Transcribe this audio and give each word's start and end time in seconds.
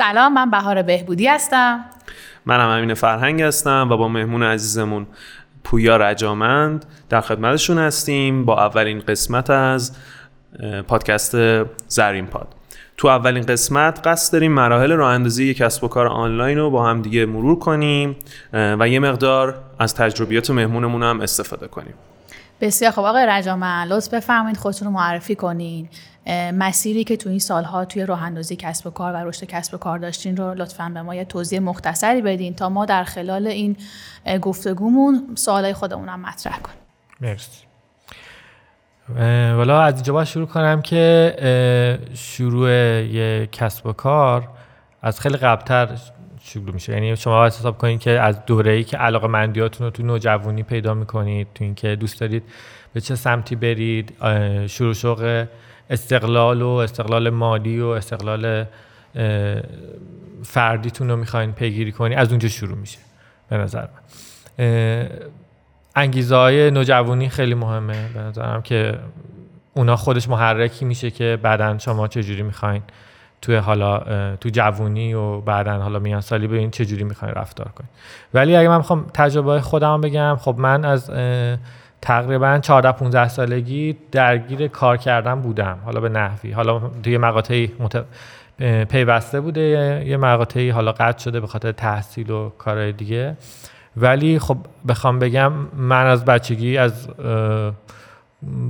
سلام 0.00 0.32
من 0.34 0.50
بهار 0.50 0.82
بهبودی 0.82 1.26
هستم. 1.26 1.84
منم 2.46 2.68
امین 2.68 2.94
فرهنگ 2.94 3.42
هستم 3.42 3.88
و 3.90 3.96
با 3.96 4.08
مهمون 4.08 4.42
عزیزمون 4.42 5.06
پویا 5.64 5.96
رجامند. 5.96 6.84
در 7.08 7.20
خدمتشون 7.20 7.78
هستیم 7.78 8.44
با 8.44 8.64
اولین 8.66 8.98
قسمت 8.98 9.50
از 9.50 9.96
پادکست 10.88 11.36
زرین 11.88 12.26
پاد. 12.26 12.48
تو 12.96 13.08
اولین 13.08 13.46
قسمت 13.46 14.06
قصد 14.06 14.32
داریم 14.32 14.52
مراحل 14.52 14.92
راه 14.92 15.12
اندازی 15.12 15.44
یک 15.44 15.56
کسب 15.56 15.84
و 15.84 15.88
کار 15.88 16.06
آنلاین 16.06 16.58
رو 16.58 16.70
با 16.70 16.86
هم 16.86 17.02
دیگه 17.02 17.26
مرور 17.26 17.58
کنیم 17.58 18.16
و 18.52 18.88
یه 18.88 18.98
مقدار 18.98 19.58
از 19.78 19.94
تجربیات 19.94 20.50
مهمونمون 20.50 21.02
هم 21.02 21.20
استفاده 21.20 21.68
کنیم. 21.68 21.94
بسیار 22.60 22.92
خب 22.92 23.02
آقای 23.02 23.26
رجامن 23.26 23.86
لطف 23.86 24.14
بفرمایید 24.14 24.56
خودتون 24.56 24.88
رو 24.88 24.94
معرفی 24.94 25.34
کنین. 25.34 25.88
مسیری 26.26 27.04
که 27.04 27.16
تو 27.16 27.30
این 27.30 27.38
سالها 27.38 27.84
توی 27.84 28.06
راه 28.06 28.22
اندازی 28.22 28.56
کسب 28.56 28.86
و 28.86 28.90
کار 28.90 29.12
و 29.12 29.16
رشد 29.16 29.44
کسب 29.44 29.74
و 29.74 29.78
کار 29.78 29.98
داشتین 29.98 30.36
رو 30.36 30.54
لطفا 30.54 30.90
به 30.94 31.02
ما 31.02 31.14
یه 31.14 31.24
توضیح 31.24 31.58
مختصری 31.60 32.22
بدین 32.22 32.54
تا 32.54 32.68
ما 32.68 32.84
در 32.86 33.04
خلال 33.04 33.46
این 33.46 33.76
گفتگومون 34.40 35.28
سوالای 35.34 35.72
خودمون 35.72 36.08
هم 36.08 36.20
مطرح 36.20 36.58
کنیم. 36.58 36.78
مرسی. 37.20 37.64
والا 39.56 39.82
از 39.82 39.94
اینجا 39.94 40.12
باید 40.12 40.26
شروع 40.26 40.46
کنم 40.46 40.82
که 40.82 41.98
شروع 42.14 42.70
یه 43.02 43.48
کسب 43.52 43.86
و 43.86 43.92
کار 43.92 44.48
از 45.02 45.20
خیلی 45.20 45.36
قبلتر 45.36 45.88
شروع 46.42 46.74
میشه. 46.74 46.92
یعنی 46.92 47.16
شما 47.16 47.38
باید 47.38 47.52
حساب 47.52 47.78
کنید 47.78 48.00
که 48.00 48.10
از 48.10 48.44
دوره 48.46 48.72
ای 48.72 48.84
که 48.84 48.96
علاقه 48.96 49.26
مندیاتون 49.26 49.84
رو 49.84 49.90
تو 49.90 50.02
نوجوانی 50.02 50.62
پیدا 50.62 50.94
می‌کنید 50.94 51.46
تو 51.54 51.64
اینکه 51.64 51.96
دوست 51.96 52.20
دارید 52.20 52.42
به 52.92 53.00
چه 53.00 53.14
سمتی 53.14 53.56
برید 53.56 54.12
شروع 54.66 54.94
شوق 54.94 55.46
استقلال 55.90 56.62
و 56.62 56.68
استقلال 56.68 57.30
مالی 57.30 57.80
و 57.80 57.86
استقلال 57.86 58.64
فردیتون 60.42 61.10
رو 61.10 61.16
می‌خواین 61.16 61.52
پیگیری 61.52 61.92
کنید 61.92 62.18
از 62.18 62.30
اونجا 62.30 62.48
شروع 62.48 62.78
میشه 62.78 62.98
به 63.48 63.56
نظر 63.56 63.80
من. 64.58 65.08
انگیزه 65.96 66.36
های 66.36 66.70
نوجوانی 66.70 67.28
خیلی 67.28 67.54
مهمه. 67.54 68.08
به 68.14 68.20
نظرم 68.20 68.62
که 68.62 68.98
اونا 69.74 69.96
خودش 69.96 70.28
محرکی 70.28 70.84
میشه 70.84 71.10
که 71.10 71.38
بعدا 71.42 71.78
شما 71.78 72.08
چجوری 72.08 72.42
می‌خواین 72.42 72.82
توی 73.42 73.56
حالا 73.56 73.98
تو 74.36 74.48
جوونی 74.48 75.14
و 75.14 75.40
بعدا 75.40 75.72
حالا 75.72 75.98
میان 75.98 76.20
سالی 76.20 76.46
ببین 76.46 76.70
چه 76.70 76.86
جوری 76.86 77.04
می‌خواین 77.04 77.34
رفتار 77.34 77.68
کنید. 77.68 77.90
ولی 78.34 78.56
اگه 78.56 78.68
من 78.68 78.76
می‌خوام 78.76 79.06
تجربه 79.14 79.60
خودم 79.60 80.00
بگم 80.00 80.36
خب 80.40 80.54
من 80.58 80.84
از 80.84 81.10
تقریبا 82.02 82.58
14 82.58 82.92
15 82.92 83.28
سالگی 83.28 83.96
درگیر 84.12 84.68
کار 84.68 84.96
کردن 84.96 85.40
بودم. 85.40 85.78
حالا 85.84 86.00
به 86.00 86.08
نحوی. 86.08 86.50
حالا 86.50 86.90
توی 87.02 87.18
مقاطعی 87.18 87.72
مت... 87.78 88.04
پیوسته 88.88 89.40
بوده 89.40 90.02
یه 90.06 90.16
مقاطعی 90.16 90.70
حالا 90.70 90.92
قطع 90.92 91.18
شده 91.18 91.40
به 91.40 91.46
خاطر 91.46 91.72
تحصیل 91.72 92.30
و 92.30 92.50
کارهای 92.58 92.92
دیگه. 92.92 93.36
ولی 93.96 94.38
خب 94.38 94.56
بخوام 94.88 95.18
بگم 95.18 95.52
من 95.76 96.06
از 96.06 96.24
بچگی 96.24 96.78
از 96.78 97.08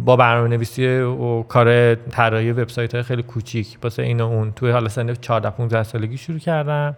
با 0.04 0.16
برنامه 0.16 0.48
نویسی 0.48 0.86
و 0.98 1.42
کار 1.42 1.94
طراحی 1.94 2.52
وبسایت 2.52 2.94
های 2.94 3.02
خیلی 3.02 3.22
کوچیک 3.22 3.78
واسه 3.82 4.02
این 4.02 4.20
و 4.20 4.26
اون 4.26 4.52
توی 4.52 4.70
حالا 4.70 4.88
سن 4.88 5.14
14 5.14 5.50
15 5.50 5.82
سالگی 5.82 6.16
شروع 6.16 6.38
کردم. 6.38 6.96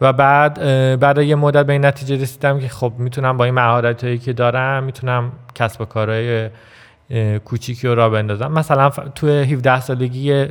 و 0.00 0.12
بعد 0.12 0.54
بعد 1.00 1.18
یه 1.18 1.34
مدت 1.34 1.66
به 1.66 1.72
این 1.72 1.84
نتیجه 1.84 2.22
رسیدم 2.22 2.60
که 2.60 2.68
خب 2.68 2.92
می‌تونم 2.98 3.36
با 3.36 3.44
این 3.44 3.54
مهارت 3.54 4.04
هایی 4.04 4.18
که 4.18 4.32
دارم 4.32 4.84
می‌تونم 4.84 5.32
کسب 5.54 5.80
و 5.80 5.84
کارهای 5.84 6.50
کوچیکی 7.44 7.88
رو 7.88 7.94
را 7.94 8.10
بندازم. 8.10 8.52
مثلا 8.52 8.90
توی 8.90 9.30
17 9.30 9.80
سالگی 9.80 10.46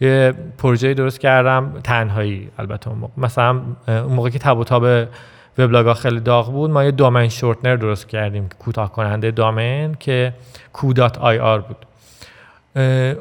یه 0.00 0.34
پروژه 0.58 0.94
درست 0.94 1.20
کردم 1.20 1.72
تنهایی 1.84 2.48
البته 2.58 2.88
اون 2.88 2.98
موقع. 2.98 3.12
مثلا 3.16 3.60
اون 3.88 4.12
موقع 4.12 4.30
که 4.30 4.38
تب 4.38 4.58
و 4.58 4.64
تاب 4.64 5.08
وبلاگ 5.58 5.86
ها 5.86 5.94
خیلی 5.94 6.20
داغ 6.20 6.52
بود 6.52 6.70
ما 6.70 6.84
یه 6.84 6.90
دومین 6.90 7.28
شورتنر 7.28 7.76
درست 7.76 8.08
کردیم 8.08 8.48
کوتاه 8.58 8.92
کننده 8.92 9.30
دامین 9.30 9.94
که 9.94 10.32
آر 11.40 11.60
بود. 11.60 11.86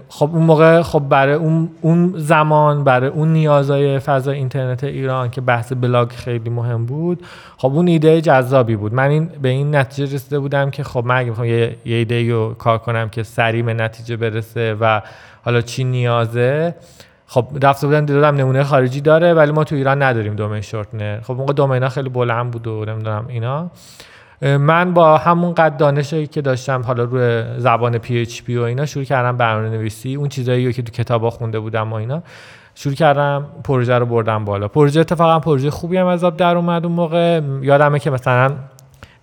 خب 0.10 0.30
اون 0.34 0.44
موقع 0.44 0.82
خب 0.82 1.00
برای 1.00 1.34
اون, 1.82 2.14
زمان 2.18 2.84
برای 2.84 3.10
اون 3.10 3.34
نیازهای 3.34 4.00
فضا 4.00 4.32
اینترنت 4.32 4.84
ایران 4.84 5.30
که 5.30 5.42
بحث 5.42 5.74
بلاگ 5.74 6.10
خیلی 6.10 6.50
مهم 6.50 6.86
بود 6.86 7.26
خب 7.58 7.76
اون 7.76 7.88
ایده 7.88 8.22
جذابی 8.22 8.76
بود. 8.76 8.94
من 8.94 9.10
این 9.10 9.30
به 9.42 9.50
این 9.50 9.76
نتیجه 9.76 10.16
رسیده 10.16 10.40
بودم 10.40 10.70
که 10.70 10.84
خب 10.84 11.06
من 11.06 11.16
اگه 11.16 11.48
یه, 11.48 11.78
یه 11.86 11.98
ایده 11.98 12.32
رو 12.32 12.54
کار 12.54 12.78
کنم 12.78 13.10
که 13.10 13.24
سریع 13.24 13.64
به 13.64 13.74
نتیجه 13.74 14.18
برسه 14.18 14.78
و 14.80 15.02
حالا 15.44 15.62
چی 15.62 15.84
نیازه 15.84 16.76
خب 17.28 17.48
رفته 17.62 17.88
بودن 17.88 18.06
دیدم 18.06 18.36
نمونه 18.36 18.64
خارجی 18.64 19.02
داره 19.02 19.34
ولی 19.34 19.52
ما 19.52 19.64
تو 19.64 19.76
ایران 19.76 20.04
نداریم 20.04 20.36
domain 20.36 20.62
shortener 20.62 21.22
خب 21.22 21.40
اون 21.40 21.46
domain 21.46 21.83
ا 21.83 21.90
خیلی 21.90 22.10
بلند 22.10 22.52
بود 22.52 22.68
و 22.68 22.86
نمی‌دونم 22.86 23.26
اینا. 23.28 23.72
من 24.42 24.94
با 24.94 25.18
همون 25.18 25.54
قد 25.54 25.78
دانشی 25.78 26.28
که 26.28 26.42
داشتم 26.42 26.82
حالا 26.82 27.04
روی 27.04 27.44
زبان 27.58 27.98
PHP 27.98 28.58
و 28.58 28.62
اینا 28.62 28.86
شروع 28.86 29.06
کردم 29.06 29.38
برنامه 29.38 29.70
نویسی 29.70 30.16
اون 30.16 30.30
چیزایی 30.30 30.74
که 30.74 30.82
تو 30.82 30.92
کتابا 30.92 31.30
خونده 31.30 31.60
بودم 31.60 31.94
و 31.94 31.96
اینا 31.96 32.24
شروع 32.76 32.96
کردم 32.96 33.46
پروژه 33.64 33.98
رو 33.98 34.06
بردم 34.06 34.46
بالا. 34.46 34.68
پروژه 34.68 35.00
اتفاقا 35.00 35.40
پروژه 35.40 35.72
خوبی 35.72 35.98
هم 35.98 36.08
از 36.08 36.22
در 36.22 36.56
اومد 36.56 36.86
اون 36.86 36.96
موقع. 36.96 37.42
یادمه 37.62 38.00
که 38.00 38.10
مثلا 38.10 38.56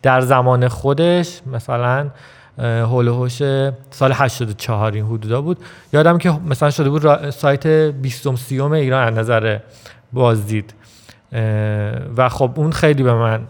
در 0.02 0.20
زمان 0.20 0.68
خودش 0.68 1.40
مثلا 1.52 2.06
هول 2.58 3.08
هوش 3.08 3.42
سال 3.90 4.12
84 4.12 4.92
این 4.92 5.04
حدودا 5.04 5.40
بود. 5.40 5.58
یادم 5.92 6.18
که 6.18 6.32
مثلا 6.46 6.70
شده 6.70 6.90
بود 6.90 7.30
سایت 7.30 7.66
20 7.66 8.36
30 8.36 8.62
ایران 8.62 9.08
از 9.08 9.18
نظر 9.18 9.58
بازدید. 10.12 10.74
و 12.16 12.28
خب 12.28 12.50
اون 12.54 12.72
خیلی 12.72 13.02
به 13.02 13.14
من 13.14 13.40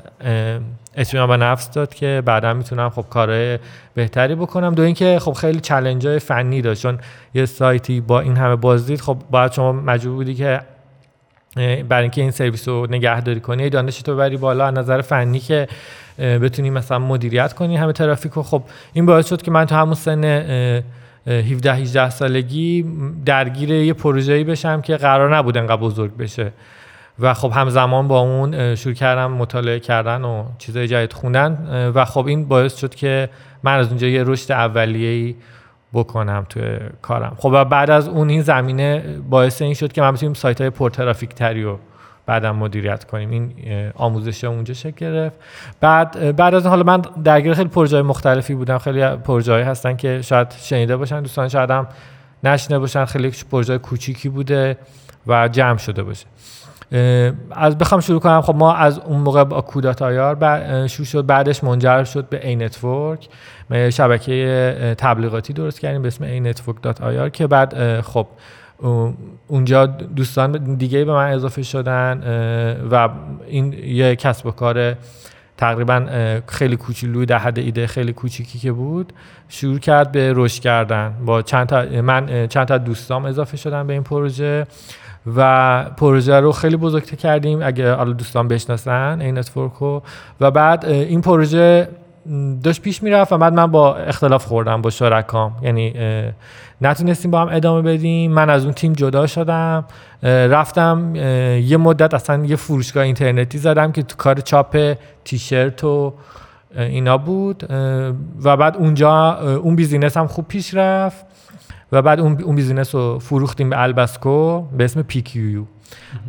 اطمینان 0.98 1.28
به 1.28 1.36
نفس 1.36 1.70
داد 1.70 1.94
که 1.94 2.22
بعدا 2.24 2.54
می‌تونم 2.54 2.90
خب 2.90 3.04
کار 3.10 3.58
بهتری 3.94 4.34
بکنم. 4.34 4.74
دو 4.74 4.82
اینکه 4.82 5.18
خب 5.18 5.32
خیلی 5.32 5.60
چلنج 5.60 6.06
های 6.06 6.18
فنی 6.18 6.62
داشت. 6.62 6.82
چون 6.82 6.98
یه 7.34 7.46
سایتی 7.46 8.00
با 8.00 8.20
این 8.20 8.36
همه 8.36 8.56
بازدید 8.56 9.00
خب 9.00 9.16
باید 9.30 9.52
شما 9.52 9.72
مجبور 9.72 10.14
بودی 10.14 10.34
که 10.34 10.60
برای 11.88 12.02
اینکه 12.02 12.20
این 12.20 12.30
سرویس 12.30 12.68
رو 12.68 12.86
نگهداری 12.90 13.40
کنی 13.40 13.70
دانش 13.70 14.02
تو 14.02 14.16
بری 14.16 14.36
بالا 14.36 14.66
از 14.66 14.74
نظر 14.74 15.00
فنی 15.00 15.38
که 15.38 15.68
بتونی 16.18 16.70
مثلا 16.70 16.98
مدیریت 16.98 17.52
کنی 17.52 17.76
همه 17.76 17.92
ترافیک 17.92 18.32
رو. 18.32 18.42
خب 18.42 18.62
این 18.92 19.06
باعث 19.06 19.28
شد 19.28 19.42
که 19.42 19.50
من 19.50 19.64
تو 19.64 19.74
همون 19.74 19.94
سن 19.94 20.24
17 21.26 21.72
18 21.72 22.10
سالگی 22.10 22.84
درگیر 23.24 23.70
یه 23.70 23.92
پروژه‌ای 23.92 24.44
بشم 24.44 24.80
که 24.80 24.96
قرار 24.96 25.36
نبود 25.36 25.56
انقدر 25.56 25.76
بزرگ 25.76 26.16
بشه. 26.16 26.52
و 27.20 27.34
خب 27.34 27.52
همزمان 27.54 28.08
با 28.08 28.20
اون 28.20 28.74
شروع 28.74 28.94
کردم 28.94 29.32
مطالعه 29.32 29.80
کردن 29.80 30.24
و 30.24 30.44
چیزای 30.58 30.88
جدید 30.88 31.12
خوندن 31.12 31.90
و 31.94 32.04
خب 32.04 32.26
این 32.26 32.48
باعث 32.48 32.76
شد 32.76 32.94
که 32.94 33.28
من 33.62 33.78
از 33.78 33.88
اونجا 33.88 34.06
یه 34.06 34.24
رشد 34.24 34.52
اولیه‌ای 34.52 35.34
بکنم 35.92 36.46
توی 36.48 36.78
کارم. 37.02 37.36
خب 37.38 37.50
و 37.52 37.64
بعد 37.64 37.90
از 37.90 38.08
اون 38.08 38.28
این 38.28 38.42
زمینه 38.42 39.18
باعث 39.30 39.62
این 39.62 39.74
شد 39.74 39.92
که 39.92 40.00
من 40.00 40.12
بتونیم 40.12 40.34
سایت 40.34 40.60
های 40.60 40.70
پرترافیک 40.70 41.34
تری 41.34 41.62
رو 41.62 41.78
بعدم 42.26 42.56
مدیریت 42.56 43.04
کنیم. 43.04 43.30
این 43.30 43.52
آموزش 43.94 44.44
اونجا 44.44 44.74
شکل 44.74 44.96
گرفت. 44.96 45.36
بعد 45.80 46.36
بعد 46.36 46.54
از 46.54 46.66
حالا 46.66 46.82
من 46.82 47.02
درگیر 47.24 47.54
خیلی 47.54 47.68
پروژه 47.68 48.02
مختلفی 48.02 48.54
بودم. 48.54 48.78
خیلی 48.78 49.06
پروژه 49.06 49.64
هستن 49.64 49.96
که 49.96 50.22
شاید 50.22 50.54
شنیده 50.60 50.96
باشن 50.96 51.20
دوستان 51.20 51.48
شاید 51.48 51.70
هم 51.70 51.86
نشنیده 52.44 52.78
باشن. 52.78 53.04
خیلی 53.04 53.32
پروژه 53.50 53.78
کوچیکی 53.78 54.28
بوده 54.28 54.76
و 55.26 55.48
جمع 55.48 55.78
شده 55.78 56.02
باشه. 56.02 56.26
از 57.50 57.78
بخوام 57.78 58.00
شروع 58.00 58.20
کنم 58.20 58.40
خب 58.40 58.54
ما 58.54 58.74
از 58.74 58.98
اون 58.98 59.20
موقع 59.20 59.44
با 59.44 59.60
کو 59.60 59.81
dot 59.81 60.02
IR 60.02 60.86
شروع 60.86 61.06
شد 61.06 61.26
بعدش 61.26 61.64
منجر 61.64 62.04
شد 62.04 62.28
به 62.28 62.48
Anetwork. 62.48 63.28
شبکه 63.90 64.94
تبلیغاتی 64.98 65.52
درست 65.52 65.80
کردیم 65.80 66.02
به 66.02 66.08
اسم 66.08 66.24
Anetwork 66.24 66.82
dot 66.82 67.00
IR 67.00 67.28
که 67.28 67.46
بعد 67.46 68.00
خب 68.00 68.26
اونجا 69.46 69.86
دوستان 69.86 70.74
دیگه 70.74 71.04
به 71.04 71.12
من 71.12 71.32
اضافه 71.32 71.62
شدن 71.62 72.22
و 72.90 73.08
این 73.46 73.72
یه 73.72 74.16
کسب 74.16 74.46
و 74.46 74.50
کار 74.50 74.94
تقریبا 75.56 76.06
خیلی 76.46 76.76
کوچولوی 76.76 77.26
در 77.26 77.38
حد 77.38 77.58
ایده 77.58 77.86
خیلی 77.86 78.12
کوچیکی 78.12 78.58
که 78.58 78.72
بود 78.72 79.12
شروع 79.48 79.78
کرد 79.78 80.12
به 80.12 80.32
رشد 80.36 80.62
کردن. 80.62 81.14
با 81.26 81.42
چند 81.42 81.66
تا 81.66 82.02
من 82.02 82.46
چند 82.46 82.66
تا 82.66 82.78
دوستام 82.78 83.24
اضافه 83.24 83.56
شدن 83.56 83.86
به 83.86 83.92
این 83.92 84.02
پروژه. 84.02 84.66
و 85.36 85.84
پروژه 85.96 86.40
رو 86.40 86.52
خیلی 86.52 86.76
بزرگتر 86.76 87.16
کردیم 87.16 87.62
اگه 87.62 87.92
حالا 87.92 88.12
دوستان 88.12 88.48
بشناسن 88.48 89.20
Anetwork 89.20 89.82
و 90.40 90.50
بعد 90.50 90.84
این 90.84 91.20
پروژه 91.20 91.88
داشت 92.62 92.82
پیش 92.82 93.02
می‌رفت 93.02 93.32
و 93.32 93.38
بعد 93.38 93.52
من 93.52 93.66
با 93.66 93.96
اختلاف 93.96 94.44
خوردم 94.44 94.82
با 94.82 94.90
شرکام. 94.90 95.52
یعنی 95.62 95.94
نتونستیم 96.80 97.30
با 97.30 97.40
هم 97.40 97.48
ادامه 97.50 97.82
بدیم. 97.82 98.32
من 98.32 98.50
از 98.50 98.64
اون 98.64 98.74
تیم 98.74 98.92
جدا 98.92 99.26
شدم. 99.26 99.84
رفتم 100.22 101.12
یه 101.64 101.76
مدت 101.76 102.14
اصلا 102.14 102.44
یه 102.44 102.56
فروشگاه 102.56 103.04
اینترنتی 103.04 103.58
زدم 103.58 103.92
که 103.92 104.02
تو 104.02 104.16
کار 104.16 104.34
چاپ 104.40 104.96
تیشرت 105.24 105.84
و 105.84 106.14
اینا 106.76 107.18
بود. 107.18 107.66
و 108.42 108.56
بعد 108.56 108.76
اونجا 108.76 109.38
اون 109.62 109.76
business 109.76 110.16
هم 110.16 110.26
خوب 110.26 110.48
پیش 110.48 110.74
رفت. 110.74 111.26
و 111.92 112.02
بعد 112.02 112.20
اون, 112.20 112.42
اون 112.42 112.56
business 112.56 112.94
رو 112.94 113.18
فروختیم 113.18 113.70
به 113.70 113.82
البسکو 113.82 114.60
به 114.60 114.84
اسم 114.84 115.02
پی 115.02 115.22
کیو 115.22 115.62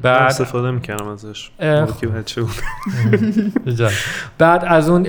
بعد 0.01 0.21
استفاده 0.21 0.71
می‌کردم 0.71 1.07
ازش. 1.07 1.51
که 2.01 2.07
بچه 2.07 2.41
بود. 2.41 2.51
بعد 4.37 4.65
از 4.65 4.89
اون 4.89 5.05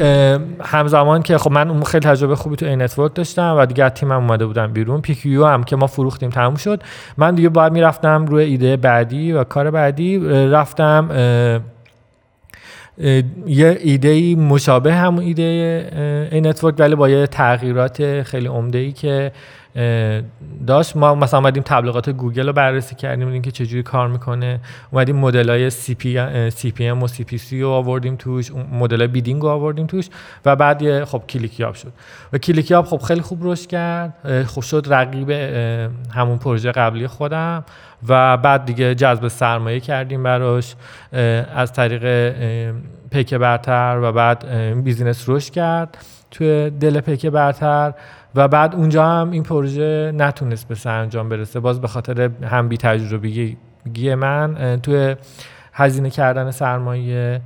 همزمان 0.60 1.22
که 1.22 1.38
خب 1.38 1.52
من 1.52 1.70
اون 1.70 1.82
خیلی 1.82 2.08
تجربه 2.08 2.36
خوبی 2.36 2.56
تو 2.56 2.66
Anetwork 2.66 3.14
داشتم 3.14 3.56
و 3.58 3.66
دیگه 3.66 3.88
تیمم 3.88 4.12
اومده 4.12 4.46
بودم 4.46 4.72
بیرون. 4.72 5.00
پی 5.00 5.14
کیو 5.14 5.46
هم 5.46 5.64
که 5.64 5.76
ما 5.76 5.86
فروختیم 5.86 6.30
تموم 6.30 6.54
شد. 6.54 6.82
من 7.16 7.34
دیگه 7.34 7.48
باید 7.48 7.72
می‌رفتم 7.72 8.26
روی 8.26 8.44
ایده 8.44 8.76
بعدی 8.76 9.32
و 9.32 9.44
کار 9.44 9.70
بعدی 9.70 10.18
رفتم 10.28 11.10
یه 13.46 13.78
ایده 13.80 14.34
مشابه 14.34 14.94
همون 14.94 15.24
ایده 15.24 16.28
Anetwork 16.32 16.74
ولی 16.78 16.94
با 16.94 17.08
یه 17.08 17.26
تغییرات 17.26 18.22
خیلی 18.22 18.46
عمده 18.46 18.78
ای 18.78 18.92
که 18.92 19.32
داشت 20.66 20.96
ما 20.96 21.14
مثلا 21.14 21.40
اومدیم 21.40 21.62
تبلیغات 21.62 22.10
گوگل 22.10 22.46
رو 22.46 22.52
بررسی 22.52 22.94
کردیم 22.94 23.26
دیدیم 23.26 23.42
که 23.42 23.50
چجوری 23.50 23.82
کار 23.82 24.08
می‌کنه. 24.08 24.60
اومدیم 24.90 25.16
مدل 25.16 25.50
های 25.50 25.70
CP, 25.70 26.50
CPM 26.50 27.02
و 27.02 27.08
CPC 27.08 27.62
رو 27.62 27.68
آوردیم 27.68 28.16
توش 28.16 28.50
مدل 28.72 29.06
bidding 29.06 29.42
رو 29.42 29.48
آوردیم 29.48 29.86
توش 29.86 30.08
و 30.44 30.56
بعد 30.56 30.82
یه 30.82 31.04
خب 31.04 31.22
کلیکیاب 31.28 31.74
شد. 31.74 31.92
و 32.32 32.38
کلیکیاب 32.38 32.84
خب 32.84 32.98
خیلی 32.98 33.20
خوب 33.20 33.38
رشد 33.42 33.66
کرد 33.66 34.44
خوب 34.46 34.64
شد 34.64 34.86
رقیب 34.88 35.30
همون 36.10 36.38
پروژه 36.38 36.72
قبلی 36.72 37.06
خودم 37.06 37.64
و 38.08 38.36
بعد 38.36 38.64
دیگه 38.64 38.94
جذب 38.94 39.28
سرمایه 39.28 39.80
کردیم 39.80 40.22
براش 40.22 40.74
از 41.54 41.72
طریق 41.72 42.34
پیک 43.10 43.34
برتر 43.34 44.00
و 44.02 44.12
بعد 44.12 44.46
business 44.84 45.24
رشد 45.28 45.52
کرد. 45.52 45.98
توی 46.30 46.70
دل 46.70 47.00
پیک 47.00 47.26
برتر 47.26 47.92
و 48.34 48.48
بعد 48.48 48.74
اونجا 48.74 49.06
هم 49.06 49.30
این 49.30 49.42
پروژه 49.42 50.12
نتونست 50.14 50.68
به 50.68 50.74
سرانجام 50.74 51.28
برسه. 51.28 51.60
باز 51.60 51.80
به 51.80 51.88
خاطر 51.88 52.30
هم 52.42 52.68
بی 52.68 52.76
تجربگی 52.76 53.56
من 54.14 54.80
توی 54.82 55.16
هزینه 55.72 56.10
کردن 56.10 56.50
سرمایه 56.50 57.40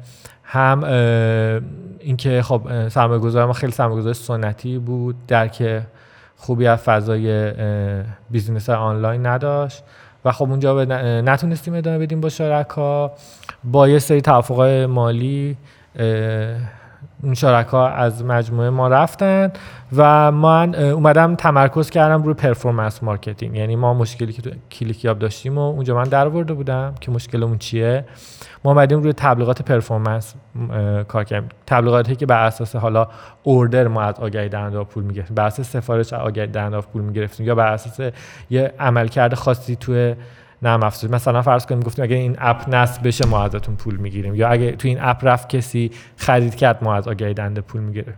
هم 0.44 0.84
اینکه 1.98 2.42
خب 2.42 2.88
سرمایه 2.88 3.20
گذار 3.20 3.46
ما 3.46 3.52
خیلی 3.52 3.72
سرمایه 3.72 4.00
گذار 4.00 4.12
سنتی 4.12 4.78
بود. 4.78 5.16
درک 5.28 5.82
خوبی 6.36 6.66
از 6.66 6.78
فضای 6.78 7.52
business 8.31 8.70
آنلاین 8.70 9.26
نداشت. 9.26 9.84
و 10.25 10.32
خب 10.32 10.50
اونجا 10.50 10.84
نتونستیم 11.20 11.75
ادامه 11.75 11.98
بدیم 11.98 12.20
با 12.20 12.28
شرکا. 12.28 13.12
با 13.64 13.88
یه 13.88 13.98
سری 13.98 14.20
توافقای 14.20 14.87
مالی 14.87 15.56
این 17.25 17.35
شرکا 17.35 17.88
از 17.88 18.25
مجموعه 18.25 18.71
ما 18.71 18.88
رفتن 18.88 19.53
و 19.97 20.32
من 20.32 20.75
اومدم 20.75 21.35
تمرکز 21.35 21.91
کردم 21.91 22.23
روی 22.23 22.35
performance 22.34 23.02
marketing. 23.02 23.56
یعنی 23.56 23.76
ما 23.76 23.94
مشکلی 23.94 24.32
که 24.32 24.43
تو 24.43 24.50
کلیکیاب 24.71 25.19
داشتیم 25.19 25.59
و 25.59 25.61
اونجا 25.61 25.94
من 25.94 26.05
در 26.05 26.29
بودم 26.29 26.94
که 27.00 27.11
مشکلمون 27.11 27.59
چیه. 27.59 28.05
ما 28.65 28.71
اومدیم 28.71 29.03
روی 29.03 29.12
تبلیغات 29.12 29.62
performance 29.62 30.34
کار 31.09 31.25
کردیم. 31.25 31.49
تبلیغاتی 31.67 32.17
که 32.17 32.26
بر 32.26 32.47
اساس 32.47 32.76
حالا 32.76 33.09
order 33.43 33.88
ما 33.88 34.03
از 34.03 34.15
آگهی 34.21 34.49
دهنده 34.49 34.85
پول 34.85 35.05
می‌گرفتیم. 35.05 35.35
بر 35.35 35.47
اساس 35.47 35.71
سفارش 35.71 36.12
آگهی 36.12 36.47
دهنده 36.47 36.81
پول 36.81 37.03
می‌گرفتیم 37.03 37.47
یا 37.47 37.55
بر 37.55 37.73
اساس 37.73 38.12
یه 38.50 38.73
عملکرد 38.79 39.35
خاصی 39.35 39.76
توی 39.76 40.15
نرم 40.64 40.82
افزاری 40.82 41.14
مثلا 41.14 41.43
فرض 41.43 41.66
کنیم 41.66 41.81
گفتیم 41.82 42.05
اگه 42.05 42.16
این 42.16 42.37
app 42.38 42.75
نصب 42.75 43.06
بشه 43.06 43.26
ما 43.26 43.44
ازتون 43.44 43.76
پول 43.76 43.96
می‌گیریم. 43.96 44.34
یا 44.34 44.49
اگه 44.49 44.72
تو 44.72 44.88
این 44.88 44.99
app 45.00 45.19
رفت 45.22 45.49
کسی 45.49 45.90
خرید 46.16 46.55
کرد 46.55 46.84
ما 46.84 46.94
از 46.94 47.08
آگهی 47.08 47.34
دنده 47.34 47.61
پول 47.61 47.81
می‌گیره 47.81 48.14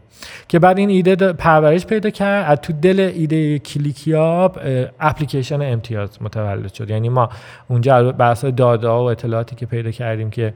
که 0.49 0.59
بعد 0.59 0.79
این 0.79 0.91
ایده 0.91 1.33
پرورش 1.33 1.87
پیدا 1.87 2.11
کرد. 2.11 2.51
از 2.51 2.59
تو 2.61 2.73
دل 2.73 3.13
ایده 3.15 3.59
کلیکیاب 3.59 4.61
اپلیکیشن 5.01 5.63
امتیاز 5.63 6.23
متولد 6.23 6.75
شد. 6.75 6.91
یعنی 6.91 7.09
ما 7.09 7.29
اونجا 7.69 8.13
بر 8.13 8.31
اساس 8.31 8.55
داده 8.55 8.89
و 8.89 8.91
اطلاعاتی 8.91 9.57
که 9.57 9.67
پیدا 9.67 9.91
کردیم 9.91 10.31
که 10.31 10.55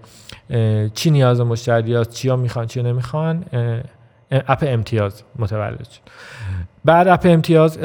چی 0.94 1.10
نیاز 1.10 1.40
مشتری 1.40 1.94
هست 1.94 2.10
چیا 2.10 2.36
می‌خوان 2.36 2.66
چی 2.66 2.82
نمی‌خوان 2.82 3.44
اپ 4.30 4.64
امتیاز 4.66 5.22
متولد 5.38 5.88
شد. 5.90 6.00
بعد 6.84 7.08
اپ 7.08 7.20
امتیاز 7.24 7.78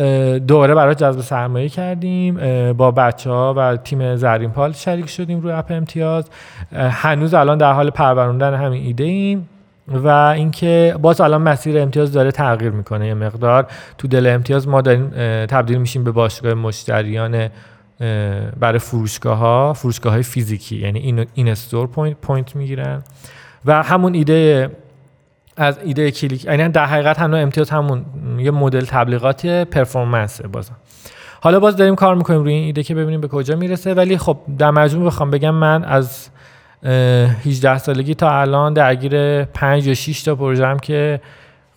دوره 0.48 0.76
برای 0.76 0.96
جذب 0.96 1.22
سرمایه 1.22 1.70
کردیم. 1.70 2.38
با 2.74 2.92
بچه 2.92 3.30
ها 3.30 3.54
و 3.58 3.78
تیم 3.78 4.16
زرین 4.16 4.50
پال 4.50 4.72
شریک 4.72 5.10
شدیم 5.10 5.40
روی 5.40 5.52
اپ 5.52 5.72
امتیاز. 5.72 6.30
هنوز 6.74 7.34
الان 7.34 7.58
در 7.58 7.74
حال 7.74 7.90
پروروندن 7.90 8.54
همین 8.54 8.86
ایده 8.86 9.04
ایم 9.04 9.50
و 9.88 10.08
اینکه 10.08 10.96
باز 11.02 11.22
الان 11.22 11.42
مسیر 11.42 11.80
امتیاز 11.80 12.14
داره 12.14 12.32
تغییر 12.32 12.72
می‌کنه. 12.72 13.08
یه 13.08 13.14
مقدار 13.14 13.68
تو 13.98 14.08
دل 14.08 14.28
امتیاز 14.28 14.68
ما 14.68 14.82
داریم 14.82 15.10
تبدیل 15.46 15.78
میشیم 15.78 16.04
به 16.04 16.12
باشگاه 16.12 16.54
مشتریان 16.54 17.50
برای 18.60 18.80
فروشگاه 18.80 19.38
ها 19.38 19.74
فروشگاه 19.74 20.14
های 20.14 20.24
فیزیکی. 20.24 20.76
یعنی 20.76 21.28
این, 21.34 21.50
store 21.50 21.88
point, 21.88 22.18
point 22.18 22.56
می‌گیرن. 22.56 23.04
و 23.66 23.84
همون 23.84 24.14
ایده 24.14 24.70
از 25.58 25.80
ایده 25.86 26.12
کلیک. 26.12 26.46
یعنی 26.46 26.70
در 26.70 26.86
حقیقت 26.86 27.20
هنوز 27.20 27.40
امتیاز 27.40 27.70
همون 27.70 28.06
یه 28.40 28.52
مدل 28.52 28.86
تبلیغات 28.86 29.46
performance 29.46 30.42
بازم. 30.42 30.76
حالا 31.42 31.60
باز 31.60 31.78
داریم 31.78 31.96
کار 31.96 32.16
می‌کنیم 32.16 32.44
روی 32.44 32.54
این 32.54 32.64
ایده 32.64 32.84
که 32.84 32.96
ببینیم 32.96 33.22
به 33.22 33.28
کجا 33.28 33.56
می‌رسه. 33.56 33.94
ولی 33.94 34.18
خب 34.18 34.38
در 34.58 34.72
مجموع 34.72 35.06
بخوام 35.06 35.32
بگم 35.32 35.56
من 35.56 35.84
از 35.84 36.30
18 36.84 37.78
سالگی 37.78 38.16
تا 38.16 38.40
الان 38.42 38.74
درگیر 38.74 39.44
5 39.44 39.88
یا 39.88 39.94
6 39.94 40.24
تا 40.24 40.36
پروژه 40.36 40.68
هم 40.68 40.80
که 40.80 41.22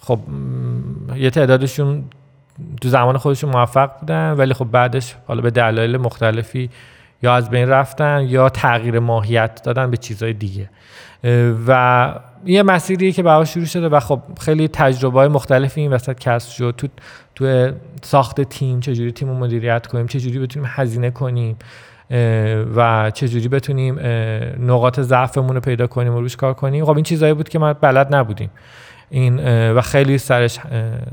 خب 0.01 0.19
یه 1.17 1.31
تعدادشون 1.31 2.05
تو 2.81 2.89
زمان 2.89 3.17
خودشون 3.17 3.51
موفق 3.51 3.91
بودن 4.01 4.33
ولی 4.33 4.55
خب 4.55 4.65
بعدش 4.65 5.17
حالا 5.27 5.41
به 5.41 5.51
دلایل 5.51 5.97
مختلفی 5.97 6.71
یا 7.23 7.35
از 7.35 7.51
بین 7.51 7.69
رفتن 7.69 8.27
یا 8.29 8.49
تغییر 8.49 8.99
ماهیت 8.99 9.63
دادن 9.63 9.91
به 9.91 9.97
چیزهای 9.97 10.33
دیگه. 10.33 10.71
و 11.67 12.15
یه 12.47 12.63
مسیریه 12.63 13.13
که 13.13 13.23
برای 13.23 13.47
شروع 13.47 13.65
شده 13.65 13.89
و 13.89 14.01
خب 14.01 14.21
خیلی 14.41 14.69
تجربه 14.69 15.19
های 15.19 15.29
مختلفی 15.29 15.81
این 15.81 15.93
وسط 15.93 16.19
کسب 16.19 16.51
شد. 16.51 16.75
تو 16.77 16.89
تو 17.35 17.73
ساخت 18.03 18.41
تیم 18.41 18.81
چجوری 18.81 19.13
تیم 19.13 19.29
رو 19.29 19.35
مدیریت 19.35 19.87
کنیم 19.87 20.07
چجوری 20.07 20.39
بتونیم 20.39 20.71
هزینه 20.73 21.11
کنیم 21.11 21.57
و 22.77 23.11
چجوری 23.15 23.49
بتونیم 23.49 23.99
نقاط 24.61 25.01
ضعفمون 25.01 25.55
رو 25.55 25.61
پیدا 25.61 25.87
کنیم 25.87 26.15
و 26.15 26.21
روش 26.21 26.37
کار 26.37 26.55
کنیم. 26.55 26.85
خب 26.85 26.95
این 26.95 27.05
چیزهایی 27.05 27.35
بود 27.35 27.49
که 27.49 27.59
ما 27.59 27.73
بلد 27.73 28.15
نبودیم. 28.15 28.51
این 29.11 29.39
و 29.73 29.81
خیلی 29.81 30.19
سرش 30.19 30.59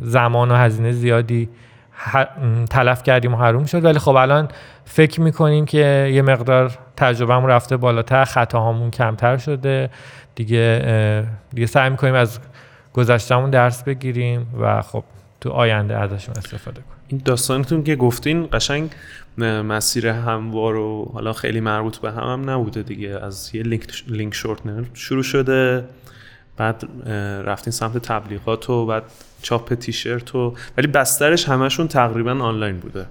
زمان 0.01 0.51
و 0.51 0.55
هزینه 0.55 0.91
زیادی 0.91 1.49
تلف 2.69 3.03
کردیم 3.03 3.33
و 3.33 3.37
حروم 3.37 3.65
شد. 3.65 3.85
ولی 3.85 3.99
خب 3.99 4.15
الان 4.15 4.47
فکر 4.85 5.21
می‌کنیم 5.21 5.65
که 5.65 6.11
یه 6.13 6.21
مقدار 6.21 6.77
تجربهمون 6.97 7.49
رفته 7.49 7.77
بالاتر 7.77 8.25
خطاهامون 8.25 8.91
کمتر 8.91 9.37
شده. 9.37 9.89
دیگه 10.35 11.25
دیگه 11.53 11.67
سعی 11.67 11.89
می‌کنیم 11.89 12.13
از 12.13 12.39
گذشتمون 12.93 13.49
درس 13.49 13.83
بگیریم 13.83 14.47
و 14.61 14.81
خب 14.81 15.03
تو 15.41 15.49
آینده 15.49 15.97
ازشون 15.97 16.35
استفاده 16.37 16.81
کنیم. 16.81 16.95
این 17.07 17.21
داستانتون 17.25 17.83
که 17.83 17.95
گفتین 17.95 18.47
قشنگ 18.53 18.91
مسیر 19.37 20.07
هموار 20.07 20.75
و 20.75 21.11
حالا 21.13 21.33
خیلی 21.33 21.59
مربوط 21.59 21.97
به 21.97 22.11
هم, 22.11 22.23
هم 22.23 22.49
نبوده 22.49 22.83
دیگه. 22.83 23.19
از 23.23 23.55
یه 23.55 23.63
لینک, 23.63 24.03
لینک 24.07 24.33
شورتنر 24.33 24.83
شروع 24.93 25.23
شده. 25.23 25.83
بعد 26.57 26.83
رفتین 27.45 27.71
سمت 27.71 27.97
تبلیغات 27.97 28.69
و 28.69 28.85
بعد 28.85 29.03
چاپ 29.41 29.73
تیشرت 29.73 30.35
و 30.35 30.53
ولی 30.77 30.87
بسترش 30.87 31.49
همشون 31.49 31.87
تقریبا 31.87 32.31
آنلاین 32.31 32.79
بوده. 32.79 33.05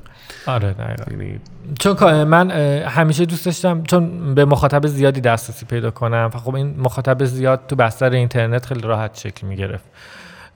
آره 0.47 0.73
دقیقا. 0.73 1.05
یعنی 1.11 1.41
چون 1.81 2.25
من 2.25 2.51
همیشه 2.81 3.25
دوست 3.25 3.47
داشتم 3.47 3.83
چون 3.83 4.35
به 4.35 4.45
مخاطب 4.45 4.87
زیادی 4.87 5.21
دسترسی 5.21 5.67
پیدا 5.67 5.91
کنم 5.91 6.31
و 6.35 6.39
خب 6.39 6.55
این 6.55 6.81
مخاطب 6.81 7.25
زیاد 7.25 7.61
تو 7.69 7.77
بستر 7.77 8.11
اینترنت 8.11 8.67
خیلی 8.67 8.81
راحت 8.81 9.19
شکل 9.19 9.47
می‌گرفت. 9.47 9.85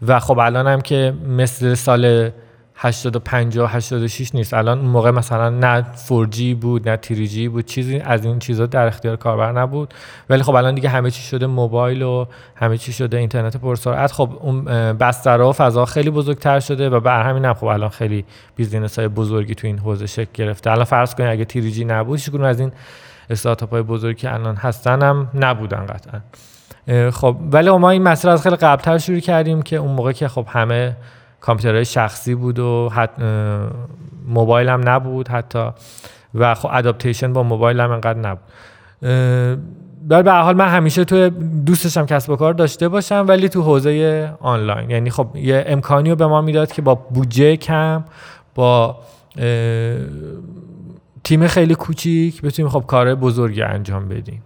و 0.06 0.20
خب 0.20 0.38
الان 0.38 0.66
هم 0.66 0.80
که 0.80 1.14
مثل 1.28 1.74
سال 1.74 2.30
85 2.80 3.58
و 3.58 3.66
86 3.66 4.34
نیست. 4.34 4.54
الان 4.54 4.78
اون 4.78 4.88
موقع 4.88 5.10
مثلا 5.10 5.50
نه 5.50 5.86
4G 6.08 6.40
بود 6.60 6.88
نه 6.88 6.98
3G 7.06 7.38
بود 7.38 7.66
چیزی 7.66 7.98
از 7.98 8.24
این 8.24 8.38
چیزا 8.38 8.66
در 8.66 8.86
اختیار 8.86 9.16
کاربر 9.16 9.52
نبود. 9.52 9.94
ولی 10.30 10.42
خب 10.42 10.54
الان 10.54 10.74
دیگه 10.74 10.88
همه 10.88 11.10
چی 11.10 11.22
شده 11.22 11.46
موبایل 11.46 12.02
و 12.02 12.26
همه 12.54 12.78
چی 12.78 12.92
شده 12.92 13.16
اینترنت 13.16 13.56
پرسرعت 13.56 14.12
خب 14.12 14.30
اون 14.40 14.64
بسترها 14.92 15.48
و 15.48 15.52
فضا 15.52 15.84
خیلی 15.84 16.10
بزرگتر 16.10 16.60
شده 16.60 16.90
و 16.90 17.00
بر 17.00 17.22
همین 17.22 17.44
هم 17.44 17.54
خب 17.54 17.64
الان 17.64 17.88
خیلی 17.88 18.24
بیزینس 18.56 18.98
های 18.98 19.08
بزرگی 19.08 19.54
تو 19.54 19.66
این 19.66 19.78
حوزه 19.78 20.06
شکل 20.06 20.30
گرفته. 20.34 20.70
الان 20.70 20.84
فرض 20.84 21.14
کنید 21.14 21.30
اگه 21.30 21.44
3G 21.44 21.78
نبود 21.78 22.18
هیچ 22.18 22.34
از 22.34 22.60
این 22.60 22.72
استارتاپ 23.30 23.70
های 23.70 23.82
بزرگی 23.82 24.20
که 24.20 24.34
الان 24.34 24.56
هستن 24.56 25.02
هم 25.02 25.28
نبودن 25.34 25.86
قطعا. 25.86 26.20
خب 27.10 27.36
ولی 27.52 27.70
ما 27.70 27.90
این 27.90 28.02
مسئله 28.02 28.32
از 28.32 28.42
خیلی 28.42 28.56
قبلتر 28.56 28.98
شروع 28.98 29.18
کردیم 29.18 29.62
که 29.62 29.76
اون 29.76 29.92
موقع 29.92 30.12
که 30.12 30.28
خب 30.28 30.46
همه 30.48 30.96
کامپیوترهای 31.40 31.84
شخصی 31.84 32.34
بود 32.34 32.58
و 32.58 32.88
حت 32.88 33.10
موبایل 34.28 34.68
هم 34.68 34.88
نبود 34.88 35.28
حتی. 35.28 35.70
و 36.34 36.54
خب 36.54 36.68
ادابتیشن 36.72 37.32
با 37.32 37.42
موبایل 37.42 37.80
هم 37.80 37.90
انقدر 37.90 38.18
نبود. 38.18 38.44
در 40.08 40.22
به 40.22 40.32
حال 40.32 40.56
من 40.56 40.68
همیشه 40.68 41.04
تو 41.04 41.28
دوستشم 41.66 42.06
کسب 42.06 42.30
و 42.30 42.36
کار 42.36 42.54
داشته 42.54 42.88
باشم 42.88 43.24
ولی 43.28 43.48
تو 43.48 43.62
حوزه 43.62 44.32
آنلاین. 44.40 44.90
یعنی 44.90 45.10
خب 45.10 45.36
یه 45.36 45.64
امکانی 45.66 46.10
رو 46.10 46.16
به 46.16 46.26
ما 46.26 46.40
می‌داد 46.40 46.72
که 46.72 46.82
با 46.82 46.94
بودجه 46.94 47.56
کم 47.56 48.04
با 48.54 48.98
تیم 51.24 51.46
خیلی 51.46 51.74
کوچیک 51.74 52.42
بتونیم 52.42 52.70
خب 52.70 52.84
کار 52.86 53.14
بزرگی 53.14 53.62
انجام 53.62 54.08
بدیم. 54.08 54.42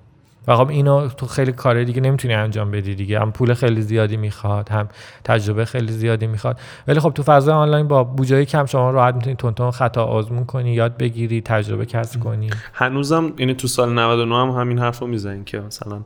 و 0.49 0.57
خب 0.57 0.69
اینو 0.69 1.09
تو 1.09 1.27
خیلی 1.27 1.53
کار 1.53 1.85
دیگه 1.85 2.01
نمی‌تونی 2.01 2.35
انجام 2.35 2.71
بدی 2.71 2.95
دیگه. 2.95 3.21
هم 3.21 3.33
پول 3.33 3.55
خیلی 3.55 3.83
زیادی 3.83 4.17
می‌خواد 4.17 4.69
هم 4.69 4.89
تجربه 5.25 5.65
خیلی 5.65 5.93
زیادی 5.93 6.27
می‌خواد. 6.27 6.61
ولی 6.89 7.01
خب 7.01 7.11
تو 7.11 7.23
فضای 7.23 7.55
آنلاین 7.55 7.89
با 7.89 8.05
بودجه 8.05 8.45
کم 8.45 8.67
شما 8.67 8.91
راحت 8.91 9.15
می‌تونی 9.15 9.37
تون 9.37 9.71
خطا 9.71 10.05
آزمون 10.05 10.45
کنی 10.45 10.73
یاد 10.73 10.97
بگیری 10.97 11.41
تجربه 11.41 11.87
کسب 11.87 12.21
کنی. 12.21 12.51
هنوزم 12.73 13.33
یعنی 13.39 13.55
تو 13.55 13.69
سال 13.69 13.93
99 13.93 14.35
هم 14.35 14.51
همین 14.51 14.79
حرفو 14.79 15.07
می‌زنین 15.07 15.45
که 15.45 15.61
مثلا 15.61 16.01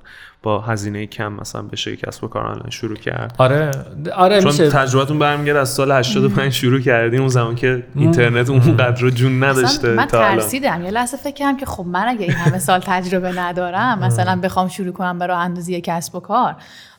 با 0.46 0.60
هزینه 0.60 1.06
کم 1.06 1.32
مثلا 1.32 1.62
بشه 1.62 1.96
کسب 1.96 2.24
و 2.24 2.28
کار 2.28 2.46
آنلاین 2.46 2.70
شروع 2.70 2.96
کرد. 2.96 3.34
آره 3.38 3.70
آره 4.16 4.40
چون 4.40 4.50
میشه. 4.50 4.70
تجربتون 4.70 5.18
برمیگرده 5.18 5.58
از 5.60 5.68
سال 5.68 5.92
85 5.92 6.52
شروع 6.52 6.80
کردیم 6.80 7.20
اون 7.20 7.28
زمان 7.28 7.54
که 7.54 7.86
اینترنت 7.94 8.50
اونقدر 8.50 9.00
رو 9.00 9.10
جون 9.10 9.44
نداشته 9.44 9.88
من 9.94 10.06
تا 10.06 10.18
الان. 10.18 10.38
ترسیدم. 10.38 10.84
یه 10.84 10.90
لحظه 10.90 11.16
فکر 11.16 11.34
کردم 11.34 11.56
که 11.56 11.66
خب 11.66 11.86
من 11.86 12.04
اگه 12.08 12.20
این 12.22 12.32
همه 12.32 12.58
سال 12.58 12.80
تجربه 12.80 13.40
ندارم 13.40 13.98
مثلا 13.98 14.40
بخوام 14.40 14.68
شروع 14.68 14.92
کنم 14.92 15.18
به 15.18 15.26
راه 15.26 15.38
اندازی 15.38 15.80
کسب 15.80 16.14
و 16.14 16.20
کار 16.20 16.56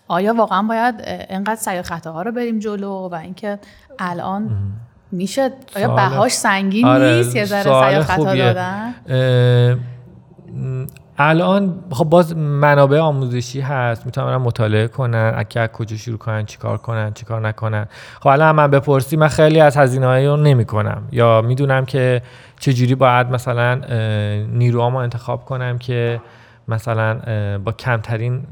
آیا 0.07 0.33
واقعا 0.33 0.63
باید 0.63 0.95
اینقدر 1.29 1.55
سعی 1.55 1.81
خطاها 1.81 2.21
رو 2.21 2.31
بریم 2.31 2.59
جلو 2.59 3.09
و 3.11 3.15
اینکه 3.15 3.59
الان 3.99 4.49
میشه؟ 5.11 5.51
آیا 5.75 5.95
بهاش 5.95 6.31
سنگین 6.31 6.85
آره، 6.85 7.15
نیست؟ 7.15 7.35
یه 7.35 7.45
ذره 7.45 7.63
سعی 7.63 8.01
خطا. 8.01 8.35
دادن؟ 8.35 8.93
الان 11.17 11.79
خب 11.91 12.05
باز 12.05 12.37
منابع 12.37 12.99
آموزشی 12.99 13.61
هست 13.61 14.05
می‌تونن 14.05 14.35
مطالعه 14.35 14.87
کنن 14.87 15.33
اگه 15.35 15.61
از 15.61 15.69
کجا 15.69 15.97
شروع 15.97 16.17
کنن 16.17 16.45
چیکار 16.45 16.77
کنن 16.77 17.13
چیکار 17.13 17.41
نکنن. 17.41 17.87
خب 18.19 18.27
الان 18.27 18.55
من 18.55 18.71
بپرسی 18.71 19.17
من 19.17 19.27
خیلی 19.27 19.59
از 19.59 19.77
هزینه 19.77 20.27
رو 20.27 20.37
نمی 20.37 20.65
کنم 20.65 21.01
یا 21.11 21.41
می‌دونم 21.41 21.85
که 21.85 22.21
چجوری 22.59 22.95
باید 22.95 23.27
مثلا 23.31 23.81
نیروهامو 24.53 24.97
انتخاب 24.97 25.45
کنم 25.45 25.77
که 25.77 26.21
مثلا 26.67 27.19
با 27.65 27.71
کمترین 27.71 28.43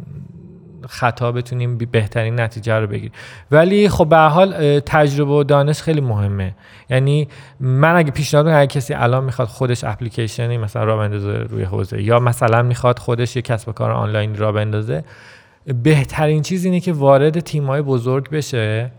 خطا 0.87 1.31
بتونیم 1.31 1.77
بهترین 1.77 2.39
نتیجه 2.39 2.73
رو 2.73 2.87
بگیریم. 2.87 3.11
ولی 3.51 3.89
خب 3.89 4.09
به 4.09 4.17
حال 4.17 4.79
تجربه 4.79 5.31
و 5.31 5.43
دانش 5.43 5.81
خیلی 5.81 6.01
مهمه. 6.01 6.55
یعنی 6.89 7.27
من 7.59 7.95
اگه 7.95 8.11
پیشنهاد 8.11 8.47
اگه 8.47 8.67
کسی 8.67 8.93
الان 8.93 9.23
می‌خواد 9.23 9.47
خودش 9.47 9.83
اپلیکیشنی 9.83 10.57
مثلا 10.57 10.83
را 10.83 10.97
بندازه 10.97 11.37
روی 11.37 11.63
حوزه 11.63 12.03
یا 12.03 12.19
مثلا 12.19 12.63
می‌خواد 12.63 12.99
خودش 12.99 13.35
یه 13.35 13.41
کسب 13.41 13.69
و 13.69 13.71
کار 13.71 13.91
آنلاین 13.91 14.35
را 14.35 14.51
بندازه 14.51 15.03
بهترین 15.83 16.41
چیز 16.41 16.65
اینه 16.65 16.79
که 16.79 16.93
وارد 16.93 17.39
تیمای 17.39 17.81
بزرگ 17.81 18.29
بشه. 18.29 18.91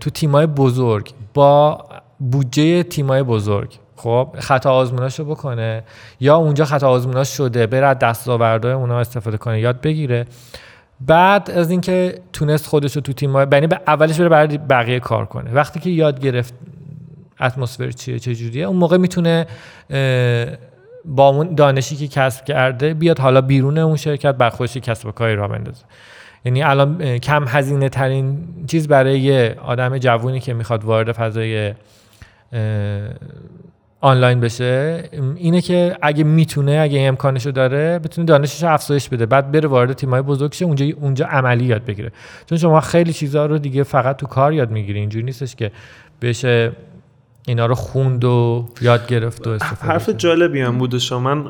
تو 0.00 0.10
تیمای 0.10 0.46
بزرگ 0.46 1.10
با 1.34 1.84
بودجه 2.18 2.82
تیمای 2.82 3.22
بزرگ. 3.22 3.78
خب 3.96 4.36
خطا 4.38 4.72
آزموناشو 4.72 5.24
بکنه 5.24 5.84
یا 6.20 6.36
اونجا 6.36 6.64
خطا 6.64 6.88
آزموناش 6.88 7.36
شده 7.36 7.66
بره 7.66 7.86
از 7.86 7.98
دستاوردهای 7.98 8.74
اونا 8.74 9.00
استفاده 9.00 9.36
کنه 9.36 9.60
یاد 9.60 9.80
بگیره. 9.80 10.26
بعد 11.06 11.50
از 11.50 11.70
اینکه 11.70 12.18
تونست 12.32 12.66
خودش 12.66 12.96
رو 12.96 13.02
تو 13.02 13.12
تیم 13.12 13.34
یعنی 13.34 13.66
به 13.66 13.80
اولش 13.86 14.20
بره 14.20 14.28
برای 14.28 14.58
بقیه 14.58 15.00
کار 15.00 15.26
کنه. 15.26 15.52
وقتی 15.52 15.80
که 15.80 15.90
یاد 15.90 16.20
گرفت 16.20 16.54
اتمسفر 17.40 17.90
چیه 17.90 18.18
چه 18.18 18.34
جوریه 18.34 18.66
اون 18.66 18.76
موقع 18.76 18.96
می‌تونه 18.96 19.46
با 21.04 21.28
اون 21.28 21.54
دانشی 21.54 21.96
که 21.96 22.08
کسب 22.08 22.44
کرده 22.44 22.94
بیاد 22.94 23.18
حالا 23.18 23.40
بیرون 23.40 23.78
اون 23.78 23.96
شرکت 23.96 24.34
بر 24.34 24.50
خودش 24.50 24.76
کسب 24.76 25.08
و 25.08 25.12
کاری 25.12 25.34
را 25.34 25.48
بندازه. 25.48 25.84
یعنی 26.44 26.62
الان 26.62 27.18
کم 27.18 27.44
هزینه 27.48 27.88
ترین 27.88 28.48
چیز 28.66 28.88
برای 28.88 29.20
یه 29.20 29.56
آدم 29.64 29.98
جوونی 29.98 30.40
که 30.40 30.54
می‌خواد 30.54 30.84
وارد 30.84 31.12
فضای 31.12 31.74
آنلاین 34.04 34.40
بشه 34.40 35.04
اینه 35.36 35.60
که 35.60 35.96
اگه 36.02 36.24
می‌تونه 36.24 36.78
اگه 36.82 37.00
امکانشو 37.00 37.50
داره 37.50 37.98
بتونه 37.98 38.26
دانشش 38.26 38.64
افزایش 38.64 39.08
بده. 39.08 39.26
بعد 39.26 39.52
بره 39.52 39.68
وارد 39.68 39.92
تیمای 39.92 40.22
بزرگ 40.22 40.52
شه 40.52 40.64
اونجا 40.64 40.86
اونجا 41.00 41.26
عملی 41.26 41.64
یاد 41.64 41.84
بگیره. 41.84 42.12
چون 42.46 42.58
شما 42.58 42.80
خیلی 42.80 43.12
چیزها 43.12 43.46
رو 43.46 43.58
دیگه 43.58 43.82
فقط 43.82 44.16
تو 44.16 44.26
کار 44.26 44.52
یاد 44.52 44.70
می‌گیری. 44.70 44.98
اینجوری 44.98 45.24
نیستش 45.24 45.56
که 45.56 45.70
بشه 46.22 46.72
اینا 47.46 47.66
رو 47.66 47.74
خوند 47.74 48.24
و 48.24 48.68
یاد 48.80 49.06
گرفت 49.06 49.46
و 49.46 49.50
استفاده 49.50 49.92
حرف. 49.92 50.08
جالبی 50.08 50.60
هم 50.60 50.78
بود 50.78 50.98
شما 50.98 51.34
من 51.34 51.44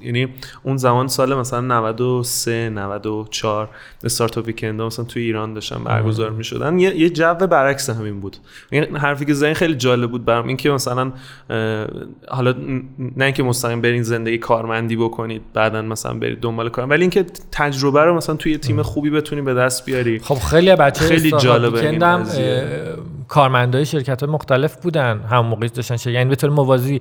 یعنی 0.00 0.28
اون 0.62 0.76
زمان 0.76 1.08
سال 1.08 1.34
مثلا 1.34 1.60
93 1.60 2.70
94 2.70 3.68
استارتاپ 4.04 4.46
ویکند 4.46 4.82
مثلا 4.82 5.04
توی 5.04 5.22
ایران 5.22 5.54
داشتن 5.54 5.84
برگزار 5.84 6.30
می 6.30 6.44
شدن 6.44 6.78
یه, 6.78 6.96
یه 6.96 7.10
جو 7.10 7.34
برعکس 7.34 7.90
همین 7.90 8.20
بود. 8.20 8.36
یعنی 8.72 8.86
حرفی 8.86 9.24
که 9.24 9.34
زنی 9.34 9.54
خیلی 9.54 9.74
جالب 9.74 10.10
بود 10.10 10.24
برام 10.24 10.48
این 10.48 10.56
که 10.56 10.70
مثلا 10.70 11.12
حالا 12.28 12.54
نه 13.16 13.24
اینکه 13.24 13.42
مستقیم 13.42 13.80
برین 13.80 14.02
زندگی 14.02 14.38
کارمندی 14.38 14.96
بکنید 14.96 15.42
بعدا 15.54 15.82
مثلا 15.82 16.14
برید 16.14 16.40
دنبال 16.40 16.68
کار 16.68 16.86
ولی 16.86 17.00
اینکه 17.00 17.26
تجربه 17.52 18.04
رو 18.04 18.16
مثلا 18.16 18.36
توی 18.36 18.58
تیم 18.58 18.82
خوبی 18.82 19.10
بتونی 19.10 19.42
به 19.42 19.54
دست 19.54 19.84
بیاری. 19.84 20.18
خب 20.18 20.34
خیلی 20.34 20.76
بچه 20.76 21.04
خیلی 21.04 21.32
جالبه 21.38 21.88
این 21.90 21.98
کارمندای 23.28 23.86
شرکت 23.86 24.22
های 24.22 24.32
مختلف 24.32 24.76
بودن. 24.76 25.20
هم 25.32 25.46
موقعی 25.46 25.68
داشتن 25.68 25.96
شرکت 25.96 26.14
یعنی 26.14 26.30
به 26.30 26.36
طور 26.36 26.50
موازی 26.50 27.00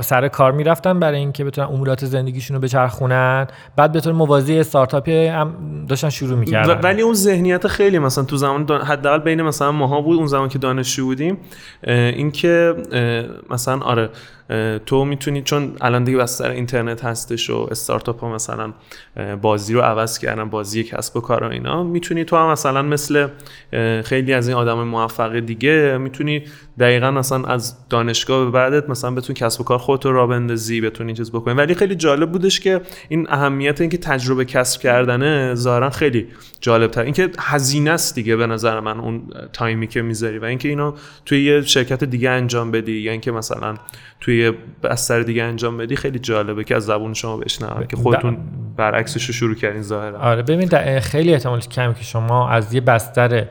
سر 0.00 0.28
کار 0.28 0.52
می‌رفتن 0.52 1.00
برای 1.00 1.18
اینکه 1.18 1.44
بتونن 1.44 1.68
امورات 1.68 2.04
زندگیشون 2.04 2.54
رو 2.54 2.62
بچرخونن. 2.62 3.46
بعد 3.76 3.92
به 3.92 4.00
طور 4.00 4.12
موازی 4.12 4.58
استارتاپی 4.58 5.26
هم 5.26 5.54
داشتن 5.88 6.08
شروع 6.08 6.38
می‌کردن. 6.38 6.80
ولی 6.80 7.02
اون 7.02 7.14
ذهنیت 7.14 7.66
خیلی 7.66 7.98
مثلا 7.98 8.24
تو 8.24 8.36
زمان 8.36 8.64
دان... 8.64 8.82
حداقل 8.82 9.18
بین 9.18 9.42
مثلا 9.42 9.72
ماها 9.72 10.00
بود 10.00 10.18
اون 10.18 10.26
زمان 10.26 10.48
که 10.48 10.58
دانشجو 10.58 11.04
بودیم 11.04 11.38
اینکه 11.86 12.74
مثلا 13.50 13.78
آره 13.80 14.10
تو 14.86 15.04
می‌تونی 15.04 15.42
چون 15.42 15.72
الان 15.80 16.04
دیگه 16.04 16.18
بستر 16.18 16.50
اینترنت 16.50 17.04
هستش 17.04 17.50
و 17.50 17.68
استارتاپ 17.70 18.20
ها 18.20 18.34
مثلا 18.34 18.72
بازی 19.42 19.74
رو 19.74 19.80
عوض 19.80 20.18
کردن 20.18 20.50
بازی 20.50 20.84
کسب 20.84 21.16
و 21.16 21.20
کار 21.20 21.44
و 21.44 21.50
اینا 21.50 21.82
می‌تونی 21.82 22.24
تو 22.24 22.36
هم 22.36 22.50
مثلا 22.50 22.82
مثل 22.82 23.28
خیلی 24.04 24.32
از 24.32 24.48
این 24.48 24.56
آدم 24.56 24.82
موفق 24.82 25.38
دیگه 25.38 25.98
می‌تونی 25.98 26.44
دقیقا 26.78 27.10
مثلا 27.10 27.44
از 27.44 27.88
دانشگاه 27.88 28.44
به 28.44 28.50
بعدت 28.50 28.90
مثلا 28.90 29.10
بتونی 29.10 29.38
کسب 29.38 29.60
و 29.60 29.64
کار 29.64 29.78
خودت 29.78 30.06
رو 30.06 30.12
را 30.12 30.26
بندازی 30.26 30.80
بتونی 30.80 31.14
چیز 31.14 31.30
بکنی. 31.30 31.54
ولی 31.54 31.74
خیلی 31.74 31.94
جالب 31.94 32.32
بودش 32.32 32.60
که 32.60 32.80
این 33.08 33.26
اهمیت 33.30 33.80
اینکه 33.80 33.98
تجربه 33.98 34.44
کسب 34.44 34.80
کردنه 34.80 35.54
ظاهرا 35.54 35.90
خیلی 35.90 36.28
جالب 36.60 36.90
تر 36.90 37.02
اینکه 37.02 37.30
هزینه 37.38 37.90
است 37.90 38.14
دیگه 38.14 38.36
به 38.36 38.46
نظر 38.46 38.80
من 38.80 39.00
اون 39.00 39.22
تایمی 39.52 39.86
که 39.86 40.02
می‌ذاری 40.02 40.38
و 40.38 40.44
اینکه 40.44 40.68
اینو 40.68 40.92
توی 41.26 41.44
یه 41.44 41.62
شرکت 41.62 42.04
دیگه 42.04 42.30
انجام 42.30 42.70
بدی 42.70 42.92
یا 42.92 43.12
اینکه 43.12 43.32
مثلا 43.32 43.74
توی 44.20 44.31
یه 44.34 44.52
بستر 44.82 45.20
دیگه 45.22 45.42
انجام 45.42 45.76
بدی 45.76 45.96
خیلی 45.96 46.18
جالبه 46.18 46.64
که 46.64 46.76
از 46.76 46.84
زبون 46.84 47.14
شما 47.14 47.36
بشنوم 47.36 47.84
که 47.84 47.96
خودتون 47.96 48.38
برعکسش 48.76 49.24
رو 49.26 49.34
شروع 49.34 49.54
کردین 49.54 49.82
ظاهرا. 49.82 50.18
آره 50.18 50.42
ببین 50.42 50.98
خیلی 51.00 51.32
احتمال 51.32 51.60
کمی 51.60 51.94
که 51.94 52.04
شما 52.04 52.48
از 52.48 52.74
یه 52.74 52.80
بستر 52.80 53.46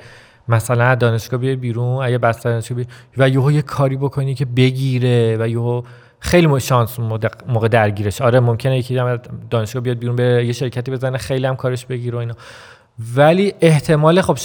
مثلا 0.48 0.96
دانشگاه 0.96 1.40
بیای 1.40 1.56
بیرون 1.56 2.04
از 2.04 2.12
یه 2.12 2.18
بستر 2.18 2.50
دانشگاه 2.50 2.76
بیای 2.76 2.88
و 3.18 3.30
یهو 3.30 3.52
یه 3.52 3.62
کاری 3.62 3.98
بکنی 3.98 4.36
که 4.36 4.46
بگیره 4.46 5.38
و 5.40 5.48
یهو 5.48 5.82
خیلی 6.20 6.48
مو- 6.48 6.60
شانس 6.60 7.00
موقع- 7.00 7.68
درگیرش. 7.68 8.22
آره 8.22 8.40
ممکنه 8.40 8.78
یکی 8.78 9.00
دانشگاه 9.50 9.82
بیاد 9.84 9.98
بیرون 10.00 10.16
به 10.16 10.24
یه 10.46 10.54
شرکتی 10.54 10.92
بزنه 10.92 11.18
خیلی 11.18 11.46
هم 11.48 11.56
کارش 11.56 11.86
بگیره 11.86 12.16
و 12.18 12.20
اینا. 12.20 12.34
ولی 13.16 13.54
احتمال 13.62 14.22
خب 14.22 14.38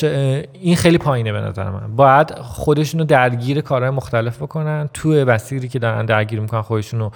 این 0.53 0.77
خیلی 0.77 0.99
پایینه 0.99 1.33
به 1.33 1.41
نظر 1.41 1.71
من. 1.71 1.97
باید 1.97 2.35
خودشونو 2.35 3.05
درگیر 3.05 3.61
کارهای 3.61 3.91
مختلف 3.91 4.43
بکنن. 4.43 4.89
توی 4.95 5.25
مسیری 5.25 5.69
که 5.69 5.79
دارن 5.79 6.07
درگیر 6.07 6.41
می‌کنن 6.41 6.63
خودشونو 6.63 7.11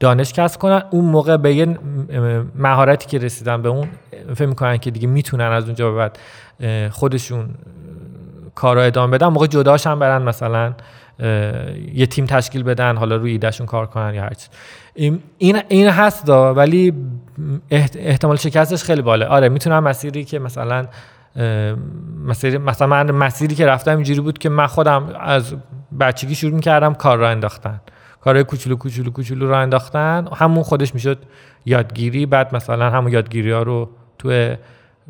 دانش 0.00 0.32
کسب 0.32 0.60
کنن. 0.60 0.82
اون 0.90 1.04
موقع 1.04 1.36
به 1.36 1.54
یه 1.54 1.78
مهارتی 2.54 3.06
که 3.06 3.18
رسیدن 3.18 3.62
به 3.62 3.68
اون 3.68 3.88
فکر 4.34 4.46
می‌کنن 4.46 4.76
که 4.76 4.90
دیگه 4.90 5.08
می‌تونن 5.08 5.44
از 5.44 5.64
اونجا 5.64 5.90
به 5.90 5.96
بعد 5.96 6.18
خودشون 6.90 7.48
کارا 8.54 8.82
ادامه 8.82 9.18
بدن. 9.18 9.26
موقع 9.26 9.46
جداش 9.46 9.86
هم 9.86 9.98
برن 9.98 10.22
مثلا 10.22 10.74
یه 11.94 12.06
تیم 12.10 12.26
تشکیل 12.26 12.62
بدن 12.62 12.96
حالا 12.96 13.16
روی 13.16 13.30
ایدهشون 13.30 13.66
کار 13.66 13.86
کنن 13.86 14.14
یا 14.14 14.22
هر 14.22 14.34
چیز. 14.34 14.48
این 15.38 15.62
این 15.68 15.88
هست 15.88 16.26
دا 16.26 16.54
ولی 16.54 16.92
احتمال 17.70 18.36
شکستش 18.36 18.84
خیلی 18.84 19.02
بالا 19.02 19.28
آره 19.28 19.48
می‌تونم 19.48 19.84
مسیری 19.84 20.24
که 20.24 20.38
مثلا 20.38 20.86
اه، 21.36 21.76
مسیری 22.26 22.58
مثلا 22.58 22.86
من 22.86 23.10
مسیری 23.10 23.54
که 23.54 23.66
رفتم 23.66 23.94
اینجوری 23.94 24.20
بود 24.20 24.38
که 24.38 24.48
من 24.48 24.66
خودم 24.66 25.16
از 25.20 25.54
بچگی 26.00 26.34
شروع 26.34 26.52
می‌کردم 26.52 26.94
کار 26.94 27.18
را 27.18 27.30
انداختن. 27.30 27.80
کارهای 28.20 28.44
کوچولو 28.44 28.76
کوچولو 28.76 29.10
کوچولو 29.10 29.48
را 29.48 29.58
انداختن. 29.58 30.28
همون 30.36 30.62
خودش 30.62 30.94
می‌شد 30.94 31.18
یادگیری 31.66 32.26
بعد 32.26 32.54
مثلا 32.54 32.90
همون 32.90 33.12
یادگیری 33.12 33.50
ها 33.50 33.62
رو 33.62 33.90
توی 34.18 34.56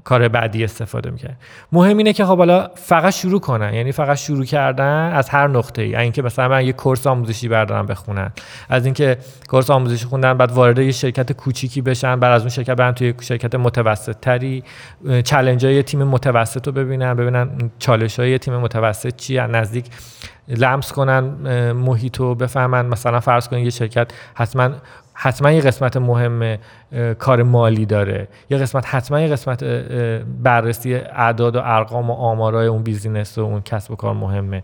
کار 0.04 0.28
بعدی 0.28 0.64
استفاده 0.64 1.11
می‌کنن 1.11 1.37
مهم 1.72 1.99
اینه 1.99 2.12
که 2.12 2.25
خب 2.25 2.38
حالا 2.38 2.70
فقط 2.75 3.12
شروع 3.12 3.40
کنن. 3.40 3.75
یعنی 3.75 3.92
فقط 3.92 4.16
شروع 4.16 4.44
کردن 4.44 5.12
از 5.12 5.28
هر 5.28 5.49
نقطه 5.49 5.82
ای 5.82 5.96
اینکه 5.96 6.22
مثلا 6.22 6.49
من 6.49 6.66
یه 6.66 6.72
کورس 6.72 7.06
آموزشی 7.06 7.49
بردارم 7.49 7.87
بخونن 7.87 8.32
از 8.68 8.84
اینکه 8.84 9.16
کورس 9.49 9.70
آموزشی 9.70 10.06
خوندن 10.06 10.34
بعد 10.34 10.52
وارد 10.52 10.78
یه 10.78 10.92
شرکت 10.92 11.32
کوچیکی 11.32 11.82
بشن 11.82 12.20
بعد 12.20 12.32
از 12.32 12.40
اون 12.40 12.50
شرکت 12.50 12.76
برن 12.76 12.92
توی 12.92 13.14
شرکت 13.20 13.54
متوسط 13.54 14.16
تری 14.20 14.64
چالش 15.25 15.64
های 15.64 15.82
تیم 15.82 16.04
متوسط 16.04 16.66
رو 16.66 16.72
ببینن 16.72 17.14
ببینن 17.14 17.70
چالش 17.78 18.20
های 18.20 18.38
تیم 18.38 18.56
متوسط 18.56 19.16
چی 19.16 19.37
نزدیک 19.37 19.87
لمس 20.49 20.92
کنن 20.92 21.20
محیط 21.72 22.16
رو 22.16 22.34
بفهمن. 22.34 22.87
مثلا 22.87 23.20
فرض 23.20 23.49
کنید 23.49 23.64
یه 23.64 23.70
شرکت 23.70 24.12
حتما 24.34 24.70
حتما 25.14 25.50
یه 25.50 25.61
قسمت 25.61 25.97
مهم 25.97 26.59
کار 27.19 27.42
مالی 27.42 27.87
داره. 27.87 28.28
یه 28.50 28.59
قسمت 28.59 28.85
حتما 28.87 29.21
یه 29.21 29.28
قسمت 29.28 29.64
بررسی 30.42 30.95
اعداد 30.95 31.57
و 31.57 31.61
ارقام 31.64 32.11
و 32.11 32.14
آمارای 32.14 32.66
اون 32.66 32.83
بیزینس 32.83 33.38
و 33.38 33.40
اون 33.40 33.61
کسب 33.61 33.90
و 33.90 33.97
کار 33.97 34.14
مهمه. 34.14 34.62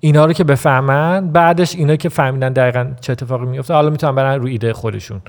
اینا 0.00 0.24
رو 0.24 0.32
که 0.32 0.44
بفهمن 0.44 1.28
بعدش 1.28 1.74
اینا 1.74 1.96
که 1.96 2.08
فهمیدن 2.08 2.52
دقیقا 2.52 2.92
چه 3.00 3.12
اتفاقی 3.12 3.46
میفته 3.46 3.74
حالا 3.74 3.90
می‌تونن 3.90 4.14
برن 4.14 4.40
روی 4.40 4.52
ایده 4.52 4.72
خودشون 4.72 5.20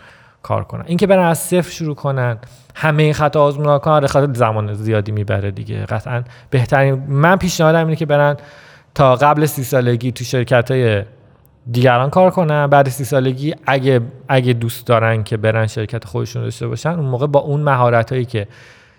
کار 0.44 0.63
کنن. 0.63 0.84
اینکه 0.88 1.08
برن 1.08 1.25
از 1.25 1.39
صفر 1.39 1.72
شروع 1.72 1.96
کنن 1.96 2.38
همه 2.75 3.04
این 3.04 3.13
خطا 3.13 3.44
آزمون 3.44 3.80
کنن 3.80 4.08
خطا 4.08 4.34
زمان 4.34 4.74
زیادی 4.74 5.12
می‌بره 5.12 5.51
دیگه. 5.51 5.86
قطعا 5.86 6.24
بهترین 6.50 6.94
من 7.08 7.36
پیشنهادم 7.36 7.86
اینه 7.86 7.96
که 7.96 8.06
برن 8.06 8.38
تا 8.96 9.16
قبل 9.16 9.46
سی 9.46 9.63
سالگی 9.63 10.12
تو 10.12 10.24
شرکت 10.24 10.72
های 10.72 11.04
دیگران 11.71 12.09
کار 12.09 12.31
کنن. 12.31 12.67
بعد 12.67 12.89
سی 12.89 13.03
سالگی 13.03 13.55
اگه 13.65 14.01
اگه 14.27 14.53
دوست 14.53 14.88
دارن 14.88 15.24
که 15.24 15.38
برن 15.38 15.67
شرکت 15.67 16.05
خودشون 16.05 16.41
داشته 16.43 16.67
باشن 16.67 16.89
اون 16.89 17.05
موقع 17.05 17.27
با 17.27 17.39
اون 17.39 17.62
مهارت 17.62 18.12
هایی 18.12 18.25
که 18.25 18.47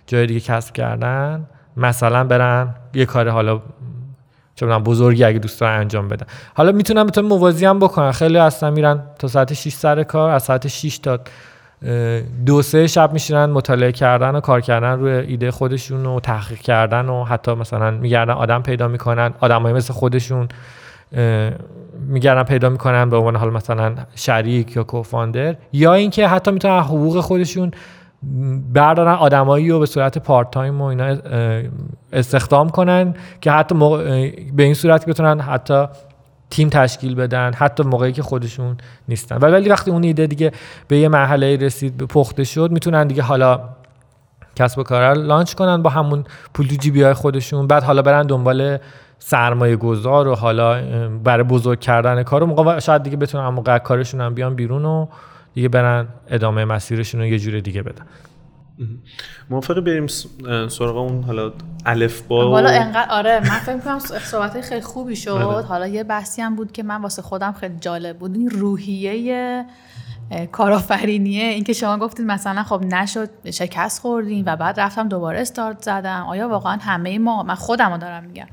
جای 0.07 0.27
دیگه 0.27 0.41
کسب 0.41 0.75
کردن 0.75 1.47
مثلا 1.77 2.25
برن 2.25 2.75
یه 2.95 3.07
کار 3.07 3.29
حالا 3.29 3.61
چه 4.55 4.67
بزرگی 4.67 5.25
اگه 5.25 5.39
دوست 5.39 5.61
دارن 5.61 5.81
انجام 5.81 6.09
بدن. 6.09 6.27
حالا 6.55 6.73
می‌تونن 6.73 7.07
به 7.07 7.23
موازی 7.23 7.67
هم 7.67 7.79
بکنن. 7.79 8.13
خیلی 8.13 8.39
اصلا 8.39 8.71
میرن 8.71 9.03
تا 9.19 9.29
ساعت 9.29 9.53
6 9.53 9.73
سر 9.73 10.03
کار 10.03 10.31
از 10.31 10.43
ساعت 10.43 10.69
6 10.69 10.99
تا 10.99 11.19
دو 12.47 12.63
سه 12.63 12.87
شب 12.87 13.13
میشینن 13.13 13.47
مطالعه 13.47 13.93
کردن 13.93 14.35
و 14.35 14.41
کار 14.41 14.61
کردن 14.61 14.99
روی 14.99 15.13
ایده 15.13 15.51
خودشون 15.51 16.07
و 16.07 16.21
تحقیق 16.21 16.59
کردن 16.59 17.09
و 17.09 17.25
حتی 17.25 17.55
مثلا 17.55 17.91
میگردن 17.91 18.33
آدم 18.33 18.63
پیدا 18.63 18.89
می‌کنن 18.89 19.35
آدمای 19.41 19.73
مثل 19.73 19.95
خودشون. 19.95 20.49
میگردن 22.09 22.43
پیدا 22.43 22.69
می‌کنن 22.69 23.11
به 23.11 23.17
عنوان 23.17 23.37
حالا 23.37 23.53
مثلا 23.53 23.95
شریک 24.15 24.77
یا 24.77 24.85
co-founder 24.85 25.57
یا 25.73 25.95
اینکه 25.95 26.29
حتی 26.29 26.51
می‌تونن 26.51 26.81
حقوق 26.81 27.21
خودشون 27.21 27.71
بردارن 28.73 29.13
آدمایی 29.13 29.71
رو 29.71 29.79
به 29.79 29.87
صورت 29.87 30.19
part 30.19 30.51
time 30.51 30.81
و 30.81 30.85
اینا 30.85 31.17
استخدام 32.13 32.71
کنن 32.71 33.15
که 33.41 33.51
حتی 33.51 33.75
به 34.55 34.63
این 34.63 34.75
صورت 34.75 35.07
بتونن 35.07 35.41
حتی 35.41 35.85
تیم 36.51 36.69
تشکیل 36.69 37.15
بدن 37.15 37.53
حتی 37.55 37.83
موقعی 37.83 38.13
که 38.13 38.23
خودشون 38.23 38.77
نیستن. 39.09 39.37
ولی 39.37 39.69
وقتی 39.69 39.91
اون 39.91 40.03
ایده 40.03 40.27
دیگه 40.27 40.53
به 40.89 40.99
یه 40.99 41.09
مرحله 41.09 41.57
رسید 41.57 41.97
به 41.97 42.07
پخته 42.07 42.45
شد 42.45 42.71
می‌تونن 42.71 43.07
دیگه 43.07 43.23
حالا 43.23 43.61
کسب 44.57 44.79
و 44.79 44.83
کار 44.83 45.15
launch 45.15 45.55
کنن 45.55 45.83
با 45.83 45.91
همون 45.91 46.25
پول 46.55 46.67
جیبی 46.67 47.03
های 47.03 47.15
خودشون 47.15 47.67
بعد 47.67 47.83
حالا 47.83 48.03
برن 48.03 48.23
دنبال 48.23 48.79
سرمایه 49.19 49.77
گذار 49.77 50.29
و 50.29 50.35
حالا 50.35 50.83
برای 51.25 51.45
بزرگ 51.45 51.81
کردن 51.81 52.23
کار 52.23 52.45
موقع 52.45 52.79
شاید 52.79 53.03
دیگه 53.03 53.17
بتونن 53.17 53.49
موقع 53.49 53.79
کارشون 53.79 54.21
هم 54.21 54.35
بیان 54.35 54.55
بیرون 54.55 54.85
و 54.85 55.07
دیگه 55.55 55.69
برن 55.69 56.09
ادامه 56.29 56.65
مسیرشون 56.65 57.21
رو 57.21 57.27
یه 57.27 57.39
جور 57.39 57.61
دیگه 57.61 57.83
بدن. 57.83 58.05
موافق 59.51 59.81
بریم 59.81 60.07
سراغ 60.69 60.97
اون 60.97 61.23
حالا 61.23 61.53
الف 61.87 62.23
با 62.23 62.51
حالا 62.51 62.71
انقدر 62.71 63.11
آره 63.11 63.41
من 63.41 63.59
فکر 63.59 63.79
کنم 63.79 63.99
صحبت 63.99 64.61
خیلی 64.61 64.81
خوبی 64.81 65.17
شد. 65.17 65.35
بله. 65.35 65.63
حالا 65.63 65.87
یه 65.87 66.05
بحثی 66.05 66.43
هم 66.43 66.57
بود 66.57 66.73
که 66.73 66.83
من 66.83 67.03
واسه 67.03 67.23
خودم 67.23 67.53
خیلی 67.53 67.77
جالب 67.81 68.19
بود. 68.19 68.35
این 68.35 68.51
روحیه 68.51 69.65
کارآفرینیه. 70.53 71.45
اینکه 71.45 71.73
شما 71.73 71.99
گفتید 71.99 72.27
مثلا 72.27 72.63
خب 72.63 72.83
نشد 72.85 73.51
شکست 73.51 74.01
خوردیم 74.01 74.45
و 74.47 74.57
بعد 74.57 74.81
رفتم 74.81 75.09
دوباره 75.09 75.41
استارت 75.41 75.83
زدم. 75.83 76.25
آیا 76.29 76.49
واقعا 76.49 76.79
همه 76.81 77.19
ما 77.19 77.43
من 77.43 77.55
خودم 77.55 77.93
رو 77.93 77.99
دارم 77.99 78.25
میگم. 78.25 78.47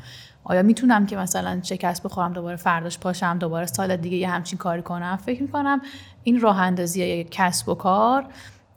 آیا 0.48 0.64
می‌تونم 0.64 1.06
که 1.06 1.18
مثلا 1.18 1.60
شکست 1.64 2.04
بخورم 2.04 2.34
دوباره 2.34 2.56
فرداش 2.56 3.00
پاشم 3.00 3.38
دوباره 3.38 3.66
سال 3.66 3.96
دیگه 3.96 4.18
یه 4.18 4.30
همچین 4.30 4.58
کاری 4.58 4.82
کنم؟ 4.82 5.20
فکر 5.26 5.42
می‌کنم 5.42 5.82
این 6.24 6.42
راه 6.42 6.62
اندازی 6.62 7.24
کسب 7.24 7.70
و 7.70 7.76
کار 7.76 8.26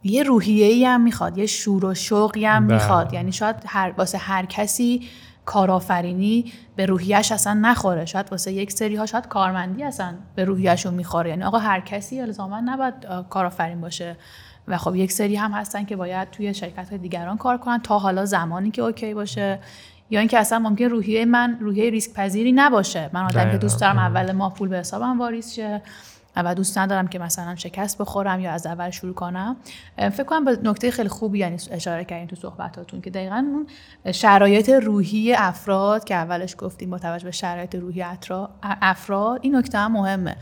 یه 0.03 0.23
روحیه 0.23 0.65
ای 0.65 0.85
هم 0.85 1.01
می‌خواد 1.01 1.37
یه 1.37 1.45
شور 1.45 1.85
و 1.85 1.93
شوقی 1.93 2.45
هم 2.45 2.67
بله. 2.67 2.75
می‌خواد. 2.75 3.13
یعنی 3.13 3.31
شاید 3.31 3.55
هر 3.65 3.93
واسه 3.97 4.17
هر 4.17 4.45
کسی 4.45 5.07
کارآفرینی 5.45 6.53
به 6.75 6.85
روحیش 6.85 7.31
اصلا 7.31 7.53
نخوره. 7.53 8.05
شاید 8.05 8.31
واسه 8.31 8.53
یک 8.53 8.71
سری 8.71 8.95
ها 8.95 9.05
شاید 9.05 9.27
کارمندی 9.27 9.83
اصلا 9.83 10.13
به 10.35 10.43
روحیهشون 10.43 10.93
می‌خوره. 10.93 11.29
یعنی 11.29 11.43
آقا 11.43 11.57
هر 11.57 11.79
کسی 11.79 12.21
الزاما 12.21 12.59
نباید 12.59 12.93
کارآفرین 13.29 13.81
باشه. 13.81 14.17
و 14.67 14.77
خب 14.77 14.95
یک 14.95 15.11
سری 15.11 15.35
هم 15.35 15.51
هستن 15.51 15.85
که 15.85 15.95
باید 15.95 16.31
توی 16.31 16.53
شرکت 16.53 16.93
دیگران 16.93 17.37
کار 17.37 17.57
کنن 17.57 17.79
تا 17.79 17.99
حالا 17.99 18.25
زمانی 18.25 18.71
که 18.71 18.81
اوکی 18.81 19.13
باشه. 19.13 19.59
یا 20.09 20.19
اینکه 20.19 20.39
اصلا 20.39 20.59
ممکن 20.59 20.85
روحیه 20.85 21.25
من 21.25 21.57
روحیه 21.59 21.89
ریسک 21.89 22.13
پذیری 22.13 22.51
نباشه. 22.51 23.09
من 23.13 23.23
آدم 23.23 23.51
که 23.51 23.57
دوست 23.57 23.81
دارم 23.81 23.97
اول 23.97 24.31
ماه 24.31 24.53
پول 24.53 24.69
به 24.69 24.77
حسابم 24.77 25.19
واریز 25.19 25.53
شه 25.53 25.81
و 26.35 26.55
دوست 26.55 26.77
ندارم 26.77 27.07
که 27.07 27.19
مثلا 27.19 27.55
شکست 27.55 27.97
بخورم 27.97 28.39
یا 28.39 28.51
از 28.51 28.65
اول 28.65 28.89
شروع 28.89 29.13
کنم. 29.13 29.55
فکر 29.97 30.23
کنم 30.23 30.45
به 30.45 30.59
نکته 30.63 30.91
خیلی 30.91 31.09
خوبی 31.09 31.39
یعنی 31.39 31.57
اشاره 31.71 32.05
کردین 32.05 32.27
تو 32.27 32.35
صحبتاتون 32.35 33.01
که 33.01 33.09
دقیقا 33.09 33.35
اون 33.35 33.67
شرایط 34.11 34.69
روحی 34.69 35.33
افراد 35.33 36.03
که 36.03 36.15
اولش 36.15 36.55
گفتیم 36.57 36.89
با 36.89 36.99
توجه 36.99 37.25
به 37.25 37.31
شرایط 37.31 37.75
روحی 37.75 38.05
افراد 38.63 39.39
این 39.43 39.55
نکته 39.55 39.77
هم 39.77 39.91
مهمه 39.91 40.35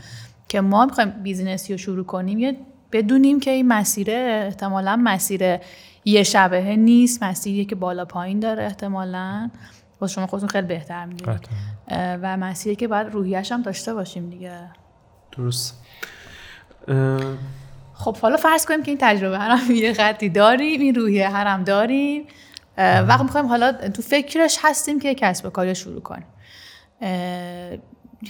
که 0.48 0.60
ما 0.60 0.86
می‌خوایم 0.86 1.10
بیزینسی 1.10 1.72
رو 1.72 1.78
شروع 1.78 2.04
کنیم 2.04 2.38
یه 2.38 2.56
بدونیم 2.92 3.40
که 3.40 3.50
این 3.50 3.68
مسیر 3.68 4.10
احتمالا 4.10 5.00
مسیر 5.02 5.58
یه 6.04 6.22
شبهه 6.22 6.76
نیست 6.76 7.22
مسیری 7.22 7.64
که 7.64 7.74
بالا 7.74 8.04
پایین 8.04 8.40
داره 8.40 8.64
احتمالا. 8.64 9.50
با 9.98 10.06
شما 10.06 10.26
خودتون 10.26 10.48
خیلی 10.48 10.66
بهتر 10.66 11.04
می‌دونید. 11.04 11.48
و 11.90 12.36
مسیری 12.36 12.76
که 12.76 12.88
باید 12.88 13.06
روحیش 13.06 13.52
هم 13.52 13.62
داشته 13.62 13.94
باشیم 13.94 14.30
دیگه. 14.30 14.70
درست. 15.32 15.84
خب 17.94 18.16
حالا 18.16 18.36
فرض 18.36 18.66
کنیم 18.66 18.82
که 18.82 18.90
این 18.90 18.98
تجربه 19.00 19.38
هم 19.38 19.70
یه 19.70 19.92
قدی 19.92 20.28
داریم 20.28 20.80
این 20.80 20.94
روحیه 20.94 21.28
هرم 21.28 21.64
داریم. 21.64 22.26
وقت 22.78 23.22
می‌خوایم 23.22 23.46
حالا 23.46 23.72
تو 23.72 24.02
فکرش 24.02 24.58
هستیم 24.62 25.00
که 25.00 25.14
کسب 25.14 25.46
و 25.46 25.50
کاری 25.50 25.74
شروع 25.74 26.00
کنیم. 26.00 26.26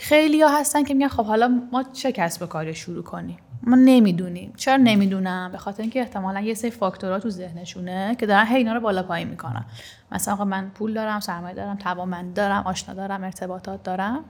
خیلی 0.01 0.43
ها 0.43 0.59
هستن 0.59 0.85
که 0.85 0.95
میگن 0.95 1.09
خب 1.09 1.25
حالا 1.25 1.61
ما 1.73 1.83
چه 1.83 2.13
کسب 2.13 2.43
و 2.43 2.47
کاری 2.47 2.75
شروع 2.75 3.03
کنیم؟ 3.03 3.39
ما 3.69 3.77
نمی‌دونیم. 3.77 4.53
چرا 4.57 4.77
نمی‌دونم؟ 4.77 5.53
به 5.53 5.59
خاطر 5.59 5.83
اینکه 5.83 6.01
احتمالا 6.01 6.41
یه 6.41 6.55
سری 6.55 6.71
فاکتورها 6.71 7.19
تو 7.19 7.31
ذهنشونه 7.31 8.17
که 8.21 8.27
دارن 8.27 8.47
هی 8.47 8.57
اینا 8.57 8.73
رو 8.73 8.81
بالا 8.81 9.03
پایین 9.03 9.29
می‌کنن. 9.29 9.65
مثلا 10.13 10.45
من 10.45 10.71
پول 10.75 10.95
دارم 10.95 11.21
سرمایه 11.21 11.55
دارم 11.55 11.77
توانمندی 11.77 12.33
دارم 12.33 12.63
آشنا 12.67 12.95
دارم 12.95 13.25
ارتباطات 13.25 13.83
دارم. 13.83 14.25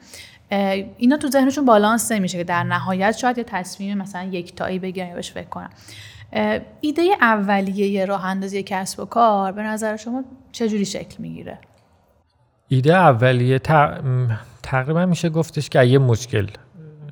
اینا 0.96 1.16
تو 1.16 1.28
ذهنشون 1.28 1.64
بالانس 1.64 2.12
نمیشه 2.12 2.38
که 2.38 2.44
در 2.44 2.62
نهایت 2.62 3.16
شاید 3.16 3.38
یه 3.38 3.44
تصمیم 3.44 3.98
مثلا 3.98 4.24
یک 4.24 4.54
تایی 4.54 4.78
بگیرن 4.78 5.08
یا 5.08 5.14
بهش 5.14 5.32
فکر 5.32 5.48
کنم 5.48 5.70
ایده 6.80 7.02
اولیه 7.20 8.04
راه 8.04 8.24
اندازی 8.24 8.62
کسب 8.62 9.00
و 9.00 9.04
کار 9.04 9.52
به 9.52 9.62
نظر 9.62 9.96
شما 9.96 10.24
چجوری 10.52 10.84
شکل 10.84 11.16
می‌گیره؟ 11.18 11.58
ایده 12.68 12.94
اولیه 12.94 13.60
تقریبا 14.62 15.06
میشه 15.06 15.28
گفتش 15.28 15.68
که 15.68 15.84
یه 15.84 15.98
مشکل 15.98 16.46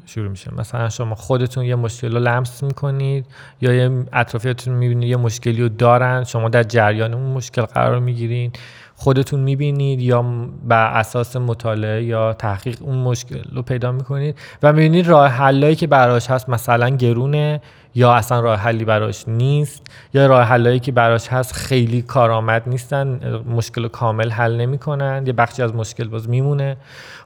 شروع 0.07 0.29
میشه. 0.29 0.55
مثلا 0.55 0.89
شما 0.89 1.15
خودتون 1.15 1.65
یه 1.65 1.75
مشکل 1.75 2.13
رو 2.13 2.19
لمس 2.19 2.63
می‌کنید 2.63 3.27
یا 3.61 3.73
یه 3.73 4.05
اطرافیتون 4.13 4.75
می‌بینید 4.75 5.09
یه 5.09 5.17
مشکلی 5.17 5.63
رو 5.63 5.69
دارن 5.69 6.25
شما 6.25 6.49
در 6.49 6.63
جریان 6.63 7.15
اون 7.15 7.33
مشکل 7.33 7.63
قرار 7.63 7.99
می‌گیرین 7.99 8.53
خودتون 8.97 9.41
می‌بینید 9.41 10.01
یا 10.01 10.23
بر 10.65 10.99
اساس 10.99 11.37
مطالعه 11.37 12.05
یا 12.05 12.33
تحقیق 12.33 12.83
اون 12.83 12.99
مشکل 12.99 13.43
رو 13.53 13.63
پیدا 13.63 13.93
می‌کنید 13.93 14.39
و 14.63 14.73
می‌بینید 14.73 15.09
راه 15.09 15.29
حلایی 15.29 15.75
که 15.75 15.87
براش 15.87 16.31
هست 16.31 16.49
مثلا 16.49 16.89
گرونه 16.89 17.61
یا 17.95 18.13
اصلا 18.13 18.41
راه 18.41 18.59
حلی 18.59 18.85
براش 18.85 19.29
نیست 19.29 19.83
یا 20.15 20.27
راه 20.27 20.43
حلایی 20.43 20.81
که 20.81 20.93
براش 20.93 21.29
هست 21.29 21.53
خیلی 21.53 22.03
کارآمد 22.03 22.63
نیستن 22.67 23.21
مشکل 23.49 23.89
کامل 23.89 24.31
حل 24.31 24.57
نمی‌کنن 24.57 25.23
یه 25.27 25.33
بخشی 25.33 25.63
از 25.63 25.75
مشکل 25.75 26.09
باز 26.09 26.29
میمونه. 26.29 26.77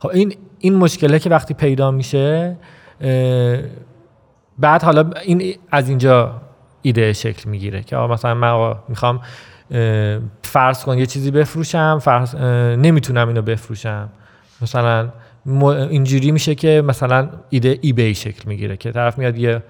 خب 0.01 0.09
این 0.09 0.35
این 0.61 0.75
مشکله 0.75 1.19
که 1.19 1.31
وقتی 1.31 1.55
پیدا 1.55 1.91
میشه 1.91 2.57
بعد 4.59 4.83
حالا 4.83 5.11
این 5.25 5.55
از 5.71 5.89
اینجا 5.89 6.41
ایده 6.83 7.13
شکل 7.13 7.51
می‌گیره 7.51 7.83
که 7.83 7.97
مثلا 7.97 8.35
من 8.35 8.75
می‌خوام 8.89 9.21
فرض 10.43 10.85
کن 10.85 10.99
یه 10.99 11.07
چیزی 11.07 11.31
بفروشم 11.31 11.99
فرض 12.03 12.35
نمی‌تونم 12.77 13.29
اینو 13.29 13.43
بفروشم. 13.43 14.09
مثلا 14.63 15.09
اینجوری 15.91 16.31
میشه 16.31 16.55
که 16.55 16.83
مثلا 16.87 17.29
ایده 17.51 17.79
ای 17.81 17.93
بی 17.93 18.15
شکل 18.15 18.43
می‌گیره 18.49 18.77
که 18.77 18.93
طرف 18.93 19.19
میاد 19.19 19.39
یه 19.39 19.63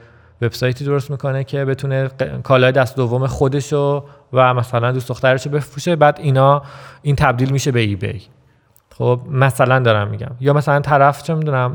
وبسایتی 0.43 0.85
درست 0.85 1.11
می‌کنه 1.11 1.45
که 1.45 1.65
بتونه 1.65 2.11
کالای 2.43 2.73
دست 2.73 2.97
دوم 2.97 3.27
خودشو 3.27 4.05
و 4.33 4.55
مثلا 4.55 4.93
دوست 4.93 5.09
دخترش 5.09 5.47
رو 5.47 5.53
بفروشه 5.53 5.97
بعد 5.97 6.19
اینا 6.23 6.63
این 7.03 7.17
تبدیل 7.17 7.51
میشه 7.51 7.73
به 7.73 7.81
ای 7.81 7.97
بی 7.97 8.21
خب 9.01 9.21
مثلا 9.31 9.79
دارم 9.79 10.09
میگم. 10.09 10.31
یا 10.41 10.53
مثلا 10.53 10.81
طرف 10.81 11.23
چه 11.23 11.35
می‌دونم 11.35 11.75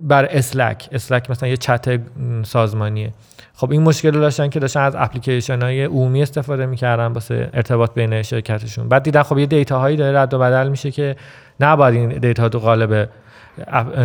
بر 0.00 0.24
اسلک. 0.30 0.88
اسلک 0.92 1.30
مثلا 1.30 1.48
یه 1.48 1.56
چت 1.56 2.00
سازمانیه. 2.42 3.12
خب 3.54 3.70
این 3.70 3.82
مشکل 3.82 4.14
رو 4.14 4.20
داشتن 4.20 4.48
که 4.48 4.60
داشتن 4.60 4.80
از 4.80 4.94
اپلیکیشن 4.96 5.62
های 5.62 5.84
عمومی 5.84 6.22
استفاده 6.22 6.66
می‌کردن 6.66 7.06
واسه 7.06 7.50
ارتباط 7.54 7.94
بین 7.94 8.22
شرکتشون. 8.22 8.88
بعد 8.88 9.02
دیدن 9.02 9.22
خب 9.22 9.38
یه 9.38 9.46
دیتا 9.46 9.78
هایی 9.78 9.96
داره 9.96 10.18
رد 10.18 10.34
و 10.34 10.38
بدل 10.38 10.68
میشه 10.68 10.90
که 10.90 11.16
نباید 11.60 11.94
این 11.94 12.08
دیتا 12.08 12.48
تو 12.48 12.58
قالب 12.58 13.08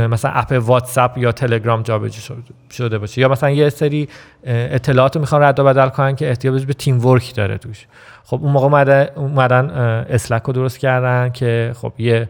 مثلا 0.10 0.32
app 0.32 0.52
واتساپ 0.62 1.18
یا 1.18 1.32
تلگرام 1.32 1.82
جابجا 1.82 2.36
شده 2.72 2.98
باشه. 2.98 3.22
یا 3.22 3.28
مثلا 3.28 3.50
یه 3.50 3.70
سری 3.70 4.10
اطلاعات 4.44 5.16
رو 5.16 5.22
می‌خوان 5.22 5.44
رد 5.44 5.60
و 5.60 5.64
بدل 5.64 5.90
کنن 5.90 6.16
که 6.16 6.30
احتیاج 6.30 6.66
به 6.66 6.74
teamwork 6.74 7.36
داره 7.36 7.58
توش. 7.58 7.86
خب 8.24 8.40
اون 8.44 8.52
موقع 8.52 9.10
اومدن 9.16 9.70
Slack 10.10 10.42
رو 10.44 10.54
درست 10.54 10.78
کردن 10.78 11.30
که 11.30 11.72
خب 11.76 11.94
یه 11.98 12.30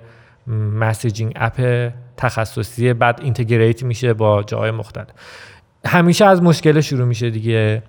messaging 0.80 1.34
app 1.36 1.90
تخصصی 2.18 2.94
بعد 2.94 3.20
integrate 3.24 3.84
میشه 3.84 4.14
با 4.14 4.44
جای 4.44 4.72
مختلف. 4.72 5.08
همیشه 5.86 6.26
از 6.26 6.44
مشکل 6.44 6.82
شروع 6.82 7.06
میشه 7.06 7.30
دیگه. 7.30 7.84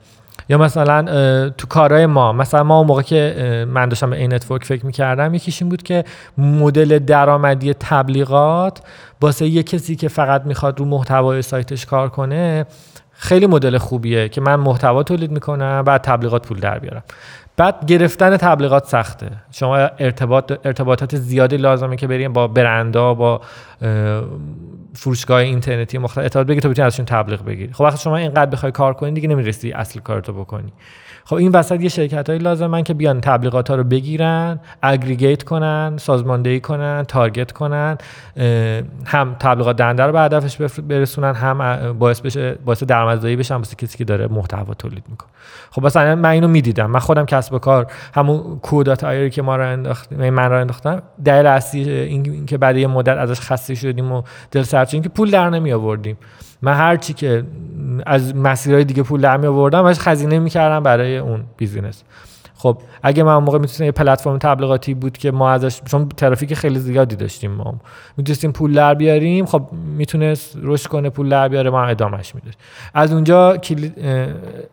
یا 0.49 0.59
مثلا 0.59 1.51
تو 1.51 1.67
کارهای 1.67 2.07
ما 2.07 2.33
مثلا 2.33 2.63
ما 2.63 2.79
اون 2.79 2.87
موقع 2.87 3.03
که 3.03 3.67
من 3.69 3.89
داشتم 3.89 4.13
Anetwork 4.13 4.65
فکر 4.65 4.87
می‌کردم 4.87 5.35
یکیش 5.35 5.63
این 5.63 5.69
بود 5.69 5.83
که 5.83 6.05
مدل 6.39 6.99
درآمدی 6.99 7.75
تبلیغات 7.75 8.81
واسه 9.21 9.47
یه 9.47 9.63
کسی 9.63 9.97
که 9.97 10.09
فقط 10.09 10.47
می‌خواد 10.47 10.79
رو 10.79 10.85
محتوای 10.85 11.43
سایتش 11.43 11.87
کار 11.87 12.09
کنه 12.09 12.67
خیلی 13.13 13.47
مدل 13.47 13.79
خوبیه 13.79 14.29
که 14.29 14.41
من 14.41 14.57
محتوا 14.57 15.03
تولید 15.03 15.31
می‌کنم 15.31 15.83
بعد 15.83 16.01
تبلیغات 16.01 16.47
پول 16.47 16.61
در 16.61 16.79
بیارم. 16.79 17.03
بعد 17.57 17.87
گرفتن 17.87 18.37
تبلیغات 18.37 18.87
سخته. 18.87 19.31
شما 19.51 19.77
ارتباط 19.77 20.53
ارتباطات 20.65 21.17
زیادی 21.17 21.57
لازمه 21.57 21.97
که 21.97 22.07
بریم 22.07 22.33
با 22.33 22.49
برندا 22.49 23.15
با 23.15 23.41
فروشگاه 24.95 25.41
اینترنتی 25.41 25.99
مختلف 25.99 26.25
اطلاعات 26.25 26.49
بگی 26.49 26.61
تا 26.61 26.69
بتونی 26.69 26.87
ازشون 26.87 27.05
تبلیغ 27.05 27.45
بگیری. 27.45 27.73
خب 27.73 27.81
وقتی 27.81 27.99
شما 27.99 28.17
اینقدر 28.17 28.51
بخوای 28.51 28.73
کار 28.73 28.95
کنی 28.95 29.13
دیگه 29.13 29.29
نمی‌رسی 29.29 29.73
اصل 29.73 30.01
کارتو 30.01 30.33
بکنی. 30.33 30.73
خب 31.25 31.37
این 31.37 31.53
وسط 31.53 31.81
یه 31.81 31.89
شرکت 31.89 32.29
هایی 32.29 32.39
لازمن 32.39 32.83
که 32.83 32.95
بیان 32.95 33.21
تبلیغات 33.21 33.71
ها 33.71 33.77
رو 33.77 33.85
بگیرن 33.85 34.61
اگریگیت 34.83 35.43
کنن 35.43 35.97
سازماندهی 35.97 36.61
کنن 36.61 37.05
تارگت 37.09 37.53
کنن 37.53 37.99
هم 39.05 39.37
تبلیغات 39.41 39.77
دهنده 39.77 40.03
رو 40.03 40.13
به 40.13 40.21
هدفش 40.21 40.57
برسونن 40.81 41.35
هم 41.35 41.93
باعث 41.99 42.21
بشه 42.21 42.59
باعث 42.65 42.83
درآمدزایی 42.83 43.37
بشن 43.37 43.57
واسه 43.57 43.77
کسی 43.77 43.99
که 43.99 44.05
داره 44.05 44.27
محتوا 44.27 44.75
تولید 44.75 45.05
می‌کنه. 45.09 45.29
خب 45.71 45.87
مثلا 45.87 46.17
من 46.17 46.29
اینو 46.29 46.49
می‌دیدم. 46.49 46.91
من 46.91 47.01
خودم 47.01 47.25
کسب 47.25 47.55
و 47.55 47.59
کار 47.59 47.87
همون 48.15 48.59
کودات 48.63 49.05
آیری 49.05 49.31
که 49.31 49.43
ما 49.43 49.57
راه 49.57 49.69
انداختم 49.69 50.31
من 50.31 50.51
راه 50.51 50.61
انداختم 50.61 51.03
دلیل 51.25 51.47
اصلی 51.47 51.91
این 51.91 52.47
که 52.47 52.59
بعد 52.59 52.77
یه 52.77 52.87
مدت 52.87 53.17
ازش 53.17 53.41
خسته 53.41 53.75
شدیم 53.75 54.13
و 54.13 54.23
دلسرد 54.51 54.63
شدیم 54.63 55.03
که 55.03 55.09
پول 55.09 55.31
در 55.31 55.51
نمی 55.51 55.73
آوردیم 55.73 56.17
من 56.63 56.75
هر 56.75 56.97
چی 56.97 57.13
که 57.13 57.45
از 58.07 58.37
مسیرهای 58.37 58.85
دیگه 58.85 59.03
پول 59.03 59.21
در 59.21 59.37
می 59.37 59.47
آوردم 59.47 59.85
هزینه 59.93 60.39
می‌کردم 60.39 60.83
برای 60.83 61.19
اون 61.19 61.45
بیزینس 61.57 62.03
خب 62.63 62.79
اگه 63.03 63.23
من 63.23 63.37
موقع 63.37 63.59
می‌تونستم 63.59 63.85
یه 63.85 63.93
پلتفرم 63.93 64.39
تبلیغاتی 64.39 64.95
بود 64.95 65.19
که 65.19 65.31
ما 65.31 65.51
ازش 65.51 65.81
چون 65.83 66.09
ترافیک 66.09 66.55
خیلی 66.55 66.79
زیادی 66.79 67.17
داشتیم 67.17 67.51
ما 67.51 67.75
می‌تونستیم 68.17 68.53
پول 68.53 68.75
در 68.75 68.95
بیاریم 68.95 69.47
خب 69.47 69.63
می‌تونست 69.97 70.59
رشد 70.63 70.87
کنه 70.87 71.11
پول 71.11 71.29
در 71.29 71.49
بیاره 71.49 71.71
ما 71.71 71.85
ادامش 71.85 72.35
میده 72.35 72.51
از 72.95 73.13
اونجا 73.13 73.57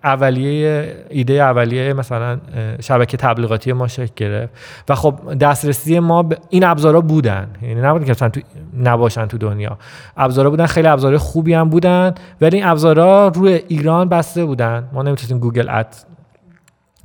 اولیه 0.03 0.95
ایده 1.09 1.33
اولیه 1.33 1.93
مثلا 1.93 2.39
شبکه 2.81 3.17
تبلیغاتی 3.17 3.73
ما 3.73 3.87
شکل 3.87 4.13
گرفت. 4.15 4.53
و 4.89 4.95
خب 4.95 5.33
دسترسی 5.41 5.99
ما 5.99 6.23
به 6.23 6.37
این 6.49 6.63
ابزارا 6.63 7.01
بودن. 7.01 7.47
یعنی 7.61 7.81
نبود 7.81 8.05
که 8.05 8.13
تو 8.13 8.41
نباشن 8.77 9.25
تو 9.25 9.37
دنیا. 9.37 9.77
ابزارا 10.17 10.49
بودن 10.49 10.65
خیلی 10.65 10.87
ابزار 10.87 11.17
خوبی 11.17 11.53
هم 11.53 11.69
بودن 11.69 12.13
ولی 12.41 12.57
این 12.57 12.65
ابزارا 12.65 13.27
روی 13.27 13.61
ایران 13.67 14.09
بسته 14.09 14.45
بودن. 14.45 14.89
ما 14.93 15.03
نمی‌تونستیم 15.03 15.39
گوگل 15.39 15.69
اد 15.69 16.06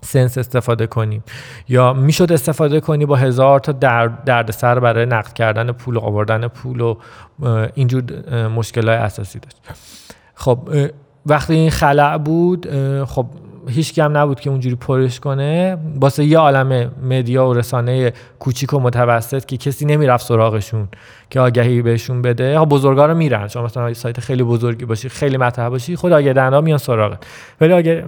سنس 0.04 0.38
استفاده 0.38 0.86
کنیم 0.86 1.24
یا 1.68 1.92
می‌شد 1.92 2.32
استفاده 2.32 2.80
کنی 2.80 3.06
با 3.06 3.16
هزار 3.16 3.60
تا 3.60 3.72
درد 3.72 4.50
سر 4.50 4.80
برای 4.80 5.06
نقد 5.06 5.32
کردن 5.32 5.72
پول 5.72 5.96
و 5.96 6.00
آوردن 6.00 6.48
پول 6.48 6.80
و 6.80 6.96
اینجور 7.74 8.02
مشکل 8.48 8.88
های 8.88 8.96
اساسی 8.96 9.38
داشت. 9.38 9.56
خب 10.34 10.68
وقتی 11.26 11.54
این 11.54 11.70
خلع 11.70 12.18
بود 12.18 12.68
خب 13.04 13.26
هیچ 13.68 13.98
هم 13.98 14.16
نبود 14.16 14.40
که 14.40 14.50
اونجوری 14.50 14.76
پرش 14.76 15.20
کنه. 15.20 15.78
واسه 16.00 16.24
یه 16.24 16.38
عالم 16.38 16.90
مدیا 17.02 17.46
و 17.46 17.54
رسانه 17.54 18.12
کوچیک 18.38 18.74
و 18.74 18.80
متوسط 18.80 19.44
که 19.44 19.56
کسی 19.56 19.84
نمی‌رفت 19.84 20.26
سراغشون 20.26 20.88
که 21.30 21.40
آگهی 21.40 21.82
بهشون 21.82 22.22
بده. 22.22 22.58
ها 22.58 22.64
بزرگا 22.64 23.06
رو 23.06 23.14
میرن. 23.14 23.48
شما 23.48 23.62
مثلا 23.62 23.94
سایت 23.94 24.20
خیلی 24.20 24.42
بزرگی 24.42 24.84
باشی 24.84 25.08
خیلی 25.08 25.36
مطرح 25.36 25.68
باشی 25.68 25.96
خود 25.96 26.12
آگهی 26.12 26.60
میان 26.60 26.78
سراغت. 26.78 27.26
ولی 27.60 27.72
اگه 27.72 28.04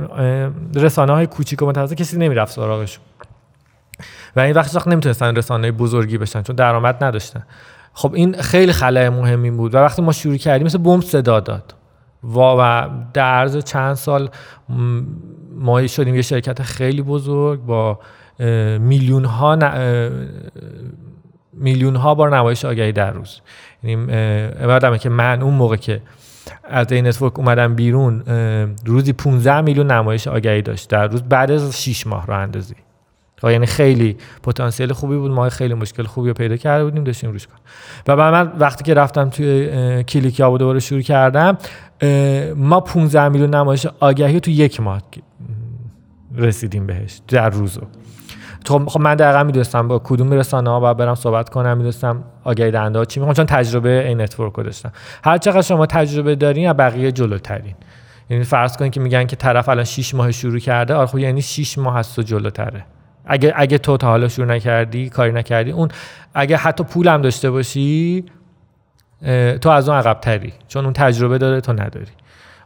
رسانه 0.75 1.13
های 1.13 1.27
کوچیک 1.27 1.63
و 1.63 1.67
متوسط 1.67 1.95
کسی 1.95 2.19
نمی‌رفت 2.19 2.53
سراغشون. 2.53 3.05
و 4.37 4.41
این 4.41 4.53
وقت 4.53 4.75
وقت 4.75 4.89
نمی‌تونستن 4.89 5.37
رسانه 5.37 5.73
بزرگی 5.73 6.19
بشن 6.19 6.43
چون 6.43 6.57
درآمد 6.57 7.05
نداشتن. 7.05 7.43
خب 7.93 8.15
این 8.15 8.43
خیلی 8.43 8.73
خلای 8.73 9.09
مهمی 9.09 9.51
بود. 9.51 9.75
و 9.75 9.79
وقتی 9.79 10.03
ما 10.03 10.13
شروع 10.13 10.37
کردیم 10.37 10.67
مثل 10.67 10.79
بمب 10.79 11.03
صدا 11.03 11.41
داد. 11.41 11.75
و 12.37 12.89
در 13.13 13.35
عرض 13.35 13.57
چند 13.57 13.95
سال 13.95 14.29
ما 15.55 15.87
شدیم 15.87 16.15
یه 16.15 16.23
شرکت 16.23 16.63
خیلی 16.63 17.03
بزرگ 17.03 17.61
با 17.61 17.99
میلیون 18.79 19.25
ها 19.25 19.59
میلیون 21.53 21.97
ها 21.97 22.15
بار 22.15 22.37
نمایش 22.37 22.65
آگهی 22.65 22.93
در 22.93 23.11
روز. 23.11 23.41
یعنی 23.83 24.99
که 24.99 25.09
من 25.09 25.43
اون 25.43 25.55
موقع 25.55 25.77
که 25.77 26.03
از 26.65 26.93
این 26.93 27.07
network 27.07 27.39
اومدم 27.39 27.75
بیرون 27.75 28.23
روزی 28.87 29.13
15 29.13 29.61
میلیون 29.61 29.91
نمایش 29.91 30.29
آگهی 30.29 30.63
داشت 30.63 30.91
در 30.91 31.07
روز 31.07 31.23
بعد 31.23 31.51
از 31.51 31.83
6 31.83 32.07
ماه 32.07 32.27
راه 32.27 32.35
اندازی. 32.35 32.75
خب 33.45 33.51
یعنی 33.51 33.67
خیلی 33.67 34.17
پتانسیل 34.43 34.93
خوبی 34.93 35.17
بود. 35.17 35.31
ما 35.31 35.49
خیلی 35.49 35.75
مشکل 35.75 36.03
خوبی 36.03 36.29
رو 36.29 36.35
پیدا 36.35 36.57
کرده 36.57 36.85
بودیم. 36.85 37.05
داشتیم 37.05 37.33
روش 37.33 37.47
کار 37.47 37.55
و 38.07 38.17
بعد 38.17 38.35
من 38.35 38.53
وقتی 38.59 38.85
که 38.85 38.95
رفتم 38.95 39.31
توی 39.31 40.05
کلیک 40.05 40.41
یاب 40.41 40.57
دوباره 40.57 40.81
شروع 40.81 41.01
کردم 41.01 41.59
ما 42.57 42.81
15 42.81 43.29
میلیون 43.29 43.55
نمایش 43.55 43.87
آگهی 44.01 44.41
تو 44.41 44.51
یک 44.51 44.81
ماه 44.81 45.03
رسیدیم 46.37 46.87
بهش 46.87 47.21
در 47.29 47.51
روزو 47.51 47.81
تو 48.65 48.87
خب 48.87 49.01
من 49.01 49.15
دقیقا 49.15 49.43
می‌دونستم 49.43 49.89
با 49.89 49.99
کدوم 50.05 50.33
رسانه 50.33 50.71
ها 50.71 50.81
باید 50.81 50.97
برم 50.97 51.15
صحبت 51.15 51.49
کنم. 51.49 51.77
می‌دونستم 51.77 52.25
آگهی 52.45 52.71
دهنده 52.71 52.99
ها 52.99 53.05
چی 53.05 53.21
می‌خوان 53.21 53.35
چون 53.35 53.47
تجربه 53.47 54.09
این 54.09 54.21
network 54.21 54.53
رو 54.53 54.63
داشتم 54.63 54.93
هر 55.25 55.39
چقدر 55.39 55.63
شما 55.63 55.87
تجربه 55.87 56.35
دارین 56.35 56.69
از 56.69 56.77
بقیه 56.77 57.13
جلوترین. 57.13 57.75
یعنی 58.31 58.45
فرض 58.45 58.77
کنید 58.77 58.93
که 58.93 59.01
میگن 59.01 59.27
که 59.27 59.37
طرف 59.37 59.69
الان 59.69 59.85
6 59.85 60.15
ماه 60.15 60.33
شروع 60.33 60.59
کرده. 60.59 60.95
آره 60.95 61.07
خب 61.07 61.19
یعنی 61.19 61.43
6 61.43 61.79
ماه 61.79 61.97
از 61.97 62.15
تو 62.15 62.23
جلوتره. 62.23 62.85
اگه 63.27 63.53
اگه 63.57 63.79
تو 63.79 63.97
تا 63.97 64.07
حالا 64.07 64.29
شروع 64.29 64.47
نکردی 64.47 65.09
کاری 65.09 65.33
نکردی 65.33 65.71
اون 65.71 65.89
اگه 66.35 66.57
حتی 66.57 66.85
پولم 66.85 67.23
داشته 67.23 67.51
باشی 67.51 68.25
تو 69.61 69.69
از 69.69 69.89
اون 69.89 69.99
عقب 69.99 70.21
تری 70.21 70.53
چون 70.69 70.85
اون 70.85 70.93
تجربه 70.93 71.39
داره 71.39 71.61
تو 71.61 71.73
نداری. 71.73 72.13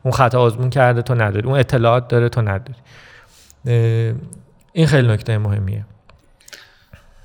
اون 0.02 0.12
خطا 0.12 0.40
آزمون 0.40 0.70
کرده 0.70 1.02
تو 1.02 1.14
نداری. 1.14 1.46
اون 1.46 1.58
اطلاعات 1.58 2.08
داره 2.08 2.28
تو 2.28 2.42
نداری. 2.42 2.78
این 4.72 4.86
خیلی 4.86 5.08
نکته 5.08 5.38
مهمیه. 5.38 5.84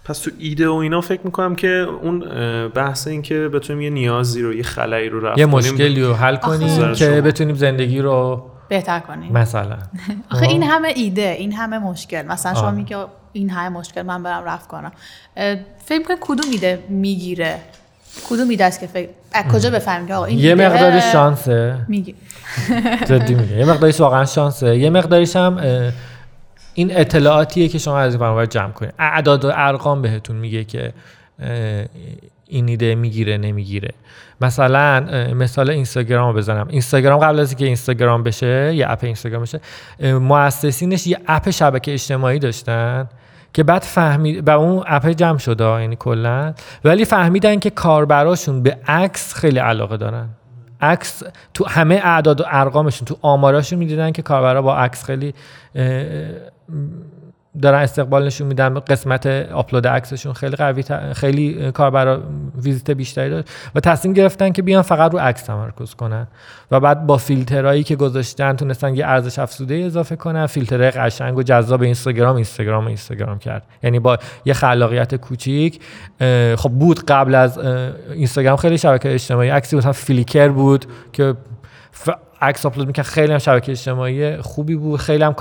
پس 0.05 0.19
تو 0.19 0.31
ایده 0.39 0.69
و 0.69 0.73
اینا 0.73 1.01
فکر 1.01 1.21
می‌کنم 1.23 1.55
که 1.55 1.67
اون 2.01 2.19
بحث 2.69 3.07
این 3.07 3.21
که 3.21 3.49
بتونیم 3.53 3.81
یه 3.81 3.89
نیازی 3.89 4.41
رو 4.41 4.53
یه 4.53 4.63
خلایی 4.63 5.09
رو 5.09 5.25
رفت 5.25 5.39
یه 5.39 5.45
مشکلی 5.45 6.01
رو 6.01 6.13
حل 6.13 6.35
کنیم 6.35 6.93
که 6.93 7.21
بتونیم 7.21 7.55
زندگی 7.55 8.01
رو 8.01 8.49
بهتر 8.69 8.99
کنیم. 8.99 9.31
مثلا. 9.33 9.77
آخه 10.31 10.45
این 10.45 10.63
همه 10.63 10.93
ایده 10.95 11.35
این 11.39 11.53
همه 11.53 11.79
مشکل. 11.79 12.21
مثلا 12.21 12.53
شما 12.53 12.71
میگه 12.71 12.97
این 13.33 13.49
همه 13.49 13.69
مشکل 13.69 14.01
من 14.01 14.23
برم 14.23 14.43
رفت 14.45 14.67
کنم. 14.67 14.91
فکر 15.85 15.99
می‌کنم 15.99 16.17
کدوم 16.21 16.51
ایده 16.51 16.83
می‌گیره؟ 16.89 17.59
کدوم 18.29 18.49
ایده 18.49 18.65
است 18.65 18.79
که 18.79 18.87
فکر 18.87 19.09
از 19.33 19.45
کجا 19.45 19.69
بفهمیم 19.69 20.07
که 20.07 20.13
آقا 20.13 20.25
این 20.25 20.39
یه 20.39 20.55
مقداری 20.55 21.01
شانسه. 21.01 21.77
میگی. 21.87 22.15
جدی 23.09 23.35
میگه 23.35 23.57
یه 23.57 23.65
مقداریش 23.65 23.99
واقعا 23.99 24.25
شانسه. 24.25 24.77
یه 24.77 24.89
مقداریش 24.89 25.35
هم 25.35 25.59
این 26.73 26.97
اطلاعاتیه 26.97 27.67
که 27.67 27.77
شما 27.77 27.99
از 27.99 28.13
این 28.13 28.19
برنامه 28.19 28.47
جمع 28.47 28.71
کنید 28.71 28.93
اعداد 28.99 29.45
و 29.45 29.51
ارقام 29.55 30.01
بهتون 30.01 30.35
میگه 30.35 30.63
که 30.63 30.93
این 32.47 32.67
ایده 32.67 32.95
می‌گیره 32.95 33.37
نمی‌گیره. 33.37 33.89
مثلا 34.41 34.99
مثال 35.33 35.69
اینستاگرام 35.69 36.27
رو 36.33 36.37
بزنم. 36.37 36.67
اینستاگرام 36.69 37.19
قبل 37.19 37.39
از 37.39 37.49
اینکه 37.49 37.65
اینستاگرام 37.65 38.23
بشه 38.23 38.75
یه 38.75 38.91
اپ 38.91 38.99
اینستاگرام 39.03 39.41
بشه 39.41 39.59
مؤسسینش 40.19 41.07
یه 41.07 41.19
اپ 41.27 41.49
شبکه 41.49 41.93
اجتماعی 41.93 42.39
داشتن. 42.39 43.09
که 43.53 43.63
بعد 43.63 43.81
فهمید 43.81 44.47
و 44.47 44.51
اون 44.51 44.83
اپ 44.87 45.07
جمع 45.07 45.37
شده 45.37 45.81
یعنی 45.81 45.95
کلا. 45.95 46.53
ولی 46.83 47.05
فهمیدن 47.05 47.59
که 47.59 47.69
کاربراشون 47.69 48.63
به 48.63 48.77
عکس 48.87 49.33
خیلی 49.33 49.59
علاقه 49.59 49.97
دارن. 49.97 50.29
عکس 50.81 51.23
تو 51.53 51.65
همه 51.67 52.01
اعداد 52.03 52.41
و 52.41 52.43
ارقامشون 52.47 53.05
تو 53.05 53.17
آماراشون 53.21 53.79
می‌دیدن 53.79 54.11
که 54.11 54.21
کاربرا 54.21 54.61
با 54.61 54.77
عکس 54.77 55.03
خیلی 55.03 55.33
دارن 57.61 57.79
استقبال 57.79 58.25
نشون 58.25 58.47
میدن 58.47 58.79
قسمت 58.79 59.27
آپلود 59.51 59.87
عکسشون. 59.87 60.33
خیلی 60.33 60.55
قوی 60.55 60.83
خیلی 61.13 61.71
کاربرا 61.71 62.21
ویزیت 62.61 62.91
بیشتری 62.91 63.29
داشت 63.29 63.47
و 63.75 63.79
تصمیم 63.79 64.13
گرفتن 64.13 64.51
که 64.51 64.61
بیان 64.61 64.81
فقط 64.81 65.11
رو 65.11 65.19
عکس 65.19 65.43
تمرکز 65.43 65.93
کنن. 65.93 66.27
و 66.71 66.79
بعد 66.79 67.05
با 67.05 67.17
فیلترهایی 67.17 67.83
که 67.83 67.95
گذاشتن 67.95 68.55
تونستن 68.55 68.95
یه 68.95 69.05
ارزش 69.07 69.39
افزوده 69.39 69.75
اضافه 69.75 70.15
کنن. 70.15 70.45
فیلترهای 70.45 70.91
قشنگ 70.91 71.37
و 71.37 71.43
جذاب 71.43 71.81
اینستاگرام 71.81 72.35
اینستاگرام 72.35 72.87
اینستاگرام 72.87 73.39
کرد. 73.39 73.63
یعنی 73.83 73.99
با 73.99 74.17
یه 74.45 74.53
خلاقیت 74.53 75.15
کوچیک 75.15 75.79
خب 76.57 76.69
بود 76.69 77.05
قبل 77.05 77.35
از 77.35 77.59
اینستاگرام 78.13 78.57
خیلی 78.57 78.77
شبکه 78.77 79.13
اجتماعی. 79.13 79.49
عکسی 79.49 79.75
مثلا 79.75 79.91
فلیکر 79.91 80.47
بود 80.47 80.85
که 81.13 81.35
عکس 82.43 82.65
آپلود 82.65 82.87
می‌کرد. 82.87 83.05
خیلی 83.05 83.31
هم 83.31 83.37
شبکه 83.37 83.71
اجتماعی 83.71 84.37
خوبی 84.37 84.75
بود. 84.75 84.99
خیلی 84.99 85.23
هم 85.23 85.33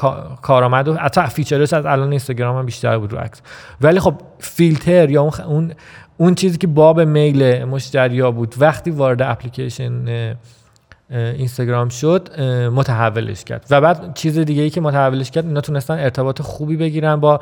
کارآمد 0.42 0.88
و 0.88 0.94
حتی 0.94 1.20
feature 1.26 1.62
ش 1.62 1.72
از 1.72 1.86
الان 1.86 2.10
اینستاگرام 2.10 2.58
هم 2.58 2.66
بیشتر 2.66 2.98
بود 2.98 3.12
رو 3.12 3.18
عکس. 3.18 3.40
ولی 3.80 4.00
خب 4.00 4.14
فیلتر 4.38 5.10
یا 5.10 5.22
اون 5.22 5.32
اون 5.46 5.72
اون 6.16 6.34
چیزی 6.34 6.58
که 6.58 6.66
باب 6.66 7.00
میل 7.00 7.64
مشتریا 7.64 8.30
بود. 8.30 8.54
وقتی 8.58 8.90
وارد 8.90 9.22
اپلیکیشن 9.22 9.92
اینستاگرام 11.10 11.88
شد 11.88 12.40
متحولش 12.74 13.44
کرد. 13.44 13.66
و 13.70 13.80
بعد 13.80 14.14
چیز 14.14 14.38
دیگه 14.38 14.62
ای 14.62 14.70
که 14.70 14.80
متحولش 14.80 15.30
کرد 15.30 15.46
اینا 15.46 15.60
تونستن 15.60 15.98
ارتباط 15.98 16.42
خوبی 16.42 16.76
بگیرن 16.76 17.16
با 17.16 17.40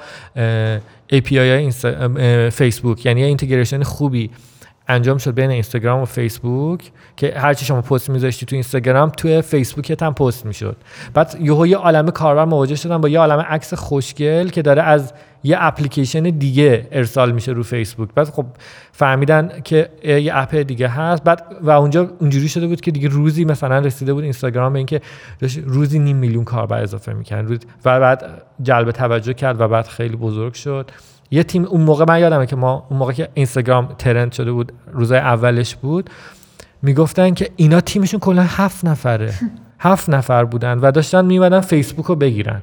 API 1.12 1.73
فیسبوک 2.53 3.07
یعنی 3.07 3.23
integration 3.22 3.83
خوبی. 3.83 4.31
انجام 4.90 5.18
شد 5.18 5.35
بین 5.35 5.50
اینستاگرام 5.50 6.03
و 6.03 6.05
فیسبوک 6.05 6.90
که 7.16 7.35
هرچی 7.37 7.64
شما 7.64 7.83
پست 7.83 8.11
میذاشتی 8.11 8.46
تو 8.46 8.57
اینستاگرام 8.57 9.11
تو 9.11 9.42
فیسبوک 9.42 10.03
هم 10.03 10.14
پست 10.14 10.46
می‌شد. 10.46 10.76
بعد 11.14 11.37
یهو 11.40 11.66
یه 11.66 11.76
عالمه 11.76 12.11
کاربر 12.11 12.44
مواجه 12.44 12.76
شدن 12.76 12.98
با 12.98 13.09
یه 13.09 13.18
عالمه 13.18 13.42
عکس 13.42 13.74
خوشگل 13.74 14.48
که 14.48 14.62
داره 14.62 14.83
از 14.83 15.12
یه 15.42 15.57
اپلیکیشن 15.61 16.22
دیگه 16.22 16.88
ارسال 16.92 17.33
میشه 17.33 17.53
رو 17.53 17.62
فیسبوک. 17.62 18.09
بعد 18.14 18.29
خب 18.29 18.46
فهمیدن 18.92 19.53
که 19.64 19.88
یه 20.05 20.33
اپ 20.35 20.55
دیگه 20.55 20.88
هست. 20.88 21.24
بعد 21.24 21.57
و 21.62 21.70
اونجا 21.70 22.11
اونجوری 22.18 22.48
شده 22.48 22.66
بود 22.66 22.81
که 22.81 22.90
دیگه 22.90 23.09
روزی 23.09 23.44
مثلا 23.44 23.79
رسیده 23.79 24.14
بود 24.14 24.22
اینستاگرام 24.22 24.72
به 24.72 24.79
اینکه 24.79 25.00
روزی 25.64 25.98
نیم 25.98 26.16
میلیون 26.16 26.44
کاربر 26.44 26.83
اضافه 26.83 27.12
می‌کرد. 27.12 27.64
و 27.85 28.00
بعد 28.00 28.42
جلب 28.62 28.90
توجه 28.90 29.35
کرد 29.35 29.61
و 29.61 29.68
بعد 29.68 29.87
خیلی 29.87 30.16
بزرگ 30.16 30.55
شد. 30.55 30.90
یه 31.30 31.42
تیم 31.42 31.64
اون 31.64 31.80
موقع 31.80 32.04
من 32.08 32.20
یادمه 32.20 32.46
که 32.46 32.56
ما 32.56 32.86
اون 32.90 32.98
موقع 32.98 33.12
که 33.12 33.28
اینستاگرام 33.34 33.94
ترند 33.98 34.32
شده 34.32 34.52
بود 34.52 34.72
روزای 34.92 35.18
اولش 35.18 35.74
بود 35.74 36.10
می‌گفتن 36.82 37.34
که 37.34 37.50
اینا 37.56 37.80
تیمشون 37.80 38.20
کلا 38.20 38.42
هفت 38.42 38.84
نفره. 38.84 39.34
هفت 39.82 40.10
نفر 40.10 40.44
بودن 40.44 40.78
و 40.78 40.90
داشتن 40.90 41.24
میمدن 41.24 41.60
فیسبوک 41.60 42.06
رو 42.06 42.16
بگیرن. 42.16 42.62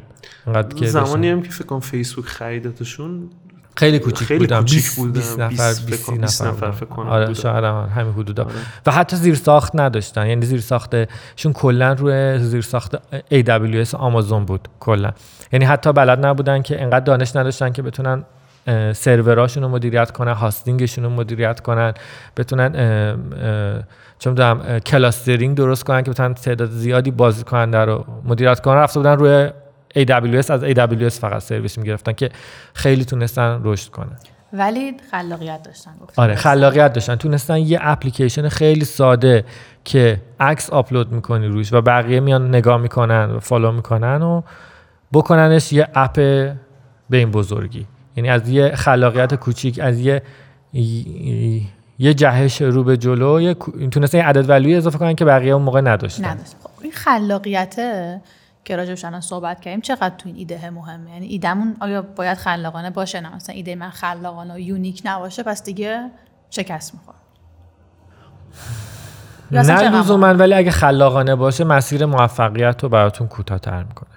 که 0.76 0.88
زمانی 0.88 1.30
هم 1.30 1.42
که 1.42 1.52
فکر 1.52 1.66
کنم 1.66 1.80
فیسبوک 1.80 2.26
خریدتشون 2.26 3.30
خیلی 3.76 4.00
کوچیک 4.00 4.28
خیلی 4.28 4.40
بودن. 4.40 4.62
20 4.62 5.00
20 5.00 5.40
نفر 5.40 5.74
20 5.88 6.10
نفر, 6.12 6.48
نفر 6.48 6.72
فکر 6.72 6.86
کنم 6.86 7.08
آره 7.08 7.34
شاید 7.34 7.64
هم 7.64 7.90
همین 7.96 8.14
حدودا. 8.14 8.44
آره. 8.44 8.54
و 8.86 8.92
حتی 8.92 9.16
زیر 9.16 9.36
ساخت 9.36 9.76
نداشتن. 9.76 10.28
یعنی 10.28 10.46
زیر 10.46 10.60
ساختشون 10.62 11.54
کلا 11.54 11.94
روی 11.94 12.40
زیر 12.40 12.62
ساخت 12.62 12.96
AWS 13.34 13.94
آمازون 13.94 14.46
بود 14.46 14.68
کلا. 14.80 15.12
یعنی 15.52 15.66
حتی 15.66 15.94
بلد 15.94 16.26
نبودن 16.26 16.62
که 16.62 16.82
انقدر 16.82 17.06
دانش 17.06 17.36
نداشتن 17.36 17.72
که 17.72 17.82
بتونن 17.82 18.24
سروراشون 18.94 19.64
رو 19.64 19.70
مدیریت 19.70 20.12
کنن 20.12 20.34
هاستینگشون 20.34 21.04
رو 21.04 21.10
مدیریت 21.10 21.60
کنن 21.60 21.94
بتونن 22.38 22.72
چون 24.20 24.34
دارم 24.34 24.80
clustering 24.80 25.58
درست 25.58 25.84
کنن 25.84 26.02
که 26.02 26.12
بتونن 26.12 26.34
تعداد 26.34 26.70
زیادی 26.70 27.12
بازی 27.12 27.44
کننده 27.44 27.78
رو 27.78 28.06
مدیریت 28.26 28.60
کنن. 28.60 28.76
رفته 28.76 29.00
بودن 29.00 29.18
روی 29.18 29.50
AWS 29.98 30.50
از 30.50 30.64
AWS 30.64 31.20
فقط 31.20 31.42
سرویس 31.42 31.78
می‌گرفتن 31.78 32.14
که 32.14 32.30
خیلی 32.74 33.06
تونستن 33.06 33.62
رشد 33.64 33.90
کنن. 33.90 34.18
ولی 34.54 34.94
خلاقیت 35.12 35.64
داشتن 35.64 35.92
آره 36.16 36.36
خلاقیت 36.36 36.94
داشتن. 36.94 37.16
تونستن 37.16 37.58
یه 37.58 37.80
اپلیکیشن 37.82 38.50
خیلی 38.50 38.86
ساده 38.86 39.46
که 39.86 40.22
عکس 40.40 40.70
آپلود 40.70 41.12
می‌کنی 41.12 41.48
روش 41.48 41.74
و 41.74 41.82
بقیه 41.82 42.20
میان 42.20 42.50
نگاه 42.50 42.78
می‌کنن 42.78 43.32
و 43.32 43.40
follow 43.40 43.72
می‌کنن 43.72 44.22
و 44.22 44.42
بکننش 45.14 45.74
یه 45.74 45.88
اپ 45.96 46.14
به 47.10 47.18
این 47.18 47.32
بزرگی. 47.32 47.88
یعنی 48.18 48.30
از 48.30 48.50
یه 48.50 48.76
خلاقیت 48.76 49.36
کوچیک 49.36 49.80
از 49.80 50.00
یه 50.00 50.22
یه 52.00 52.14
جهش 52.14 52.62
رو 52.62 52.84
به 52.84 52.98
جلو 52.98 53.42
یه 53.42 53.54
تونستن 53.92 54.18
یه 54.18 54.26
عدد 54.26 54.50
ولوی 54.50 54.76
اضافه 54.76 54.98
کنن 54.98 55.16
که 55.16 55.26
بقیه 55.26 55.54
اون 55.54 55.64
موقع 55.64 55.82
نداشتن. 55.82 56.26
نداشت. 56.26 56.56
خب 56.64 56.70
این 56.82 56.92
خلاقیت 56.92 57.76
که 58.66 58.76
راجبش 58.76 59.06
الان 59.06 59.22
صحبت 59.22 59.60
کردیم 59.60 59.82
چقدر 59.82 60.16
تو 60.18 60.30
این 60.30 60.36
ایده 60.36 60.70
مهمه؟ 60.70 61.12
یعنی 61.12 61.28
ایدهمون 61.28 61.76
آیا 61.80 62.02
باید 62.02 62.38
خلاقانه 62.38 62.90
باشه؟ 62.90 63.22
نه 63.22 63.36
مثلا 63.36 63.56
ایده 63.56 63.76
من 63.76 63.90
خلاقانه 63.90 64.54
و 64.54 64.60
یونیک 64.60 65.02
نباشه 65.06 65.44
پس 65.44 65.64
دیگه 65.64 66.12
شکست 66.50 66.94
می‌خوره 66.94 67.18
نه 69.52 69.90
لزوما 70.00 70.28
ولی 70.28 70.54
اگه 70.54 70.72
خلاقانه 70.72 71.36
باشه 71.36 71.64
مسیر 71.64 72.06
موفقیت 72.06 72.84
رو 72.84 72.90
براتون 72.90 73.28
کوتاه‌تر 73.28 73.84
می‌کنه. 73.84 74.17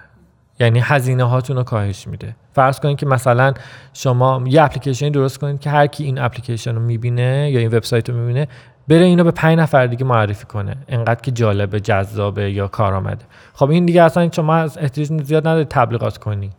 یعنی 0.61 0.79
هزینه 0.83 1.23
هاتون 1.23 1.57
رو 1.57 1.63
کاهش 1.63 2.07
میده. 2.07 2.35
فرض 2.53 2.79
کنید 2.79 2.97
که 2.97 3.05
مثلا 3.05 3.53
شما 3.93 4.43
یه 4.47 4.63
اپلیکیشن 4.63 5.09
درست 5.09 5.37
کنید 5.37 5.59
که 5.59 5.69
هر 5.69 5.87
کی 5.87 6.03
این 6.03 6.19
اپلیکیشن 6.19 6.75
رو 6.75 6.81
می‌بینه 6.81 7.51
یا 7.51 7.59
این 7.59 7.67
وبسایت 7.67 8.09
رو 8.09 8.15
می‌بینه 8.15 8.47
بره 8.87 9.05
اینو 9.05 9.23
به 9.23 9.31
پنج 9.31 9.57
نفر 9.59 9.87
دیگه 9.87 10.05
معرفی 10.05 10.45
کنه. 10.45 10.75
انقدر 10.87 11.21
که 11.21 11.31
جالبه 11.31 11.79
جذابه 11.79 12.51
یا 12.51 12.67
کارآمده. 12.67 13.25
خب 13.53 13.69
این 13.69 13.85
دیگه 13.85 14.03
اصلا 14.03 14.29
شما 14.31 14.55
از 14.55 14.77
احتیاج 14.77 15.23
زیاد 15.23 15.47
نداره 15.47 15.65
تبلیغات 15.65 16.17
کنی. 16.17 16.49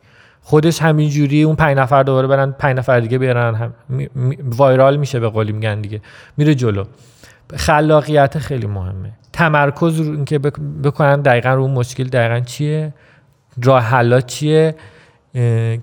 خودش 0.41 0.83
همینجوری 0.83 1.43
اون 1.43 1.57
پنج 1.57 1.77
نفر 1.79 2.03
دوباره 2.03 2.27
برن 2.27 2.53
پنج 2.53 2.79
نفر 2.79 3.01
دیگه 3.01 3.19
بیارن 3.19 3.55
هم 3.55 3.73
وایرال 4.45 4.97
میشه 4.97 5.21
به 5.21 5.29
قولی 5.29 5.53
میگن 5.53 5.81
دیگه. 5.81 6.01
میره 6.37 6.55
جلو. 6.55 6.85
خلاقیت 7.57 8.39
خیلی 8.39 8.67
مهمه. 8.67 9.13
تمرکز 9.33 10.01
رو 10.01 10.13
اینکه 10.13 10.39
بکنن 10.85 11.21
دقیقا 11.21 11.55
رو 11.55 11.63
اون 11.63 11.71
مشکل 11.71 12.05
دقیقا 12.05 12.41
چیه؟ 12.41 12.95
راه 13.63 13.83
حلا 13.83 14.21
چیه؟ 14.21 14.75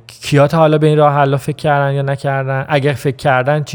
کیا 0.08 0.48
تا 0.48 0.58
حالا 0.58 0.78
به 0.78 0.88
این 0.88 0.98
راه 0.98 1.14
حلا 1.14 1.38
فکر 1.38 1.56
کردن 1.56 1.94
یا 1.94 2.02
نکردن؟ 2.02 2.66
اگر 2.70 2.94
فکر 2.94 3.16
کردن 3.16 3.66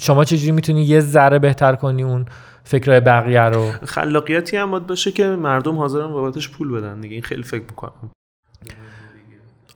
شما 0.00 0.24
چجوری 0.24 0.52
می‌تونی 0.52 0.82
یه 0.82 1.00
ذره 1.00 1.38
بهتر 1.38 1.74
کنی 1.74 2.02
اون 2.02 2.26
فکرهای 2.64 3.00
بقیه 3.00 3.42
رو؟ 3.42 3.70
خلاقیتی 3.84 4.56
هم 4.56 4.70
باید 4.70 4.86
باشه 4.86 5.12
که 5.12 5.26
مردم 5.26 5.76
حاضرن 5.76 6.08
بابتش 6.08 6.48
پول 6.48 6.72
بدن 6.72 7.00
دیگه 7.00 7.14
این 7.14 7.22
خیلی 7.22 7.42
فکر 7.42 7.62
می‌کنم. 7.62 8.10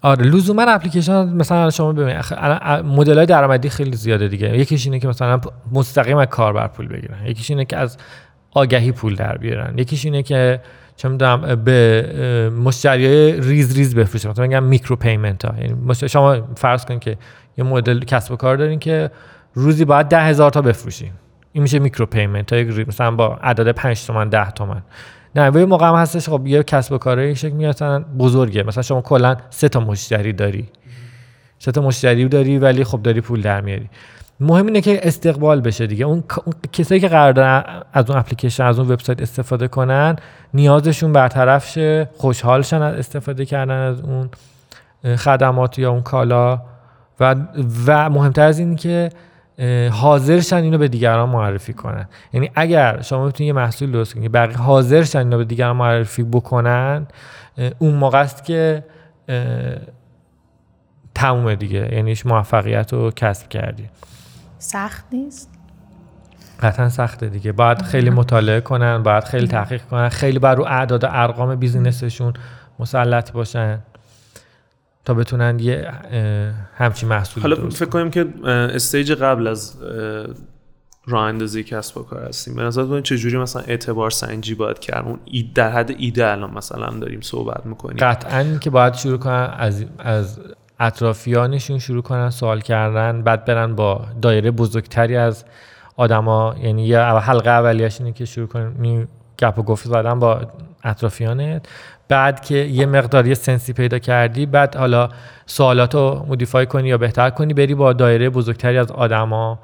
آره 0.03 0.25
لزوما 0.25 0.63
اپلیکیشن 0.63 1.29
مثلا 1.29 1.71
شما 1.71 1.93
ببینید 1.93 2.25
مدل 2.85 3.17
های 3.17 3.27
درآمدی 3.27 3.69
خیلی 3.69 3.97
زیاده 3.97 4.29
دیگه. 4.29 4.59
یکیش 4.59 4.87
اینه 4.87 4.99
که 4.99 5.09
مثلا 5.09 5.41
مستقیم 5.73 6.17
از 6.17 6.27
کاربر 6.27 6.67
پول 6.67 6.89
بگیرن. 6.89 7.27
یکیش 7.27 7.51
اینه 7.51 7.65
که 7.65 7.77
از 7.77 7.99
آگهی 8.51 8.93
پول 8.93 9.15
در 9.15 9.39
بیارن. 9.39 9.79
یکیش 9.79 10.05
اینه 10.05 10.23
که 10.23 10.61
چه 10.97 11.09
می‌دونم 11.09 11.65
به 11.65 12.51
مشتری 12.65 13.41
ریز 13.41 13.77
ریز 13.77 13.95
بفروشن. 13.95 14.29
مثلا 14.29 14.47
میگم 14.47 14.63
micro 14.63 14.97
payment 14.97 15.45
ها 15.45 15.55
یعنی 15.61 15.95
شما 16.09 16.39
فرض 16.57 16.85
کنید 16.85 17.01
که 17.01 17.17
یه 17.59 17.65
مدل 17.65 18.01
کسب 18.01 18.33
و 18.33 18.37
کار 18.37 18.57
دارین 18.57 18.79
که 18.79 19.11
روزی 19.55 19.85
باید 19.85 20.07
ده 20.07 20.21
هزار 20.21 20.51
تا 20.51 20.63
بفروشین 20.63 21.11
این 21.53 21.63
میشه 21.63 21.79
micro 21.79 22.07
payment 22.07 22.53
ها 22.53 22.59
مثلا 22.87 23.11
با 23.11 23.39
عدد 23.43 23.73
5 23.73 24.07
تومن 24.07 24.29
10 24.29 24.51
تومن. 24.51 24.83
یه 25.35 25.51
موقع 25.51 25.89
هم 25.89 25.95
هستش 25.95 26.29
خب 26.29 26.47
یه 26.47 26.63
کسب 26.63 26.93
و 26.93 26.99
کاره 26.99 27.31
یک 27.31 27.39
شکل 27.39 27.55
میاد 27.55 28.07
بزرگه. 28.19 28.63
مثلا 28.63 28.83
شما 28.83 29.01
کلا 29.01 29.37
سه 29.51 29.69
تا 29.69 29.81
مشتری 29.81 30.33
داری. 30.33 30.69
سه 31.59 31.73
تا 31.73 31.81
مشتری 31.81 32.29
داری 32.29 32.59
ولی 32.59 32.85
خب 32.85 33.03
داری 33.03 33.21
پول 33.21 33.41
در 33.41 33.61
میاری. 33.61 33.91
مهم 34.41 34.67
اینه 34.67 34.81
که 34.81 35.09
استقبال 35.09 35.61
بشه 35.61 35.87
دیگه. 35.87 36.05
اون, 36.05 36.25
کسایی 36.73 37.01
که 37.01 37.09
قرار 37.09 37.33
دارن 37.33 37.83
از 37.93 38.11
اون 38.11 38.19
اپلیکیشن 38.19 38.65
از 38.65 38.79
اون 38.79 38.91
وبسایت 38.91 39.23
استفاده 39.23 39.69
کنن 39.69 40.17
نیازشون 40.55 41.13
برطرف 41.13 41.67
شه 41.69 42.09
خوشحالشن 42.17 42.83
از 42.83 42.95
استفاده 42.95 43.45
کردن 43.45 43.79
از 43.79 44.01
اون 44.01 44.31
خدمات 45.17 45.79
یا 45.79 45.91
اون 45.91 46.03
کالا. 46.03 46.61
و 47.21 47.35
و 47.87 48.11
مهمتر 48.11 48.43
از 48.43 48.59
این 48.59 48.77
که 48.77 49.11
حاضرشن 49.93 50.57
اینو 50.57 50.79
به 50.79 50.89
دیگران 50.89 51.29
معرفی 51.29 51.73
کنن. 51.73 52.09
یعنی 52.33 52.51
اگر 52.55 53.03
شما 53.03 53.27
بتونید 53.27 53.49
یه 53.49 53.53
محصول 53.53 53.93
درست 53.93 54.15
کنید 54.15 54.33
بقیه 54.33 54.57
حاضرشن 54.57 55.19
اینو 55.19 55.39
به 55.39 55.45
دیگران 55.45 55.77
معرفی 55.77 56.23
بکنن 56.23 57.07
اون 57.79 57.95
موقع 57.95 58.21
است 58.21 58.45
که 58.45 58.85
تمومه 61.15 61.57
دیگه. 61.57 61.95
یعنی 61.95 62.15
موفقیت 62.25 62.93
رو 62.93 63.11
کسب 63.11 63.49
کردی. 63.49 63.89
سخت 64.59 65.05
نیست؟ 65.13 65.51
قطعا 66.61 66.89
سخته 66.89 67.29
دیگه. 67.29 67.53
باید 67.53 67.83
خیلی 67.83 68.11
مطالعه 68.11 68.61
کنن 68.61 69.03
باید 69.03 69.25
خیلی 69.25 69.47
تحقیق 69.47 69.83
کنن. 69.83 70.09
خیلی 70.09 70.39
بر 70.39 70.55
رو 70.55 70.65
اعداد 70.65 71.05
و 71.05 71.07
ارقام 71.11 71.57
بیزینسشون 71.57 72.33
مسلط 72.79 73.33
باشن 73.33 73.79
تا 75.05 75.15
بتونن 75.15 75.59
یه 75.59 75.93
همچی 76.75 77.07
محصول 77.07 77.43
حالا 77.43 77.71
فکر 77.71 77.89
کنیم 77.89 78.11
که 78.11 78.27
استیج 78.47 79.13
قبل 79.13 79.47
از 79.47 79.77
راه 81.07 81.25
اندازی 81.25 81.65
کسب 81.65 81.99
و 81.99 82.03
کار 82.03 82.25
هستیم. 82.25 82.55
به 82.55 82.63
نظر 82.63 83.01
چه 83.01 83.17
جوری 83.17 83.39
مثلا 83.39 83.63
اعتبار 83.63 84.11
سنجی 84.11 84.55
باید 84.55 84.79
کرد؟ 84.79 85.05
اون 85.05 85.19
در 85.55 85.71
حد 85.71 85.91
ایده 85.99 86.27
الان 86.27 86.51
مثلا 86.51 86.91
داریم 86.91 87.21
صحبت 87.21 87.67
می‌کنیم. 87.67 87.97
قطعا 87.97 88.59
که 88.61 88.71
باید 88.71 88.95
شروع 88.95 89.19
کنن 89.19 89.55
از 89.59 89.85
از 89.99 90.41
اطرافیانشون 90.81 91.79
شروع 91.79 92.03
کنن 92.03 92.31
سوال 92.31 92.61
کردن 92.61 93.23
بعد 93.23 93.45
برن 93.45 93.75
با 93.75 94.05
دایره 94.23 94.51
بزرگتری 94.51 95.17
از 95.17 95.45
آدما. 95.97 96.55
یعنی 96.63 96.87
یه 96.87 97.01
حلقه 97.01 97.51
اولیش 97.51 98.01
اینه 98.01 98.13
که 98.13 98.25
شروع 98.25 98.47
کنن 98.47 99.09
گپ 99.39 99.59
و 99.59 99.63
گفت 99.63 99.89
زدن 99.89 100.19
با 100.19 100.41
اطرافیانت. 100.85 101.67
بعد 102.09 102.41
که 102.41 102.55
یه 102.55 102.87
مقداری 102.87 103.35
سنسی 103.35 103.73
پیدا 103.73 103.99
کردی 103.99 104.47
بعد 104.47 104.77
حالا 104.77 105.09
سوالات 105.47 105.95
رو 105.95 106.25
مودیفای 106.29 106.67
کنی 106.67 106.89
یا 106.89 106.99
بهتر 106.99 107.31
کنی 107.31 107.55
بری 107.55 107.75
با 107.75 107.93
دایره 107.93 108.31
بزرگتری 108.31 108.79
از 108.79 108.91
آدما 108.91 109.59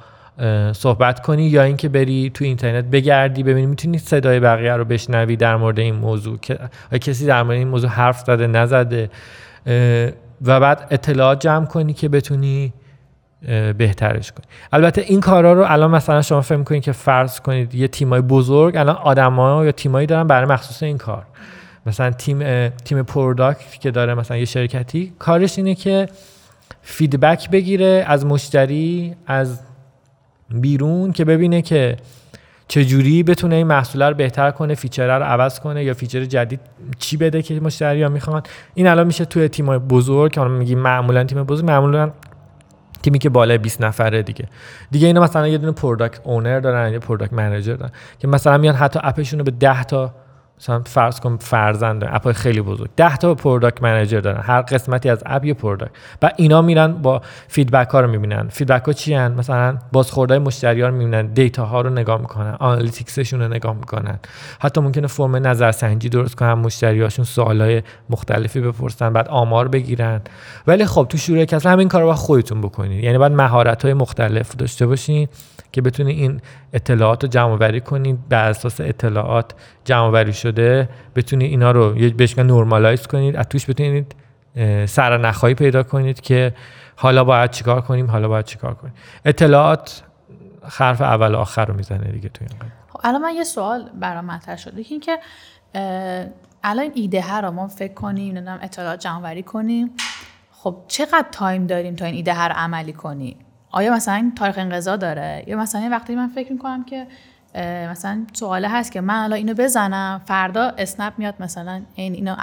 صحبت 0.72 1.20
کنی 1.20 1.46
یا 1.46 1.62
اینکه 1.62 1.88
بری 1.88 2.30
تو 2.34 2.44
اینترنت 2.44 2.84
بگردی 2.84 3.42
ببینی 3.42 3.66
می‌تونی 3.66 3.98
صدای 3.98 4.40
بقیه 4.40 4.72
رو 4.72 4.84
بشنوی 4.84 5.36
در 5.36 5.56
مورد 5.56 5.78
این 5.78 5.94
موضوع. 5.94 6.38
که 6.38 6.58
کسی 7.00 7.26
در 7.26 7.42
مورد 7.42 7.56
این 7.56 7.68
موضوع 7.68 7.90
حرف 7.90 8.18
زده 8.18 8.46
نزده. 8.46 9.10
و 10.42 10.60
بعد 10.60 10.86
اطلاعات 10.90 11.40
جمع 11.40 11.66
کنی 11.66 11.92
که 11.92 12.08
بتونی 12.08 12.72
بهترش 13.78 14.32
کنی. 14.32 14.44
البته 14.72 15.00
این 15.00 15.20
کارا 15.20 15.52
رو 15.52 15.64
الان 15.68 15.90
مثلا 15.90 16.22
شما 16.22 16.40
فرض 16.40 16.64
کنید 16.64 16.82
که 16.82 16.92
فرض 16.92 17.40
کنید 17.40 17.74
یه 17.74 17.88
تیمای 17.88 18.20
بزرگ 18.20 18.76
الان 18.76 18.96
آدما 18.96 19.64
یا 19.64 19.72
تیمایی 19.72 20.06
دارن 20.06 20.26
برای 20.26 20.46
مخصوص 20.46 20.82
این 20.82 20.98
کار. 20.98 21.26
مثلا 21.86 22.10
تیم 22.10 22.68
تیم 22.68 23.02
product 23.02 23.80
که 23.80 23.90
داره 23.90 24.14
مثلا 24.14 24.36
یه 24.36 24.44
شرکتی 24.44 25.12
کارش 25.18 25.58
اینه 25.58 25.74
که 25.74 26.08
feedback 26.82 27.50
بگیره 27.50 28.04
از 28.06 28.26
مشتری 28.26 29.14
از 29.26 29.60
بیرون 30.50 31.12
که 31.12 31.24
ببینه 31.24 31.62
که 31.62 31.96
چجوری 32.72 33.22
بتونه 33.22 33.54
این 33.54 33.66
محصول 33.66 34.02
رو 34.02 34.14
بهتر 34.14 34.50
کنه 34.50 34.74
feature 34.74 35.18
رو 35.18 35.24
عوض 35.24 35.60
کنه 35.60 35.84
یا 35.84 35.94
feature 35.94 36.24
جدید 36.24 36.60
چی 36.98 37.16
بده 37.16 37.42
که 37.42 37.60
مشتری 37.60 38.02
ها 38.02 38.08
می‌خوان؟ 38.08 38.42
این 38.74 38.86
الان 38.86 39.06
میشه 39.06 39.24
توی 39.24 39.48
تیم 39.48 39.78
بزرگ 39.78 40.32
که 40.32 40.40
میگیم 40.40 40.78
معمولا 40.78 41.24
تیم 41.24 41.44
بزرگ 41.44 41.66
معمولا 41.66 42.10
تیمی 43.02 43.18
که 43.18 43.28
بالای 43.28 43.58
20 43.58 43.82
نفره 43.82 44.22
دیگه. 44.22 44.48
دیگه 44.90 45.06
اینا 45.06 45.20
مثلا 45.20 45.48
یه 45.48 45.58
دونه 45.58 45.72
product 45.72 46.20
owner 46.24 46.60
دارن 46.60 46.92
یا 46.92 46.98
product 46.98 47.32
manager 47.32 47.74
دارن 47.74 47.92
که 48.18 48.28
مثلا 48.28 48.58
میان 48.58 48.74
حتی 48.74 49.00
اپشون 49.02 49.38
رو 49.38 49.44
به 49.44 49.50
10 49.50 49.84
تا 49.84 50.14
مثلا 50.62 50.82
فرض 50.86 51.20
کن 51.20 51.36
فرض 51.36 51.70
کن 51.70 52.04
اپ 52.04 52.32
خیلی 52.32 52.60
بزرگ. 52.60 52.90
10 52.96 53.16
تا 53.16 53.34
product 53.34 53.82
manager 53.82 54.20
دارن. 54.20 54.40
هر 54.40 54.62
قسمتی 54.62 55.08
از 55.08 55.22
اپ 55.26 55.44
یه 55.44 55.54
product 55.54 55.92
و 56.22 56.30
اینا 56.36 56.62
میرن 56.62 56.92
با 56.92 57.22
feedback 57.48 57.88
ها 57.88 58.00
رو 58.00 58.10
می‌بینن. 58.10 58.48
feedback 58.48 58.84
ها 58.84 58.92
چی 58.92 59.14
هن؟ 59.14 59.32
مثلا 59.32 59.78
بازخوردهای 59.92 60.38
مشتری 60.38 60.82
ها 60.82 60.88
رو 60.88 60.94
می‌بینن. 60.94 61.26
data 61.26 61.64
ها 61.64 61.80
رو 61.80 61.90
نگاه 61.90 62.20
می‌کنن. 62.20 62.56
analytics 62.60 63.16
شون 63.16 63.40
رو 63.40 63.48
نگاه 63.48 63.74
می‌کنن. 63.74 64.18
حتی 64.60 64.80
ممکنه 64.80 65.06
فرم 65.06 65.36
نظرسنجی 65.46 66.08
درست 66.08 66.34
کنن. 66.34 66.52
مشتری 66.52 67.02
هاشون 67.02 67.24
سوالای 67.24 67.82
مختلفی 68.10 68.60
بپرسن. 68.60 69.12
بعد 69.12 69.28
آمار 69.28 69.68
بگیرن. 69.68 70.20
ولی 70.66 70.86
خب 70.86 71.06
تو 71.08 71.18
شروع 71.18 71.44
کسب 71.44 71.66
همین 71.66 71.88
کارو 71.88 72.06
با 72.06 72.14
خودتون 72.14 72.60
بکنید 72.60 73.04
یعنی 73.04 73.18
باید 73.18 73.32
مهارت 73.32 73.84
های 73.84 73.94
مختلف 73.94 74.56
داشته 74.56 74.86
باشین. 74.86 75.28
که 75.72 75.82
بتونید 75.82 76.18
این 76.18 76.40
اطلاعات 76.72 77.24
رو 77.24 77.30
جمع 77.30 77.56
وری 77.56 77.80
کنید 77.80 78.28
بر 78.28 78.48
اساس 78.48 78.80
اطلاعات 78.80 79.54
جمع 79.84 80.08
وری 80.08 80.32
شده 80.32 80.88
بتونید 81.16 81.50
اینا 81.50 81.70
رو 81.70 81.94
بهش 82.16 82.38
نورمالایز 82.38 83.06
کنید. 83.06 83.36
از 83.36 83.48
توش 83.48 83.70
بتونید 83.70 84.14
سرنخهایی 84.86 85.54
پیدا 85.54 85.82
کنید 85.82 86.20
که 86.20 86.54
حالا 86.96 87.24
باید 87.24 87.50
چیکار 87.50 87.80
کنیم 87.80 88.10
حالا 88.10 88.28
باید 88.28 88.44
چیکار 88.44 88.74
کنیم. 88.74 88.94
اطلاعات 89.24 90.02
حرف 90.62 91.00
اول 91.00 91.34
آخر 91.34 91.64
رو 91.64 91.74
می‌زنه 91.74 92.12
دیگه 92.12 92.28
تو 92.28 92.44
این 92.44 92.70
خب 92.88 93.00
الان 93.04 93.22
من 93.22 93.34
یه 93.34 93.44
سوال 93.44 93.90
برام 94.00 94.24
مطرح 94.24 94.56
شده. 94.56 94.84
که 94.84 94.90
اینکه 94.90 95.18
الان 96.64 96.90
ایده 96.94 97.22
ها 97.22 97.40
رو 97.40 97.50
ما 97.50 97.68
فکر 97.68 97.94
کنیم 97.94 98.34
نمی‌دونم 98.34 98.58
اطلاعات 98.62 99.00
جمع 99.00 99.40
کنیم. 99.40 99.90
خب 100.52 100.76
چقدر 100.88 101.26
تایم 101.32 101.66
داریم 101.66 101.96
تا 101.96 102.04
این 102.04 102.14
ایده 102.14 102.34
ها 102.34 102.46
رو 102.46 102.52
عملی 102.56 102.92
کنیم؟ 102.92 103.36
آیا 103.72 103.94
مثلا 103.94 104.32
تاریخ 104.36 104.58
انقضا 104.58 104.96
داره؟ 104.96 105.44
یا 105.46 105.56
مثلا 105.56 105.88
وقتی 105.90 106.14
من 106.14 106.28
فکر 106.28 106.52
می‌کنم 106.52 106.84
که 106.84 107.06
مثلا 107.90 108.26
سواله 108.32 108.68
هست 108.68 108.92
که 108.92 109.00
من 109.00 109.14
الان 109.14 109.38
اینو 109.38 109.54
بزنم 109.54 110.20
فردا 110.26 110.72
اسنپ 110.78 111.12
میاد 111.18 111.34
مثلا 111.40 111.82
این 111.94 112.14
اینو 112.14 112.34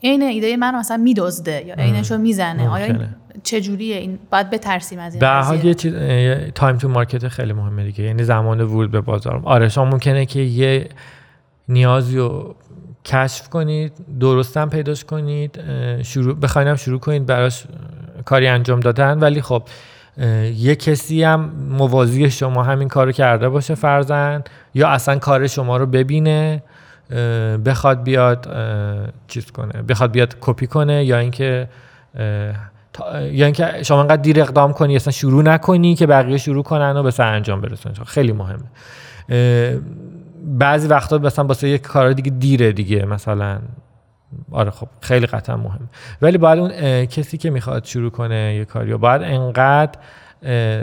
این 0.00 0.22
ایده 0.22 0.56
من 0.56 0.74
مثلا 0.74 0.96
میدزده 0.96 1.64
یا 1.66 1.74
عینشو 1.74 2.18
می‌زنه. 2.18 2.68
آیا 2.68 2.86
این 2.86 3.08
چه 3.42 3.60
جوریه 3.60 3.96
این 3.96 4.18
باید 4.30 4.50
بترسیم 4.50 4.98
از 4.98 5.14
این 5.14 5.20
به 5.60 5.66
یه 5.66 5.74
چیز 5.74 5.94
time 6.54 6.78
to 6.78 6.88
market 6.88 7.28
خیلی 7.28 7.52
مهمه 7.52 7.84
دیگه. 7.84 8.04
یعنی 8.04 8.24
زمان 8.24 8.60
ورود 8.60 8.90
به 8.90 9.00
بازار. 9.00 9.42
آره 9.44 9.68
شما 9.68 9.84
ممکنه 9.84 10.26
که 10.26 10.40
یه 10.40 10.88
نیازی 11.68 12.16
رو 12.16 12.54
کشف 13.04 13.48
کنید 13.48 13.92
درستم 14.20 14.68
پیداش 14.68 15.04
کنید 15.04 15.60
شروع 16.02 16.34
بخواین 16.34 16.76
شروع 16.76 17.00
کنید 17.00 17.26
براش 17.26 17.64
کاری 18.24 18.46
انجام 18.46 18.80
دادن. 18.80 19.18
ولی 19.18 19.42
خب 19.42 19.62
یه 20.56 20.74
کسی 20.74 21.22
هم 21.22 21.50
موازی 21.70 22.30
شما 22.30 22.62
همین 22.62 22.88
کارو 22.88 23.12
کرده 23.12 23.48
باشه 23.48 23.74
فرضا 23.74 24.42
یا 24.74 24.88
اصلا 24.88 25.18
کار 25.18 25.46
شما 25.46 25.76
رو 25.76 25.86
ببینه 25.86 26.62
بخواد 27.64 28.02
بیاد 28.02 28.56
چیز 29.28 29.50
کنه 29.50 29.82
بخواد 29.82 30.10
بیاد 30.10 30.36
کپی 30.40 30.66
کنه 30.66 31.04
یا 31.04 31.18
اینکه 31.18 31.68
یا 33.32 33.46
اینکه 33.46 33.82
شما 33.82 34.00
انقدر 34.00 34.22
دیر 34.22 34.40
اقدام 34.40 34.72
کنی 34.72 34.96
اصلا 34.96 35.12
شروع 35.12 35.42
نکنی 35.42 35.94
که 35.94 36.06
بقیه 36.06 36.36
شروع 36.36 36.62
کنن 36.62 36.96
و 36.96 37.02
به 37.02 37.24
انجام 37.24 37.60
برسونن 37.60 37.94
خیلی 37.94 38.32
مهمه. 38.32 38.64
بعضی 40.44 40.88
وقتا 40.88 41.18
مثلا 41.18 41.44
واسه 41.44 41.68
یک 41.68 41.82
کار 41.82 42.12
دیگه 42.12 42.30
دیره 42.30 42.72
دیگه 42.72 43.04
مثلا 43.04 43.58
آره 44.52 44.70
خب 44.70 44.88
خیلی 45.00 45.26
قطعا 45.26 45.56
مهم 45.56 45.88
ولی 46.22 46.38
باید 46.38 46.58
اون 46.58 47.06
کسی 47.06 47.38
که 47.38 47.50
می‌خواد 47.50 47.84
شروع 47.84 48.10
کنه 48.10 48.54
یه 48.54 48.64
کاری 48.64 48.94
باید 48.94 49.22
انقدر 49.22 49.98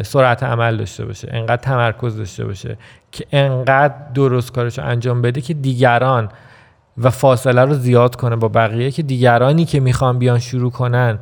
سرعت 0.03 0.43
عمل 0.43 0.77
داشته 0.77 1.05
باشه 1.05 1.29
انقدر 1.31 1.55
تمرکز 1.55 2.17
داشته 2.17 2.45
باشه 2.45 2.77
که 3.11 3.25
انقدر 3.31 3.95
درست 4.13 4.51
کارش 4.51 4.79
رو 4.79 4.85
انجام 4.85 5.21
بده 5.21 5.41
که 5.41 5.53
دیگران 5.53 6.29
و 6.97 7.09
فاصله 7.09 7.61
رو 7.61 7.73
زیاد 7.73 8.15
کنه 8.15 8.35
با 8.35 8.47
بقیه 8.47 8.91
که 8.91 9.03
دیگرانی 9.03 9.65
که 9.65 9.79
می‌خوان 9.79 10.19
بیان 10.19 10.39
شروع 10.39 10.71
کنن 10.71 11.19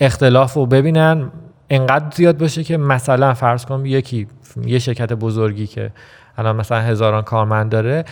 اختلاف 0.00 0.54
رو 0.54 0.66
ببینن 0.66 1.30
انقدر 1.70 2.04
زیاد 2.14 2.38
باشه 2.38 2.64
که 2.64 2.76
مثلا 2.76 3.34
فرض 3.34 3.64
کنم 3.64 3.86
یکی 3.86 4.26
یه 4.66 4.78
شرکت 4.78 5.12
بزرگی 5.12 5.66
که 5.66 5.90
الان 6.38 6.56
مثلا 6.56 6.80
هزاران 6.80 7.22
کارمند 7.22 7.70
داره 7.70 8.04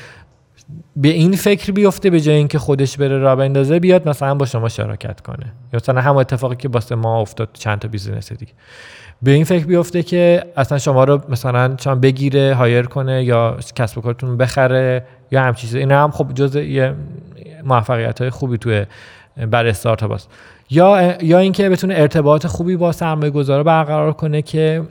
به 0.96 1.08
این 1.08 1.32
فکر 1.32 1.72
بیفته 1.72 2.10
به 2.10 2.20
جای 2.20 2.34
اینکه 2.34 2.58
خودش 2.58 2.96
بره 2.96 3.18
را 3.18 3.36
بندازه 3.36 3.78
بیاد 3.78 4.08
مثلا 4.08 4.34
با 4.34 4.46
شما 4.46 4.68
شراکت 4.68 5.20
کنه. 5.20 5.46
یا 5.72 5.80
مثلا 5.82 6.00
هم 6.00 6.16
اتفاقی 6.16 6.56
که 6.56 6.68
واسه 6.68 6.94
ما 6.94 7.20
افتاد 7.20 7.48
چند 7.52 7.78
تا 7.78 7.88
بیزینس 7.88 8.32
دیگه. 8.32 8.52
به 9.22 9.30
این 9.30 9.44
فکر 9.44 9.66
بیفته 9.66 10.02
که 10.02 10.44
اصلا 10.56 10.78
شما 10.78 11.04
رو 11.04 11.20
مثلا 11.28 11.74
چون 11.74 12.00
بگیره 12.00 12.54
هایر 12.54 12.86
کنه 12.86 13.24
یا 13.24 13.56
کسب 13.74 13.98
و 13.98 14.00
کارتون 14.00 14.36
بخره 14.36 15.04
یا 15.30 15.42
هم 15.42 15.54
چیزی. 15.54 15.78
اینا 15.78 16.04
هم 16.04 16.10
خب 16.10 16.34
جز 16.34 16.56
یه 16.56 16.94
موفقیت 17.64 18.20
های 18.20 18.30
خوبی 18.30 18.58
توی 18.58 18.86
بر 19.50 19.66
استارتاپ 19.66 20.10
است 20.10 20.30
یا 20.70 21.16
یا 21.22 21.38
اینکه 21.38 21.68
بتونه 21.68 21.94
ارتباط 21.96 22.46
خوبی 22.46 22.76
با 22.76 22.92
سرمایه 22.92 23.30
گذار 23.30 23.62
برقرار 23.62 24.12
کنه 24.12 24.42
که 24.42 24.82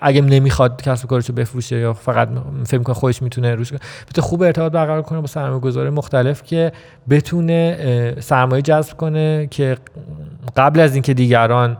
اگه 0.00 0.20
نمی‌خواد 0.20 0.82
کسب 0.82 1.08
کارشو 1.08 1.32
بفروشه 1.32 1.78
یا 1.78 1.92
فقط 1.92 2.28
فکر 2.66 2.82
کنه 2.82 2.94
خودش 2.94 3.22
می‌تونه 3.22 3.54
روش 3.54 3.72
بتونه 3.72 4.26
خوب 4.26 4.42
ارتباط 4.42 4.72
برقرار 4.72 5.02
کنه 5.02 5.20
با 5.20 5.26
سرمایه 5.26 5.60
گذاری 5.60 5.90
مختلف 5.90 6.42
که 6.42 6.72
بتونه 7.10 8.14
سرمایه 8.20 8.62
جذب 8.62 8.96
کنه 8.96 9.46
که 9.50 9.76
قبل 10.56 10.80
از 10.80 10.94
اینکه 10.94 11.14
دیگران 11.14 11.76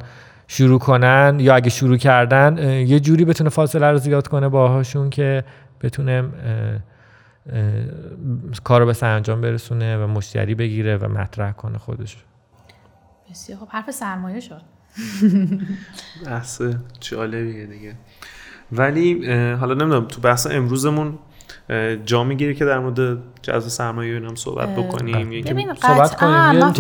شروع 0.47 0.79
کنن 0.79 1.37
یا 1.41 1.55
اگه 1.55 1.71
شروع 1.71 1.97
کردن 1.97 2.59
یه 2.87 3.01
جوری 3.01 3.25
بتونه 3.25 3.51
فاصله 3.51 3.91
رو 3.91 3.99
زیاد 3.99 4.29
کنه 4.29 4.49
باهاشون 4.49 5.11
که 5.11 5.45
بتونه 5.81 6.25
کار 8.65 8.81
رو 8.81 8.87
به 8.87 8.93
سرانجام 8.93 9.41
برسونه 9.41 10.05
و 10.05 10.07
مشتری 10.07 10.55
بگیره 10.55 10.97
و 10.97 11.09
مطرح 11.09 11.53
کنه 11.53 11.79
خودش 11.79 12.17
بسیار 13.31 13.59
خب 13.59 13.69
حرف 13.69 13.91
سرمایه 13.91 14.41
شد. 14.41 14.61
بحث 16.27 16.63
جالبیه 17.01 17.67
دیگه. 17.67 17.95
ولی 18.73 19.27
حالا 19.35 19.75
نمی‌دونم 19.75 20.05
تو 20.05 20.21
بحث 20.21 20.47
امروزمون 20.47 21.19
جا 22.05 22.25
می‌گیری 22.25 22.55
که 22.55 22.65
در 22.65 22.79
مورد 22.79 23.19
جذب 23.43 23.69
سرمایه 23.69 24.17
هم 24.17 24.35
صحبت 24.35 24.69
بکنیم؟ 24.69 25.43
ببین 25.43 25.75
صحبت 25.75 26.17
کنیم 26.17 26.73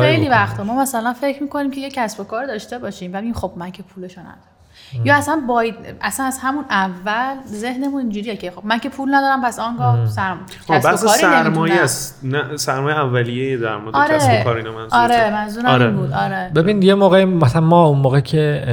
خیلی 0.00 0.28
وقتا. 0.28 0.64
ما 0.64 0.82
مثلا 0.82 1.12
فکر 1.12 1.42
می‌کنیم 1.42 1.70
که 1.70 1.80
یه 1.80 1.90
کسب 1.90 2.20
و 2.20 2.24
کار 2.24 2.46
داشته 2.46 2.78
باشیم. 2.78 3.10
و 3.14 3.32
خب 3.32 3.52
من 3.56 3.70
که 3.70 3.82
پولشو 3.82 4.20
ندارم. 4.20 4.55
یا 5.04 5.14
اصلا 5.14 5.42
باید 5.48 5.74
اصلا 6.00 6.26
از 6.26 6.38
همون 6.42 6.64
اول 6.70 7.34
ذهنمون 7.46 8.00
اینجوریه 8.00 8.36
که 8.36 8.50
خب 8.50 8.64
من 8.64 8.78
که 8.78 8.88
پول 8.88 9.14
ندارم 9.14 9.42
پس 9.42 9.58
آنگاه 9.58 10.06
سرم 10.06 10.38
خب 10.66 10.78
کسب 10.78 11.06
سرمایه 11.06 11.82
است. 11.82 12.20
نه 12.22 12.56
سرمایه 12.56 12.96
اولیه 12.96 13.56
در 13.56 13.76
مورد 13.76 13.96
آره. 13.96 14.14
کسب 14.14 14.40
و 14.40 14.44
کار 14.44 14.56
اینا 14.56 14.72
منظور 14.72 14.98
آره 14.98 15.30
منظورم 15.30 15.66
آره. 15.66 15.86
این 15.86 15.96
بود. 15.96 16.12
آره. 16.12 16.50
ببین 16.54 16.82
یه 16.82 16.94
موقع 16.94 17.24
مثلا 17.24 17.60
ما 17.60 17.86
اون 17.86 17.98
موقع 17.98 18.20
که 18.20 18.64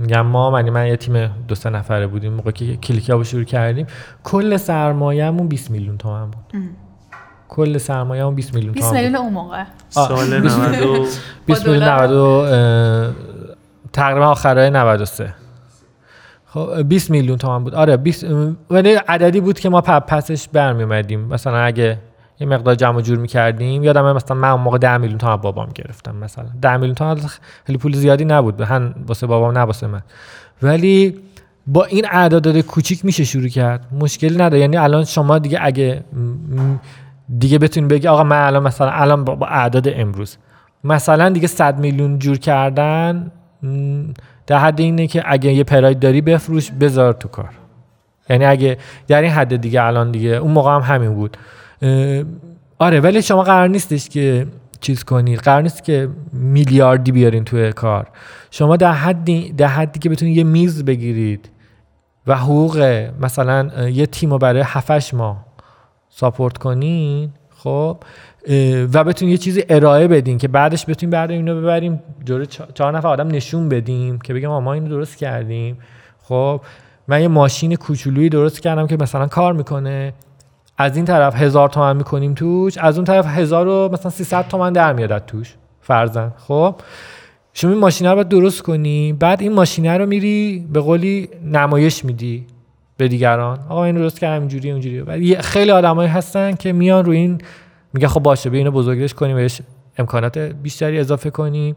میگم 0.00 0.20
ما 0.20 0.50
من 0.50 0.70
من 0.70 0.86
یه 0.86 0.96
تیم 0.96 1.30
دو 1.48 1.54
سه 1.54 1.70
نفره 1.70 2.06
بودیم 2.06 2.32
موقع 2.32 2.50
که 2.50 2.76
کلیک 2.76 3.22
شروع 3.22 3.44
کردیم 3.44 3.86
کل 4.24 4.56
سرمایه‌مون 4.56 5.48
20 5.48 5.70
میلیون 5.70 5.98
تومن 5.98 6.30
بود. 6.30 6.62
کل 7.48 7.78
سرمایه‌مون 7.78 8.34
20 8.34 8.54
میلیون 8.54 8.72
20 8.72 8.88
تومن 8.88 9.00
میلیون 9.00 9.16
اون 9.16 9.32
موقع. 9.32 9.64
سال 9.88 10.40
20 10.40 10.58
92 10.58 11.06
20 11.46 11.66
میلیون 11.66 11.88
90 11.88 12.10
و، 12.10 12.16
اه، 12.24 13.12
تقریبا 13.92 14.26
آخرای 14.26 14.70
93 14.70 15.34
خب 16.46 16.82
20 16.82 17.10
میلیون 17.10 17.38
تومان 17.38 17.64
بود. 17.64 17.74
آره 17.74 17.96
20 17.96 18.26
ولی 18.70 18.94
عددی 18.94 19.40
بود 19.40 19.60
که 19.60 19.68
ما 19.68 19.80
پسش 19.80 20.48
برمی 20.48 20.82
اومدیم 20.82 21.20
مثلا 21.20 21.58
اگه 21.58 21.98
یه 22.40 22.46
مقدار 22.46 22.74
جمع 22.74 23.00
جور 23.00 23.18
می‌کردیم 23.18 23.84
یادم 23.84 24.12
مثلا 24.12 24.36
من 24.36 24.50
اون 24.50 24.60
موقع 24.60 24.78
10 24.78 24.96
میلیون 24.96 25.18
تومان 25.18 25.36
بابام 25.36 25.68
گرفتم 25.74 26.16
مثلا. 26.16 26.44
10 26.62 26.76
میلیون 26.76 26.94
تومان 26.94 27.20
خیلی 27.64 27.78
پول 27.78 27.92
زیادی 27.92 28.24
نبود. 28.24 28.60
هم 28.60 28.94
واسه 29.06 29.26
بابام 29.26 29.58
نه 29.58 29.60
واسه 29.60 29.86
من. 29.86 30.02
ولی 30.62 31.20
با 31.66 31.84
این 31.84 32.06
اعداد 32.10 32.58
کوچیک 32.58 33.04
میشه 33.04 33.24
شروع 33.24 33.48
کرد. 33.48 33.86
مشکلی 34.00 34.34
نداره. 34.34 34.58
یعنی 34.58 34.76
الان 34.76 35.04
شما 35.04 35.38
دیگه 35.38 35.58
اگه 35.62 36.04
دیگه 37.38 37.58
بتونید 37.58 37.90
بگی 37.90 38.08
آقا 38.08 38.24
من 38.24 38.46
الان 38.46 38.62
مثلا 38.62 38.90
الان 38.90 39.24
با 39.24 39.46
اعداد 39.46 39.88
امروز. 39.88 40.36
مثلا 40.84 41.28
دیگه 41.28 41.46
100 41.46 41.78
میلیون 41.78 42.18
جور 42.18 42.38
کردن 42.38 43.32
در 44.46 44.58
حد 44.58 44.80
اینه 44.80 45.06
که 45.06 45.22
اگه 45.26 45.52
یه 45.52 45.64
پراید 45.64 45.98
داری 45.98 46.20
بفروش 46.20 46.70
بذار 46.70 47.12
تو 47.12 47.28
کار. 47.28 47.50
یعنی 48.30 48.44
اگه 48.44 48.78
در 49.08 49.22
این 49.22 49.30
حد 49.30 49.56
دیگه 49.56 49.82
الان 49.82 50.10
دیگه 50.10 50.28
اون 50.28 50.52
موقع 50.52 50.74
هم 50.74 50.80
همین 50.80 51.14
بود. 51.14 51.36
آره 52.78 53.00
ولی 53.00 53.22
شما 53.22 53.42
قرار 53.42 53.68
نیستش 53.68 54.08
که 54.08 54.46
چیز 54.80 55.04
کنید 55.04 55.38
قرار 55.38 55.62
نیست 55.62 55.84
که 55.84 56.08
میلیاردی 56.32 57.12
بیارین 57.12 57.44
توی 57.44 57.72
کار. 57.72 58.08
شما 58.50 58.76
در 58.76 58.92
حدی 58.92 59.52
در 59.52 59.66
حدی 59.66 59.98
که 59.98 60.08
بتونید 60.08 60.36
یه 60.36 60.44
میز 60.44 60.84
بگیرید 60.84 61.50
و 62.26 62.36
حقوق 62.36 63.08
مثلا 63.20 63.88
یه 63.88 64.06
تیم 64.06 64.30
رو 64.30 64.38
برای 64.38 64.62
7 64.66 65.14
ماه 65.14 65.44
ساپورت 66.08 66.58
کنین 66.58 67.30
خب 67.56 67.98
و 68.92 69.04
بتونین 69.04 69.32
یه 69.32 69.38
چیزی 69.38 69.64
ارائه 69.68 70.08
بدین 70.08 70.38
که 70.38 70.48
بعدش 70.48 70.86
بتونیم 70.88 71.10
بعد 71.10 71.30
اینو 71.30 71.60
ببریم 71.60 72.02
جلو 72.24 72.44
چه- 72.44 72.64
چهار 72.74 72.96
نفر 72.96 73.08
آدم 73.08 73.28
نشون 73.28 73.68
بدیم 73.68 74.18
که 74.18 74.34
بگم 74.34 74.48
ما 74.62 74.72
اینو 74.72 74.88
درست 74.88 75.16
کردیم. 75.16 75.78
خب 76.22 76.60
من 77.08 77.22
یه 77.22 77.28
ماشین 77.28 77.74
کوچولویی 77.74 78.28
درست 78.28 78.60
کردم 78.60 78.86
که 78.86 78.96
مثلا 79.00 79.26
کار 79.26 79.52
می‌کنه. 79.52 80.12
از 80.78 80.96
این 80.96 81.04
طرف 81.04 81.34
هزار 81.36 81.68
تومن 81.68 81.96
می‌کنیم 81.96 82.34
توش 82.34 82.78
از 82.78 82.96
اون 82.98 83.04
طرف 83.04 83.26
هزار 83.26 83.68
و 83.68 83.88
مثلا 83.92 84.10
300 84.10 84.48
تومن 84.48 84.72
در 84.72 84.92
میاد 84.92 85.24
توش 85.26 85.54
فرزن 85.80 86.32
خب 86.36 86.74
شما 87.52 87.70
این 87.70 87.80
ماشینه 87.80 88.10
رو 88.10 88.14
باید 88.14 88.28
درست 88.28 88.62
کنی 88.62 89.12
بعد 89.12 89.42
این 89.42 89.52
ماشینه 89.52 89.98
رو 89.98 90.06
میری 90.06 90.66
به 90.72 90.80
قولی 90.80 91.28
نمایش 91.44 92.04
میدی 92.04 92.46
به 92.96 93.08
دیگران. 93.08 93.58
آقا 93.68 93.84
این 93.84 93.94
درست 93.94 94.20
کردم 94.20 94.40
اینجوری 94.40 94.70
اونجوری. 94.70 95.36
خیلی 95.36 95.70
آدمایی 95.70 96.08
هستن 96.08 96.54
که 96.54 96.72
میان 96.72 97.04
روی 97.04 97.16
این 97.16 97.40
میگه 97.92 98.08
خب 98.08 98.20
باشه 98.20 98.50
به 98.50 98.56
اینو 98.58 98.70
بزرگش 98.70 99.14
کنیم 99.14 99.36
بهش 99.36 99.60
امکانات 99.98 100.38
بیشتری 100.38 100.98
اضافه 100.98 101.30
کنیم. 101.30 101.76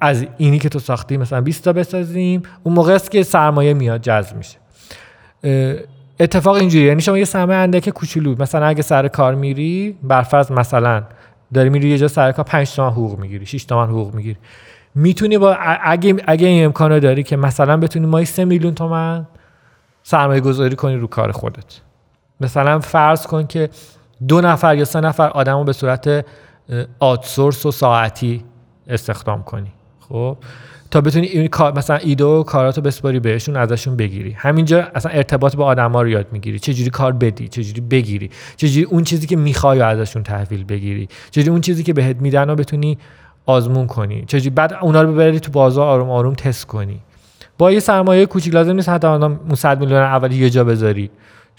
از 0.00 0.26
اینی 0.36 0.58
که 0.58 0.68
تو 0.68 0.78
ساختی 0.78 1.16
مثلا 1.16 1.40
20 1.40 1.64
تا 1.64 1.72
بسازیم 1.72 2.42
اون 2.62 2.74
موقع 2.74 2.94
است 2.94 3.10
که 3.10 3.22
سرمایه 3.22 3.74
میاد 3.74 4.00
جذب 4.00 4.36
میشه. 4.36 4.58
اتفاق 6.20 6.54
اینجوری 6.54 6.84
یعنی 6.84 7.00
شما 7.00 7.18
یه 7.18 7.24
سرمایه 7.24 7.58
اندک 7.58 7.88
کوچولو 7.88 8.34
مثلا 8.38 8.66
اگه 8.66 8.82
سر 8.82 9.08
کار 9.08 9.34
میری 9.34 9.96
برفرض 10.02 10.52
مثلا 10.52 11.02
داری 11.54 11.68
میری 11.68 11.88
یه 11.88 11.98
جا 11.98 12.08
سر 12.08 12.32
کار 12.32 12.44
5 12.44 12.70
تومن 12.70 12.90
حقوق 12.90 13.18
می‌گیری 13.18 13.46
6 13.46 13.64
تومن 13.64 13.88
حقوق 13.88 14.14
می‌گیری. 14.14 14.38
می‌تونی 14.94 15.38
با 15.38 15.54
اگه 15.82 16.16
اگه 16.26 16.46
این 16.46 16.64
امکانو 16.64 17.00
داری 17.00 17.22
که 17.22 17.36
مثلا 17.36 17.76
بتونی 17.76 18.06
ماهی 18.06 18.24
3 18.24 18.44
میلیون 18.44 18.74
تومن 18.74 19.26
سرمایه 20.02 20.40
گذاری 20.40 20.76
کنی 20.76 20.96
رو 20.96 21.06
کار 21.06 21.32
خودت. 21.32 21.80
مثلا 22.40 22.78
فرض 22.78 23.26
کن 23.26 23.46
که 23.46 23.70
دو 24.28 24.40
نفر 24.40 24.76
یا 24.76 24.84
سه 24.84 25.00
نفر 25.00 25.28
آدم 25.28 25.58
رو 25.58 25.64
به 25.64 25.72
صورت 25.72 26.26
آتسورس 26.98 27.66
و 27.66 27.70
ساعتی 27.70 28.44
استخدام 28.88 29.42
کنی. 29.42 29.72
خب؟ 30.08 30.36
تا 30.90 31.00
بتونی 31.00 31.26
این 31.26 31.48
کار 31.48 31.78
مثلا 31.78 31.96
ایده 31.96 32.24
و 32.24 32.42
کاراتو 32.42 32.80
بسپاری 32.80 33.20
بهشون 33.20 33.56
ازشون 33.56 33.96
بگیری. 33.96 34.32
همینجا 34.32 34.82
اصلا 34.94 35.12
ارتباط 35.12 35.56
با 35.56 35.64
آدما 35.64 36.02
رو 36.02 36.08
یاد 36.08 36.26
می‌گیری. 36.32 36.58
چجوری 36.58 36.90
کار 36.90 37.12
بدی 37.12 37.48
چجوری 37.48 37.80
بگیری. 37.80 38.30
چجوری 38.56 38.84
اون 38.84 39.04
چیزی 39.04 39.26
که 39.26 39.36
می‌خوای 39.36 39.80
ازشون 39.80 40.22
تحویل 40.22 40.64
بگیری. 40.64 41.08
چجوری 41.30 41.50
اون 41.50 41.60
چیزی 41.60 41.82
که 41.82 41.92
بهت 41.92 42.16
میدن 42.16 42.48
رو 42.48 42.56
بتونی 42.56 42.98
آزمون 43.46 43.86
کنی. 43.86 44.24
چجوری 44.26 44.50
بعد 44.50 44.74
اونا 44.82 45.02
رو 45.02 45.12
ببری 45.12 45.40
تو 45.40 45.52
بازار 45.52 45.86
آروم 45.86 46.10
آروم 46.10 46.34
تست 46.34 46.66
کنی. 46.66 47.00
با 47.58 47.72
یه 47.72 47.80
سرمایه 47.80 48.26
کوچیک 48.26 48.54
لازم 48.54 48.72
نیست 48.72 48.88
حتی 48.88 49.06
اون 49.06 49.38
100 49.54 49.80
میلیون 49.80 50.00
اول 50.00 50.32
یه 50.32 50.50
جا 50.50 50.64
بذاری. 50.64 51.10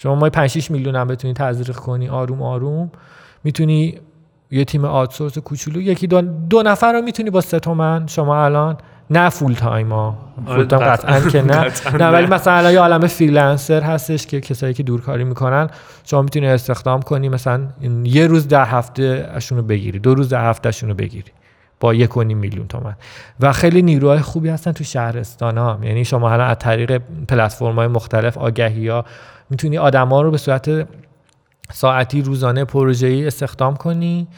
شما 0.02 0.14
ما 0.14 0.30
5 0.30 0.50
6 0.50 0.70
میلیون 0.70 0.96
هم 0.96 1.06
بتونی 1.06 1.34
تزریق 1.34 1.76
کنی 1.76 2.08
آروم 2.08 2.42
آروم 2.42 2.90
می‌تونی 3.44 3.98
یه 4.50 4.64
تیم 4.64 4.84
outsource 4.84 5.38
کوچولو 5.38 5.80
یکی 5.80 6.06
دو, 6.06 6.20
دو 6.20 6.62
نفر 6.62 6.92
رو 6.92 7.02
می‌تونی 7.02 7.30
با 7.30 7.40
سه 7.40 7.58
تومن 7.58 8.06
شما 8.06 8.44
الان 8.44 8.76
نه 9.10 9.28
full 9.28 9.52
time 9.52 9.92
ها 9.92 10.18
آره، 10.46 10.56
full 10.56 10.64
time 10.64 10.82
قطعاً. 10.82 11.20
که 11.20 11.42
نه 11.42 11.72
نه 12.02 12.08
ولی. 12.08 12.26
مثلا 12.26 12.54
الان 12.54 12.72
یه 12.72 12.80
عالم 12.80 13.06
freelancer 13.06 13.80
هستش 13.80 14.26
که 14.26 14.40
کسایی 14.40 14.74
که 14.74 14.82
دورکاری 14.82 15.24
می‌کنن 15.24 15.68
شما 16.04 16.22
می‌تونی 16.22 16.46
استخدام 16.46 17.02
کنی 17.02 17.28
مثلا 17.28 17.60
یه 18.04 18.26
روز 18.26 18.48
در 18.48 18.64
هفته 18.64 19.30
اشون 19.34 19.58
رو 19.58 19.64
بگیری 19.64 19.98
دو 19.98 20.14
روز 20.14 20.28
در 20.28 20.50
هفته 20.50 20.68
اشون 20.68 20.88
رو 20.88 20.94
بگیری 20.94 21.32
با 21.80 21.94
یک 21.94 22.16
و 22.16 22.22
نیم 22.22 22.38
میلیون 22.38 22.66
تومن 22.66 22.94
و 23.40 23.52
خیلی 23.52 23.82
نیروهای 23.82 24.18
خوبی 24.18 24.48
هستن 24.48 24.72
تو 24.72 24.84
شهرستان 24.84 25.58
ها 25.58 25.78
یعنی 25.82 26.04
شما 26.04 26.32
الان 26.32 26.50
از 26.50 26.56
طریق 26.58 27.02
پلتفرم 27.28 27.74
های 27.74 27.86
مختلف 27.86 28.38
آگهی 28.38 28.88
ها 28.88 29.04
می‌تونی 29.52 29.78
آدما 29.78 30.22
رو 30.22 30.30
به 30.30 30.38
صورت 30.38 30.88
ساعتی 31.72 32.22
روزانه 32.22 32.64
پروژه‌ای 32.64 33.26
استخدام 33.26 33.76
کنی 33.76 34.28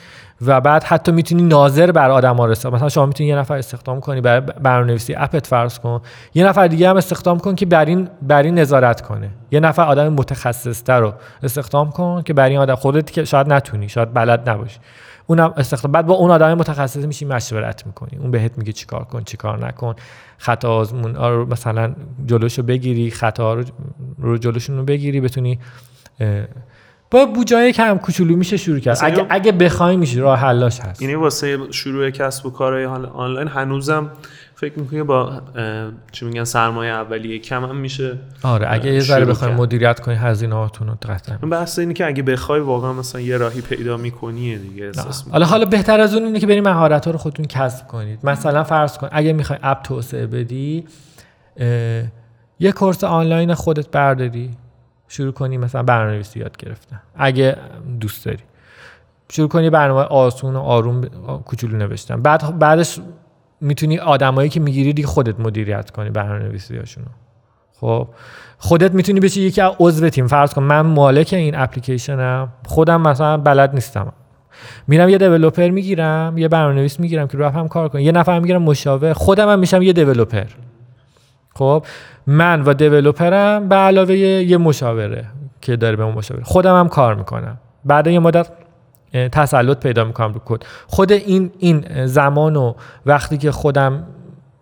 و 0.47 0.61
بعد 0.61 0.85
حتی 0.85 1.12
می‌تونی 1.12 1.43
ناظر 1.43 1.93
بر 1.93 2.11
آدم 2.11 2.37
ها 2.37 2.47
مثلا 2.47 2.89
شما 2.89 3.07
می‌تونی 3.07 3.29
یه 3.29 3.37
نفر 3.37 3.57
استخدام 3.57 4.01
کنی 4.01 4.21
برای 4.21 4.41
برنامه‌نویسی 4.41 5.15
اپت 5.15 5.47
فرض 5.47 5.79
کن. 5.79 6.01
یه 6.35 6.47
نفر 6.47 6.67
دیگه 6.67 6.89
هم 6.89 6.97
استخدام 6.97 7.39
کن 7.39 7.55
که 7.55 7.67
بر 7.67 7.85
این 7.85 8.09
بر 8.23 8.43
این 8.43 8.59
نظارت 8.59 9.01
کنه. 9.01 9.31
یه 9.51 9.61
نفر 9.61 9.83
آدم 9.83 10.09
متخصصتر 10.09 11.01
رو 11.01 11.12
استخدام 11.43 11.91
کن 11.91 12.23
که 12.23 12.33
بر 12.33 12.49
این 12.49 12.59
آدم 12.59 12.75
خودت 12.75 13.11
که 13.11 13.25
شاید 13.25 13.53
نتونی 13.53 13.89
شاید 13.89 14.15
بلد 14.15 14.51
نباشی. 14.51 14.79
اونم 15.27 15.55
استخدام 15.57 15.93
بعد 15.93 16.07
با 16.07 16.15
اون 16.15 16.31
آدم 16.31 16.55
متخصص 16.55 17.05
میشی 17.05 17.25
مشورت 17.25 17.87
می‌کنی. 17.87 18.19
اون 18.19 18.31
بهت 18.31 18.59
میگه 18.59 18.73
چیکار 18.73 19.05
کن 19.05 19.23
چیکار 19.25 19.67
نکن. 19.67 19.95
خطا 20.45 20.76
آزمون 20.76 21.16
ها 21.16 21.30
رو 21.30 21.47
مثلا 21.47 21.95
جلوشو 22.26 22.62
بگیری 22.62 23.11
خطا 23.11 23.55
رو, 23.55 23.64
رو 24.18 24.38
جلوشون 24.38 24.76
رو 24.76 24.84
بگیری 24.84 25.20
بتونی 25.20 25.59
با 27.11 27.26
بوجای 27.26 27.72
کم 27.72 27.99
کوچولو 27.99 28.36
میشه 28.36 28.57
شروع 28.57 28.78
کرد. 28.78 28.99
اگه 29.03 29.26
اگه 29.30 29.53
بخوای 29.53 29.97
میشه 29.97 30.20
راه 30.20 30.38
حلاش 30.38 30.80
هست. 30.80 31.03
یعنی 31.03 31.14
واسه 31.14 31.59
شروع 31.70 32.11
کسب 32.11 32.47
و 32.47 32.51
کارهای 32.51 32.84
آنلاین 32.84 33.49
هنوزم 33.49 34.11
فکر 34.65 34.79
می‌کنی 34.79 35.03
با 35.03 35.43
چی 36.12 36.25
میگن 36.25 36.45
سرمایه 36.45 36.93
اولیه 36.93 37.39
کم 37.39 37.65
هم 37.65 37.77
میشه؟ 37.77 38.19
آره 38.43 38.67
اگه 38.73 38.95
یه 38.95 39.01
ذره 39.01 39.25
بخوای. 39.25 39.53
مدیریت 39.53 40.01
کنی 40.01 40.15
هزینه 40.15 40.55
هاتون 40.55 40.89
رو 40.89 40.95
قطعا. 41.03 41.37
بحث 41.37 41.79
اینه 41.79 41.95
که 41.95 42.07
اگه 42.07 42.23
بخوای 42.23 42.61
واقعا 42.61 42.93
مثلا 42.93 43.21
یه 43.21 43.37
راهی 43.37 43.61
پیدا 43.61 43.97
می‌کنی 43.97 44.59
دیگه 44.59 44.87
احساس 44.87 45.29
حالا 45.29 45.47
حالا 45.47 45.65
بهتر 45.65 46.01
از 46.01 46.15
اون 46.15 46.25
اینه 46.25 46.41
که 46.41 46.47
بریم 46.47 46.65
مهارت 46.65 47.05
ها 47.05 47.11
رو 47.11 47.19
خودتون 47.19 47.47
کسب 47.47 47.87
کنید. 47.87 48.27
مثلا 48.27 48.65
فرض 48.65 48.99
کن 48.99 49.09
اگه 49.12 49.33
می‌خوای 49.33 49.59
اپ 49.62 49.83
توسعه 49.83 50.27
بدی 50.27 50.85
یه 52.61 52.73
کورس 52.73 53.05
آنلاین 53.05 53.55
خودت 53.55 53.91
برداری 53.91 54.51
شروع 55.09 55.33
کنی 55.33 55.59
مثلا 55.59 55.83
برنامه‌نویسی 55.83 56.41
یاد 56.41 56.57
گرفتن 56.57 57.01
اگه 57.17 57.57
دوست 58.01 58.25
داری. 58.27 58.43
شروع 59.31 59.49
کنی 59.49 59.71
برنامه 59.71 60.01
آسون 60.01 60.57
و 60.57 60.61
آروم 60.61 61.01
کوچولو 61.45 61.77
نوشتن. 61.77 62.23
بعد 62.23 62.59
بعدش 62.59 63.01
می‌تونی 63.61 63.98
آدمایی 63.98 64.48
که 64.48 64.61
می‌گیری 64.61 64.92
دیگه 64.92 65.09
خودت 65.09 65.40
مدیریت 65.40 65.90
کنی 65.90 66.11
برنامه‌نویسی 66.11 66.76
هاشونو 66.76 67.07
خب 67.80 68.09
خودت 68.59 68.94
می‌تونی 68.94 69.20
بشی 69.20 69.40
یکی 69.40 69.61
از 69.61 69.72
عضو 69.80 70.09
تیم. 70.09 70.26
فرض 70.26 70.55
کن 70.55 70.62
من 70.62 70.80
مالک 70.80 71.32
این 71.32 71.55
اپلیکیشنم 71.57 72.52
خودم 72.66 73.00
مثلا 73.00 73.36
بلد 73.36 73.74
نیستم. 73.74 74.12
میرم 74.88 75.09
یه 75.09 75.18
دیولپر 75.18 75.70
می‌گیرم 75.70 76.38
یه 76.38 76.48
برنامه‌نویس 76.48 77.00
می‌گیرم 77.00 77.28
که 77.28 77.38
رو 77.38 77.48
هم 77.48 77.68
کار 77.68 77.88
کنه 77.88 78.02
یه 78.02 78.12
نفر 78.12 78.38
می‌گیرم 78.38 78.62
مشاور 78.62 79.12
خودم 79.12 79.48
هم 79.48 79.59
میشم 79.59 79.82
یه 79.82 79.92
دیولپر. 79.92 80.46
خب 81.55 81.84
من 82.26 82.62
و 82.62 82.74
دیولپرم 82.74 83.68
به 83.68 83.74
علاوه 83.74 84.14
یه 84.16 84.57
مشاوره 84.57 85.24
که 85.61 85.76
داره 85.76 85.96
به 85.96 86.02
اون 86.02 86.14
مشاوره. 86.14 86.44
خودم 86.44 86.78
هم 86.80 86.88
کار 86.88 87.14
می‌کنم. 87.14 87.59
بعد 87.84 88.07
یه 88.07 88.18
مدت 88.18 88.48
تسلط 89.15 89.79
پیدا 89.79 90.05
می‌کنم 90.05 90.33
رو 90.33 90.41
کد. 90.45 90.62
خود 90.87 91.12
این 91.12 91.51
این 91.59 92.07
زمان 92.07 92.57
و 92.57 92.75
وقتی 93.07 93.39
که 93.39 93.53
خودم 93.53 94.07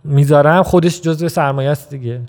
می‌ذارم 0.05 0.63
خودش 0.63 1.01
جزء 1.01 1.29
سرمایه 1.29 1.71
است 1.71 1.91
دیگه. 1.91 2.21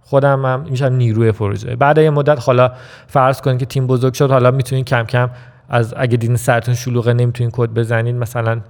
خودم 0.00 0.44
هم 0.46 0.60
میشم 0.70 0.84
نیروی 0.84 1.32
پروژه. 1.32 1.76
بعد 1.76 1.98
یه 1.98 2.10
مدت 2.10 2.46
حالا 2.46 2.72
فرض 3.06 3.40
کنید 3.40 3.58
که 3.58 3.66
تیم 3.66 3.86
بزرگ 3.86 4.14
شد 4.14 4.30
حالا 4.30 4.50
می‌تونید 4.50 4.86
کم 4.86 5.04
کم 5.04 5.30
از 5.70 5.94
اگه 5.96 6.16
دیدین 6.16 6.36
سرتون 6.36 6.74
شلوغه 6.74 7.12
نمی‌تونین 7.12 7.50
کد 7.50 7.70
بزنید 7.70 8.16
مثلا 8.16 8.60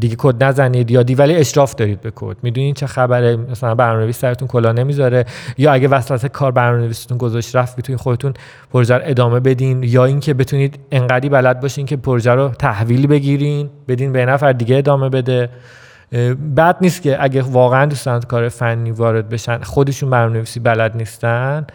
دیگه 0.00 0.16
کد 0.18 0.44
نزنید 0.44 0.90
یا 0.90 1.02
دی 1.02 1.14
ولی 1.14 1.34
اشراف 1.34 1.74
دارید 1.74 2.00
به 2.00 2.12
کد. 2.14 2.36
می‌دونین 2.42 2.74
چه 2.74 2.86
خبره؟ 2.86 3.36
مثلا 3.36 3.74
برنامه‌نویس 3.74 4.18
سرتون 4.18 4.48
کلا 4.48 4.72
نمی‌ذاره. 4.72 5.24
یا 5.58 5.72
اگه 5.72 5.88
وسط 5.88 6.26
کار 6.26 6.52
برنامه‌نویستون 6.52 7.18
گذاشت 7.18 7.56
رفت 7.56 7.76
می‌تونین 7.76 7.98
خودتون 7.98 8.34
پروژه 8.72 8.94
رو 8.94 9.00
ادامه 9.04 9.40
بدین. 9.40 9.82
یا 9.82 10.04
اینکه 10.04 10.34
بتونید 10.34 10.78
انقدی 10.92 11.28
بلد 11.28 11.60
باشین 11.60 11.86
که 11.86 11.96
پروژه 11.96 12.32
رو 12.32 12.48
تحویل 12.48 13.06
بگیرین 13.06 13.70
بدین 13.88 14.12
به 14.12 14.26
نفر 14.26 14.52
دیگه 14.52 14.76
ادامه 14.76 15.08
بده. 15.08 15.48
بد 16.56 16.76
نیست 16.80 17.02
که 17.02 17.24
اگه 17.24 17.42
واقعا 17.42 17.86
دوستان 17.86 18.20
کار 18.20 18.48
فنی 18.48 18.90
وارد 18.90 19.28
بشن 19.28 19.58
خودشون 19.58 20.10
برنامه‌نویسی 20.10 20.60
بلد 20.60 20.96
نیستن. 20.96 21.66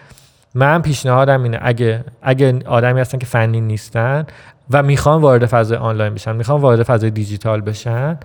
من 0.56 0.82
پیشنهادم 0.82 1.44
اینه 1.44 1.60
اگه 1.62 2.04
اگه 2.22 2.60
آدمی 2.66 3.00
هستن 3.02 3.18
که 3.18 3.26
فنی 3.26 3.62
نیستن 3.62 4.26
و 4.70 4.84
می‌خوان 4.84 5.22
وارد 5.22 5.46
فضای 5.46 5.78
آنلاین 5.78 6.14
بشن 6.14 6.36
می‌خوان 6.36 6.62
وارد 6.62 6.84
فضای 6.84 7.10
دیجیتال 7.10 7.62
بشن 7.62 8.18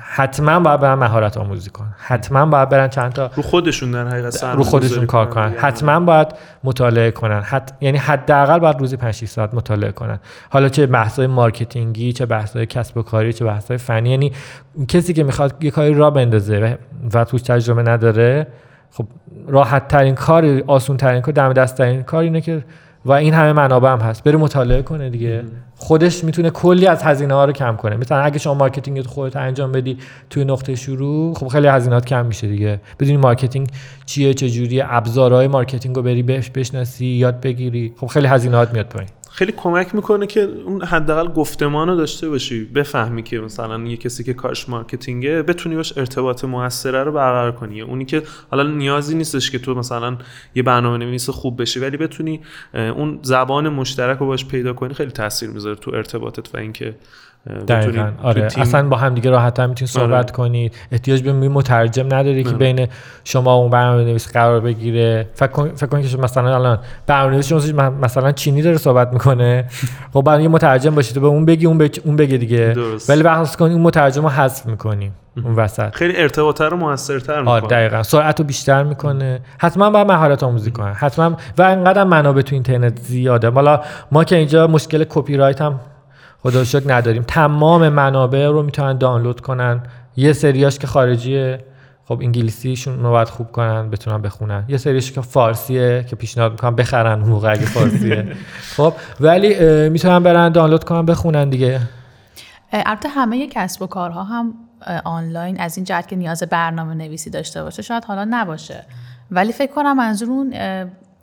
حتما 0.00 0.60
باید 0.60 0.80
برن 0.80 0.94
مهارت 0.94 1.36
آموزی 1.36 1.70
کنن. 1.70 1.94
حتما 1.98 2.46
باید 2.46 2.68
برن 2.68 2.88
چند 2.88 3.12
تا 3.12 3.30
رو 3.36 3.42
خودشون 3.42 3.90
در 3.90 4.08
حقیقت 4.08 4.44
رو 4.44 4.64
خودشون 4.64 5.06
کار 5.06 5.26
کنن. 5.26 5.52
حتما 5.52 6.00
باید 6.00 6.28
مطالعه 6.64 7.10
کنن. 7.10 7.40
حت... 7.40 7.72
یعنی 7.80 7.98
حداقل 7.98 8.58
باید 8.58 8.80
روزی 8.80 8.96
5 8.96 9.24
ساعت 9.24 9.54
مطالعه 9.54 9.92
کنن. 9.92 10.18
حالا 10.50 10.68
چه 10.68 10.86
بحث‌های 10.86 11.26
marketing 11.26 12.03
ی 12.03 12.12
چه 12.12 12.26
بحث‌های 12.26 12.66
کسب 12.66 12.96
و 12.96 13.02
کاری 13.02 13.32
چه 13.32 13.44
بحث‌های 13.44 13.78
فنی. 13.78 14.10
یعنی 14.10 14.32
کسی 14.88 15.12
که 15.12 15.24
می‌خواد 15.24 15.64
یه 15.64 15.70
کاری 15.70 15.94
راه 15.94 16.10
بندازه 16.10 16.78
و 17.14 17.24
توش 17.24 17.42
تجربه 17.42 17.82
نداره 17.82 18.46
خب 18.90 19.06
راحت 19.48 19.88
ترین 19.88 20.14
کار 20.14 20.62
آسون 20.66 20.96
ترین 20.96 21.20
کار 21.20 21.34
دم 21.34 21.52
دست 21.52 21.78
ترین 21.78 22.02
کار 22.02 22.22
اینه 22.22 22.40
که 22.40 22.64
و 23.06 23.12
این 23.12 23.34
همه 23.34 23.52
منابع 23.52 23.92
هم 23.92 23.98
هست. 23.98 24.24
بره 24.24 24.36
مطالعه 24.36 24.82
کنه 24.82 25.10
دیگه. 25.10 25.44
خودش 25.76 26.24
می‌تونه 26.24 26.50
کلی 26.50 26.86
از 26.86 27.02
هزینه 27.02 27.34
ها 27.34 27.44
رو 27.44 27.52
کم 27.52 27.76
کنه. 27.76 27.96
مثلا 27.96 28.18
اگه 28.18 28.38
شما 28.38 28.54
marketing 28.54 29.02
خودت 29.06 29.36
انجام 29.36 29.72
بدی 29.72 29.98
توی 30.30 30.44
نقطه 30.44 30.74
شروع 30.74 31.34
خب 31.34 31.48
خیلی 31.48 31.66
هزینات 31.66 32.04
کم 32.04 32.26
میشه 32.26 32.46
دیگه. 32.46 32.80
بدونی 33.00 33.16
marketing 33.16 33.68
چیه 34.06 34.34
چه 34.34 34.50
جوریه 34.50 34.84
ابزارهای 34.88 35.48
marketing 35.48 35.96
رو 35.96 36.02
بری 36.02 36.22
بهش 36.22 36.50
بشناسی 36.50 37.06
یاد 37.06 37.40
بگیری. 37.40 37.92
خب 37.96 38.06
خیلی 38.06 38.26
هزینات 38.26 38.72
میاد 38.72 38.86
پایین. 38.86 39.08
خیلی 39.36 39.52
کمک 39.52 39.94
می‌کنه 39.94 40.26
که 40.26 40.40
اون 40.40 40.82
حداقل 40.82 41.32
گفتمان 41.32 41.88
رو 41.88 41.96
داشته 41.96 42.28
باشی. 42.28 42.64
بفهمی 42.64 43.22
که 43.22 43.40
مثلا 43.40 43.84
یه 43.84 43.96
کسی 43.96 44.24
که 44.24 44.34
کارش 44.34 44.68
marketing 44.68 45.35
ه 45.35 45.42
بتونی 45.42 45.76
باش 45.76 45.98
ارتباط 45.98 46.44
موثره 46.44 47.04
رو 47.04 47.12
برقرار 47.12 47.52
کنی. 47.52 47.80
اونی 47.80 48.04
که 48.04 48.22
حالا 48.50 48.70
نیازی 48.70 49.14
نیستش 49.14 49.50
که 49.50 49.58
تو 49.58 49.74
مثلا 49.74 50.18
یه 50.54 50.62
برنامه 50.62 50.98
نویس 50.98 51.30
خوب 51.30 51.62
بشی 51.62 51.80
ولی 51.80 51.96
بتونی 51.96 52.40
اون 52.74 53.18
زبان 53.22 53.68
مشترک 53.68 54.18
رو 54.18 54.26
باش 54.26 54.46
پیدا 54.46 54.72
کنی 54.72 54.94
خیلی 54.94 55.10
تاثیر 55.10 55.50
می‌ذاره 55.50 55.74
تو 55.74 55.90
ارتباطت 55.94 56.54
و 56.54 56.58
اینکه 56.58 56.94
دقیقا. 57.68 58.10
آره. 58.22 58.44
اصلا 58.56 58.88
با 58.88 58.96
هم 58.96 59.14
دیگه 59.14 59.30
راحت 59.30 59.60
هم 59.60 59.68
می‌تونید 59.68 59.90
صحبت 59.90 60.12
آره. 60.12 60.32
کنید 60.32 60.74
احتیاج 60.92 61.22
به 61.22 61.32
مترجم 61.32 62.06
نداری 62.06 62.44
که 62.44 62.50
بین 62.50 62.88
شما 63.24 63.58
و 63.58 63.60
اون 63.60 63.70
برنامه 63.70 64.04
نویس 64.04 64.32
قرار 64.32 64.60
بگیره. 64.60 65.28
فکر 65.34 65.46
کن 65.46 65.68
فکر 65.68 65.86
کن 65.86 66.02
که 66.02 66.16
مثلا 66.16 66.54
الان 66.54 66.78
برنامه 67.06 67.32
نویس 67.32 67.52
شما 67.52 67.90
مثلا 67.90 68.32
چینی 68.32 68.62
داره 68.62 68.76
صحبت 68.76 69.12
می‌کنه. 69.12 69.64
خب 70.14 70.22
برای 70.22 70.42
یه 70.42 70.48
مترجم 70.48 70.94
باشید 70.94 71.14
تو 71.14 71.20
به 71.20 71.26
اون 71.26 71.44
بگی 71.44 71.66
اون, 71.66 71.88
اون 72.04 72.16
بگه 72.16 72.36
دیگه. 72.36 72.72
درست. 72.76 73.10
ولی 73.10 73.22
بحث 73.22 73.56
کنی 73.56 73.72
اون 73.72 73.82
مترجم 73.82 74.22
رو 74.22 74.28
حذف 74.28 74.66
می‌کنیم. 74.66 75.12
اون 75.44 75.54
وسط. 75.54 75.94
خیلی 75.94 76.16
ارتباطه 76.16 76.64
رو 76.64 76.76
موثرتر 76.76 77.38
می‌کنه. 77.40 77.54
آره 77.54 77.66
دقیقاً. 77.66 78.02
سرعت 78.02 78.40
رو 78.40 78.46
بیشتر 78.46 78.82
می‌کنه. 78.82 79.40
حتما 79.58 79.90
باید 79.90 80.06
مهارت 80.06 80.42
آموزی 80.42 80.70
کنه 80.70 80.92
حتما 80.92 81.36
و 81.58 81.62
انقدر 81.62 82.04
منابع 82.04 82.42
تو 82.42 82.54
اینترنت 82.54 82.98
زیاده. 83.00 83.50
حالا 83.50 83.80
ما 84.12 84.24
که 84.24 84.36
اینجا 84.36 84.66
مشکل 84.66 85.04
کپی 85.08 85.36
رایت 85.36 85.60
هم 85.60 85.80
خدا 86.46 86.64
شکر 86.64 86.94
نداریم. 86.94 87.22
تمام 87.22 87.88
منابع 87.88 88.46
رو 88.46 88.62
می‌تونن 88.62 88.98
دانلود 88.98 89.40
کنن. 89.40 89.82
یه 90.16 90.32
سریاش 90.32 90.78
که 90.78 90.86
خارجیه. 90.86 91.64
خب 92.04 92.18
انگلیسیشون 92.22 93.02
رو 93.02 93.10
باید 93.10 93.28
خوب 93.28 93.52
کنن 93.52 93.90
بتونن 93.90 94.22
بخونن. 94.22 94.64
یه 94.68 94.76
سریش 94.76 95.12
که 95.12 95.20
فارسیه 95.20 96.04
که 96.10 96.16
پیشنهاد 96.16 96.52
می‌کنم 96.52 96.74
بخرن 96.74 97.18
موقع 97.18 97.52
اگه 97.52 97.66
فارسیه. 97.66 98.26
خب 98.76 98.92
ولی 99.20 99.48
می‌تونن 99.88 100.22
برن 100.22 100.48
دانلود 100.48 100.84
کنن 100.84 101.06
بخونن 101.06 101.50
دیگه. 101.50 101.80
البته 102.72 103.08
همه 103.08 103.46
کسب 103.46 103.82
و 103.82 103.86
کارها 103.86 104.24
هم 104.24 104.54
آنلاین 105.04 105.60
از 105.60 105.76
این 105.76 105.84
جهت 105.84 106.08
که 106.08 106.16
نیاز 106.16 106.42
برنامه 106.42 106.94
نویسی 106.94 107.30
داشته 107.30 107.62
باشه 107.62 107.82
شاید 107.82 108.04
حالا 108.04 108.26
نباشه. 108.30 108.84
ولی 109.30 109.52
فکر 109.52 109.72
کنم 109.72 109.96
منظور 109.96 110.28
اون 110.30 110.54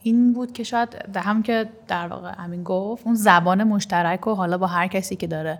این 0.03 0.33
بود 0.33 0.51
که 0.51 0.63
شاید 0.63 0.89
هم 1.15 1.43
که 1.43 1.69
در 1.87 2.07
واقع 2.07 2.31
همین 2.37 2.63
گفت 2.63 3.05
اون 3.05 3.15
زبان 3.15 3.63
مشترک 3.63 4.27
و 4.27 4.33
حالا 4.33 4.57
با 4.57 4.67
هر 4.67 4.87
کسی 4.87 5.15
که 5.15 5.27
داره 5.27 5.59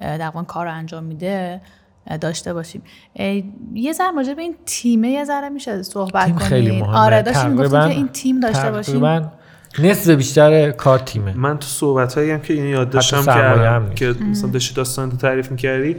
در 0.00 0.30
کار 0.30 0.66
رو 0.66 0.72
انجام 0.72 1.04
میده 1.04 1.60
داشته 2.20 2.54
باشیم. 2.54 2.82
یه 3.74 3.92
ذره 3.92 4.12
راجع 4.16 4.34
به 4.34 4.42
این 4.42 4.54
تیمه 4.66 5.08
یه 5.10 5.24
ذره 5.24 5.48
میشه 5.48 5.82
صحبت 5.82 6.26
تیم 6.26 6.36
خیلی 6.36 6.80
مهمه. 6.80 6.98
آره 6.98 7.22
داشتیم 7.22 7.56
گفتیم 7.56 7.80
که 7.80 7.88
این 7.88 8.08
تیم 8.08 8.40
داشته 8.40 8.70
باشیم. 8.70 9.30
نصف 9.78 10.10
بیشتر 10.10 10.70
کار 10.70 10.98
تیمه. 10.98 11.36
من 11.36 11.58
تو 11.58 11.66
صحبت 11.66 12.14
هایی 12.14 12.30
هم 12.30 12.40
که 12.40 12.54
این 12.54 12.64
یاد 12.64 12.90
داشتم 12.90 13.24
کردم 13.24 13.94
که 13.94 14.14
مثلا 14.30 14.50
داشتی 14.50 14.74
داستان 14.74 15.10
تعریف 15.10 15.50
می‌کردی 15.50 15.96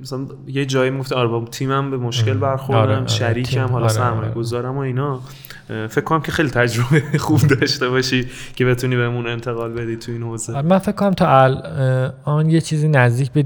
مثلا 0.00 0.26
یه 0.46 0.66
جایی 0.66 0.90
می‌گفت 0.90 1.12
آره 1.12 1.28
با 1.28 1.44
تیمم 1.44 1.90
به 1.90 1.96
مشکل 1.96 2.34
برخوردم 2.34 2.82
آره، 2.82 2.96
آره، 2.96 3.06
شریکم 3.06 3.66
حالا 3.66 3.84
آره، 3.84 3.88
سرمایه 3.94 4.22
آره. 4.22 4.34
گذارم 4.34 4.76
و 4.76 4.80
اینا. 4.80 5.20
فکر 5.68 6.00
کنم 6.00 6.20
که 6.20 6.32
خیلی 6.32 6.50
تجربه 6.50 7.02
خوب 7.18 7.46
داشته 7.46 7.88
باشی 7.88 8.28
که 8.56 8.64
بتونی 8.64 8.96
بهمون 8.96 9.26
انتقال 9.26 9.72
بدی 9.72 9.96
تو 9.96 10.12
این 10.12 10.22
حوزه. 10.22 10.62
من 10.62 10.78
فکر 10.78 10.92
کنم 10.92 11.10
تا 11.10 11.28
الان 11.28 12.50
یه 12.50 12.60
چیزی 12.60 12.88
نزدیک 12.88 13.32
به 13.32 13.44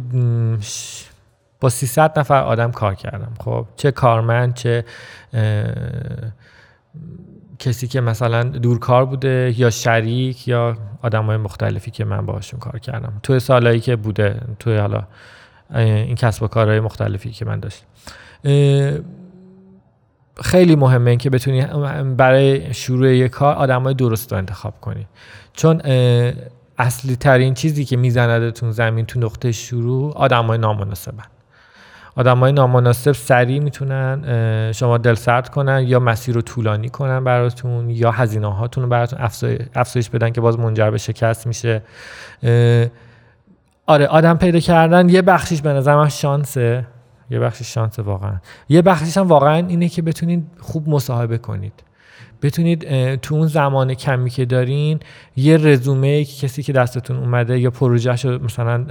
با 1.61 1.69
300 1.69 2.19
نفر 2.19 2.43
آدم 2.43 2.71
کار 2.71 2.95
کردم. 2.95 3.33
خب 3.45 3.67
چه 3.77 3.91
کارمند 3.91 4.55
چه 4.55 4.85
کسی 7.65 7.89
که 7.89 8.01
مثلا 8.01 8.43
دورکار 8.43 9.05
بوده 9.05 9.55
یا 9.57 9.71
شریک 9.71 10.49
یا 10.49 10.77
آدم 11.03 11.25
های 11.25 11.37
مختلفی 11.37 11.91
که 11.91 12.05
من 12.05 12.27
باشون 12.27 12.61
کار 12.61 12.79
کردم. 12.79 13.13
توی 13.23 13.41
سالهایی 13.41 13.81
که 13.81 13.97
بوده 13.97 14.41
توی 14.59 14.77
حالا 14.77 15.03
این 15.75 16.15
کسب 16.15 16.43
و 16.43 16.47
کارهای 16.49 16.81
مختلفی 16.81 17.31
که 17.31 17.45
من 17.45 17.61
داشتم. 17.61 17.87
خیلی 20.43 20.77
مهمه 20.77 21.17
که 21.17 21.31
بتونی 21.31 21.67
برای 22.17 22.75
شروع 22.75 23.15
یک 23.15 23.31
کار 23.31 23.55
آدم 23.55 23.83
های 23.83 23.95
درست 23.95 24.33
رو 24.33 24.39
انتخاب 24.39 24.81
کنی. 24.81 25.07
چون 25.53 25.81
اصلی 26.79 27.17
ترین 27.17 27.55
چیزی 27.55 27.85
که 27.85 27.97
میزندتون 27.97 28.71
زمین 28.71 29.07
تو 29.07 29.21
نقطه 29.21 29.53
شروع 29.53 30.13
آدم 30.13 30.47
های 30.47 30.59
نامناسبن. 30.59 31.25
آدم 32.17 32.39
های 32.39 32.53
نامناسب 32.53 33.13
سریع 33.13 33.61
می‌تونن 33.61 34.73
شما 34.73 34.99
دل 34.99 35.15
سرد 35.15 35.49
کنن 35.49 35.83
یا 35.87 36.01
مسیر 36.01 36.35
رو 36.35 36.43
طولانی 36.43 36.89
کنن 36.89 37.25
براتون 37.25 37.91
یا 37.91 38.11
هزینه 38.11 38.55
هاتون 38.55 38.85
رو 38.85 38.91
براتون 38.91 39.19
افزایش 39.75 40.11
بدن 40.11 40.31
که 40.31 40.41
باز 40.41 40.59
منجر 40.59 40.91
به 40.91 40.99
شکست 40.99 41.47
میشه. 41.47 41.83
آره 43.87 44.07
آدم 44.07 44.37
پیدا 44.37 44.61
کردن 44.61 45.09
یه 45.09 45.23
بخشیش 45.23 45.63
به 45.63 45.73
نظر 45.73 45.97
من 45.97 46.09
شانسه. 46.09 46.87
یه 47.31 47.39
بخشش 47.39 47.75
شانس 47.75 47.99
واقعا. 47.99 48.35
یه 48.69 48.83
بخشش 48.83 49.19
هم 49.19 49.29
واقعا 49.29 49.67
اینه 49.67 49.89
که 49.89 50.03
بتونید 50.03 50.47
خوب 50.61 50.89
مصاحبه 50.89 51.39
کنید. 51.39 51.73
بتونید 52.45 53.15
تو 53.15 53.35
اون 53.35 53.47
زمان 53.47 53.95
کمی 53.95 54.31
که 54.31 54.45
دارین 54.45 55.01
یه 55.37 55.57
رزومه 55.57 56.25
کسی 56.25 56.63
که 56.63 56.73
دستتون 56.73 57.17
اومده 57.17 57.59
یا 57.59 57.71
پروژهش 57.71 58.25
رو 58.25 58.45
مثلا 58.45 58.85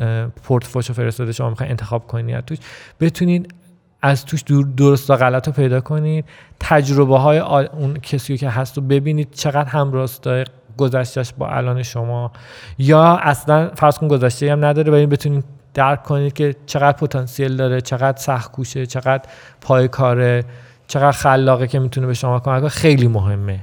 پورتفولیو 0.44 0.94
فرستاده 0.94 1.32
شما 1.32 1.50
می‌خواین 1.50 1.72
انتخاب 1.72 2.08
کنید 2.08 2.46
توش 2.46 2.58
بتونید 3.00 3.54
از 4.02 4.26
توش 4.26 4.42
درست 4.78 5.10
و 5.10 5.16
غلط 5.16 5.48
رو 5.48 5.54
پیدا 5.54 5.82
کنید 5.82 6.26
تجربه 6.60 7.18
های 7.18 7.38
اون 7.38 7.94
کسی 7.94 8.38
که 8.38 8.50
هست 8.50 8.78
رو 8.78 8.84
ببینید 8.84 9.32
چقدر 9.32 9.70
همراستای 9.70 10.46
گذشتهش 10.78 11.34
با 11.38 11.50
الان 11.50 11.84
شما. 11.84 12.32
یا 12.78 13.18
اصلا 13.18 13.72
فرض 13.76 13.98
کن 13.98 14.08
گذشته 14.08 14.52
هم 14.52 14.66
نداره 14.66 14.92
ولی 14.92 15.06
بتونید 15.06 15.44
درک 15.74 16.04
کنید 16.04 16.34
که 16.34 16.56
چقدر 16.66 16.98
پتانسیل 16.98 17.56
داره 17.56 17.82
چقدر 17.82 18.18
سخت 18.18 18.52
کوشه 18.52 18.86
چقدر 18.86 19.24
پای 19.62 19.88
کاره 19.88 20.44
چقدر 20.94 21.12
خلاقه 21.12 21.68
که 21.68 21.80
می‌تونه 21.80 22.08
به 22.08 22.14
شما 22.14 22.40
کمک 22.40 22.60
کنه 22.60 22.70
خیلی 22.70 23.08
مهمه. 23.08 23.60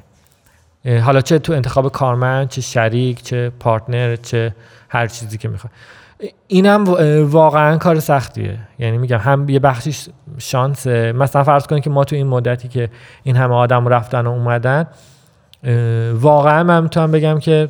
حالا 1.02 1.20
چه 1.20 1.38
تو 1.38 1.52
انتخاب 1.52 1.92
کارمند 1.92 2.48
چه 2.48 2.60
شریک 2.60 3.22
چه 3.22 3.50
پارتنر 3.60 4.16
چه 4.16 4.54
هر 4.88 5.06
چیزی 5.06 5.38
که 5.38 5.48
می‌خواد 5.48 5.72
اینم 6.46 6.84
واقعا 7.24 7.76
کار 7.78 8.00
سختیه. 8.00 8.58
یعنی 8.78 8.98
میگم 8.98 9.18
هم 9.18 9.48
یه 9.48 9.58
بخشیش 9.58 10.08
شانسه. 10.38 11.12
مثلا 11.12 11.44
فرض 11.44 11.66
کنید 11.66 11.82
که 11.82 11.90
ما 11.90 12.04
تو 12.04 12.16
این 12.16 12.26
مدتی 12.26 12.68
که 12.68 12.90
این 13.22 13.36
همه 13.36 13.54
آدم 13.54 13.88
رفتن 13.88 14.26
و 14.26 14.30
اومدن 14.30 14.86
واقعا 16.14 16.62
من 16.62 16.82
می‌تونم 16.82 17.10
بگم 17.10 17.38
که 17.38 17.68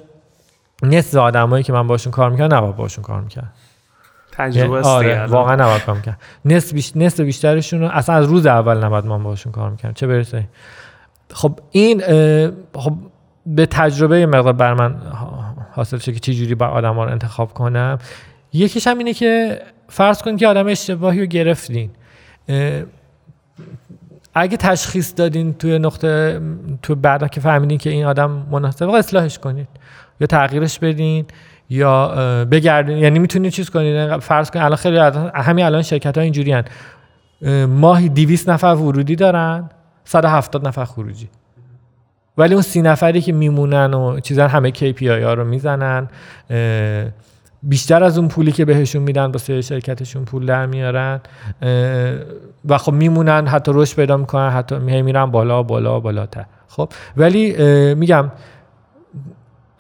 نصف 0.83 1.17
آدمایی 1.17 1.65
که 1.65 1.73
من 1.73 1.87
باشون 1.87 2.11
کار 2.13 2.31
می‌کنم 2.31 2.55
نباید 2.55 2.77
باشون 2.77 3.05
کار 3.05 3.21
می‌کنم 3.21 3.51
تجربه 4.49 4.81
آره 4.81 5.27
واقعا 5.27 5.55
نباید 5.55 5.83
کار 5.83 5.97
می‌کنم 5.97 6.17
نصف, 6.45 6.73
بیش... 6.73 6.93
نصف 6.97 7.21
بیشترشون 7.21 7.83
اصلا 7.83 8.15
از 8.15 8.27
روز 8.27 8.47
اول 8.47 8.85
نباید 8.85 9.07
من 9.07 9.23
باشون 9.23 9.53
کار 9.53 9.71
می‌کنم 9.71 9.93
چه 9.93 10.07
برسه؟ 10.07 10.45
خب 11.33 11.59
این 11.71 12.03
خب 12.75 12.95
به 13.47 13.67
تجربه 13.67 14.27
مقدار 14.27 14.53
بر 14.53 14.75
من 14.75 14.97
حاصل 15.73 15.99
که 15.99 16.13
چه 16.13 16.35
جوری 16.35 16.55
با 16.55 16.67
آدم 16.67 16.95
ها 16.95 17.05
رو 17.05 17.11
انتخاب 17.11 17.55
کنم. 17.55 17.99
یکیش 18.53 18.87
هم 18.87 18.99
اینه 18.99 19.15
که 19.15 19.63
فرض 19.89 20.23
کن 20.23 20.37
که 20.37 20.47
آدم 20.49 20.67
اشتباهی 20.67 21.21
رو 21.21 21.27
گرفتین. 21.27 21.91
اگه 24.35 24.57
تشخیص 24.57 25.13
دادین 25.17 25.55
توی 25.55 25.79
نقطه 25.79 26.41
تو 26.83 26.95
بعدا 26.95 27.29
که 27.29 27.41
فهمیدین 27.41 27.79
که 27.79 27.91
این 27.91 28.05
آدم 28.05 28.47
مناسبه 28.51 28.95
اصلاحش 28.95 29.39
کنید 29.39 29.69
یا 30.21 30.27
تغییرش 30.27 30.79
بدین. 30.79 31.27
یا 31.71 32.09
بگردین. 32.51 32.99
یعنی 32.99 33.19
می‌تونید 33.19 33.53
چیز 33.53 33.71
کنید 33.71 34.19
فرض 34.19 34.51
کنید 34.51 34.65
الان 34.65 34.77
خیلی 34.77 34.99
همین 35.35 35.65
الان 35.65 35.83
شرکت 35.83 36.19
ها 36.19 36.25
اینجوری 36.25 36.53
هن. 36.53 36.65
ماهی 37.67 38.09
200 38.09 38.49
نفر 38.49 38.67
ورودی 38.67 39.17
دارن 39.17 39.71
170 40.05 40.69
نفر 40.69 40.85
خروجی. 40.85 41.29
ولی 42.39 42.55
اون 42.55 42.63
سی 42.63 42.83
نفری 42.83 43.21
که 43.21 43.33
میمونن 43.33 43.95
و 43.95 44.21
چیزن 44.21 44.47
همه 44.47 44.71
KPI 44.71 45.03
ها 45.03 45.35
رو 45.35 45.45
می‌زنن 45.45 46.09
بیشتر 47.63 48.05
از 48.05 48.19
اون 48.19 48.29
پولی 48.29 48.53
که 48.53 48.65
بهشون 48.65 49.03
میدن 49.03 49.25
واسه 49.25 49.61
شرکتشون 49.61 50.25
پول 50.25 50.47
در 50.47 50.67
میارن. 50.67 51.21
و 52.69 52.79
خب 52.79 52.93
میمونن 52.93 53.47
حتی 53.47 53.73
رشد 53.75 53.97
پیدا 53.97 54.17
می‌کنن 54.17 54.51
حتی 54.51 54.79
میرن 54.79 55.27
بالا 55.27 55.63
بالا 55.63 56.01
بالاتر. 56.01 56.45
خب 56.69 56.93
ولی 57.17 57.65
میگم 57.95 58.31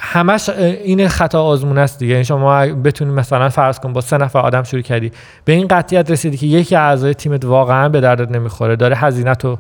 همش 0.01 0.49
این 0.49 1.09
خطا 1.09 1.43
آزمون 1.43 1.79
است 1.79 1.99
دیگه. 1.99 2.13
یعنی 2.13 2.25
شما 2.25 2.67
بتونید 2.67 3.15
مثلا 3.15 3.49
فرض 3.49 3.79
کن 3.79 3.93
با 3.93 4.01
سه 4.01 4.17
نفر 4.17 4.39
آدم 4.39 4.63
شروع 4.63 4.83
کردی 4.83 5.13
به 5.45 5.53
این 5.53 5.67
قطعیت 5.69 6.11
رسیدی 6.11 6.37
که 6.37 6.47
یکی 6.47 6.77
اعضای 6.77 7.15
تیمت 7.15 7.45
واقعا 7.45 7.89
به 7.89 8.01
دردت 8.01 8.31
نمی‌خوره 8.31 8.77
داره 8.77 8.97
هزینه 8.97 9.35
تو 9.35 9.59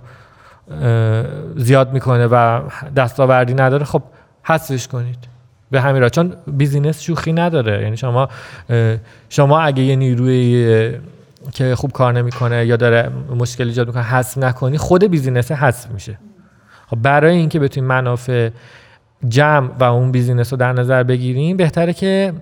زیاد 1.57 1.93
می‌کنه 1.93 2.27
و 2.27 2.61
دستاوردی 2.97 3.55
نداره 3.55 3.85
خب 3.85 4.03
حذفش 4.43 4.89
کنید. 4.89 5.19
به 5.71 5.81
همین 5.81 6.01
راه 6.01 6.11
چون 6.11 6.33
بیزینس 6.47 7.01
شوخی 7.01 7.33
نداره. 7.33 7.83
یعنی 7.83 7.97
شما 7.97 8.29
شما 9.29 9.61
اگه 9.61 9.83
یه 9.83 9.97
نیروی 9.97 10.93
که 11.53 11.75
خوب 11.75 11.93
کار 11.93 12.13
نمی‌کنه 12.13 12.67
یا 12.67 12.77
داره 12.77 13.11
مشکل 13.39 13.67
ایجاد 13.67 13.87
می‌کنه 13.87 14.03
حذف 14.03 14.39
نکنی 14.39 14.79
خود 14.79 15.05
business 15.05 15.53
حذف 15.53 15.91
میشه. 15.91 16.19
خب 16.91 16.97
برای 17.03 17.37
اینکه 17.37 17.59
بتونید 17.59 17.89
منافع 17.89 18.51
جمع 19.29 19.71
و 19.81 19.85
اون 19.85 20.13
business 20.13 20.53
رو 20.53 20.57
در 20.57 20.73
نظر 20.73 21.03
بگیریم 21.03 21.57
بهتره 21.57 21.93
که 21.93 22.33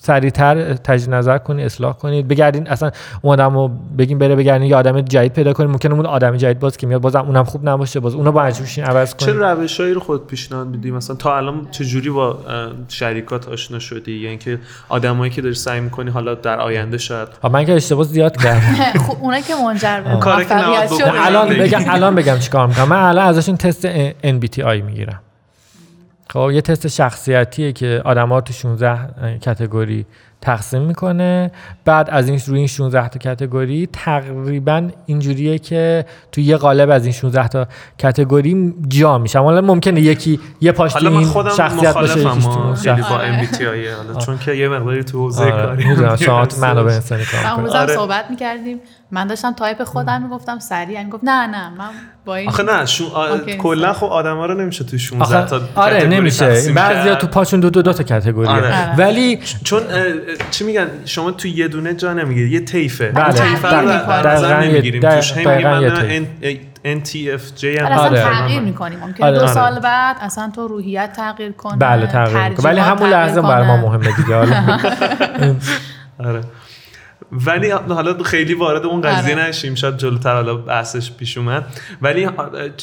سریعتر 0.00 0.74
تجدید 0.74 1.14
نظر 1.14 1.38
کنید 1.38 1.64
اصلاح 1.64 1.96
کنید 1.96 2.28
بگردین 2.28 2.68
اصلا 2.68 2.90
اون 3.22 3.32
آدم 3.32 3.54
رو 3.54 3.70
بگیم 3.98 4.18
بره 4.18 4.36
بگردین 4.36 4.68
یه 4.68 4.76
آدم 4.76 5.00
جدید 5.00 5.32
پیدا 5.32 5.52
کنید 5.52 5.70
ممکنه 5.70 5.94
اون 5.94 6.06
آدم 6.06 6.36
جدید 6.36 6.58
باز 6.58 6.76
که 6.76 6.86
میاد 6.86 7.00
بازم 7.00 7.20
اونم 7.20 7.44
خوب 7.44 7.68
نباشه. 7.68 8.00
باز 8.00 8.14
اونو 8.14 8.32
با 8.32 8.42
عجبشین 8.42 8.84
عوض 8.84 9.14
کنید 9.14 9.34
چه 9.34 9.38
روشایی 9.38 9.92
رو 9.92 10.00
خود 10.00 10.26
پیشنهاد 10.26 10.66
میدی؟ 10.66 10.90
مثلا 10.90 11.16
تا 11.16 11.36
الان 11.36 11.68
چه 11.70 11.84
جوری 11.84 12.10
با 12.10 12.38
شریکات 12.88 13.48
آشنا 13.48 13.78
شدی؟ 13.78 14.12
یا 14.12 14.30
اینکه 14.30 14.58
آدمایی 14.88 15.30
که 15.30 15.42
داری 15.42 15.54
سعی 15.54 15.80
می‌کنی 15.80 16.10
حالا 16.10 16.34
در 16.34 16.60
آینده 16.60 16.98
شاید 16.98 17.28
من 17.52 17.64
که 17.64 17.72
اشتباه 17.72 18.04
زیاد 18.04 18.36
کردم. 18.36 18.74
خب 19.06 19.16
اونایی 19.20 19.42
که 19.42 19.54
منجر 19.64 20.00
به 20.00 21.26
الان 21.26 21.48
بگم 21.48 21.80
الان 21.86 22.14
بگم 22.14 22.38
چیکار 22.38 22.66
می‌کنم. 22.66 22.88
من 22.88 23.02
الان 23.02 23.26
ازشون 23.26 23.56
تست 23.56 23.88
MBTI 24.22 24.82
می‌گیرم. 24.86 25.20
خب 26.30 26.50
یه 26.52 26.60
تست 26.60 26.88
شخصیتیه 26.88 27.72
که 27.72 28.02
آدما 28.04 28.40
تو 28.40 28.52
16 28.52 29.38
کتگوری 29.38 30.06
تقسیم 30.40 30.82
می‌کنه. 30.82 31.50
بعد 31.84 32.10
از 32.10 32.28
این 32.28 32.40
روی 32.46 32.58
این 32.58 32.66
16 32.66 33.08
تا 33.08 33.18
کتگوری 33.18 33.88
تقریبا 33.92 34.88
اینجوریه 35.06 35.58
که 35.58 36.06
تو 36.32 36.40
یه 36.40 36.56
قالب 36.56 36.90
از 36.90 37.04
این 37.04 37.12
16 37.12 37.48
تا 37.48 37.66
category 37.98 38.74
جا 38.88 39.18
میشه. 39.18 39.38
حالا 39.38 39.60
ممکنه 39.60 40.00
یکی 40.00 40.40
یه 40.60 40.72
پاش 40.72 40.92
تو 40.92 41.18
این 41.18 41.32
شخصیت 41.56 41.94
باشه 41.94 42.20
یکیش 42.20 42.44
تو 42.44 42.60
با 43.10 43.20
ام 43.20 43.46
تی 43.46 43.64
حالا 43.64 44.20
چون 44.26 44.38
که 44.38 44.52
یه 44.52 44.68
مقداری 44.68 45.04
تو 45.04 45.18
حوزه 45.18 45.44
آره. 45.44 45.66
کاری 45.66 45.88
می‌دونم. 45.88 46.16
شما 46.16 46.46
تو 46.46 46.60
منابع 46.60 46.92
انسانی 46.94 47.24
کار 47.24 47.68
آره. 47.76 47.94
صحبت 47.94 48.24
می‌کردیم. 48.30 48.80
من 49.10 49.26
داشتم 49.26 49.52
تایپ 49.52 49.84
خودم 49.84 50.22
می‌گفتم 50.22 50.58
سریع 50.58 51.08
گفت 51.08 51.24
نه 51.24 51.46
نه 51.46 51.70
من 51.70 51.88
با 52.24 52.36
این 52.36 52.48
آخه 52.48 52.62
نه 52.62 52.86
شو... 52.86 53.04
کلا 53.58 53.92
خب 53.92 54.06
آدما 54.06 54.46
رو 54.46 54.54
نمیشه 54.54 54.84
تو 54.84 54.98
16 54.98 55.46
تا 55.46 55.60
آره 55.74 56.06
نمیشه. 56.06 56.72
بعضیا 56.74 57.14
تو 57.14 57.26
پاشون 57.26 57.60
دو 57.60 57.70
دو 57.70 57.82
دو 57.82 57.92
تا 57.92 58.02
category 58.04 58.48
آره. 58.48 58.96
ولی 58.96 59.40
چون 59.64 59.82
چی 60.50 60.64
میگن؟ 60.64 60.88
شما 61.04 61.30
تو 61.30 61.48
یه 61.48 61.68
دونه 61.68 61.94
جا 61.94 62.12
نمی‌گیری 62.12 62.50
یه 62.50 62.60
طیفه. 62.60 63.08
بله. 63.08 63.32
طیفه 63.32 63.68
رو 63.68 63.86
در 64.22 64.64
نمی‌گیریم. 64.64 65.02
توش 65.02 65.32
هم 65.32 66.26
NTFJ 66.86 67.64
هم 67.64 67.98
آره. 67.98 68.22
تغییر 68.22 68.60
می‌کنیم 68.60 68.98
ممکنه 68.98 69.26
آره. 69.26 69.38
دو 69.38 69.46
سال 69.46 69.80
بعد 69.80 70.16
اصلا 70.20 70.50
تو 70.54 70.68
روحیت 70.68 71.12
تغییر 71.12 71.52
کنه 71.52 71.76
بله 71.76 72.06
تغییر 72.06 72.48
کنه 72.48 72.64
ولی 72.64 72.80
همون 72.80 73.10
لحظه 73.10 73.40
برای 73.40 73.66
ما 73.66 73.76
مهمه 73.76 74.12
دیگه 74.16 74.36
آره. 76.18 76.40
ولی 77.32 77.70
حالا 77.70 78.22
خیلی 78.22 78.54
وارد 78.54 78.86
اون 78.86 79.00
قضیه 79.00 79.34
آره. 79.34 79.48
نشیم 79.48 79.74
شاید 79.74 79.96
جلوتر 79.96 80.34
حالا 80.34 80.54
بحثش 80.54 81.12
پیش 81.12 81.38
اومد. 81.38 81.64
ولی 82.02 82.28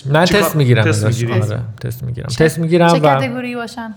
من 0.06 0.26
تست 0.26 0.56
می‌گیرم 0.56 0.84
تست 0.84 1.06
می‌گیرم 1.06 1.42
آره. 1.42 1.60
تست 1.82 2.04
می‌گیرم. 2.04 2.28
تست 2.28 2.60
می‌گیرم 2.60 2.94
چه 2.94 3.00
کاتگوری 3.00 3.56
باشن؟ 3.56 3.94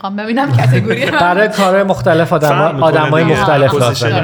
خوام 0.00 0.16
ببینم 0.16 0.56
کاتگوری. 0.56 1.10
برای 1.20 1.48
کار 1.48 1.82
مختلف 1.82 2.32
آدم 2.32 2.82
آدمای 2.82 3.24
مختلف 3.24 3.74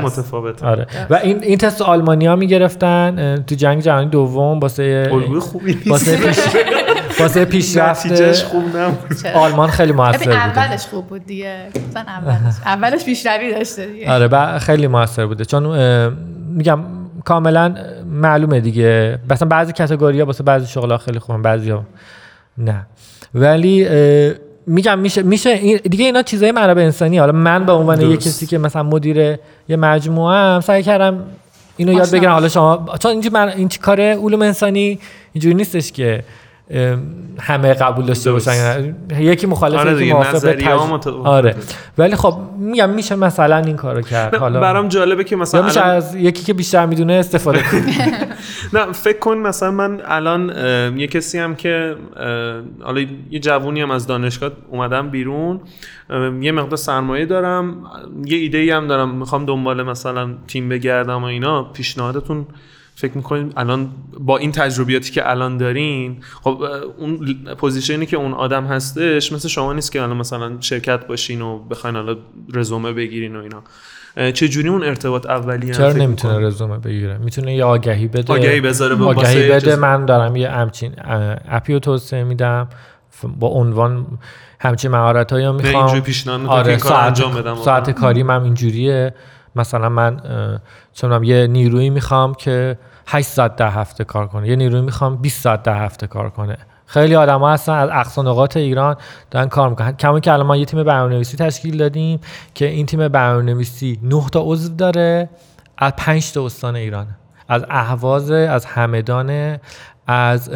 متفاوت 0.05 0.63
آره. 0.63 0.87
و 1.11 1.15
این 1.15 1.43
این 1.43 1.59
تست 1.59 1.83
آلمانیا 1.83 2.37
می‌گرفتن 2.37 3.45
تو 3.47 3.55
جنگ 3.55 3.83
جهانی 3.83 4.11
دوم 4.11 4.61
واسه 4.61 5.09
الگوی 5.13 5.41
خوبی 5.41 5.79
واسه 5.87 6.17
پیش 6.17 6.39
واسه 7.21 7.45
پیشرفت 7.45 8.43
خوب 8.43 8.77
نبود. 8.77 9.27
آلمان 9.35 9.71
خیلی 9.71 9.93
موثر 9.93 10.19
بود 10.19 10.29
اولش 10.29 10.87
خوب 10.87 11.07
بود 11.07 11.27
دیگه. 11.27 11.69
اولش 11.97 12.55
اولش 12.67 13.05
پیشروی 13.05 13.55
داشته 13.55 13.87
دیگه. 13.87 14.13
آره 14.13 14.59
خیلی 14.59 14.87
موثر 14.87 15.27
بوده. 15.27 15.45
چون 15.45 15.77
میگم 16.49 16.81
کاملا 17.25 17.75
معلومه 18.11 18.61
دیگه. 18.61 19.19
مثلا 19.31 19.49
بعضی 19.49 19.73
کاتگوری 19.73 20.21
ها 20.21 20.27
واسه 20.27 20.45
بعضی 20.45 20.67
شغلا 20.67 20.99
خیلی 20.99 21.19
خوبن 21.19 21.43
بعضی 21.43 21.71
ها 21.71 21.85
نه. 22.59 22.87
ولی 23.35 23.89
میگم 24.67 24.99
میشه 24.99 25.23
میشه 25.23 25.79
دیگه 25.79 26.05
اینا 26.05 26.23
چیزای 26.23 26.53
منابع 26.53 26.83
انسانی. 26.83 27.19
حالا 27.19 27.33
من 27.33 27.67
به 27.67 27.73
عنوان 27.73 28.01
یه 28.01 28.17
کسی 28.17 28.47
که 28.47 28.59
مثلا 28.59 28.83
مدیر 28.83 29.39
یه 29.69 29.77
مجموعه 29.77 30.37
هم 30.37 30.61
سعی 30.61 30.83
کردم 30.83 31.25
اینو 31.77 31.93
یاد 31.93 32.11
بگیرم. 32.11 32.33
حالا 32.33 32.49
شما 32.49 32.87
چون 33.01 33.11
اینجا 33.11 33.31
من 33.33 33.49
این 33.49 33.69
کار 33.83 34.01
علوم 34.01 34.43
انسانی 34.43 34.99
اینجوری 35.33 35.55
نیستش 35.55 35.93
که. 35.93 36.25
همه 37.41 37.75
قبول 37.75 38.05
داشته 38.05 38.33
باشن 38.33 38.95
یکی 39.19 39.47
مخالف 39.47 39.81
آره 39.81 39.93
یکی 39.93 40.13
موافق 40.13 41.27
آره. 41.27 41.55
ولی 41.99 42.17
خب 42.17 42.39
میگم 42.59 42.91
میشه 42.91 43.15
مثلا 43.15 43.57
این 43.57 43.77
کارو 43.77 44.03
کرد. 44.03 44.35
حالا 44.35 44.61
برام 44.61 44.89
جالبه 44.89 45.25
که 45.25 45.37
مثلا 45.37 45.63
میشه 45.63 45.81
از 45.81 46.15
یکی 46.15 46.45
که 46.45 46.55
بیشتر 46.55 46.87
می‌دونه 46.87 47.13
استفاده 47.13 47.63
کنی 47.63 47.97
نه 48.75 48.93
فکر 48.93 49.19
کن 49.19 49.39
مثلا 49.39 49.71
من 49.71 50.01
الان 50.05 50.53
یه 50.99 51.07
کسی 51.07 51.39
هم 51.39 51.55
که 51.55 51.97
حالا 52.83 53.01
یه 53.31 53.39
جوونی 53.39 53.81
هم 53.81 53.91
از 53.91 54.07
دانشگاه 54.07 54.51
اومدم 54.71 55.11
بیرون 55.11 55.61
یه 56.41 56.53
مقدار 56.53 56.77
سرمایه 56.77 57.27
دارم 57.27 57.77
یه 58.25 58.39
ایده 58.39 58.59
ای 58.59 58.71
هم 58.71 58.87
دارم 58.87 59.15
می‌خوام 59.15 59.47
دنبال 59.47 59.83
مثلا 59.83 60.35
تیم 60.47 60.69
بگردم 60.69 61.23
و 61.23 61.25
اینا 61.25 61.63
پیشنهادتون 61.63 62.47
فکر 62.97 63.17
می‌کنید 63.17 63.53
الان 63.57 63.91
با 64.21 64.39
این 64.39 64.53
تجربیاتی 64.53 65.13
که 65.13 65.31
الان 65.31 65.57
دارین 65.57 66.17
خب 66.43 66.63
اون 66.99 67.37
پوزیشنی 67.59 68.07
که 68.07 68.17
اون 68.17 68.33
آدم 68.33 68.65
هستش 68.65 69.33
مثل 69.33 69.49
شما 69.49 69.73
نیست 69.73 69.93
که 69.93 70.03
الان 70.03 70.17
مثلا 70.17 70.57
شرکت 70.61 71.07
باشین 71.07 71.43
و 71.43 71.59
بخواین 71.59 71.97
الان 71.97 72.17
رزومه 72.55 72.93
بگیرین 72.93 73.37
و 73.37 73.43
اینا. 73.43 73.63
چه 74.33 74.49
جوری 74.49 74.69
اون 74.69 74.83
ارتباط 74.83 75.27
اولیه 75.27 75.75
چرا 75.75 75.93
نمی‌تونه 75.93 76.39
رزومه 76.39 76.79
بگیره؟ 76.79 77.19
می‌تونه 77.19 77.55
یه 77.55 77.65
آگهی 77.65 78.09
بده. 78.09 78.33
آگهی 78.33 78.61
بذاره 78.61 79.05
آگهی 79.05 79.49
بده 79.51 79.77
من 79.77 80.05
دارم 80.05 80.37
یه 80.37 80.51
همچین 80.51 80.93
اپی 81.49 81.73
رو 81.73 81.79
توسعه 81.79 82.25
میدم 82.25 82.69
با 83.39 83.49
عنوان 83.49 84.07
همچین 84.61 84.91
مهارت 84.91 85.33
هایی 85.33 85.53
می‌خوام. 85.53 85.77
اینجوری 85.77 86.01
پیشنهاد 86.01 86.47
آره 86.47 86.77
کار 86.77 87.01
انجام 87.01 87.35
بدم. 87.35 87.55
ساعت 87.55 87.91
کاریم 87.91 88.31
هم 88.31 88.43
اینجوریه. 88.43 89.15
مثلا 89.57 89.89
من 89.89 90.21
چون 90.93 91.25
یه 91.25 91.47
نیرویی 91.47 91.91
می‌خوام 91.91 92.35
که 92.35 92.79
8 93.07 93.29
ساعت 93.29 93.57
در 93.57 93.69
هفته 93.69 94.05
کار 94.05 94.29
کنه 94.29 94.49
یه 94.49 94.57
نیروی 94.57 94.81
می‌خوام 94.81 95.17
20 95.17 95.43
ساعت 95.43 95.63
در 95.63 95.85
هفته 95.85 96.07
کار 96.07 96.31
کنه. 96.31 96.57
خیلی 96.87 97.15
آدم 97.15 97.41
ها 97.41 97.53
هستن 97.53 97.73
از 97.73 97.91
اقصا 97.93 98.23
نقاط 98.23 98.57
ایران 98.57 98.97
دارن 99.31 99.49
کار 99.49 99.69
می‌کنن. 99.69 99.93
کما 99.93 100.21
که 100.21 100.33
الان 100.33 100.47
ما 100.47 100.57
یه 100.57 100.65
تیم 100.65 100.83
برنامه‌نویسی 100.83 101.37
تشکیل 101.37 101.77
دادیم 101.77 102.21
که 102.55 102.67
این 102.67 102.87
تیم 102.87 103.09
برنامه‌نویسی 103.09 103.99
9 104.03 104.27
تا 104.33 104.41
عضو 104.45 104.77
داره 104.77 105.29
از 105.79 105.93
5 105.97 106.33
تا 106.33 106.45
استان 106.45 106.77
ایران 106.77 107.07
از 107.49 107.65
اهواز 107.71 108.31
از 108.31 108.65
همدان 108.65 109.59
از 110.07 110.51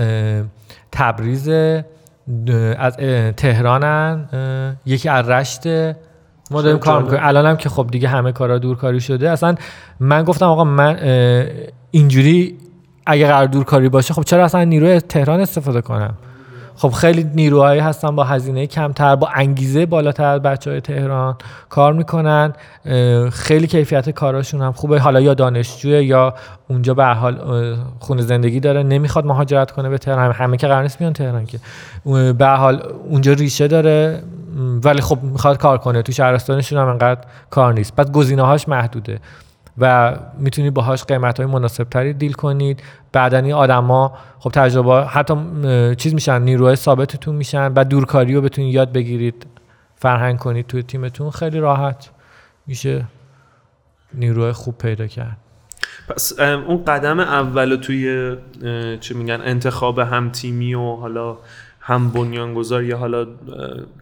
تبریز 0.93 1.49
از 2.79 2.97
تهرانن 3.37 4.29
یکی 4.87 5.09
از 5.09 5.29
رشت 5.29 5.63
ما 6.51 6.63
داریم 6.63 6.79
کار 6.79 7.03
می‌کنیم. 7.03 7.21
الان 7.23 7.47
هم 7.47 7.57
که 7.57 7.69
خب 7.69 7.87
دیگه 7.91 8.09
همه 8.09 8.33
کارا 8.33 8.59
دورکاری 8.59 9.01
شده. 9.01 9.31
اصلا 9.31 9.55
من 10.01 10.25
گفتم 10.25 10.47
آقا 10.47 10.65
من 10.65 10.99
اینجوری 11.91 12.59
اگه 13.07 13.27
قرار 13.27 13.47
دورکاری 13.47 13.89
باشه 13.89 14.15
خب 14.15 14.23
چرا 14.23 14.45
اصلا 14.45 14.65
نیروی 14.65 15.01
تهران 15.01 15.41
استفاده 15.41 15.81
کنم؟ 15.81 16.15
خب 16.77 16.89
خیلی 16.89 17.31
نیروهایی 17.35 17.81
هستن 17.81 18.17
با 18.17 18.25
هزینه 18.25 18.67
کمتر 18.67 19.17
با 19.17 19.29
انگیزه 19.35 19.87
بالاتر 19.87 20.25
از 20.25 20.43
بچه 20.43 20.71
های 20.71 20.81
تهران 20.81 21.37
کار 21.69 21.93
می‌کنن. 21.93 22.53
خیلی 23.33 23.67
کیفیت 23.67 24.11
کاراشون 24.11 24.63
هم 24.63 24.73
خوبه. 24.73 25.01
حالا 25.01 25.21
یا 25.21 25.35
دانشجوه 25.35 26.05
یا 26.05 26.35
اونجا 26.69 26.95
به 26.95 27.05
حال 27.05 27.77
خونه 27.99 28.23
زندگی 28.23 28.61
داره. 28.61 28.83
نمی‌خواد 28.83 29.27
مهاجرت 29.27 29.71
کنه 29.71 29.89
به 29.89 29.99
تهران. 29.99 30.33
همه 30.33 30.57
که 30.57 30.67
قرار 30.67 30.83
نیست 30.83 30.99
بیان 30.99 31.13
تهران 31.13 31.47
که. 31.47 31.59
به 32.33 32.47
حال 32.47 32.83
اونجا 33.09 33.33
ریشه 33.33 33.69
داره. 33.69 34.23
ولی 34.59 35.01
خب 35.01 35.23
می‌خواد 35.23 35.59
کار 35.59 35.79
کنه. 35.79 36.03
تو 36.03 36.13
شهرستانشون 36.13 36.79
هم 36.79 36.87
انقدر 36.89 37.21
کار 37.51 37.75
نیست. 37.75 37.97
بعد 37.97 38.13
گزینه 38.13 38.43
هاش 38.43 38.69
محدوده 38.69 39.21
و 39.79 40.17
می‌تونید 40.39 40.75
باهاش 40.75 41.05
قیمت 41.05 41.41
های 41.41 41.47
مناسب 41.47 41.85
تری 41.85 42.13
دیل 42.13 42.33
کنید. 42.33 42.83
بعدن 43.13 43.45
این 43.45 43.55
آدما 43.55 44.19
خب 44.39 44.51
تجربه 44.51 45.07
حتی 45.07 45.35
چیز 45.97 46.15
میشن 46.15 46.43
نیروهای 46.43 46.77
ثابتتون 46.77 47.35
میشن 47.37 47.73
و 47.73 47.85
دورکاری 47.85 48.35
رو 48.35 48.41
بتونید 48.41 48.75
یاد 48.75 48.93
بگیرید. 48.93 49.47
فرهنگ 49.97 50.39
کنید 50.39 50.67
توی 50.67 50.83
تیمتون. 50.83 51.31
خیلی 51.31 51.59
راحت 51.59 52.11
میشه 52.67 53.05
نیروهای 54.15 54.53
خوب 54.53 54.79
پیدا 54.79 55.07
کرد. 55.07 55.37
پس 56.09 56.39
اون 56.41 56.85
قدم 56.85 57.21
اول 57.21 57.77
توی 57.77 58.37
چه 59.01 59.15
میگن 59.15 59.41
انتخاب 59.45 59.99
هم 59.99 60.31
تیمی 60.31 60.75
و 60.75 60.97
حالا 60.97 61.37
هم 61.89 62.11
بنیانگذار 62.11 62.85
یا 62.85 62.99
حالا 62.99 63.27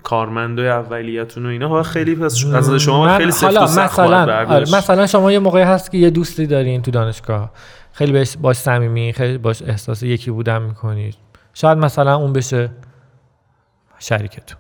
کارمندای 0.03 0.69
اولیتون 0.69 1.47
و 1.47 1.49
اینا 1.49 1.83
خیلی 1.83 2.15
پس 2.15 2.45
از 2.55 2.71
شما 2.75 3.17
خیلی 3.17 3.31
سفت 3.31 3.57
و 3.57 3.63
مثلا 3.63 4.47
آره، 4.47 4.77
مثلا 4.77 5.07
شما 5.07 5.33
یه 5.33 5.39
موقعی 5.39 5.63
هست 5.63 5.91
که 5.91 5.99
یه 5.99 6.11
دوستی 6.11 6.47
دارین 6.47 6.83
تو 6.83 6.91
دانشگاه. 6.91 7.51
خیلی 7.93 8.13
بهش 8.13 8.37
باش 8.41 8.57
صمیمی 8.57 9.13
خیلی 9.13 9.39
باش 9.39 9.63
احساس 9.63 10.03
یکی 10.03 10.31
بودن 10.31 10.63
می‌کنید 10.63 11.15
شاید 11.55 11.79
مثلا 11.79 12.17
اون 12.17 12.33
بشه 12.33 12.71
شریکتون. 13.99 14.59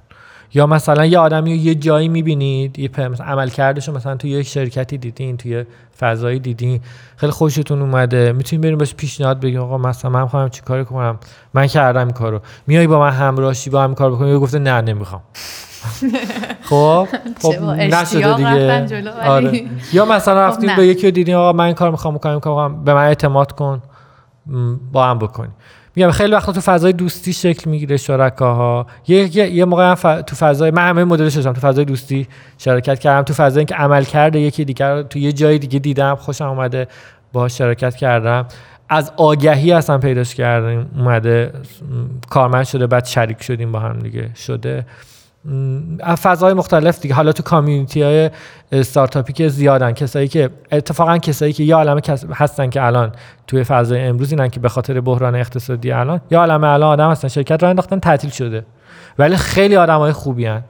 یا 0.54 0.66
مثلا 0.66 1.06
یه 1.06 1.18
آدمی 1.18 1.50
رو 1.50 1.56
یه 1.56 1.74
جایی 1.74 2.08
می‌بینید 2.08 2.78
یه 2.78 2.90
عمل 3.20 3.48
کردش 3.48 3.88
مثلا 3.88 4.16
تو 4.16 4.28
یه 4.28 4.42
شرکتی 4.42 4.98
دیدین 4.98 5.36
توی 5.36 5.64
فضایی 6.00 6.38
دیدین 6.38 6.80
خیلی 7.16 7.32
خوشتون 7.32 7.82
اومده 7.82 8.32
می‌تونید 8.32 8.62
بریم 8.62 8.78
بهش 8.78 8.94
پیشنهاد 8.94 9.40
بگیم 9.40 9.60
آقا 9.60 9.78
مثلا 9.78 10.10
من 10.10 10.22
می‌خوام 10.22 10.48
چیکار 10.48 10.84
کنم؟ 10.84 11.18
من 11.54 11.66
کردم 11.66 12.00
این 12.00 12.10
کارو 12.10 12.40
میای 12.66 12.86
با 12.86 13.00
من 13.00 13.10
همراهی 13.10 13.70
با 13.70 13.82
هم 13.82 13.94
کار 13.94 14.12
بکنی 14.12 14.28
یا 14.28 14.38
گفته 14.40 14.58
نه 14.58 14.80
نمی‌خوام. 14.80 15.20
خب؟ 16.70 17.08
خب 17.42 17.62
نشده 17.62 18.36
دیگه. 18.36 19.10
آره. 19.24 19.64
یا 19.92 20.04
مثلا 20.04 20.46
رفتیم 20.46 20.70
خب 20.70 20.76
به 20.76 20.86
یکی 20.86 21.10
دیدیم 21.10 21.36
آقا 21.36 21.52
من 21.52 21.64
این 21.64 21.74
کار 21.74 21.90
می‌خوام 21.90 22.14
بکنم 22.14 22.84
به 22.84 22.94
من 22.94 23.04
اعتماد 23.04 23.52
کن 23.52 23.82
با 24.92 25.06
هم 25.06 25.18
بکنیم 25.18 25.54
میگم 25.96 26.10
خیلی 26.10 26.32
وقتا 26.32 26.52
تو 26.52 26.60
فضای 26.60 26.92
دوستی 26.92 27.32
شکل 27.32 27.70
می‌گیره 27.70 27.96
شرکاها. 27.96 28.86
یه 29.08 29.36
یه, 29.36 29.50
یه 29.50 29.64
موقع 29.64 29.90
هم 29.90 30.22
تو 30.22 30.36
فضای 30.36 30.70
من 30.70 30.88
همه 30.88 31.04
مدل 31.04 31.28
شدم 31.28 31.52
تو 31.52 31.60
فضای 31.60 31.84
دوستی 31.84 32.28
شرکت 32.58 32.98
کردم. 32.98 33.22
تو 33.22 33.34
فضای 33.34 33.60
اینکه 33.60 33.74
عمل 33.74 34.04
کرده 34.04 34.40
یکی 34.40 34.64
دیگر 34.64 35.02
تو 35.02 35.18
یه 35.18 35.32
جای 35.32 35.58
دیگه 35.58 35.78
دیدم. 35.78 36.14
خوشم 36.14 36.44
اومده 36.44 36.88
با 37.32 37.48
شرکت 37.48 37.96
کردم. 37.96 38.46
از 38.88 39.12
آگهی 39.16 39.72
اصلا 39.72 39.98
پیداش 39.98 40.34
کردیم. 40.34 40.90
اومده 40.96 41.52
کارمند 42.30 42.64
شده 42.64 42.86
بعد 42.86 43.04
شریک 43.04 43.42
شدیم 43.42 43.72
با 43.72 43.80
هم 43.80 43.98
دیگه. 43.98 44.30
شده. 44.34 44.86
فضای 46.22 46.54
مختلف 46.54 47.00
دیگه. 47.00 47.14
حالا 47.14 47.32
تو 47.32 47.42
کامیونیتی 47.42 48.02
های 48.02 48.30
استارتاپی 48.72 49.32
که 49.32 49.48
زیادن 49.48 49.92
کسایی 49.92 50.28
که 50.28 50.50
اتفاقا 50.72 51.18
کسایی 51.18 51.52
که 51.52 51.64
یا 51.64 51.76
عالمه 51.76 52.00
هستن 52.34 52.70
که 52.70 52.82
الان 52.82 53.12
توی 53.46 53.64
فضای 53.64 54.00
امروز 54.00 54.30
اینن 54.30 54.48
که 54.48 54.60
به 54.60 54.68
خاطر 54.68 55.00
بحران 55.00 55.34
اقتصادی 55.34 55.92
الان 55.92 56.20
یا 56.30 56.40
عالمه 56.40 56.66
الان 56.66 56.92
آدم 56.92 57.10
هستن 57.10 57.28
شرکت 57.28 57.62
رو 57.62 57.68
انداختن 57.68 57.98
تعطیل 57.98 58.30
شده. 58.30 58.66
ولی 59.18 59.36
خیلی 59.36 59.76
آدم 59.76 59.98
های 59.98 60.12
خوبی 60.12 60.46
هن. 60.46 60.62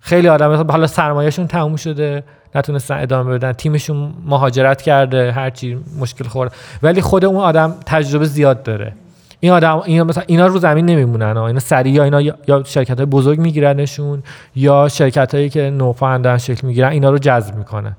خیلی 0.00 0.28
آدم 0.28 0.70
حالا 0.70 0.86
سرمایهشون 0.86 1.46
تموم 1.46 1.76
شده 1.76 2.24
نتونستن 2.54 2.98
ادامه 2.98 3.34
بدن 3.34 3.52
تیمشون 3.52 4.14
مهاجرت 4.24 4.82
کرده 4.82 5.32
هرچی 5.32 5.78
مشکل 6.00 6.24
خورده 6.24 6.54
ولی 6.82 7.00
خود 7.00 7.24
اون 7.24 7.36
آدم 7.36 7.74
تجربه 7.86 8.24
زیاد 8.24 8.62
داره. 8.62 8.92
این 9.40 9.52
آدم 9.52 9.82
اینا 9.84 10.04
مثلا 10.04 10.24
اینا 10.26 10.46
رو 10.46 10.58
زمین 10.58 10.86
نمیمونن 10.86 11.36
اینا 11.36 11.58
سریع 11.58 11.92
یا 11.92 12.04
اینا 12.04 12.20
یا 12.20 12.62
شرکت 12.64 12.96
های 12.96 13.06
بزرگ 13.06 13.38
میگیرنشون 13.38 14.22
یا 14.54 14.88
شرکت 14.88 15.34
هایی 15.34 15.48
که 15.48 15.70
نوفندن 15.70 16.38
شکل 16.38 16.66
می‌گیرن 16.66 16.88
اینا 16.88 17.10
رو 17.10 17.18
جذب 17.18 17.56
می‌کنن. 17.56 17.96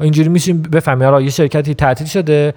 اینجوری 0.00 0.28
میشیم 0.28 0.62
بفهمی 0.62 1.04
آره 1.04 1.24
یه 1.24 1.30
شرکتی 1.30 1.74
تعطیل 1.74 2.06
شده 2.06 2.54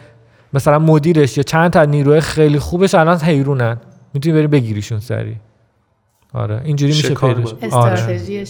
مثلا 0.54 0.80
مدیرش 0.80 1.38
یا 1.38 1.44
چند 1.44 1.72
تا 1.72 1.86
نیروی 1.86 2.22
خیلی 2.22 2.60
خوبش 2.60 2.96
الان 2.96 3.18
حیرونن. 3.18 3.78
می‌تونی 4.14 4.36
بری 4.36 4.48
بگیریشون 4.48 5.00
سریع. 5.00 5.36
آره 6.34 6.62
اینجوری 6.64 6.92
میشه 6.92 7.16
پیداش 7.16 7.54
استراتژی 7.62 8.46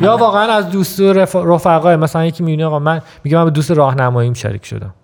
یا 0.00 0.16
واقعا 0.16 0.52
از 0.52 0.70
دوست 0.70 1.00
رفقای 1.34 1.96
مثلا 1.96 2.26
یکی 2.26 2.42
می‌بینه 2.42 2.64
آقا 2.64 2.78
من 2.78 3.02
میگه 3.24 3.36
من 3.36 3.44
به 3.44 3.50
دوست 3.50 3.70
راهنماییم 3.70 4.34
شریک 4.34 4.66
شدم. 4.66 4.94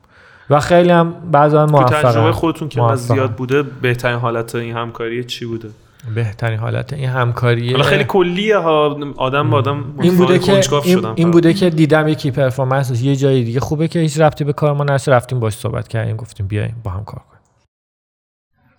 و 0.51 0.61
خیلی 0.61 0.90
هم 0.90 1.14
بعضا 1.32 1.66
موفق 1.66 2.03
تجربه 2.03 2.32
خودتون 2.32 2.68
که 2.68 2.82
از 2.82 3.07
زیاد 3.07 3.32
بوده 3.32 3.62
بهترین 3.62 4.18
حالت 4.18 4.55
این 4.55 4.76
همکاری 4.76 5.24
چی 5.24 5.46
بوده؟ 5.46 5.70
بهترین 6.14 6.59
حالت 6.59 6.92
این 6.92 7.09
همکاری 7.09 7.70
حالا 7.70 7.82
خیلی 7.82 8.05
کلیه 8.05 8.57
ها 8.57 8.98
آدم 9.16 9.51
با 9.51 9.57
آدم 9.57 9.84
این 10.01 10.16
بوده 10.16 10.38
که 10.38 10.61
این, 10.84 11.07
این 11.14 11.30
بوده 11.30 11.55
که 11.55 11.70
دیدم 11.70 12.09
یکی 12.09 12.30
پرفورمنسش 12.30 13.03
یه 13.03 13.16
جای 13.16 13.44
دیگه 13.44 13.61
خوبه 13.61 13.88
که 13.88 13.98
هیچ 13.98 14.20
رفتی 14.20 14.44
به 14.44 14.53
کار 14.53 14.74
ما 14.74 14.84
نشه 14.84 15.12
رفتیم 15.12 15.40
باش 15.40 15.53
صحبت 15.55 15.88
کردیم 15.88 16.16
گفتیم 16.16 16.46
بیایم 16.46 16.76
با 16.84 16.90
هم 16.90 17.05
کار 17.05 17.20
کنیم. 17.30 17.40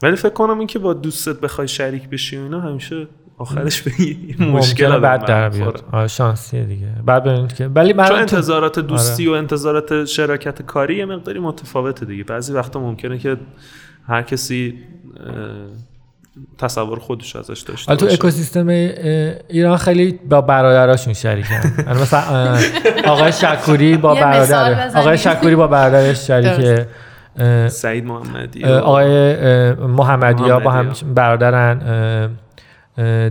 ولی 0.02 0.16
فکر 0.16 0.34
کنم 0.34 0.58
اینکه 0.58 0.80
با 0.80 0.94
دوستت 0.94 1.40
بخوای 1.40 1.68
شریک 1.68 2.10
بشی 2.10 2.38
اینا 2.38 2.60
همیشه 2.60 3.08
آخرش 3.38 3.82
به 3.82 3.92
مشکل 4.46 5.00
بعد 5.00 5.26
در 5.26 5.50
بیاد. 5.50 5.84
آره 5.92 6.08
شانسیه 6.08 6.64
دیگه. 6.64 6.88
بعد 7.06 7.24
ببینید 7.24 7.54
که 7.54 7.68
ولی 7.68 7.94
چون 7.94 8.12
انتظارات 8.12 8.80
دوستی 8.80 9.28
آره. 9.28 9.36
و 9.36 9.38
انتظارات 9.38 10.06
شراکت 10.06 10.62
کاری 10.62 10.96
یه 10.96 11.06
مقداری 11.06 11.40
متفاوته 11.40 12.06
دیگه. 12.06 12.24
بعضی 12.24 12.54
وقتا 12.54 12.80
ممکنه 12.80 13.18
که 13.18 13.38
هر 14.08 14.22
کسی 14.22 14.80
تصور 16.58 17.00
خودش 17.00 17.36
ازش 17.36 17.62
داشته 17.62 17.96
تو 17.96 18.06
اکوسیستم 18.06 18.68
ایران 18.68 19.78
خیلی 19.78 20.20
با 20.30 20.42
برادراشون 20.42 21.14
شریکن. 21.14 21.62
یعنی 21.88 22.02
مثلا 22.02 22.58
آقای 23.08 23.32
شکوری 23.32 23.98
با 23.98 24.16
برادر 24.16 24.92
آقای 24.96 25.18
شکوری 25.18 25.56
با 25.56 25.68
برادرش 25.68 26.28
شریکه. 26.28 26.88
سعید 27.68 28.06
محمدی 28.06 28.66
آقای 28.66 29.74
محمدی 29.74 30.44
ها 30.44 30.60
با 30.60 30.72
هم 30.72 30.92
برادرن. 31.16 31.82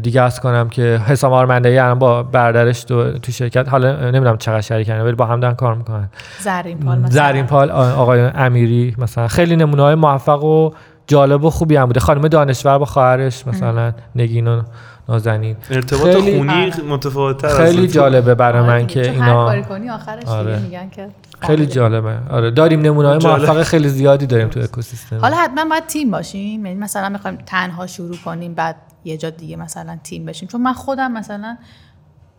دیگه 0.03 0.23
از 0.23 0.41
کنم 0.41 0.69
که 0.69 1.01
حسام 1.07 1.33
آرمندهی 1.33 1.79
الان 1.79 1.99
با 1.99 2.23
برادرش 2.23 2.85
تو, 2.85 3.19
تو 3.19 3.33
شرکت 3.33 3.69
حالا 3.69 4.11
نمی‌دونم 4.11 4.39
چقدر 4.39 4.61
شریکن 4.61 5.01
ولی 5.01 5.13
با 5.13 5.27
هم 5.27 5.41
دارن 5.41 5.55
کار 5.55 5.75
می‌کنن. 5.75 6.09
زرین 6.39 6.79
پال 6.79 6.99
مثلا. 6.99 7.11
زرین 7.11 7.47
پال 7.47 7.71
آقای 7.71 8.21
امیری 8.21 8.95
مثلا. 8.99 9.29
خیلی 9.29 9.57
نمونه 9.57 9.83
های 9.83 9.95
موفق 9.95 10.45
و 10.45 10.71
جالب 11.07 11.45
و 11.45 11.51
خوبی 11.51 11.77
هم 11.77 11.87
بوده. 11.87 12.01
خانم 12.01 12.29
دانشور 12.29 12.79
با 12.79 12.85
خواهرش 12.85 13.47
مثلا 13.47 13.93
نگین 14.17 14.49
و 14.49 14.63
نازنین. 15.09 15.57
ارتباط 15.71 16.03
خیلی 16.03 16.37
خونی 16.39 16.73
متفاوت 16.89 17.47
خیلی 17.47 17.89
جالبه 17.89 18.35
برای 18.35 18.63
من 18.63 18.87
که 18.87 19.11
اینا 19.11 19.49
هر 19.49 19.49
کاری 19.49 19.63
کنی 19.63 19.91
آخرش 19.91 20.25
آره. 20.25 20.59
میگن 20.59 20.91
که 20.91 21.09
خیلی 21.41 21.67
جالبه. 21.67 22.15
آره 22.31 22.51
داریم 22.51 22.81
نمونه 22.81 23.09
های 23.09 23.19
موفق 23.19 23.63
خیلی 23.63 23.89
زیادی 23.89 24.27
داریم 24.27 24.49
تو 24.49 24.61
اکوسیستم. 24.61 25.19
حالا 25.19 25.37
حتما 25.37 25.65
باید 25.71 25.87
تیم 25.87 26.11
باشیم. 26.11 26.67
یعنی 26.67 26.79
مثلا 26.79 27.09
می‌خوایم 27.09 27.39
تنها 27.47 27.87
شروع 27.87 28.17
کنیم 28.25 28.55
بعد 28.55 28.77
یه 29.05 29.17
جا 29.17 29.31
دیگه 29.31 29.57
مثلا 29.57 29.99
تیم 30.05 30.25
بشیم. 30.25 30.49
چون 30.49 30.61
من 30.61 30.73
خودم 30.73 31.13
مثلا 31.13 31.57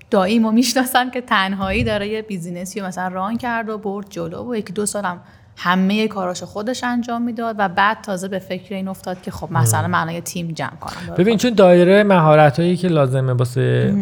داییمو 0.09 0.51
می‌شناسم 0.51 1.12
که 1.12 1.22
تنهایی 1.22 1.84
داره 1.84 2.07
یه 2.07 2.22
بیزینسی 2.22 2.82
مثلا 2.82 3.07
ران 3.07 3.38
کرد 3.38 3.70
و 3.70 3.78
برد 3.78 4.09
جلو 4.09 4.51
و 4.51 4.55
یکی 4.55 4.74
دو 4.74 4.86
سالم 4.86 5.20
همه 5.57 6.07
کاراشو 6.07 6.45
خودش 6.45 6.84
انجام 6.84 7.22
می‌داد 7.22 7.55
و 7.59 7.70
بعد 7.70 8.01
تازه 8.01 8.28
به 8.28 8.39
فکر 8.39 8.76
این 8.76 8.88
افتاد 8.88 9.22
که 9.22 9.32
خب 9.32 9.51
مثلا 9.51 9.88
من 9.88 10.09
یه 10.09 10.22
تیم 10.22 10.47
جمع 10.47 10.76
کنم. 10.80 11.16
ببین 11.16 11.38
چون 11.38 11.53
دایره 11.53 12.03
مهارت 12.03 12.59
هایی 12.59 12.78
که 12.78 12.88
لازمه 12.88 13.34
واسه 13.34 13.95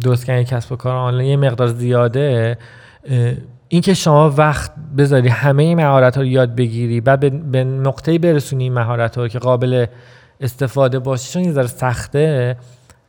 درست 0.00 0.26
کسب 0.26 0.72
و 0.72 0.76
کار 0.76 0.96
آنلاین 0.96 1.28
یه 1.28 1.36
مقدار 1.36 1.66
زیاده 1.66 2.58
اینکه 3.68 3.94
شما 3.94 4.30
وقت 4.30 4.72
بذاری 4.98 5.28
همه 5.28 5.74
مهارت 5.74 6.16
ها 6.16 6.22
رو 6.22 6.28
یاد 6.28 6.54
بگیری 6.54 7.00
بعد 7.00 7.50
به 7.50 7.64
نقطه 7.64 8.18
برسونی 8.18 8.70
مهارت 8.70 9.18
ها 9.18 9.28
که 9.28 9.38
قابل 9.38 9.86
استفاده 10.40 10.98
باشه 10.98 11.32
چون 11.32 11.44
یه 11.44 11.52
ذره 11.52 11.66
سخته. 11.66 12.56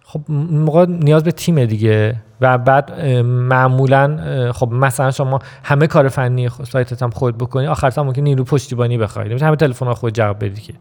خب 0.03 0.21
موقع 0.51 0.85
نیاز 0.85 1.23
به 1.23 1.31
تیم 1.31 1.65
دیگه. 1.65 2.15
و 2.41 2.57
بعد 2.57 3.01
معمولا 3.25 4.51
خب 4.51 4.71
مثلا 4.71 5.11
شما 5.11 5.39
همه 5.63 5.87
کار 5.87 6.09
فنی 6.09 6.49
سایتت 6.63 7.03
هم 7.03 7.09
خود 7.09 7.37
بکنی 7.37 7.67
آخر 7.67 7.91
هم 7.97 8.05
ممکن 8.05 8.21
نیرو 8.21 8.43
پشتیبانی 8.43 8.97
بخواید 8.97 9.43
همه 9.43 9.55
تلفن 9.55 9.93
خود 9.93 10.13
جواب 10.13 10.45
بدی 10.45 10.61
که. 10.61 10.73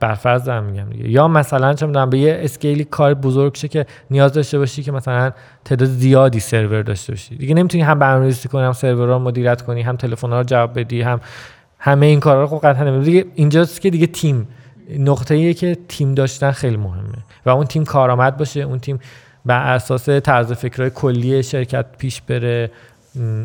برفرض 0.00 0.44
دارم 0.44 0.64
میگم 0.64 0.90
دیگه. 0.90 1.10
یا 1.10 1.28
مثلا 1.28 1.74
چه 1.74 1.86
می‌دونم 1.86 2.10
به 2.10 2.18
یه 2.18 2.38
اسکیلی 2.40 2.84
کار 2.84 3.14
بزرگ 3.14 3.56
شه 3.56 3.68
که 3.68 3.86
نیاز 4.10 4.32
داشته 4.32 4.58
باشی 4.58 4.82
که 4.82 4.92
مثلا 4.92 5.32
تعداد 5.64 5.88
زیادی 5.88 6.40
سرور 6.40 6.82
داشته 6.82 7.12
باشی. 7.12 7.36
دیگه 7.36 7.54
نمی‌تونی 7.54 7.84
هم 7.84 7.98
برنامه‌ریزی 7.98 8.48
کنی 8.48 8.62
هم 8.62 8.72
سرور 8.72 9.08
رو 9.08 9.18
مدیریت 9.18 9.62
کنی 9.62 9.82
هم 9.82 9.96
تلفن 9.96 10.30
رو 10.30 10.42
جواب 10.42 10.78
بدی 10.78 11.02
هم 11.02 11.20
همه 11.78 12.06
این 12.06 12.20
کارا 12.20 12.40
رو 12.40 12.46
خب 12.46 12.66
قطعا 12.66 12.98
دیگه 12.98 13.24
اینجاست 13.34 13.80
که 13.80 13.90
دیگه 13.90 14.06
تیم 14.06 14.48
نقطه 14.98 15.34
ایه 15.34 15.54
که 15.54 15.78
تیم 15.88 16.14
داشتن 16.14 16.50
خیلی 16.50 16.76
مهمه 16.76 17.18
و 17.46 17.50
اون 17.50 17.66
تیم 17.66 17.84
کارآمد 17.84 18.36
باشه 18.36 18.60
اون 18.60 18.78
تیم 18.78 19.00
بر 19.44 19.74
اساس 19.74 20.08
طرز 20.08 20.52
فکرهای 20.52 20.90
کلی 20.90 21.42
شرکت 21.42 21.86
پیش 21.98 22.22
بره 22.22 22.70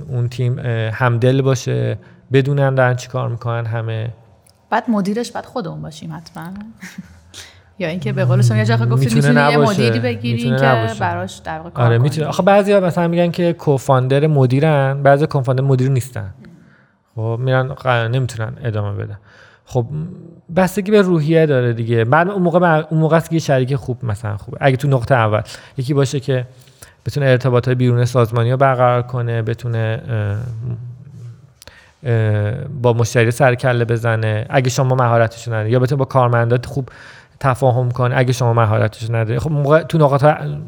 اون 0.09 0.29
تیم 0.29 0.59
همدل 0.93 1.41
باشه 1.41 1.97
بدونن 2.33 2.75
دارن 2.75 2.95
چی 2.95 3.07
کار 3.07 3.29
می‌کنن 3.29 3.65
همه. 3.65 4.09
بعد 4.69 4.89
مدیرش 4.89 5.31
بعد 5.31 5.45
خودمون 5.45 5.81
باشیم 5.81 6.13
حتما. 6.13 6.43
یا 7.79 7.87
اینکه 7.87 8.13
به 8.13 8.25
قول 8.25 8.41
شما 8.41 8.57
یه 8.57 8.65
جایی 8.65 8.85
گفتید 8.85 9.13
می‌تونه 9.13 9.51
یه 9.51 9.57
مدیری 9.57 9.99
بگیرین 9.99 10.57
که 10.57 10.87
براش 10.99 11.37
در 11.37 11.59
واقع 11.59 11.83
آره 11.83 11.97
می‌تونه. 11.97 12.27
آخه 12.27 12.43
بعضیا 12.43 12.79
مثلا 12.79 13.07
میگن 13.07 13.31
که 13.31 13.53
کوفاندر 13.53 14.27
مدیرن 14.27 15.03
بعضی 15.03 15.27
کوفاندر 15.27 15.63
مدیر 15.63 15.89
نیستن. 15.89 16.33
خب 17.15 17.39
میرن 17.39 17.75
نمی‌تونن 17.85 18.53
ادامه 18.63 19.03
بدن. 19.03 19.19
خب 19.71 19.85
بستگی 20.55 20.91
به 20.91 21.01
روحیه 21.01 21.45
داره 21.45 21.73
دیگه. 21.73 22.05
بعد 22.05 22.29
اون 22.29 22.41
موقع 22.41 22.83
اون 22.89 22.99
موقع 22.99 23.17
است 23.17 23.29
که 23.29 23.39
شریک 23.39 23.75
خوب 23.75 24.05
مثلا 24.05 24.37
خوبه. 24.37 24.57
اگه 24.61 24.77
تو 24.77 24.87
نقطه 24.87 25.15
اول 25.15 25.41
یکی 25.77 25.93
باشه 25.93 26.19
که 26.19 26.45
بتونه 27.05 27.25
ارتباطات 27.25 27.77
بیرون 27.77 28.05
سازمانی 28.05 28.51
رو 28.51 28.57
برقرار 28.57 29.01
کنه 29.01 29.41
بتونه 29.41 30.01
با 32.81 32.93
مشتری 32.93 33.31
سر 33.31 33.55
کله 33.55 33.85
بزنه 33.85 34.45
اگه 34.49 34.69
شما 34.69 34.95
مهارتش 34.95 35.47
نداری 35.47 35.69
یا 35.69 35.79
بتونه 35.79 35.99
با 35.99 36.05
کارمندات 36.05 36.65
خوب 36.65 36.89
تفاهم 37.39 37.91
کنه 37.91 38.17
اگه 38.17 38.33
شما 38.33 38.53
مهارتش 38.53 39.09
نداری. 39.09 39.39
خب 39.39 39.51
موقع 39.51 39.83
تو 39.83 39.97
نقاط 39.97 40.25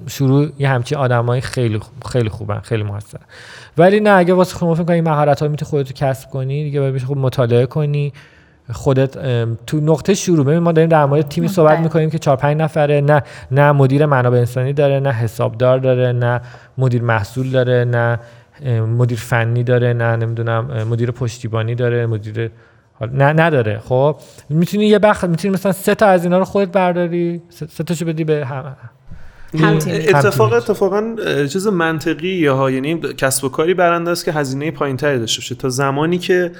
شروع 0.08 0.49
یه 0.60 0.70
همچین 0.70 0.97
آدمای 0.97 1.41
خیلی 1.41 1.80
خیلی 2.12 2.30
خوبن 2.30 2.60
خیلی 2.60 2.84
موثر 2.84 3.20
ولی 3.78 3.99
نه 3.99 4.10
اگه 4.10 4.34
واسه 4.34 4.56
خودت 4.56 4.78
فکر 4.78 4.86
کنی 4.86 5.02
مهارت 5.02 5.41
ها 5.41 5.47
می‌تونی 5.47 5.70
خودت 5.70 5.93
کسب 5.93 6.30
کنی 6.30 6.64
دیگه 6.64 6.80
باید 6.80 7.04
خوب 7.04 7.18
مطالعه 7.18 7.66
کنی. 7.66 8.14
خودت 8.72 9.17
تو 9.65 9.78
نقطه 9.78 10.13
شروع. 10.13 10.45
ببین 10.45 10.59
ما 10.59 10.72
داریم 10.72 10.89
در 10.89 11.05
مورد 11.05 11.28
تیمی 11.28 11.47
صحبت 11.47 11.80
می‌کنیم 11.80 12.09
که 12.09 12.19
4 12.19 12.38
5 12.38 12.57
نفره 12.57 13.01
نه 13.01 13.24
نه 13.51 13.72
مدیر 13.72 14.05
منابع 14.05 14.38
انسانی 14.38 14.74
داره 14.74 14.99
نه 14.99 15.11
حسابدار 15.11 15.80
داره 15.80 16.11
نه 16.11 16.41
مدیر 16.78 17.01
محصول 17.01 17.49
داره 17.49 17.86
نه 17.86 18.19
مدیر 18.97 19.17
فنی 19.17 19.63
داره 19.63 19.93
نه 19.93 20.15
نمی‌دونم 20.15 20.88
مدیر 20.89 21.11
پشتیبانی 21.11 21.76
داره 21.76 22.05
مدیر 22.05 22.51
نه 23.13 23.34
نداره. 23.34 23.80
خب 23.80 24.15
می‌تونی 24.49 24.86
یه 24.86 24.99
بخش 24.99 25.24
می‌تونی 25.24 25.53
مثلا 25.53 25.72
سه 25.72 25.95
تا 25.95 26.05
از 26.05 26.24
اینا 26.24 26.38
رو 26.38 26.45
خودت 26.45 26.72
برداری؟ 26.72 27.41
سه 27.49 27.84
تاشو 27.84 28.05
بدی 28.05 28.24
به 28.24 28.45
هم 28.45 28.76
اتفاق 29.54 30.54
اتفاقا 30.54 31.16
چیز 31.54 31.68
منطقی 31.68 32.45
ها 32.45 32.72
یعنی 32.72 32.99
کسب 33.18 33.43
و 33.43 33.49
کاری 33.49 33.74
برنده 33.74 34.12
است 34.12 34.26
که 34.26 34.32
هزینه 34.32 34.72
پایین 34.72 34.97
تری 34.97 35.20
داشته 35.20 35.39
باشه. 35.39 35.56
تا 35.56 35.70
زمانی 35.70 36.18
که 36.18 36.52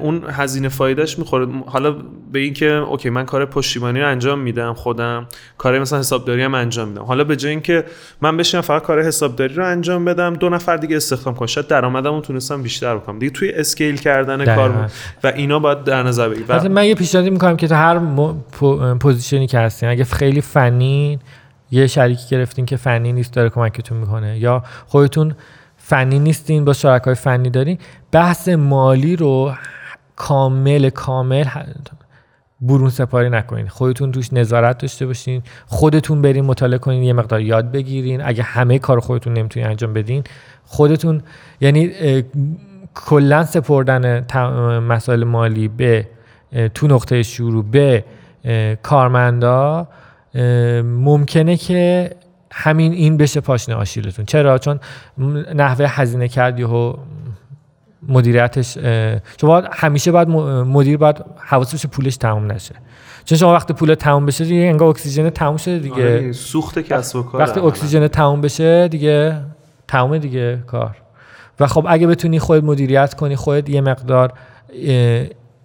اون 0.00 0.22
هزینه 0.30 0.68
فایدهش 0.68 1.18
می‌خوره. 1.18 1.46
حالا 1.66 1.96
به 2.32 2.38
این 2.38 2.54
که 2.54 2.66
OK 2.66 3.10
من 3.10 3.24
کار 3.24 3.46
پشتیبانی 3.46 4.00
رو 4.00 4.08
انجام 4.08 4.38
میدم 4.38 4.74
خودم 4.74 5.26
کار 5.58 5.78
مثلا 5.78 5.98
حسابداری 5.98 6.42
هم 6.42 6.54
انجام 6.54 6.88
میدم. 6.88 7.02
حالا 7.02 7.24
به 7.24 7.36
جای 7.36 7.50
اینکه 7.50 7.84
من 8.20 8.36
بشینم 8.36 8.60
فقط 8.60 8.82
کار 8.82 9.02
حسابداری 9.02 9.54
رو 9.54 9.66
انجام 9.66 10.04
بدم 10.04 10.34
دو 10.34 10.48
نفر 10.48 10.76
دیگه 10.76 10.96
استخدام 10.96 11.34
کنم 11.34 11.46
شاید 11.46 11.66
درآمدمو 11.66 12.20
تونستم 12.20 12.62
بیشتر 12.62 12.96
بکنم. 12.96 13.18
دیگه 13.18 13.32
توی 13.32 13.52
scale 13.52 13.96
کردن 13.96 14.54
کار 14.54 14.90
و 15.24 15.32
اینا 15.36 15.58
باید 15.58 15.84
در 15.84 16.02
نظر 16.02 16.28
بگیرید 16.28 16.52
من 16.52 16.84
یه 16.84 16.94
پیشنهادی 16.94 17.30
می‌کنم 17.30 17.56
که 17.56 17.68
تو 17.68 17.74
هر 17.74 18.00
پوزیشنی 18.94 19.46
که 19.46 19.58
هستین 19.58 19.88
اگه 19.88 20.04
خیلی 20.04 20.40
فنی 20.40 21.18
یه 21.70 21.86
شریکی 21.86 22.36
گرفتین 22.36 22.66
که 22.66 22.76
فنی 22.76 23.12
نیست 23.12 23.32
داره 23.32 23.50
کمکتون 23.50 23.98
می‌کنه. 23.98 24.38
یا 24.38 24.62
خودتون 24.86 25.34
فنی 25.76 26.18
نیستین 26.18 26.64
با 26.64 26.72
شرکای 26.72 27.14
فنی 27.14 27.50
دارین 27.50 27.78
بحث 28.12 28.48
مالی 28.48 29.16
رو 29.16 29.52
کامل 30.16 30.90
کامل 30.90 31.44
برون 32.60 32.90
سپاری 32.90 33.30
نکنین. 33.30 33.68
خودتون 33.68 34.12
توش 34.12 34.32
نظارت 34.32 34.78
داشته 34.78 35.06
باشین 35.06 35.42
خودتون 35.66 36.22
برین 36.22 36.44
مطالعه 36.44 36.78
کنین 36.78 37.02
یه 37.02 37.12
مقدار 37.12 37.40
یاد 37.40 37.72
بگیرین. 37.72 38.22
اگه 38.24 38.42
همه 38.42 38.78
کار 38.78 39.00
خودتون 39.00 39.32
نمی‌تونین 39.32 39.68
انجام 39.68 39.92
بدین 39.92 40.24
خودتون 40.64 41.22
یعنی 41.60 41.92
کلا 42.94 43.44
سپردن 43.44 44.26
مسائل 44.80 45.24
مالی 45.24 45.68
به 45.68 46.08
تو 46.74 46.86
نقطه 46.86 47.22
شروع 47.22 47.64
به 47.64 48.04
کارمندا 48.82 49.88
ممکنه 50.84 51.56
که 51.56 52.10
همین 52.52 52.92
این 52.92 53.16
بشه 53.16 53.40
پاشنه 53.40 53.74
آشیلتون 53.74 54.24
چرا؟ 54.24 54.58
چون 54.58 54.80
نحوه 55.54 55.86
هزینه 55.88 56.28
کردی 56.28 56.62
و 56.62 56.94
مدیریتش 58.08 58.78
شما 59.40 59.62
همیشه 59.72 60.12
باید 60.12 60.28
مدیر 60.28 60.96
باید 60.96 61.24
حواسش 61.36 61.86
پولش 61.86 62.16
تموم 62.16 62.52
نشه. 62.52 62.74
چون 63.24 63.38
شما 63.38 63.52
وقتی 63.52 63.74
پول 63.74 63.94
تموم 63.94 64.26
بشه 64.26 64.44
دیگه 64.44 64.62
انگار 64.62 64.88
اکسیژن 64.88 65.30
تموم 65.30 65.56
شده 65.56 65.78
دیگه. 65.78 65.94
آره، 65.94 66.32
سوخت 66.32 66.78
کسب 66.78 67.16
و 67.16 67.22
کار 67.22 67.40
وقتی 67.40 67.60
اکسیژن 67.60 68.08
تموم 68.08 68.40
بشه 68.40 68.88
دیگه 68.88 69.40
تموم 69.88 70.18
دیگه 70.18 70.62
کار. 70.66 70.96
و 71.60 71.66
خب 71.66 71.86
اگه 71.88 72.06
بتونی 72.06 72.38
خود 72.38 72.64
مدیریت 72.64 73.14
کنی 73.14 73.36
خودت 73.36 73.68
یه 73.68 73.80
مقدار 73.80 74.32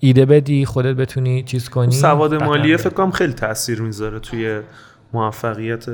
ایده 0.03 0.25
بدی 0.25 0.65
خودت 0.65 0.95
بتونی 0.95 1.43
چیز 1.43 1.69
کنی؟ 1.69 1.91
سواد 1.91 2.43
مالیه 2.43 2.77
فکر 2.77 2.89
کنم 2.89 3.11
خیلی 3.11 3.33
تاثیر 3.33 3.81
می‌ذاره 3.81 4.19
توی 4.19 4.59
موفقیت 5.13 5.85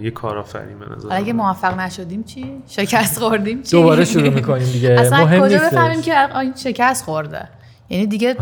یه 0.00 0.10
کارآفرین 0.10 0.78
به 0.78 0.86
نظر 0.96 1.08
اگه 1.10 1.32
موفق 1.32 1.80
نشدیم 1.80 2.22
چی؟ 2.22 2.46
شکست 2.66 3.18
خوردیم 3.18 3.62
چی؟ 3.62 3.70
دوباره 3.70 4.04
شروع 4.04 4.28
می‌کنیم 4.28 4.72
دیگه. 4.72 4.96
اصلا 5.00 5.24
مهم 5.24 5.40
کجا 5.40 5.58
بفهمیم 5.58 6.02
که 6.02 6.38
این 6.38 6.52
شکست 6.56 7.04
خورده. 7.04 7.48
یعنی 7.88 8.06
دیگه 8.06 8.36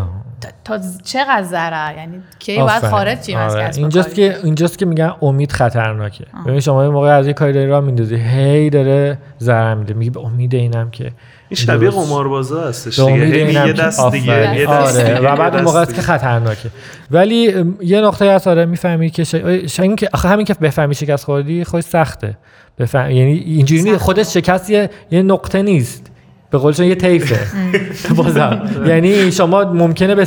تا 0.65 0.79
چقدر 1.05 1.43
ضرر؟ 1.43 1.97
یعنی 1.97 2.23
کی 2.39 2.59
باید 2.59 2.83
خارج 2.83 3.21
چیم 3.21 3.39
از. 3.39 3.57
کسب 3.57 3.79
اینجاست 3.79 4.15
که 4.15 4.37
اینجاست 4.45 4.79
که 4.79 4.87
میگن 4.87 5.13
امید 5.23 5.53
خطرناکه. 5.53 6.27
ببین 6.47 6.61
شما 6.61 6.85
یه 6.85 6.91
موقع 6.91 7.09
از 7.09 7.27
یه 7.27 7.33
کاری 7.33 7.53
داری 7.53 7.67
راه 7.67 7.81
میندازی 7.81 8.17
هی 8.17 8.71
داره 8.71 9.19
ضرر 9.41 9.75
میده. 9.75 9.95
میگی 9.95 10.11
به 10.11 10.21
امید 10.21 10.55
اینم 10.55 10.91
که 10.91 11.13
این 11.57 11.67
شبیه 11.67 11.91
قماربازا 11.91 12.69
هستش 12.69 12.99
دیگه. 12.99 13.53
یه 13.67 13.73
دست 13.73 14.11
دیگه 14.13 14.57
یه 14.57 14.67
دست 14.67 15.01
آره. 15.01 15.19
و 15.19 15.37
بعد 15.37 15.63
موقع 15.63 15.85
که 15.85 16.03
خطرناکه. 16.03 16.69
ولی 17.11 17.65
یه 17.81 18.01
نقطه 18.01 18.25
از 18.25 18.49
آره 18.49 18.65
می‌فهمی 18.65 19.11
که 19.11 19.25
شاید 19.67 19.97
که 19.97 20.09
آخه 20.13 20.29
همین 20.29 20.47
که 20.47 20.55
بفهمی 20.55 20.95
شکست 20.95 21.25
خوردی 21.25 21.65
خودش 21.65 21.85
سخته. 21.85 22.37
بفهم 22.79 23.11
یعنی 23.11 23.33
اینجوری 23.33 23.97
خودش 23.97 24.35
شکست 24.35 24.71
یه 24.71 24.91
نقطه 25.13 25.63
نیست. 25.63 26.11
به 26.51 26.59
قولشون 26.59 26.87
یه 26.87 26.95
طیفه. 26.95 27.39
بازم. 28.17 28.71
یعنی 28.87 29.33
شما 29.33 29.65
ممکنه 29.65 30.25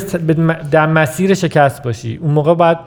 در 0.70 0.86
مسیر 0.86 1.34
شکست 1.34 1.82
باشی. 1.82 2.18
اون 2.22 2.32
موقع 2.32 2.54
بعد 2.54 2.78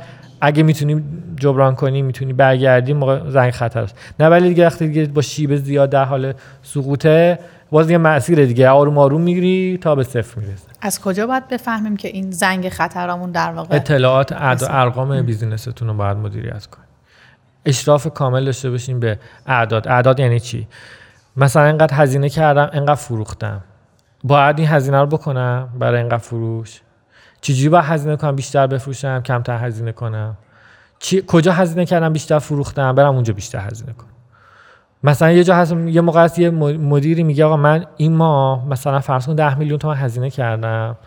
اگه 0.41 0.63
می‌تونی 0.63 1.03
جبران 1.39 1.75
کنی 1.75 2.01
می‌تونی 2.01 2.33
برگردی 2.33 2.93
موقع 2.93 3.29
زنگ 3.29 3.51
خطر 3.51 3.79
است 3.79 3.95
نه 4.19 4.27
ولی 4.27 4.49
دیگه 4.49 4.65
وقتی 4.65 4.87
دیگه 4.87 5.05
با 5.05 5.21
شیب 5.21 5.55
زیاد 5.55 5.89
در 5.89 6.03
حال 6.03 6.33
سقوطه 6.63 7.39
باز 7.71 7.89
یه 7.89 7.97
مسیر 7.97 8.45
دیگه 8.45 8.69
آروم 8.69 8.97
آروم 8.97 9.21
می‌گیری 9.21 9.79
تا 9.81 9.95
به 9.95 10.03
صفر 10.03 10.39
می‌رسه 10.39 10.67
از 10.81 11.01
کجا 11.01 11.27
باید 11.27 11.47
بفهمیم 11.47 11.97
که 11.97 12.07
این 12.07 12.31
زنگ 12.31 12.69
خطرامون 12.69 13.31
در 13.31 13.51
واقع 13.51 13.75
اطلاعات 13.75 14.31
ارقام 14.69 15.21
بیزینستون 15.21 15.87
رو 15.87 15.93
باید 15.93 16.17
مدیریت 16.17 16.65
کنید 16.65 16.91
اشراف 17.65 18.07
کامل 18.13 18.45
داشته 18.45 18.69
باشین 18.69 18.99
به 18.99 19.19
اعداد. 19.47 19.87
اعداد 19.87 20.19
یعنی 20.19 20.39
چی؟ 20.39 20.67
مثلا 21.37 21.65
اینقدر 21.65 21.95
هزینه 21.95 22.29
کردم 22.29 22.69
اینقدر 22.73 22.95
فروختم. 22.95 23.61
باید 24.23 24.59
این 24.59 24.67
هزینه 24.67 24.99
رو 24.99 25.05
بکنم 25.05 25.69
برای 25.79 25.99
اینقدر 25.99 26.17
فروش؟ 26.17 26.81
چجوری 27.41 27.69
باید 27.69 27.85
هزینه 27.85 28.15
کنم 28.15 28.35
بیشتر 28.35 28.67
بفروشم 28.67 29.21
کمتر 29.21 29.65
هزینه 29.65 29.91
کنم؟ 29.91 30.37
چی، 30.99 31.23
کجا 31.27 31.53
هزینه 31.53 31.85
کردم 31.85 32.13
بیشتر 32.13 32.39
فروختم؟ 32.39 32.95
برم 32.95 33.15
اونجا 33.15 33.33
بیشتر 33.33 33.59
هزینه 33.59 33.93
کنم. 33.93 34.10
مثلا 35.03 35.31
یه 35.31 35.43
جا 35.43 35.55
هست 35.55 35.75
یه 35.87 36.01
موقع 36.01 36.23
هست 36.23 36.39
یه 36.39 36.49
مدیری 36.49 37.23
میگه 37.23 37.45
آقا 37.45 37.57
من 37.57 37.85
این 37.97 38.13
ماه 38.13 38.67
مثلا 38.67 38.99
فرض 38.99 39.25
کن 39.25 39.35
10 39.35 39.59
میلیون 39.59 39.79
تومن 39.79 39.95
هزینه 39.95 40.29
کردم. 40.29 40.97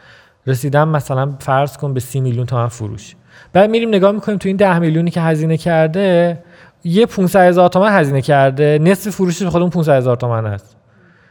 رسیدم 0.47 0.89
مثلا 0.89 1.33
فرض 1.39 1.77
کن 1.77 1.95
به 1.95 2.01
30 2.01 2.21
میلیون 2.21 2.47
تومن 2.47 2.67
فروش. 2.67 3.17
بعد 3.53 3.71
میریم 3.71 3.89
نگاه 3.89 4.13
می‌کنیم 4.13 4.39
تو 4.39 4.49
این 4.49 4.57
10 4.57 4.79
میلیونی 4.79 5.11
که 5.11 5.21
هزینه 5.21 5.57
کرده 5.57 6.39
یه 6.85 7.07
500 7.07 7.41
هزار 7.41 7.69
تومن 7.69 7.99
هزینه 7.99 8.23
کرده. 8.23 8.79
نصف 8.83 9.11
فروشش 9.11 9.47
خود 9.47 9.63
اون 9.63 9.71
500 9.71 9.97
هزار 9.97 10.17
تومن 10.17 10.47
هست. 10.47 10.77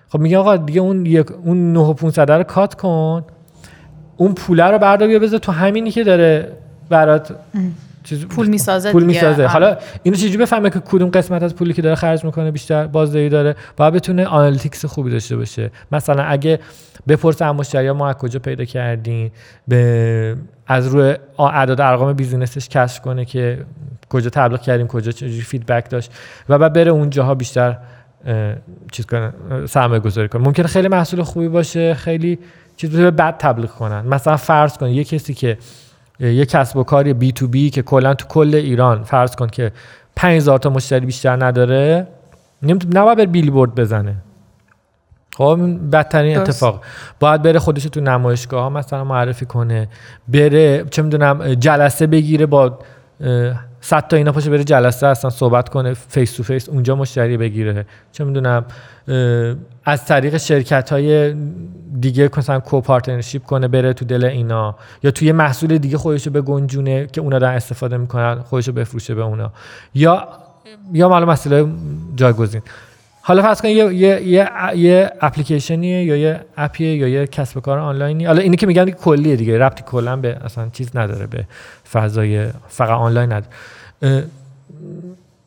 خب 0.09 0.20
میگه 0.20 0.38
آقا 0.38 0.57
دیگه 0.57 0.82
اون 0.82 1.05
یک 1.05 1.32
اون 1.32 1.74
9 1.74 1.93
500 1.93 2.32
رو 2.32 2.43
cut 2.43 2.74
کن. 2.74 3.24
اون 4.18 4.34
پوله 4.34 4.64
رو 4.64 4.78
بردار 4.78 5.07
بیا 5.07 5.20
بذار 5.20 5.39
تو 5.39 5.51
همینی 5.51 5.91
که 5.91 6.03
داره 6.03 6.51
برات 6.89 7.36
چیز 8.04 8.26
پول 8.26 8.47
می‌سازه 8.47 8.91
پول 8.91 9.04
می‌سازه. 9.04 9.45
حالا 9.45 9.78
اینو 10.04 10.18
چجوری 10.18 10.38
بفهمه 10.38 10.70
که 10.70 10.80
کدوم 10.80 11.10
قسمت 11.10 11.43
از 11.43 11.56
پولی 11.56 11.74
که 11.74 11.82
داره 11.82 11.95
خرج 11.95 12.26
می‌کنه 12.26 12.51
بیشتر 12.51 12.88
بازدهی 12.88 13.30
داره؟ 13.30 13.56
باید 13.78 13.93
بتونه 13.93 14.26
analytics 14.26 14.86
خوبی 14.86 15.12
داشته 15.12 15.38
باشه. 15.38 15.72
مثلا 15.91 16.24
اگه 16.24 16.60
بپرسه 17.08 17.45
از 17.45 17.56
مشتری 17.56 17.91
ما 17.91 18.10
از 18.10 18.16
کجا 18.16 18.39
پیدا 18.39 18.66
کردین؟ 18.66 19.32
به 19.68 20.36
از 20.68 20.88
روی 20.88 21.16
اعداد 21.39 21.82
ارقام 21.82 22.14
business 22.13 22.58
ش 22.58 22.69
کشف 22.70 23.01
کنه 23.01 23.26
که 23.26 23.66
کجا 24.10 24.30
تبلیغ 24.30 24.62
کردیم 24.62 24.88
کجا 24.88 25.12
چجوری 25.12 25.41
feedback 25.41 25.89
داشت 25.89 26.12
و 26.49 26.58
بعد 26.58 26.74
بره 26.74 26.91
اونجاها 26.91 27.36
بیشتر 27.36 27.78
چیز 28.91 29.06
کنه 29.06 29.34
سرمایه 29.66 29.99
گذاری 29.99 30.28
کنه. 30.28 30.41
ممکنه 30.45 30.68
خیلی 30.68 30.88
محصول 30.88 31.24
خوبی 31.24 31.47
باشه 31.47 31.93
خیلی 31.93 32.39
چیز 32.78 32.95
بد 32.95 33.38
تبلیغ 33.38 33.70
کنن. 33.70 34.01
مثلا 34.08 34.38
فرض 34.38 34.78
کن 34.78 34.89
یه 34.89 35.04
کسی 35.04 35.34
که 35.34 35.58
یه 36.24 36.45
کسب 36.45 36.78
و 36.78 36.84
کاری 36.84 37.13
B2B 37.13 37.69
که 37.69 37.82
کلا 37.82 38.13
تو 38.13 38.28
کل 38.28 38.55
ایران 38.55 39.03
فرض 39.03 39.36
کن 39.36 39.47
که 39.47 39.71
5000 40.15 40.59
تا 40.59 40.69
مشتری 40.69 41.05
بیشتر 41.05 41.45
نداره 41.45 42.07
نباید 42.93 43.17
بر 43.17 43.26
بیلبورد 43.26 43.76
بزنه. 43.76 44.15
خب 45.38 45.59
بدترین 45.91 46.38
اتفاق. 46.38 46.82
باید 47.19 47.41
بره 47.41 47.59
خودش 47.59 47.84
تو 47.84 48.01
نمایشگاه 48.01 48.63
ها 48.63 48.69
مثلا 48.69 49.03
معرفی 49.03 49.45
کنه 49.45 49.89
بره 50.28 50.86
چه 50.91 51.01
می‌دونم 51.01 51.53
جلسه 51.53 52.07
بگیره 52.07 52.45
با 52.45 52.80
صد 53.86 54.07
تا 54.07 54.17
اینا 54.17 54.31
پاشه 54.31 54.49
بره 54.49 54.63
جلسه 54.63 55.07
اصلا 55.07 55.29
صحبت 55.29 55.69
کنه 55.69 55.93
face 55.93 56.34
to 56.34 56.43
face 56.43 56.69
اونجا 56.69 56.95
مشتری 56.95 57.38
بگیره. 57.38 57.86
چه 58.11 58.23
می‌دونم 58.23 58.65
از 59.86 60.05
طریق 60.05 60.38
شرکت 60.38 60.89
های 60.89 61.36
دیگه 61.99 62.29
مثلا 62.38 62.59
co-partnership 62.59 63.43
کنه 63.43 63.67
بره 63.67 63.93
تو 63.93 64.05
دل 64.05 64.25
اینا. 64.25 64.75
یا 65.03 65.11
توی 65.11 65.31
محصول 65.31 65.77
دیگه 65.77 65.97
خودشو 65.97 66.31
به 66.31 66.41
گنجونه 66.41 67.07
که 67.07 67.21
اونا 67.21 67.39
دارن 67.39 67.55
استفاده 67.55 67.97
می‌کنن 67.97 68.39
خودشو 68.39 68.71
بفروشه 68.71 69.15
به 69.15 69.21
اونا. 69.21 69.51
یا 69.93 70.27
یا 70.93 71.09
مال 71.09 71.25
مسئله 71.25 71.67
جایگزین. 72.15 72.61
حالا 73.26 73.41
فرض 73.41 73.61
کن 73.61 73.67
یه 73.67 73.93
یه 73.93 74.21
یه, 74.28 74.49
یه 74.76 75.11
اپلیکیشنیه 75.21 76.03
یا 76.03 76.15
یه 76.15 76.45
اپیه 76.57 76.95
یا 76.95 77.07
یه 77.07 77.28
کسب 77.28 77.59
کار 77.59 77.80
آنلاینی. 77.80 78.26
حالا 78.26 78.41
اینی 78.41 78.57
که 78.57 78.67
میگن 78.67 78.89
کلیه 78.89 79.36
دیگه 79.36 79.59
ربطی 79.59 79.84
کلا 79.88 80.15
به 80.15 80.38
اصلا 80.45 80.69
چیز 80.69 80.97
نداره 80.97 81.28
به 81.28 81.45
فضای 81.91 82.47
فقط 82.67 82.89
آنلاین 82.89 83.34
نداره. 83.34 84.26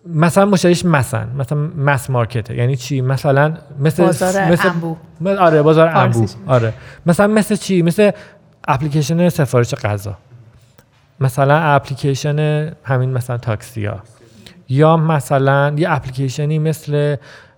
مثلا 0.07 0.45
مشتریش 0.45 0.85
مثلا 0.85 1.27
مثلا 1.39 1.59
مس 1.77 2.11
مارکته 2.11 2.55
یعنی 2.55 2.77
چی؟ 2.77 3.01
مثلا 3.01 3.55
مثل 3.81 4.05
بازار 4.05 4.51
مثل 4.51 4.68
انبو 4.68 4.97
آره 5.39 5.62
بازار 5.62 5.89
انبو 5.89 6.27
آره. 6.47 6.72
مثلا 7.07 7.27
مثل 7.27 7.57
چی؟ 7.57 7.83
مثل 7.83 8.11
اپلیکیشن 8.68 9.29
سفارش 9.29 9.74
غذا. 9.74 10.16
مثلا 11.20 11.59
اپلیکیشن 11.59 12.72
همین 12.85 13.12
مثلا 13.12 13.39
تاکسی 13.39 13.87
ها 13.87 13.99
یا 14.68 14.97
مثلا 14.97 15.74
یه 15.77 15.91
اپلیکیشنی 15.91 16.59
مثل 16.59 17.16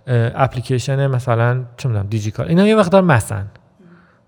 اپلیکیشن 0.09 1.07
مثلا 1.07 1.65
چه 1.77 1.89
می‌دونم 1.89 2.07
دیجیکال. 2.07 2.49
اینا 2.49 2.67
یه 2.67 2.77
مقدار 2.77 3.03
مثلا 3.03 3.43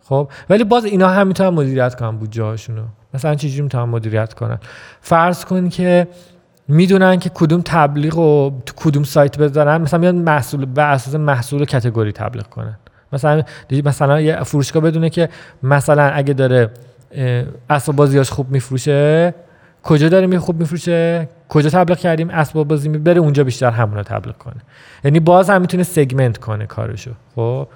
خب 0.01 0.31
ولی 0.51 0.64
باز 0.64 0.85
اینا 0.85 1.09
هم 1.09 1.26
می‌تونن 1.26 1.49
مدیریت 1.49 1.95
کنن 1.95 2.16
بودجه 2.16 2.43
هاشونو 2.43 2.83
مثلا 3.14 3.35
چجوری 3.35 3.62
می‌تونن 3.62 3.85
مدیریت 3.85 4.35
کنن؟ 4.35 4.59
فرض 5.01 5.45
کن 5.45 5.68
که 5.68 6.09
می‌دونن 6.68 7.18
که 7.18 7.31
کدوم 7.35 7.62
تبلیغ 7.64 8.18
و 8.18 8.61
کدوم 8.76 9.03
سایت 9.03 9.39
بذارن. 9.39 9.81
مثلا 9.81 10.01
میان 10.01 10.14
محصول 10.16 10.64
به 10.64 10.83
اساس 10.83 11.14
محصول 11.14 11.64
کتگوری 11.64 12.12
تبلیغ 12.12 12.47
کنن. 12.47 12.78
مثلا 13.12 13.43
مثلا 13.85 14.20
یه 14.20 14.43
فروشگاه 14.43 14.83
بدونه 14.83 15.11
که 15.11 15.28
مثلا 15.62 16.03
اگه 16.03 16.35
داره 16.35 16.70
اسباب 17.70 17.97
بازیاش 17.97 18.31
خوب 18.31 18.51
میفروشه 18.51 19.35
کجا 19.83 20.09
داره 20.09 20.26
می 20.26 20.39
خوب 20.39 20.61
میفروشه؟ 20.61 21.28
کجا 21.49 21.70
تبلیغ 21.70 21.99
کردیم؟ 21.99 22.31
اسباب 22.31 22.68
بازی 22.68 22.89
می 22.89 22.99
بره 22.99 23.20
اونجا 23.20 23.45
بیشتر 23.45 23.70
همونو 23.70 24.03
تبلیغ 24.03 24.37
کنه. 24.37 24.62
یعنی 25.05 25.20
باز 25.20 25.51
هم 25.51 25.61
می‌تونه 25.61 25.83
سگمنت 25.83 26.39
کنه 26.39 26.66
کارشو. 26.66 27.11
خب؟ 27.35 27.68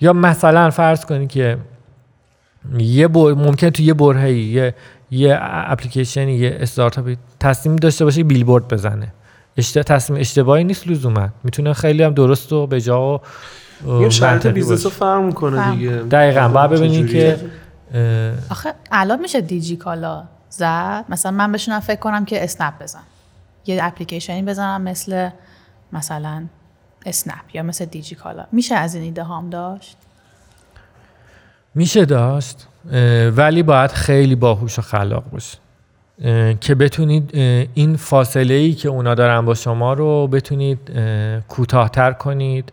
یا 0.00 0.12
مثلا 0.12 0.70
فرض 0.70 1.04
کنی 1.04 1.26
که 1.26 1.58
یه 2.78 3.08
بر... 3.08 3.32
ممکن 3.32 3.70
تو 3.70 3.82
یه 3.82 3.94
برهه‌ای 3.94 4.38
یه 4.40 4.74
یه 5.10 5.38
اپلیکیشنی 5.40 6.34
یه 6.34 6.58
استارتاپی 6.60 7.16
تصمیم 7.40 7.76
داشته 7.76 8.04
باشه 8.04 8.22
بیلبورد 8.22 8.68
بزنه. 8.68 9.12
اشت... 9.56 9.78
تصمیم 9.78 10.20
اشتباهی 10.20 10.64
نیست 10.64 10.88
لزوما. 10.88 11.28
می‌تونه 11.44 11.72
خیلی 11.72 12.02
هم 12.02 12.14
درست 12.14 12.52
و 12.52 12.66
به 12.66 12.80
جا 12.80 13.20
و 13.86 14.10
شرط 14.10 14.46
business 14.46 14.84
رو 14.84 14.90
فرق 14.90 15.22
می‌کنه 15.22 15.70
دیگه. 15.70 15.90
دقیقا. 15.90 16.48
باید 16.48 16.70
ببینید 16.70 17.10
که 17.10 17.36
آخه 18.50 18.74
الان 18.92 19.20
میشه 19.20 19.40
دیجی 19.40 19.76
کالا 19.76 20.22
زد. 20.50 21.04
مثلا 21.08 21.32
من 21.32 21.52
بشونم 21.52 21.80
فکر 21.80 22.00
کنم 22.00 22.24
که 22.24 22.44
اسنپ 22.44 22.82
بزن. 22.82 23.02
یه 23.66 23.78
اپلیکیشنی 23.82 24.42
بزنم 24.42 24.82
مثل 24.82 25.30
مثلا 25.92 26.46
اسنپ 27.06 27.54
یا 27.54 27.62
مثل 27.62 27.84
دیجی 27.84 28.14
کالا 28.14 28.44
میشه 28.52 28.74
از 28.74 28.94
این 28.94 29.04
ایده 29.04 29.22
هام 29.22 29.50
داشت؟ 29.50 29.96
میشه 31.74 32.04
داشت 32.04 32.66
ولی 33.36 33.62
باید 33.62 33.90
خیلی 33.92 34.34
باهوش 34.34 34.78
و 34.78 34.82
خلاق 34.82 35.24
باشه 35.30 35.58
که 36.60 36.74
بتونید 36.74 37.30
این 37.74 37.96
فاصله 37.96 38.54
ای 38.54 38.72
که 38.72 38.88
اونا 38.88 39.14
دارن 39.14 39.44
با 39.44 39.54
شما 39.54 39.92
رو 39.92 40.26
بتونید 40.26 40.90
کوتاهتر 41.48 42.12
کنید 42.12 42.72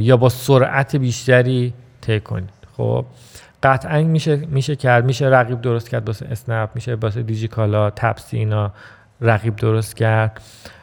یا 0.00 0.16
با 0.16 0.28
سرعت 0.28 0.96
بیشتری 0.96 1.74
طی 2.00 2.20
کنید. 2.20 2.50
خب؟ 2.76 3.04
قطعا 3.62 4.02
میشه 4.02 4.36
میشه 4.36 4.76
کرد. 4.76 5.04
میشه 5.04 5.26
رقیب 5.26 5.60
درست 5.60 5.88
کرد 5.88 6.06
واسه 6.06 6.26
اسنپ 6.30 6.70
میشه 6.74 6.94
واسه 6.94 7.22
دیجیکالا 7.22 7.90
تپسی 7.90 8.38
اینا 8.38 8.72
رقیب 9.20 9.56
درست 9.56 9.96
کرد. 9.96 10.40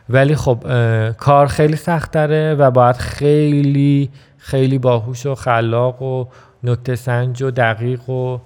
ولی 0.09 0.35
خب 0.35 0.63
کار 1.11 1.47
خیلی 1.47 1.75
سخت 1.75 2.11
داره 2.11 2.55
و 2.55 2.71
باید 2.71 2.95
خیلی 2.95 4.09
خیلی 4.37 4.77
باهوش 4.77 5.25
و 5.25 5.35
خلاق 5.35 6.01
و 6.01 6.25
نکته 6.63 6.95
سنج 6.95 7.41
و 7.41 7.51
دقیق 7.51 8.09
و 8.09 8.39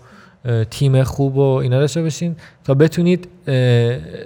تیم 0.69 1.03
خوب 1.03 1.37
و 1.37 1.41
اینا 1.41 1.79
داشته 1.79 2.01
باشین 2.01 2.35
تا 2.63 2.73
بتونید 2.73 3.27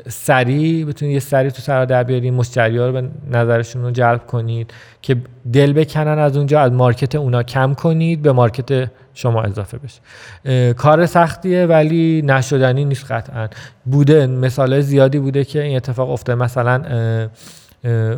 سریع 0.07 0.85
بتونید 0.85 1.13
یه 1.13 1.19
سریع 1.19 1.49
تو 1.49 1.61
سر 1.61 1.85
در 1.85 2.03
بیارین 2.03 2.33
مشتری 2.33 2.77
ها 2.77 2.87
رو 2.87 2.93
به 2.93 3.09
نظرشون 3.31 3.81
رو 3.81 3.91
جلب 3.91 4.25
کنید 4.25 4.73
که 5.01 5.17
دل 5.53 5.73
بکنن 5.73 6.19
از 6.19 6.37
اونجا 6.37 6.59
از 6.59 6.71
مارکت 6.71 7.15
اونا 7.15 7.43
کم 7.43 7.73
کنید 7.73 8.21
به 8.21 8.31
مارکت 8.31 8.91
شما 9.13 9.41
اضافه 9.41 9.77
بشه. 9.77 10.73
کار 10.73 11.05
سختیه 11.05 11.65
ولی 11.65 12.21
نشدنی 12.25 12.85
نیست 12.85 13.11
قطعا. 13.11 13.47
بوده 13.85 14.27
مثال 14.27 14.81
زیادی 14.81 15.19
بوده 15.19 15.43
که 15.43 15.63
این 15.63 15.75
اتفاق 15.75 16.09
افته 16.09 16.35
مثلا 16.35 16.81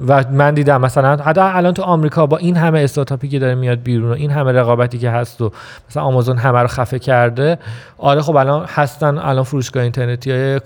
و 0.07 0.23
من 0.31 0.53
دیدم 0.53 0.81
مثلا 0.81 1.15
حتی 1.15 1.41
الان 1.41 1.73
تو 1.73 1.81
آمریکا 1.81 2.25
با 2.25 2.37
این 2.37 2.57
همه 2.57 2.79
استارتاپی 2.79 3.27
که 3.27 3.39
داره 3.39 3.55
میاد 3.55 3.79
بیرون 3.79 4.09
و 4.09 4.13
این 4.13 4.31
همه 4.31 4.51
رقابتی 4.51 4.97
که 4.97 5.09
هست 5.09 5.41
و 5.41 5.51
مثلا 5.89 6.03
آمازون 6.03 6.37
همه 6.37 6.59
رو 6.59 6.67
خفه 6.67 6.99
کرده 6.99 7.59
آره 7.97 8.21
خب 8.21 8.35
الان 8.35 8.65
هستن 8.65 9.17
الان 9.17 9.43
فروشگاه 9.43 9.83
اینترنتی 9.83 10.31
های 10.31 10.59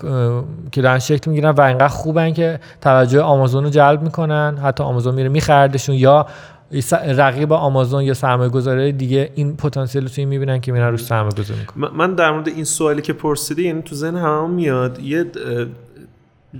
که 0.72 0.82
دارن 0.82 0.98
شکل 0.98 1.30
می‌گیرن 1.30 1.50
و 1.50 1.60
اینقدر 1.60 1.88
خوبن 1.88 2.32
که 2.32 2.60
توجه 2.80 3.20
آمازون 3.20 3.64
رو 3.64 3.70
جلب 3.70 4.02
می‌کنن. 4.02 4.58
حتی 4.62 4.84
آمازون 4.84 5.14
میره 5.14 5.28
میخردشون 5.28 5.94
یا 5.94 6.26
رقیب 7.06 7.52
آمازون 7.52 8.02
یا 8.02 8.14
سرمایه 8.14 8.50
گذاره 8.50 8.92
دیگه 8.92 9.30
این 9.34 9.56
پتانسیل 9.56 10.08
رو 10.16 10.28
می‌بینن 10.28 10.60
که 10.60 10.72
میرن 10.72 10.90
روش 10.90 11.04
سرمایه 11.04 11.34
گذاری 11.34 11.60
می‌کنن 11.60 11.88
من 11.96 12.14
در 12.14 12.30
مورد 12.30 12.48
این 12.48 12.64
سوالی 12.64 13.02
که 13.02 13.12
پرسیدی 13.12 13.62
یعنی 13.62 13.82
تو 13.82 13.94
ذهن 13.94 14.16
همه 14.16 14.46
میاد. 14.46 14.98
یه 14.98 15.24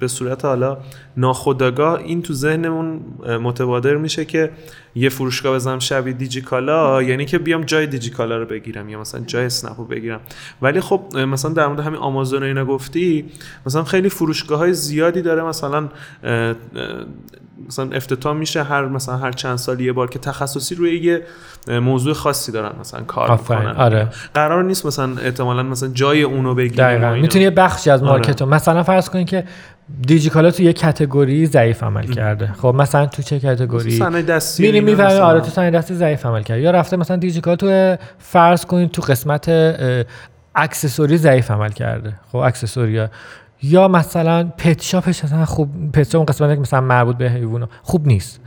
به 0.00 0.08
صورت 0.08 0.44
حالا 0.44 0.76
ناخودآگاه 1.16 1.98
این 1.98 2.22
تو 2.22 2.34
ذهنمون 2.34 3.00
متبادر 3.42 3.96
میشه 3.96 4.24
که 4.24 4.50
یه 4.94 5.08
فروشگاه 5.08 5.54
بزنم 5.54 5.78
شبیه 5.78 6.12
دیجیکالا 6.12 7.02
یعنی 7.02 7.24
که 7.24 7.38
بیام 7.38 7.62
جای 7.62 7.86
دیجیکالا 7.86 8.36
رو 8.38 8.46
بگیرم 8.46 8.88
یا 8.88 9.00
مثلا 9.00 9.20
جای 9.20 9.46
اسنپ 9.46 9.78
رو 9.78 9.84
بگیرم. 9.84 10.20
ولی 10.62 10.80
خب 10.80 11.16
مثلا 11.16 11.52
در 11.52 11.66
مورد 11.66 11.80
همین 11.80 12.00
آمازون 12.00 12.42
و 12.42 12.46
اینا 12.46 12.64
گفتی 12.64 13.24
مثلا 13.66 13.84
خیلی 13.84 14.08
فروشگاه 14.08 14.58
های 14.58 14.72
زیادی 14.72 15.22
داره. 15.22 15.42
مثلا 15.42 15.88
مثلا 17.68 17.90
افتتاح 17.92 18.36
میشه 18.36 18.62
هر 18.62 18.86
مثلا 18.86 19.16
هر 19.16 19.32
چند 19.32 19.56
سال 19.56 19.80
یه 19.80 19.92
بار 19.92 20.10
که 20.10 20.18
تخصصی 20.18 20.74
روی 20.74 20.98
یه 20.98 21.22
موضوع 21.80 22.12
خاصی 22.12 22.52
دارن 22.52 22.72
مثلا 22.80 23.00
کار 23.00 23.30
می‌کنن. 23.30 23.66
آره. 23.66 24.08
قرار 24.34 24.64
نیست 24.64 24.86
مثلا 24.86 25.16
احتمالا 25.22 25.62
مثلا 25.62 25.88
جای 25.88 26.22
اونو 26.22 26.54
بگیریم 26.54 27.12
می‌تونی 27.12 27.44
یه 27.44 27.50
بخشی 27.50 27.90
از 27.90 28.02
مارکت 28.02 28.42
آره. 28.42 28.54
مثلا 28.54 28.82
فرض 28.82 29.08
کنید 29.08 29.28
که 29.28 29.44
دیجیکالا 30.06 30.50
تو 30.50 30.62
یه 30.62 30.72
کتگوری 31.04 31.46
ضعیف 31.46 31.82
عمل 31.82 32.06
کرده. 32.06 32.46
خب 32.46 32.74
مثلا 32.78 33.06
تو 33.06 33.22
چه 33.22 33.40
کتگوری 33.40 33.90
صنایع 33.90 34.24
دستی 34.24 34.80
میری 34.80 35.02
آره 35.02 35.40
تو 35.40 35.50
صنایع 35.50 35.70
دستی 35.70 35.94
ضعیف 35.94 36.26
عمل 36.26 36.42
کرده. 36.42 36.60
یا 36.60 36.70
رفته 36.70 36.96
مثلا 36.96 37.16
دیجیکالا 37.16 37.56
تو 37.56 37.96
فرض 38.18 38.64
کنید 38.64 38.90
تو 38.90 39.02
قسمت 39.02 39.48
accessory 40.54 41.16
ضعیف 41.16 41.50
عمل 41.50 41.70
کرده. 41.70 42.12
خب 42.32 42.36
accessory 42.36 43.03
یا 43.03 43.10
یا 43.62 43.88
مثلا 43.88 44.44
pet 44.58 44.82
shop 44.82 45.10
ش 45.10 45.24
مثلا 45.24 45.44
خوب 45.44 45.92
pet 45.92 46.10
shop 46.10 46.28
قسمت 46.28 46.58
مثلا 46.58 46.80
مربوط 46.80 47.16
به 47.16 47.30
حیونا 47.30 47.68
خوب 47.82 48.06
نیست. 48.06 48.40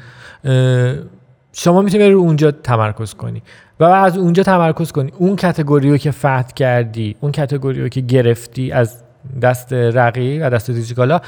شما 1.54 1.82
می‌تونی 1.82 2.10
رو 2.10 2.20
اونجا 2.20 2.52
تمرکز 2.52 3.14
کنی. 3.14 3.42
و 3.80 3.84
از 3.84 4.18
اونجا 4.18 4.44
تمرکز 4.44 4.92
کنی. 4.92 5.12
اون 5.18 5.36
category 5.36 5.90
رو 5.92 5.98
که 5.98 6.12
فتح 6.12 6.54
کردی 6.56 7.16
اون 7.20 7.32
category 7.32 7.82
رو 7.82 7.90
که 7.90 8.02
گرفتی 8.02 8.72
از 8.72 9.04
دست 9.42 9.74
رقیب 9.74 10.42
و 10.46 10.50
دست 10.50 10.72
دیجیکالا 10.72 11.20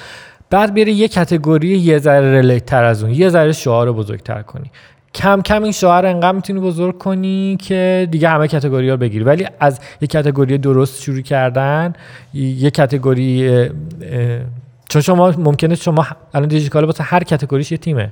بعد 0.49 0.73
بری 0.73 0.91
یه 0.91 1.07
category 1.07 1.67
یه 1.67 1.97
ذره 1.97 2.41
related 2.41 2.65
تر 2.65 2.83
از 2.83 3.03
اون 3.03 3.13
یه 3.13 3.29
ذره 3.29 3.51
شعاع 3.51 3.87
رو 3.87 3.93
بزرگتر 3.93 4.41
کنی. 4.41 4.71
کم 5.15 5.41
کم 5.41 5.63
این 5.63 5.71
شعاع 5.71 6.05
انقدر 6.05 6.31
می‌تونی 6.31 6.59
بزرگ 6.59 6.97
کنی 6.97 7.57
که 7.61 8.07
دیگه 8.11 8.29
همه 8.29 8.47
category 8.47 8.89
ها 8.89 8.97
بگیری. 8.97 9.23
ولی 9.23 9.47
از 9.59 9.79
یه 10.01 10.07
category 10.07 10.57
درست 10.57 11.01
شروع 11.01 11.21
کردن 11.21 11.93
یه 12.33 12.71
کتگوری 12.71 13.69
چون 14.89 15.01
شما 15.01 15.33
ممکنه 15.37 15.75
شما 15.75 16.07
الان 16.33 16.47
دیجیکالا 16.47 16.85
واسه 16.85 17.03
هر 17.03 17.23
کتگوریش 17.23 17.71
یه 17.71 17.77
تیمه. 17.77 18.11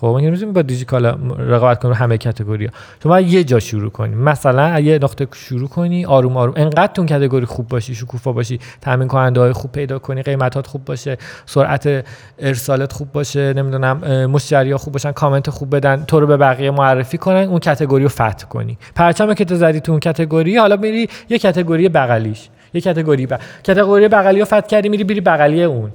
خب 0.00 0.06
ما 0.06 0.20
نمی‌تونیم 0.20 0.52
با 0.52 0.62
دیجیکالا 0.62 1.18
رقابت 1.38 1.82
کنیم 1.82 1.94
همه 1.94 2.18
کاتگوری 2.18 2.66
ها 2.66 2.72
شما 3.02 3.20
یه 3.20 3.44
جا 3.44 3.58
شروع 3.58 3.90
کنی. 3.90 4.14
مثلا 4.14 4.80
یه 4.80 4.98
نقطه 5.02 5.28
شروع 5.34 5.68
کنی 5.68 6.04
آروم 6.04 6.36
آروم. 6.36 6.54
انقدر 6.56 6.92
تون 6.92 7.06
کاتگوری 7.06 7.46
خوب 7.46 7.68
باشی 7.68 7.94
شکوفا 7.94 8.32
باشی 8.32 8.60
تامین 8.80 9.08
کننده 9.08 9.40
های 9.40 9.52
خوب 9.52 9.72
پیدا 9.72 9.98
کنی 9.98 10.22
قیمتات 10.22 10.66
خوب 10.66 10.84
باشه 10.84 11.16
سرعت 11.46 12.04
ارسالت 12.38 12.92
خوب 12.92 13.12
باشه 13.12 13.52
نمی‌دونم 13.52 14.26
مشتری 14.26 14.72
ها 14.72 14.78
خوب 14.78 14.92
باشن 14.92 15.12
کامنت 15.12 15.50
خوب 15.50 15.76
بدن 15.76 16.04
تو 16.04 16.20
رو 16.20 16.26
به 16.26 16.36
بقیه 16.36 16.70
معرفی 16.70 17.18
کنن 17.18 17.48
اون 17.48 17.58
کاتگوری 17.58 18.02
رو 18.02 18.08
فتح 18.08 18.46
کنی. 18.50 18.78
پرچم 18.94 19.34
که 19.34 19.44
تو 19.44 19.54
زدی 19.54 19.80
تو 19.80 19.92
اون 19.92 20.00
کاتگوری 20.00 20.56
حالا 20.56 20.76
میری 20.76 21.08
یه 21.28 21.38
کاتگوری 21.38 21.88
بغلیش. 21.88 22.48
یه 22.74 22.80
کاتگوری 22.80 23.26
ب... 23.26 23.38
کاتگوری 23.66 24.08
بغلی 24.08 24.38
رو 24.38 24.44
فتح 24.44 24.60
کردی 24.60 24.88
میری 24.88 25.04
بری 25.04 25.20
بغلی 25.20 25.62
اون. 25.62 25.92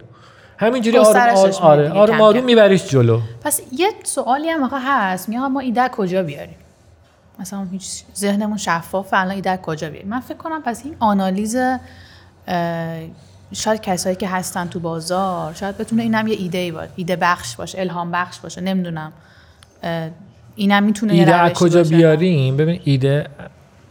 همینجوری 0.62 0.98
آروم 0.98 1.20
آروم 1.20 1.54
آره 1.62 1.90
آروم 1.90 2.22
آروم 2.22 2.44
میبریش 2.44 2.88
جلو. 2.90 3.20
پس 3.44 3.62
یه 3.72 3.88
سوالی 4.04 4.50
هم 4.50 4.64
آقا 4.64 4.78
هست 4.82 5.30
میگم 5.30 5.52
ما 5.52 5.60
ایده 5.60 5.90
کجا 5.90 6.24
بیاریم؟ 6.24 6.56
مثلا 7.40 7.68
هیچ 7.72 8.04
ذهنمون 8.16 8.58
شفاف 8.58 9.10
الان 9.14 9.36
ایده 9.36 9.58
کجا 9.58 9.90
بیاریم؟ 9.90 10.10
من 10.10 10.20
فکر 10.20 10.38
کنم 10.38 10.62
پس 10.66 10.82
این 10.86 10.96
آنالیز 11.00 11.58
شاید 13.54 13.82
کسایی 13.82 14.16
که 14.16 14.28
هستن 14.28 14.68
تو 14.68 14.80
بازار 14.80 15.54
شاید 15.54 15.78
بتونه 15.78 16.04
اینم 16.04 16.28
یه 16.28 16.36
ایده 16.36 16.58
ای 16.58 16.72
باشه 16.72 16.92
ایده 16.96 17.16
بخش 17.16 17.56
باشه 17.56 17.82
الهام 17.82 18.12
بخش 18.12 18.40
باشه 18.40 18.62
نمی‌دونم 18.62 19.12
اینم 20.56 20.84
می‌تونه 20.84 21.14
ایده 21.14 21.36
از 21.36 21.54
کجا 21.54 21.84
بیاریم؟ 21.84 22.58
ببین 22.58 22.82
ایده 22.84 23.28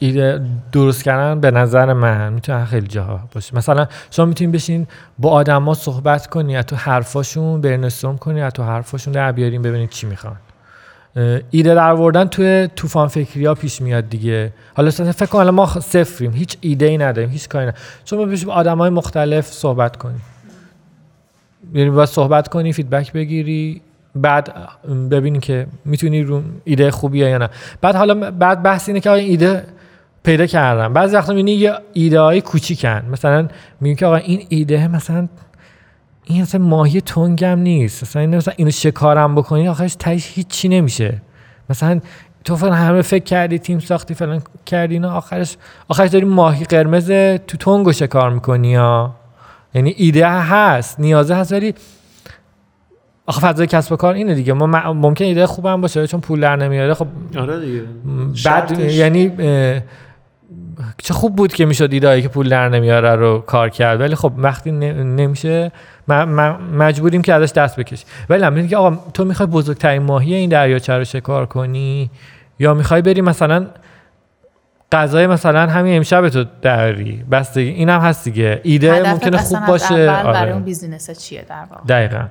ایده 0.01 0.41
درست 0.73 1.05
کردن 1.05 1.41
به 1.41 1.51
نظر 1.51 1.93
من 1.93 2.33
می‌تونه 2.33 2.65
خیلی 2.65 2.87
جاها 2.87 3.21
باشه. 3.35 3.57
مثلا 3.57 3.87
شما 4.11 4.27
می‌تونید 4.27 4.55
بشین 4.55 4.87
با 5.19 5.31
آدما 5.31 5.75
صحبت 5.75 6.27
کنی 6.27 6.57
از 6.57 6.67
تو 6.67 6.77
حرفاشون 6.77 7.61
برنستورم 7.61 8.19
کنی 8.19 8.43
از 8.43 8.53
تو 8.53 8.63
حرفاشون 8.63 9.13
در 9.13 9.33
بیاریم 9.33 9.63
ببینید 9.63 9.91
چی 9.91 10.07
می‌خوان. 10.07 10.37
ایده 11.51 11.75
در 11.75 11.91
آوردن 11.91 12.25
توی 12.25 12.69
طوفان 12.77 13.09
فکری 13.09 13.47
ها 13.47 13.55
پیش 13.55 13.83
میاد 13.83 14.09
دیگه. 14.09 14.53
حالا 14.75 14.91
فکر 14.91 15.27
کن 15.27 15.49
ما 15.49 15.67
صفریم 15.67 16.33
هیچ 16.33 16.57
ایده 16.61 16.87
ای 16.87 16.99
نداریم 16.99 17.31
هیچ 17.31 17.49
کاری 17.49 17.67
نداریم. 17.67 17.83
شما 18.05 18.25
بشین 18.25 18.49
با 18.49 18.55
آدم 18.55 18.79
های 18.79 18.91
مختلف 18.91 19.47
صحبت 19.47 19.97
کنی. 19.97 20.19
یعنی 21.75 21.91
باید 21.91 22.09
صحبت 22.09 22.49
کنی 22.49 22.73
فیدبک 22.73 23.13
بگیری 23.13 23.83
بعد 24.15 24.53
ببینی 25.11 25.39
که 25.39 25.67
می‌تونی 25.85 26.23
رو 26.23 26.43
ایده 26.65 26.91
خوبیه 26.91 27.31
یا 27.31 27.39
نه. 27.39 27.49
بعد 27.81 27.97
حالا 27.97 28.31
بعد 28.31 28.63
بحث 28.63 28.89
اینه 28.89 29.01
که 29.01 29.11
ایده 29.11 29.65
پیدا 30.23 30.47
کردم. 30.47 30.93
بعضی 30.93 31.17
وقتا 31.17 31.33
می‌بینی 31.33 31.53
یه 31.53 31.73
ایده 31.93 32.21
های 32.21 32.41
کوچیکن. 32.41 33.03
مثلا 33.13 33.49
میگن 33.81 33.97
که 33.97 34.07
آقا 34.07 34.17
این 34.17 34.47
ایده 34.49 34.89
مثلا 34.89 35.29
این 36.25 36.43
مثلا 36.43 36.61
ماهی 36.61 37.01
تنگم 37.01 37.59
نیست. 37.59 38.03
مثلا 38.03 38.23
این 38.23 38.37
مثلا 38.37 38.55
اینو 38.57 38.71
شکارم 38.71 39.35
بکنی 39.35 39.69
آخرش 39.69 39.95
تهش 39.95 40.31
هیچی 40.35 40.69
نمیشه. 40.69 41.23
مثلا 41.71 42.01
تو 42.45 42.57
فلان 42.57 42.73
همه 42.73 43.03
فکر 43.03 43.25
کردی 43.25 43.59
تیم 43.59 43.79
ساختی 43.79 44.15
فلان 44.15 44.43
کردی 44.67 44.95
اینا 44.95 45.13
آخرش 45.17 45.57
آخرش 45.89 46.11
داری 46.11 46.25
ماهی 46.25 46.65
قرمز 46.65 47.11
تو 47.47 47.57
تنگو 47.59 47.93
شکار 47.93 48.31
می‌کنی 48.31 48.75
ها 48.75 49.15
یعنی 49.75 49.95
ایده 49.97 50.29
هست 50.29 51.01
نیازه 51.01 51.35
هست 51.35 51.53
ولی 51.53 51.75
آخه 53.27 53.41
فضای 53.41 53.67
کسب 53.67 53.93
و 53.93 53.97
کار 53.97 54.15
اینه 54.15 54.35
دیگه. 54.35 54.53
ما 54.53 54.93
ممکن 54.93 55.25
ایده 55.25 55.47
خوبم 55.47 55.81
باشه 55.81 56.07
چون 56.07 56.21
پول 56.21 56.41
در 56.41 56.57
نمیاره. 56.57 56.95
خب 56.95 57.07
آره 57.39 57.61
دیگه. 57.61 57.83
بعد 58.45 58.79
یعنی 58.81 59.33
چه 60.99 61.15
خوب 61.15 61.37
بود 61.37 61.53
که 61.53 61.67
می‌شد 61.67 61.93
ایدایی 61.93 62.23
که 62.23 62.29
پول 62.29 62.49
در 62.49 62.69
نمیاره 62.69 63.15
رو 63.15 63.39
کار 63.39 63.69
کرد. 63.69 64.01
ولی 64.01 64.15
خب 64.15 64.33
وقتی 64.37 64.71
نمیشه 64.71 65.73
مجبوریم 66.79 67.23
که 67.23 67.35
ازش 67.35 67.53
دست 67.53 67.77
بکش 67.77 68.05
ولی 68.29 68.43
هم 68.43 68.69
که 68.69 68.77
آقا 68.77 68.99
تو 69.15 69.25
می‌خوای 69.25 69.47
بزرگترین 69.47 70.03
ماهی 70.03 70.35
این 70.35 70.51
دریاچه 70.51 70.93
رو 70.93 71.05
شکار 71.05 71.47
کنی؟ 71.47 72.11
یا 72.59 72.75
می‌خوای 72.75 73.03
بری 73.03 73.21
مثلا 73.21 73.67
غذای 74.93 75.27
مثلا 75.27 75.67
همین 75.67 75.97
امشب 75.97 76.29
تو 76.29 76.45
داری 76.63 77.25
بس 77.31 77.59
دیگه 77.59 77.71
اینم 77.71 78.01
هست 78.01 78.25
دیگه. 78.25 78.61
ایده 78.65 79.11
ممکنه 79.11 79.37
خوب 79.37 79.67
باشه. 79.67 80.11
آره. 80.11 80.33
برای 80.33 80.53
اون 80.53 80.63
business 80.63 81.11
چیه 81.11 81.45
در 81.49 81.65
واقع؟ 81.71 81.83
دقیقا. 81.89 82.25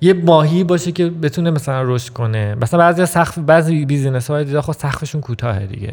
یه 0.00 0.12
ماهی 0.14 0.64
باشه 0.64 0.92
که 0.92 1.10
بتونه 1.10 1.50
مثلا 1.50 1.82
رشد 1.82 2.12
کنه. 2.12 2.54
مثلا 2.54 2.78
بعضی 2.80 3.06
سقف 3.06 3.38
بعضی 3.38 3.84
business 3.84 4.30
های 4.30 4.44
دیگه 4.44 4.60
خب 4.60 4.72
سقفشون 4.72 5.20
کوتاهه 5.20 5.66
دیگه. 5.66 5.92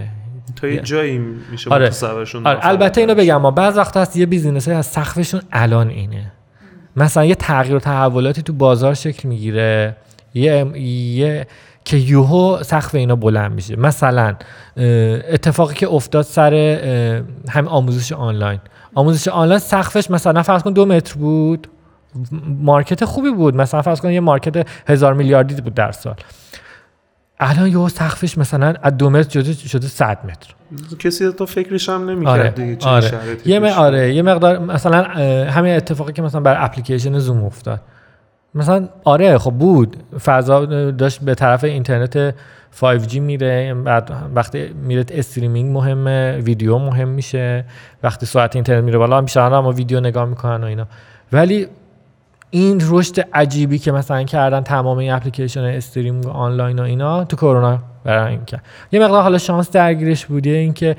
تا 0.55 0.67
یه 0.67 0.81
جایی 0.81 1.17
میشه 1.51 1.69
آره. 1.69 1.85
متصورشون 1.85 2.47
آره. 2.47 2.59
البته 2.61 3.01
اینو 3.01 3.15
بگم 3.15 3.41
ما 3.41 3.51
بعض 3.51 3.77
وقت 3.77 3.97
هست 3.97 4.17
یه 4.17 4.25
business 4.25 4.67
از 4.67 4.85
سقفشون 4.85 5.41
الان 5.51 5.89
اینه. 5.89 6.31
مثلا 6.95 7.25
یه 7.25 7.35
تغییر 7.35 7.75
و 7.75 7.79
تحولاتی 7.79 8.41
تو 8.41 8.53
بازار 8.53 8.93
شکل 8.93 9.29
می‌گیره. 9.29 9.95
یه 10.33 10.79
یه 10.79 11.47
که 11.85 11.97
یوهو 11.97 12.63
سقف 12.63 12.95
اینا 12.95 13.15
بلند 13.15 13.51
میشه. 13.51 13.75
مثلا 13.75 14.35
اتفاقی 14.77 15.75
که 15.75 15.87
افتاد 15.87 16.25
سر 16.25 16.53
هم 17.49 17.67
آموزش 17.67 18.11
آنلاین. 18.11 18.59
آموزش 18.95 19.27
آنلاین 19.27 19.59
سقفش 19.59 20.11
مثلا 20.11 20.43
فرض 20.43 20.63
کن 20.63 20.73
دو 20.73 20.85
متر 20.85 21.15
بود. 21.15 21.67
مارکت 22.61 23.05
خوبی 23.05 23.31
بود. 23.31 23.55
مثلا 23.55 23.81
فرض 23.81 24.01
کن 24.01 24.11
یه 24.11 24.19
مارکت 24.19 24.67
هزار 24.87 25.13
میلیاردی 25.13 25.61
بود 25.61 25.73
در 25.73 25.91
سال. 25.91 26.15
الان 27.39 27.67
یه 27.67 27.87
سقفش 27.87 28.37
مثلا 28.37 28.73
از 28.81 28.97
دو 28.97 29.09
متر 29.09 29.29
شده 29.29 29.53
شده 29.53 29.87
100 29.87 30.17
متر. 30.23 30.55
کسی 30.99 31.31
تو 31.31 31.45
فکرش 31.45 31.89
هم 31.89 32.09
نمی‌کرد 32.09 32.39
آره. 32.39 32.49
دیگه 32.49 32.87
آره. 32.87 33.11
یه 33.45 33.59
م... 33.59 33.63
آره 33.63 34.13
یه 34.13 34.21
مقدار 34.21 34.59
مثلا 34.59 35.03
همین 35.49 35.75
اتفاقی 35.75 36.13
که 36.13 36.21
مثلا 36.21 36.41
بر 36.41 36.65
اپلیکیشن 36.65 37.19
زوم 37.19 37.43
افتاد. 37.43 37.81
مثلا 38.55 38.89
آره 39.03 39.37
خب 39.37 39.51
بود. 39.51 39.97
فضا 40.23 40.65
داشت 40.91 41.21
به 41.21 41.35
طرف 41.35 41.63
اینترنت 41.63 42.35
5G 42.81 43.15
میره 43.15 43.73
بعد 43.73 44.11
وقتی 44.35 44.67
میره 44.67 45.05
استریمینگ 45.11 45.73
مهمه 45.73 46.37
ویدیو 46.37 46.77
مهم 46.77 47.07
میشه. 47.07 47.65
وقتی 48.03 48.25
سرعت 48.25 48.55
اینترنت 48.55 48.83
میره 48.83 48.97
بالا 48.97 49.21
میشه 49.21 49.41
اما 49.41 49.71
ویدیو 49.71 49.99
نگاه 49.99 50.25
می‌کنن 50.25 50.63
و 50.63 50.67
اینا. 50.67 50.87
ولی 51.31 51.67
این 52.53 52.81
رشد 52.89 53.19
عجیبی 53.33 53.79
که 53.79 53.91
مثلا 53.91 54.23
کردن 54.23 54.61
تمام 54.61 54.97
این 54.97 55.11
اپلیکیشن 55.11 55.63
استریم 55.63 56.27
آنلاین 56.27 56.79
و 56.79 56.81
اینا 56.81 57.23
تو 57.23 57.35
کرونا 57.35 57.79
این 58.05 58.45
کرد 58.45 58.63
یه 58.91 58.99
مقدار 58.99 59.21
حالا 59.21 59.37
شانس 59.37 59.71
درگیرش 59.71 60.25
بوده 60.25 60.49
اینکه 60.49 60.95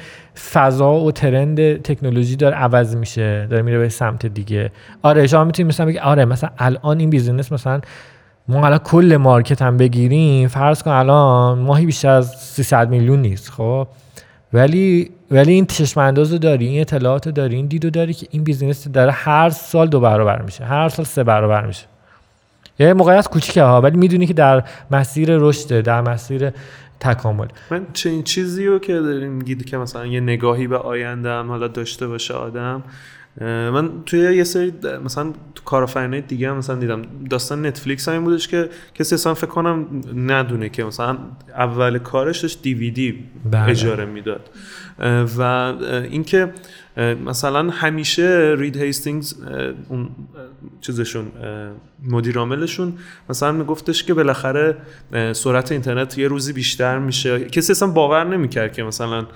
فضا 0.52 0.92
و 0.92 1.12
ترند 1.12 1.82
تکنولوژی 1.82 2.36
داره 2.36 2.56
عوض 2.56 2.96
میشه 2.96 3.46
داره 3.50 3.62
میره 3.62 3.78
به 3.78 3.88
سمت 3.88 4.26
دیگه. 4.26 4.70
آره 5.02 5.26
شما 5.26 5.44
می‌تونید 5.44 5.68
مثلا 5.68 5.86
بگی 5.86 5.98
آره 5.98 6.24
مثلا 6.24 6.50
الان 6.58 7.00
این 7.00 7.10
business 7.10 7.52
مثلا 7.52 7.80
ما 8.48 8.66
الان 8.66 8.78
کل 8.78 9.16
market 9.16 9.62
هم 9.62 9.76
بگیریم 9.76 10.48
فرض 10.48 10.82
کن 10.82 10.90
الان 10.90 11.58
ماهی 11.58 11.86
بیشتر 11.86 12.10
از 12.10 12.30
300 12.30 12.88
میلیون 12.90 13.22
نیست 13.22 13.50
خب؟ 13.50 13.86
ولی 14.54 15.10
ولی 15.30 15.52
این 15.52 15.66
چشم 15.66 16.00
انداز 16.00 16.32
رو 16.32 16.38
داری 16.38 16.66
این 16.66 16.80
اطلاعات 16.80 17.28
داری 17.28 17.56
این 17.56 17.66
دیدو 17.66 17.90
داری 17.90 18.14
که 18.14 18.26
این 18.30 18.44
business 18.44 18.88
داره 18.88 19.12
هر 19.12 19.50
سال 19.50 19.88
دو 19.88 20.00
برابر 20.00 20.42
میشه 20.42 20.64
هر 20.64 20.88
سال 20.88 21.04
سه 21.04 21.24
برابر 21.24 21.66
میشه. 21.66 21.84
یه 22.78 22.92
موقعیت 22.92 23.28
کوچیکه 23.28 23.62
ها 23.62 23.80
ولی 23.80 23.96
می‌دونی 23.96 24.26
که 24.26 24.32
در 24.34 24.64
مسیر 24.90 25.28
رشد 25.38 25.80
در 25.80 26.00
مسیر 26.00 26.50
تکامل. 27.00 27.46
من 27.70 27.86
چه 27.92 28.22
چیزی 28.22 28.66
رو 28.66 28.78
که 28.78 28.92
داریم 28.92 29.32
میگید 29.32 29.64
که 29.64 29.76
مثلا 29.76 30.06
یه 30.06 30.20
نگاهی 30.20 30.66
به 30.66 30.78
آینده 30.78 31.42
حالا 31.42 31.68
داشته 31.68 32.06
باشه 32.06 32.34
آدم 32.34 32.82
من 33.40 33.90
توی 34.06 34.36
یه 34.36 34.44
سری 34.44 34.72
مثلا 35.04 35.32
تو 35.54 35.64
کارآفرینای 35.64 36.20
دیگه 36.20 36.50
هم 36.50 36.56
مثلا 36.56 36.76
دیدم. 36.76 37.02
داستان 37.30 37.66
نتفلیکس 37.66 38.08
هم 38.08 38.14
این 38.14 38.24
بودش 38.24 38.48
که 38.48 38.68
کسی 38.94 39.14
اصلا 39.14 39.34
فکر 39.34 39.46
کنم 39.46 39.86
ندونه 40.16 40.68
که 40.68 40.84
مثلا 40.84 41.18
اول 41.48 41.98
کارش 41.98 42.40
داشت 42.40 42.62
دیویدی 42.62 43.24
بله. 43.50 43.70
اجاره 43.70 44.04
می‌داد. 44.04 44.50
و 45.38 45.72
اینکه 46.10 46.52
مثلا 47.26 47.70
همیشه 47.70 48.54
رید 48.58 48.76
هیستینگز 48.76 49.34
اون 49.88 50.08
چیزشون 50.80 51.26
مدیر 52.08 52.38
عاملشون 52.38 52.92
مثلا 53.28 53.52
میگفتش 53.52 54.04
که 54.04 54.14
بالاخره 54.14 54.76
سرعت 55.32 55.72
اینترنت 55.72 56.18
یه 56.18 56.28
روزی 56.28 56.52
بیشتر 56.52 56.98
میشه. 56.98 57.40
کسی 57.44 57.72
اصلا 57.72 57.88
باور 57.88 58.24
نمی‌کرد 58.24 58.72
که 58.72 58.82
مثلا 58.82 59.26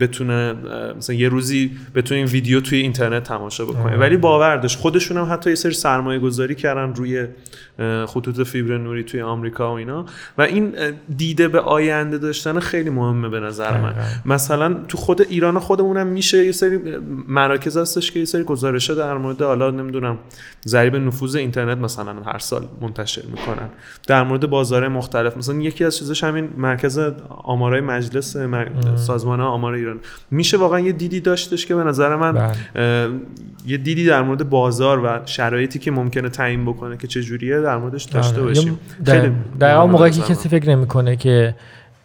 بتونه 0.00 0.54
مثلا 0.96 1.16
یه 1.16 1.28
روزی 1.28 1.70
بتونه 1.94 2.18
این 2.18 2.26
ویدیو 2.26 2.60
توی 2.60 2.78
اینترنت 2.78 3.22
تماشا 3.22 3.64
بکنه 3.64 3.96
ولی 3.96 4.16
باور 4.16 4.56
داشت 4.56 4.78
خودشون 4.78 5.16
هم 5.16 5.32
حتی 5.32 5.50
یه 5.50 5.56
سری 5.56 5.72
سرمایه 5.72 6.18
گذاری 6.18 6.54
کردن 6.54 6.94
روی 6.94 7.26
خطوط 8.06 8.40
فیبر 8.40 8.78
نوری 8.78 9.04
توی 9.04 9.20
آمریکا 9.20 9.72
و 9.72 9.76
اینا. 9.76 10.06
و 10.38 10.42
این 10.42 10.74
دیده 11.16 11.48
به 11.48 11.60
آینده 11.60 12.18
داشتن 12.18 12.60
خیلی 12.60 12.90
مهمه 12.90 13.28
به 13.28 13.40
نظر 13.40 13.80
من. 13.80 13.94
مثلا 14.26 14.74
تو 14.88 14.98
خود 14.98 15.22
ایران 15.22 15.58
خودمونم 15.58 16.06
میشه 16.06 16.44
یه 16.44 16.52
سری 16.52 16.78
مراکز 17.28 17.76
هستش 17.76 18.12
که 18.12 18.18
یه 18.18 18.24
سری 18.24 18.42
گزارشه 18.42 18.94
در 18.94 19.16
مورد 19.16 19.42
حالا 19.42 19.70
نمی‌دونم 19.70 20.18
ضریب 20.66 20.96
نفوذ 20.96 21.36
اینترنت 21.36 21.78
مثلا 21.78 22.14
هر 22.26 22.38
سال 22.38 22.68
منتشر 22.80 23.22
می‌کنن. 23.26 23.68
در 24.06 24.22
مورد 24.22 24.50
بازار 24.50 24.88
مختلف 24.88 25.36
مثلا 25.36 25.54
یکی 25.54 25.84
از 25.84 25.98
چیزاش 25.98 26.24
همین 26.24 26.48
مرکز 26.56 27.00
آمارای 27.28 27.80
مجلس 27.80 28.36
سازمان 28.96 29.45
آمار 29.46 29.72
ایران 29.72 30.00
میشه 30.30 30.56
واقعا 30.56 30.80
یه 30.80 30.92
دیدی 30.92 31.20
داشتش 31.20 31.66
که 31.66 31.74
به 31.74 31.84
نظر 31.84 32.16
من 32.16 32.32
بله. 32.32 33.10
یه 33.66 33.76
دیدی 33.76 34.04
در 34.06 34.22
مورد 34.22 34.50
بازار 34.50 35.04
و 35.04 35.20
شرایطی 35.26 35.78
که 35.78 35.90
ممکنه 35.90 36.28
تعیین 36.28 36.64
بکنه 36.64 36.96
که 36.96 37.06
چه 37.06 37.22
جوریه 37.22 37.60
در 37.60 37.76
موردش 37.76 38.04
داشته 38.04 38.36
آره. 38.36 38.42
باشیم 38.42 38.78
یا 39.06 39.12
خیلی 39.14 39.34
در- 39.58 39.76
مهمه 39.76 39.92
موقعی 39.92 40.10
که. 40.10 40.22
کسی 40.22 40.48
فکر 40.48 40.68
نمی‌کنه 40.68 41.16
که 41.16 41.54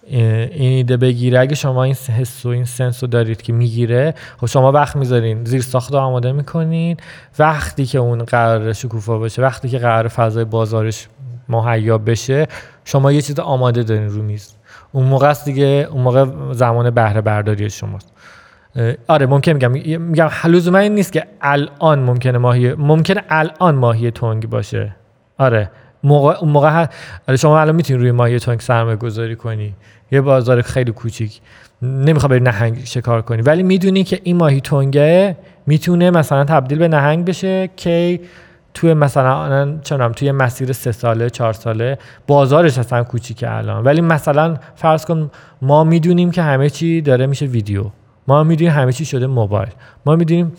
این 0.07 0.77
ایده 0.77 0.97
بگیره 0.97 1.39
اگه 1.39 1.55
شما 1.55 1.83
این 1.83 1.95
حس 1.95 2.45
و 2.45 2.49
این 2.49 2.65
سنس 2.65 3.03
رو 3.03 3.09
دارید 3.09 3.41
که 3.41 3.53
می‌گیره 3.53 4.13
خب 4.37 4.47
شما 4.47 4.71
وقت 4.71 4.95
می‌ذارین 4.95 5.45
زیر 5.45 5.61
ساخت 5.61 5.93
آماده 5.93 6.31
می‌کنین 6.31 6.97
وقتی 7.39 7.85
که 7.85 7.97
اون 7.97 8.23
قرار 8.23 8.73
شکوفا 8.73 9.17
باشه 9.17 9.41
وقتی 9.41 9.69
که 9.69 9.77
قرار 9.77 10.07
فضای 10.07 10.45
بازارش 10.45 11.07
مهیا 11.49 11.97
بشه 11.97 12.47
شما 12.85 13.11
یه 13.11 13.21
چیز 13.21 13.39
آماده 13.39 13.83
دارین 13.83 14.09
رو 14.09 14.23
میز 14.23 14.53
اون 14.91 15.05
موقع 15.05 15.29
است 15.29 15.45
دیگه 15.45 15.87
اون 15.91 16.01
موقع 16.01 16.25
زمان 16.51 16.89
بهره 16.89 17.21
برداری 17.21 17.69
شماست 17.69 18.13
آره 19.07 19.25
ممکن 19.25 19.51
میگم 19.51 19.71
میگم 20.01 20.29
لزوما 20.45 20.77
این 20.77 20.95
نیست 20.95 21.13
که 21.13 21.23
الان 21.41 21.99
ممکنه 21.99 22.37
ماهی 22.37 22.73
ممکنه 22.73 23.23
الان 23.29 23.75
ماهی 23.75 24.11
تنگ 24.11 24.49
باشه. 24.49 24.95
آره 25.37 25.71
موقع 26.03 26.37
اون 26.37 26.51
موقع 26.51 26.85
آره 27.27 27.37
شما 27.37 27.61
الان 27.61 27.75
می‌تونی 27.75 27.99
روی 27.99 28.11
ماهی 28.11 28.39
تنگ 28.39 28.59
سرمایه 28.59 28.95
گذاری 28.95 29.35
کنی. 29.35 29.75
یه 30.11 30.21
بازار 30.21 30.61
خیلی 30.61 30.91
کوچیک. 30.91 31.41
نمی‌خوای 31.81 32.29
بری 32.29 32.39
نهنگ 32.39 32.85
شکار 32.85 33.21
کنی. 33.21 33.41
ولی 33.41 33.63
می‌دونی 33.63 34.03
که 34.03 34.19
این 34.23 34.37
ماهی 34.37 34.61
تنگه 34.61 35.37
می‌تونه 35.67 36.11
مثلا 36.11 36.43
تبدیل 36.43 36.77
به 36.77 36.87
نهنگ 36.87 37.25
بشه 37.25 37.69
که 37.77 38.19
توی 38.73 38.93
مثلا 38.93 39.77
چنم 39.83 40.11
توی 40.11 40.31
مسیر 40.31 40.71
سه 40.71 40.91
ساله 40.91 41.29
چهار 41.29 41.53
ساله 41.53 41.97
بازارش 42.27 42.77
اصلا 42.77 43.03
کوچیکه 43.03 43.51
الان. 43.51 43.83
ولی 43.83 44.01
مثلا 44.01 44.57
فرض 44.75 45.05
کن 45.05 45.31
ما 45.61 45.83
می‌دونیم 45.83 46.31
که 46.31 46.41
همه 46.41 46.69
چی 46.69 47.01
داره 47.01 47.25
میشه 47.25 47.45
ویدیو. 47.45 47.85
ما 48.27 48.43
می‌دونیم 48.43 48.73
همه 48.73 48.93
چی 48.93 49.05
شده 49.05 49.27
موبایل. 49.27 49.69
ما 50.05 50.15
می‌دونیم 50.15 50.53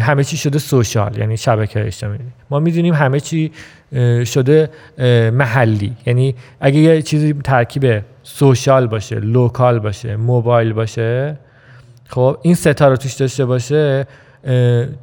همه 0.00 0.24
چی 0.24 0.36
شده 0.36 0.58
social 0.58 1.18
یعنی 1.18 1.36
شبکه 1.36 1.86
اجتماعی. 1.86 2.18
ما 2.50 2.60
می‌دونیم 2.60 2.94
همه 2.94 3.20
چی 3.20 3.52
شده 4.24 4.70
محلی. 5.32 5.96
یعنی 6.06 6.34
اگه 6.60 6.78
یه 6.78 7.02
چیزی 7.02 7.32
ترکیب 7.44 8.02
social 8.22 8.86
باشه 8.86 9.16
local 9.16 9.78
باشه 9.78 10.16
موبایل 10.16 10.72
باشه 10.72 11.36
خب 12.08 12.38
این 12.42 12.54
ستا 12.54 12.88
رو 12.88 12.96
توش 12.96 13.14
داشته 13.14 13.44
باشه 13.44 14.06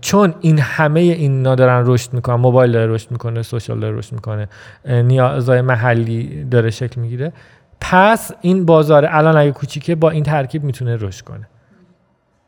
چون 0.02 0.36
این 0.42 0.60
همه 0.60 1.00
اینا 1.00 1.56
دارن 1.56 1.84
رشد 1.86 2.14
می‌کنن 2.14 2.36
موبایل 2.36 2.72
داره 2.72 2.94
رشد 2.94 3.12
می‌کنه 3.12 3.42
social 3.42 3.80
داره 3.80 3.98
رشد 3.98 4.14
می‌کنه 4.14 4.48
نیازهای 4.86 5.62
محلی 5.62 6.44
داره 6.44 6.70
شکل 6.70 7.02
می‌گیره. 7.02 7.34
پس 7.82 8.32
این 8.42 8.66
بازار 8.66 9.08
الان 9.10 9.38
اگه 9.38 9.52
کوچیکه 9.52 9.96
با 9.96 10.10
این 10.10 10.24
ترکیب 10.24 10.64
می‌تونه 10.64 10.96
رشد 10.96 11.26
کنه. 11.26 11.48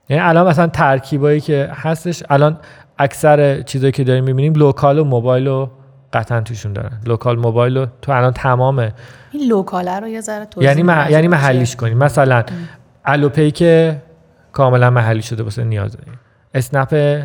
یعنی 0.09 0.23
الان 0.23 0.47
مثلا 0.47 0.67
ترکیبایی 0.67 1.39
که 1.41 1.69
هستش 1.73 2.23
الان 2.29 2.57
اکثر 2.97 3.61
چیزایی 3.61 3.91
که 3.91 4.03
داریم 4.03 4.23
می‌بینیم 4.23 4.53
local 4.53 4.99
و 4.99 5.03
موبایل 5.03 5.47
رو 5.47 5.71
قطعا 6.13 6.41
توشون 6.41 6.73
دارن. 6.73 6.91
local 7.05 7.39
موبایل 7.39 7.77
رو 7.77 7.87
تو 8.01 8.11
الان 8.11 8.33
تمام 8.33 8.91
این 9.31 9.49
local 9.49 9.91
ه 9.91 9.99
رو 9.99 10.07
یه 10.07 10.21
ذره 10.21 10.45
توضیح 10.45 10.69
یعنی 10.69 10.83
مح... 10.83 11.11
یعنی؟ 11.11 11.27
محلیش 11.27 11.75
کنیم. 11.75 11.97
مثلا 11.97 12.43
الوپی 13.05 13.51
که 13.51 14.01
کاملا 14.51 14.89
محلی 14.89 15.21
شده 15.21 15.43
واسه 15.43 15.63
نیاز 15.63 15.97
داریم 15.97 16.19
اسنپ 16.53 17.21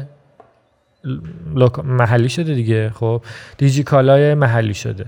محلی 1.85 2.29
شده 2.29 2.55
دیگه 2.55 2.91
خب. 2.91 3.23
دیجی 3.59 3.83
کالای 3.83 4.35
محلی 4.35 4.75
شده. 4.75 5.07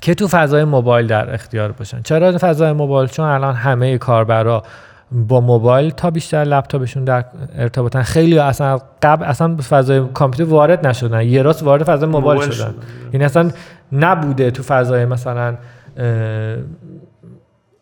که 0.00 0.14
تو 0.14 0.28
فضای 0.28 0.64
موبایل 0.64 1.06
در 1.06 1.34
اختیار 1.34 1.72
باشن. 1.72 2.02
چرا 2.02 2.38
فضای 2.38 2.72
موبایل؟ 2.72 3.08
چون 3.08 3.24
الان 3.26 3.54
همه 3.54 3.98
کاربرا 3.98 4.62
با 5.12 5.40
موبایل 5.40 5.90
تا 5.90 6.10
بیشتر 6.10 6.44
لپتاپشون 6.44 7.04
در 7.04 7.24
ارتباطن. 7.56 8.02
خیلی 8.02 8.38
اصلا 8.38 8.78
قبل 9.02 9.24
اصلا 9.24 9.56
فضای 9.56 10.04
کامپیوتر 10.14 10.52
وارد 10.52 10.86
نشدن. 10.86 11.22
یه 11.22 11.42
راست 11.42 11.62
وارد 11.62 11.82
فضای 11.82 12.08
موبایل 12.08 12.40
موبایل 12.40 12.50
شدن. 12.50 12.70
شدن. 12.70 12.74
یعنی 13.12 13.24
اصلا 13.24 13.50
نبوده 13.92 14.50
تو 14.50 14.62
فضای 14.62 15.04
مثلا 15.04 15.56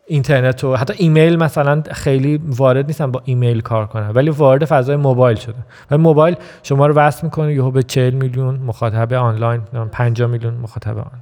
اینترنت 0.07 0.63
و 0.63 0.75
حتی 0.75 0.93
ایمیل 0.97 1.35
مثلا 1.35 1.83
خیلی 1.91 2.41
وارد 2.43 2.85
نیستن 2.85 3.11
با 3.11 3.21
ایمیل 3.25 3.61
کار 3.61 3.87
کنن 3.87 4.09
ولی 4.09 4.29
وارد 4.29 4.65
فضای 4.65 4.95
موبایل 4.95 5.37
شده. 5.37 5.55
و 5.91 5.97
موبایل 5.97 6.35
شما 6.63 6.87
رو 6.87 6.93
وصل 6.93 7.21
می‌کنه 7.23 7.53
یهو 7.53 7.71
به 7.71 7.83
40 7.83 8.13
میلیون 8.13 8.55
مخاطب 8.55 9.13
آنلاین 9.13 9.61
50 9.91 10.29
میلیون 10.29 10.53
مخاطب 10.53 10.89
آنلاین 10.89 11.21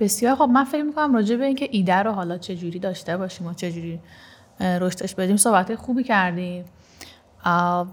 بسیار 0.00 0.36
خب 0.36 0.48
من 0.52 0.64
فکر 0.64 0.82
می‌کنم 0.82 1.14
راجع 1.14 1.36
به 1.36 1.44
اینکه 1.44 1.68
ایده 1.70 1.96
رو 1.96 2.12
حالا 2.12 2.38
چه 2.38 2.56
جوری 2.56 2.78
داشته 2.78 3.16
باشیم 3.16 3.46
و 3.46 3.54
چه 3.54 3.72
جوری 3.72 4.00
رشدش 4.60 5.14
بدیم 5.14 5.36
صحبت 5.36 5.74
خوبی 5.74 6.04
کردیم. 6.04 6.64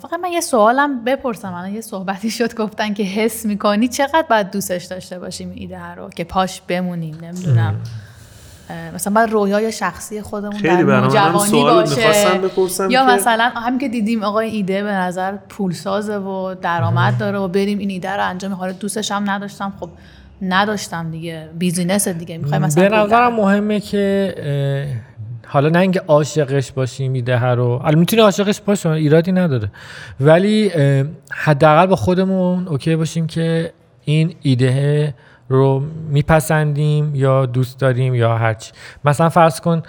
فقط 0.01 0.19
من 0.23 0.31
یه 0.31 0.41
سوالم 0.41 1.03
بپرسم. 1.03 1.53
الان 1.53 1.73
یه 1.73 1.81
صحبتی 1.81 2.31
شد 2.31 2.55
گفتن 2.55 2.93
که 2.93 3.03
حس 3.03 3.45
می‌کنی 3.45 3.87
چقدر 3.87 4.25
باید 4.29 4.51
دوستش 4.51 4.85
داشته 4.85 5.19
باشیم 5.19 5.51
ایده 5.55 5.95
رو 5.95 6.09
که 6.09 6.23
پاش 6.23 6.61
بمونیم 6.61 7.17
نمی‌دونم. 7.21 7.81
مثلا 8.95 9.13
باید 9.13 9.29
رویای 9.29 9.71
شخصی 9.71 10.21
خودمون 10.21 10.57
خیلی 10.57 10.83
در 10.83 11.37
سوال 11.37 11.85
باشه. 11.85 12.37
بپرسم 12.43 12.89
یا 12.89 13.05
مثلا 13.05 13.51
همین 13.55 13.79
که 13.79 13.87
دیدیم 13.87 14.23
آقا 14.23 14.39
این 14.39 14.53
ایده 14.53 14.83
به 14.83 14.91
نظر 14.91 15.33
پولسازه 15.49 16.17
و 16.17 16.55
درآمد 16.61 17.17
داره 17.17 17.39
و 17.39 17.47
بریم 17.47 17.77
این 17.77 17.89
ایده 17.89 18.11
رو 18.11 18.29
انجام 18.29 18.53
حالا 18.53 18.71
دوستش 18.71 19.11
هم 19.11 19.29
نداشتم. 19.29 19.73
خب 19.79 19.89
نداشتم 20.41 21.11
دیگه. 21.11 21.49
business 21.59 22.07
دیگه. 22.07 22.37
می‌خوای 22.37 22.59
مثلا 22.59 22.89
به 22.89 22.95
نظرم 22.95 23.35
مهمه 23.35 23.79
که 23.79 24.35
حالا 25.47 25.69
نه 25.69 25.79
اینکه 25.79 26.01
عاشقش 26.07 26.71
باشیم 26.71 27.13
ایده 27.13 27.37
ها 27.37 27.53
رو. 27.53 27.81
الان 27.83 27.99
می‌تونی 27.99 28.21
عاشقش 28.21 28.61
باشیم 28.61 28.91
ایرادی 28.91 29.31
نداره. 29.31 29.69
ولی 30.19 30.71
حداقل 31.31 31.85
با 31.85 31.95
خودمون 31.95 32.67
okay 32.67 32.95
باشیم 32.95 33.27
که 33.27 33.73
این 34.05 34.35
ایده 34.41 35.13
رو 35.53 35.83
میپسندیم 36.09 37.15
یا 37.15 37.45
دوست 37.45 37.79
داریم 37.79 38.15
یا 38.15 38.37
هرچی 38.37 38.71
مثلا 39.05 39.29
فرض 39.29 39.59
کن 39.61 39.83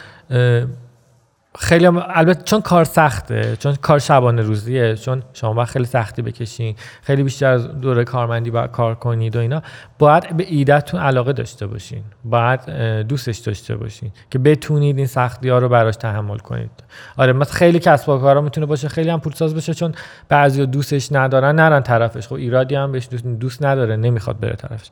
خیلی 1.59 1.87
البته 1.87 2.43
چون 2.45 2.61
کار 2.61 2.85
سخته 2.85 3.57
چون 3.57 3.75
کار 3.75 3.99
شبانه 3.99 4.43
روزیه 4.43 4.97
چون 4.97 5.23
شما 5.33 5.53
باید 5.53 5.69
خیلی 5.69 5.85
سختی 5.85 6.23
بکشین 6.23 6.77
خیلی 7.03 7.23
بیشتر 7.23 7.47
از 7.47 7.81
دوره 7.81 8.05
کارمندی 8.05 8.51
باید 8.51 8.71
کار 8.71 8.95
کنید 8.95 9.37
و 9.37 9.39
اینا. 9.39 9.63
باید 10.05 10.37
به 10.37 10.45
ایدهتون 10.49 11.01
علاقه 11.01 11.33
داشته 11.33 11.67
باشین. 11.67 12.03
باید 12.25 12.61
دوستش 13.09 13.39
داشته 13.39 13.77
باشین 13.77 14.11
که 14.31 14.39
بتونید 14.39 14.99
این 14.99 15.07
سختی 15.07 15.49
ها 15.49 15.59
رو 15.59 15.69
براش 15.69 15.97
تحمل 15.97 16.39
کنید. 16.39 16.71
آره 17.17 17.33
مثلا 17.33 17.53
خیلی 17.55 17.79
کسب 17.79 18.09
و 18.09 18.19
کارا 18.19 18.41
می‌تونه 18.41 18.67
باشه 18.67 18.89
خیلی 18.89 19.11
هم 19.11 19.21
پولساز 19.21 19.55
بشه 19.55 19.75
چون 19.75 19.95
بعضی 20.29 20.67
دوستش 20.67 21.13
ندارن 21.13 21.55
نرن 21.55 21.83
طرفش. 21.83 22.27
خب 22.27 22.35
ایرادی 22.35 22.75
هم 22.75 22.93
بهش 22.93 23.09
دوست, 23.11 23.25
دوست 23.27 23.65
نداره 23.65 23.97
نمی‌خواد 23.97 24.41
بره 24.41 24.57
طرفش. 24.57 24.87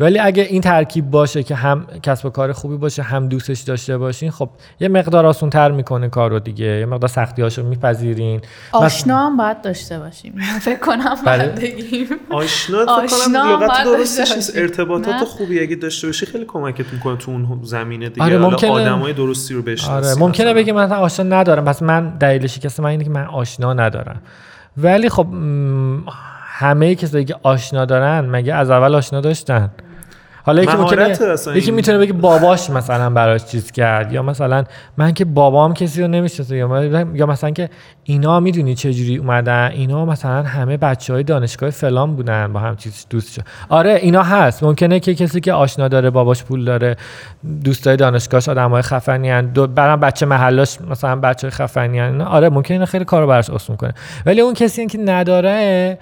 ولی 0.00 0.18
اگه 0.18 0.42
این 0.42 0.60
ترکیب 0.60 1.10
باشه 1.10 1.42
که 1.42 1.54
هم 1.54 1.86
کسب 2.02 2.26
و 2.26 2.30
کار 2.30 2.52
خوبی 2.52 2.76
باشه 2.76 3.02
هم 3.02 3.28
دوستش 3.28 3.60
داشته 3.60 3.98
باشین 3.98 4.30
خب 4.30 4.50
یه 4.80 4.88
مقدار 4.88 5.26
آسان 5.26 5.50
تر 5.50 5.70
می‌کنه 5.70 6.08
کار 6.08 6.30
رو 6.30 6.38
دیگه. 6.38 6.66
یه 6.66 6.86
مقدار 6.86 7.08
سختی 7.08 7.42
هاشو 7.42 7.62
میپذیرین 7.62 8.40
آشنا 8.72 9.26
هم 9.26 9.36
باید 9.36 9.62
داشته 9.62 9.98
باشیم. 9.98 10.34
اینو 10.38 10.58
فکر 10.58 10.80
کنم 10.80 11.14
بله. 11.26 11.54
آشنا 12.30 12.84
فکر 12.84 12.90
آشنا 12.90 13.58
کنم 13.58 13.84
درستش. 13.84 14.57
ارتباطات؟ 14.62 15.24
خوبی 15.24 15.60
اگه 15.60 15.76
داشته 15.76 16.06
باشی 16.06 16.26
خیلی 16.26 16.44
کمکت 16.44 16.92
می‌کنه 16.92 17.16
تو 17.16 17.30
اون 17.30 17.60
زمینه 17.62 18.08
دیگه 18.08 18.22
آره، 18.26 18.38
ممکنه- 18.38 18.70
آدمای 18.70 19.12
درستی 19.12 19.54
رو 19.54 19.62
بشناسی 19.62 20.08
آره 20.10 20.20
ممکنه. 20.20 20.54
بگی 20.54 20.72
من 20.72 20.92
آشنا 20.92 21.38
ندارم 21.38 21.64
پس 21.64 21.82
من 21.82 22.18
دلیل 22.18 22.46
شکست 22.46 22.80
من 22.80 22.90
اینه 22.90 23.04
که 23.04 23.10
من 23.10 23.24
آشنا 23.24 23.72
ندارم 23.72 24.22
ولی 24.76 25.08
خب 25.08 25.26
همه 26.46 26.94
کسایی 26.94 27.24
که 27.24 27.36
آشنا 27.42 27.84
دارن 27.84 28.20
مگه 28.20 28.54
از 28.54 28.70
اول 28.70 28.94
آشنا 28.94 29.20
داشتن 29.20 29.70
حالا 30.48 30.62
یکی 30.62 30.76
ممکنه 30.76 31.16
یکی. 31.54 31.70
می‌تونه 31.70 31.98
بگه 31.98 32.12
باباش 32.12 32.70
مثلا 32.70 33.10
براش 33.10 33.44
چیز 33.44 33.70
کرد 33.70 34.12
یا 34.12 34.22
مثلا 34.22 34.64
من 34.96 35.12
که 35.12 35.24
بابام 35.24 35.74
کسی 35.74 36.02
رو 36.02 36.08
نمی‌شناسه 36.08 36.56
یا, 36.56 37.06
یا 37.14 37.26
مثلا 37.26 37.50
که 37.50 37.70
اینا 38.04 38.40
می‌دونی 38.40 38.74
چه 38.74 38.92
جوری 38.92 39.16
اومدن 39.16 39.70
اینا 39.72 40.04
مثلا 40.04 40.42
همه 40.42 40.76
بچه 40.76 41.12
های 41.12 41.22
دانشگاه 41.22 41.70
فلان 41.70 42.16
بودن 42.16 42.52
با 42.52 42.60
هم 42.60 42.76
چیز 42.76 43.06
دوست 43.10 43.32
شد. 43.32 43.42
آره 43.68 43.98
اینا 44.02 44.22
هست. 44.22 44.62
ممکنه 44.62 45.00
که 45.00 45.14
کسی 45.14 45.40
که 45.40 45.52
آشنا 45.52 45.88
داره 45.88 46.10
باباش 46.10 46.44
پول 46.44 46.64
داره 46.64 46.96
دوستای 47.64 47.96
دانشگاهش 47.96 48.48
آدمای 48.48 48.82
خفنی 48.82 49.30
ان 49.30 49.46
برام 49.74 50.00
بچه 50.00 50.26
محلاش 50.26 50.80
مثلا 50.80 51.16
بچه 51.16 51.50
خفنی 51.50 52.00
ان 52.00 52.20
آره 52.20 52.48
ممکنه 52.48 52.84
خیلی 52.84 53.04
کارو 53.04 53.26
براش 53.26 53.50
آسون 53.50 53.76
کنه 53.76 53.94
ولی 54.26 54.40
اون 54.40 54.54
کسی 54.54 54.86
که 54.86 54.98
نداره 54.98 55.98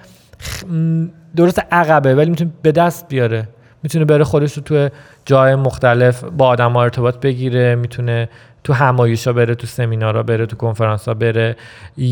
درست 1.35 1.61
عقبه 1.71 2.15
ولی 2.15 2.29
می‌تونه 2.29 2.51
به 2.61 2.71
دست 2.71 3.07
بیاره. 3.07 3.47
می‌تونه 3.87 4.05
بره 4.05 4.23
خودش 4.23 4.53
رو 4.53 4.63
تو 4.63 4.89
جای 5.25 5.55
مختلف 5.55 6.23
با 6.23 6.47
آدم 6.47 6.71
ها 6.73 6.83
ارتباط 6.83 7.19
بگیره 7.19 7.75
می‌تونه 7.75 8.29
تو 8.63 8.73
همایشا 8.73 9.33
بره 9.33 9.55
تو 9.55 9.67
سمینارا 9.67 10.23
بره 10.23 10.45
تو 10.45 10.55
کنفرانس 10.55 11.07
ها 11.07 11.13
بره 11.13 11.55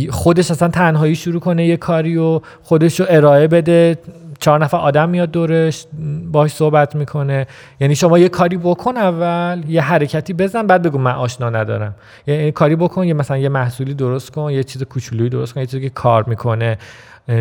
خودش 0.09 0.51
اصلا 0.51 0.67
تنهایی 0.67 1.15
شروع 1.15 1.39
کنه 1.39 1.65
یه 1.65 1.77
کاری 1.77 2.17
و 2.17 2.41
خودش 2.63 2.99
رو 2.99 3.05
ارائه 3.09 3.47
بده. 3.47 3.97
چهار 4.39 4.63
نفر 4.63 4.77
آدم 4.77 5.09
میاد 5.09 5.31
دورش 5.31 5.85
باش 6.31 6.51
صحبت 6.51 6.95
می‌کنه. 6.95 7.47
یعنی 7.79 7.95
شما 7.95 8.19
یه 8.19 8.29
کاری 8.29 8.57
بکن 8.57 8.97
اول 8.97 9.63
یه 9.67 9.81
حرکتی 9.81 10.33
بزن 10.33 10.67
بعد 10.67 10.81
بگو 10.81 10.97
من 10.97 11.11
آشنا 11.11 11.49
ندارم. 11.49 11.95
یعنی 12.27 12.51
کاری 12.51 12.75
بکن 12.75 13.03
یه 13.03 13.13
مثلا 13.13 13.37
یه 13.37 13.49
محصولی 13.49 13.93
درست 13.93 14.31
کن 14.31 14.51
یه 14.51 14.63
چیز 14.63 14.83
کوچولویی 14.83 15.29
درست 15.29 15.53
کن 15.53 15.59
یه 15.61 15.67
چیزی 15.67 15.81
که 15.81 15.89
کار 15.89 16.23
می‌کنه. 16.27 16.77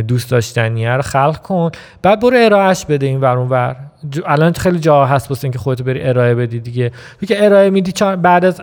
دوست 0.08 0.30
داشتنیه 0.30 0.90
رو 0.90 1.02
خلق 1.02 1.36
کن. 1.36 1.70
بعد 2.02 2.20
برو 2.20 2.36
ارائهش 2.40 2.84
بده 2.84 3.06
این 3.06 3.20
ور 3.20 3.38
ور. 3.38 3.76
الان 4.26 4.52
خیلی 4.52 4.78
جا 4.78 5.06
هست 5.06 5.30
واسه 5.30 5.44
اینکه 5.44 5.58
خودت 5.58 5.82
بری 5.82 6.02
ارائه 6.02 6.34
بدی 6.34 6.60
دیگه. 6.60 6.90
که 7.28 7.44
ارائه 7.44 7.70
میدی 7.70 7.92
بعد 8.22 8.44
از 8.44 8.62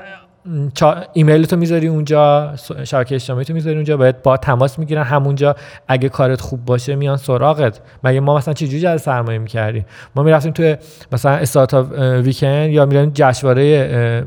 ایمیل 1.14 1.46
تو 1.46 1.56
می‌ذاری 1.58 1.88
اونجا 1.88 2.54
شبکه 2.84 3.16
اجتماعی 3.16 3.46
تو 3.46 3.54
می‌ذاری 3.54 3.76
اونجا 3.76 3.98
باید 3.98 4.22
با 4.22 4.38
تماس 4.38 4.80
می‌گیرن. 4.80 5.04
همونجا 5.04 5.56
اگه 5.88 6.10
کارت 6.10 6.42
خوب 6.42 6.66
باشه 6.66 6.96
میان 6.96 7.18
سراغت. 7.18 7.80
مگه 8.04 8.20
ما 8.20 8.38
مثلا 8.38 8.54
چه 8.54 8.68
جوری 8.68 8.98
سرمایه 8.98 9.40
می‌کردیم؟ 9.40 9.86
ما 10.16 10.24
می‌رفتیم 10.24 10.52
توی 10.52 10.78
مثلا 11.12 11.32
استارتاپ 11.32 11.92
ویکند 12.24 12.70
یا 12.70 12.86
می‌رفتیم 12.86 13.12
جشنواره 13.14 14.24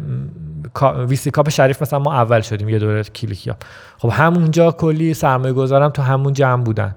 ویسی 0.82 1.30
کاپ 1.30 1.48
شریف 1.48 1.82
مثلا 1.82 1.98
ما 1.98 2.12
اول 2.12 2.40
شدیم 2.40 2.68
یه 2.68 2.78
دوره 2.78 3.02
کلیکیا 3.02 3.56
خب 3.98 4.08
همونجا 4.12 4.70
کلی 4.70 5.14
سرمایه 5.14 5.52
گذارم 5.52 5.90
تو 5.90 6.02
همون 6.02 6.32
جمع 6.32 6.62
بودن. 6.62 6.94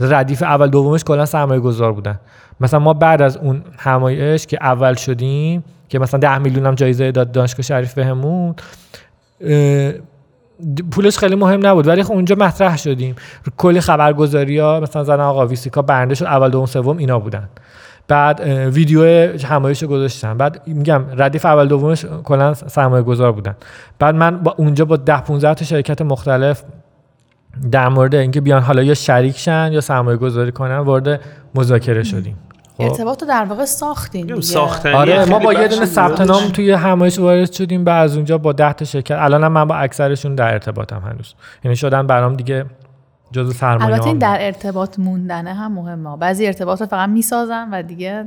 ردیف 0.00 0.42
اول 0.42 0.68
دومش 0.68 1.04
کلا 1.04 1.26
سرمایه 1.26 1.60
گذار 1.60 1.92
بودن. 1.92 2.20
مثلا 2.60 2.80
ما 2.80 2.94
بعد 2.94 3.22
از 3.22 3.36
اون 3.36 3.62
همایش 3.78 4.46
که 4.46 4.58
اول 4.60 4.94
شدیم 4.94 5.64
که 5.88 5.98
مثلا 5.98 6.20
ده 6.20 6.38
میلیون 6.38 6.66
هم 6.66 6.74
جایزه 6.74 7.12
داد 7.12 7.32
دانشگاه 7.32 7.62
شریف 7.62 7.94
بهمون 7.94 8.54
پولش 10.90 11.18
خیلی 11.18 11.34
مهم 11.34 11.66
نبود 11.66 11.86
ولی 11.86 12.02
خب 12.02 12.12
اونجا 12.12 12.36
مطرح 12.36 12.76
شدیم. 12.76 13.16
کلی 13.56 13.80
خبرگزاری 13.80 14.58
ها 14.58 14.80
مثلا 14.80 15.04
زن 15.04 15.20
آقا 15.20 15.46
ویسیکا 15.46 15.82
برنده 15.82 16.14
شد 16.14 16.24
اول 16.24 16.50
دوم 16.50 16.66
سوم 16.66 16.96
اینا 16.96 17.18
بودن. 17.18 17.48
بعد 18.08 18.40
ویدیو 18.74 19.02
همایش 19.46 19.84
گذاشتن 19.84 20.36
بعد 20.36 20.62
میگم 20.66 21.04
ردیف 21.16 21.46
اول 21.46 21.68
دومش 21.68 22.06
کلا 22.24 22.54
سرمایه 22.54 23.02
گذار 23.02 23.32
بودن. 23.32 23.56
بعد 23.98 24.14
من 24.14 24.38
با 24.38 24.54
اونجا 24.58 24.84
با 24.84 24.96
ده 24.96 25.20
15 25.20 25.54
تا 25.54 25.64
شرکت 25.64 26.02
مختلف 26.02 26.62
در 27.72 27.88
مورد 27.88 28.14
اینکه 28.14 28.40
بیان 28.40 28.62
حالا 28.62 28.82
یا 28.82 28.94
شریک 28.94 29.38
شن 29.38 29.70
یا 29.72 29.80
سرمایه 29.80 30.16
گذاری 30.16 30.52
کنن 30.52 30.78
وارد 30.78 31.20
مذاکره 31.54 32.02
شدیم. 32.02 32.36
خب. 32.76 32.84
ارتباط 32.84 33.24
در 33.24 33.44
واقع 33.44 33.64
ساختین 33.64 34.42
آره 34.94 35.24
ما 35.24 35.38
با 35.38 35.52
یه 35.52 35.68
دونه 35.68 35.86
ثبت 35.86 36.20
نام 36.20 36.48
توی 36.48 36.72
همایش 36.72 37.18
وارد 37.18 37.52
شدیم 37.52 37.84
بعد 37.84 38.04
از 38.04 38.16
اونجا 38.16 38.38
با 38.38 38.52
10 38.52 38.72
تا 38.72 38.84
شرکت. 38.84 39.16
الان 39.18 39.48
من 39.48 39.64
با 39.64 39.74
اکثرشون 39.74 40.34
در 40.34 40.52
ارتباطم 40.52 41.02
هنوز. 41.06 41.34
یعنی 41.64 41.76
شدن 41.76 42.06
برام 42.06 42.34
دیگه 42.34 42.64
جزء 43.32 43.52
سرمایه 43.52 43.92
البته 43.92 44.06
این 44.06 44.18
در 44.18 44.36
ارتباط 44.40 44.98
موندنه 44.98 45.54
هم 45.54 45.72
مهمه. 45.72 46.16
بعضی 46.16 46.46
ارتباط 46.46 46.80
رو 46.80 46.86
فقط 46.86 47.08
می‌سازن 47.08 47.68
و 47.72 47.82
دیگه 47.82 48.24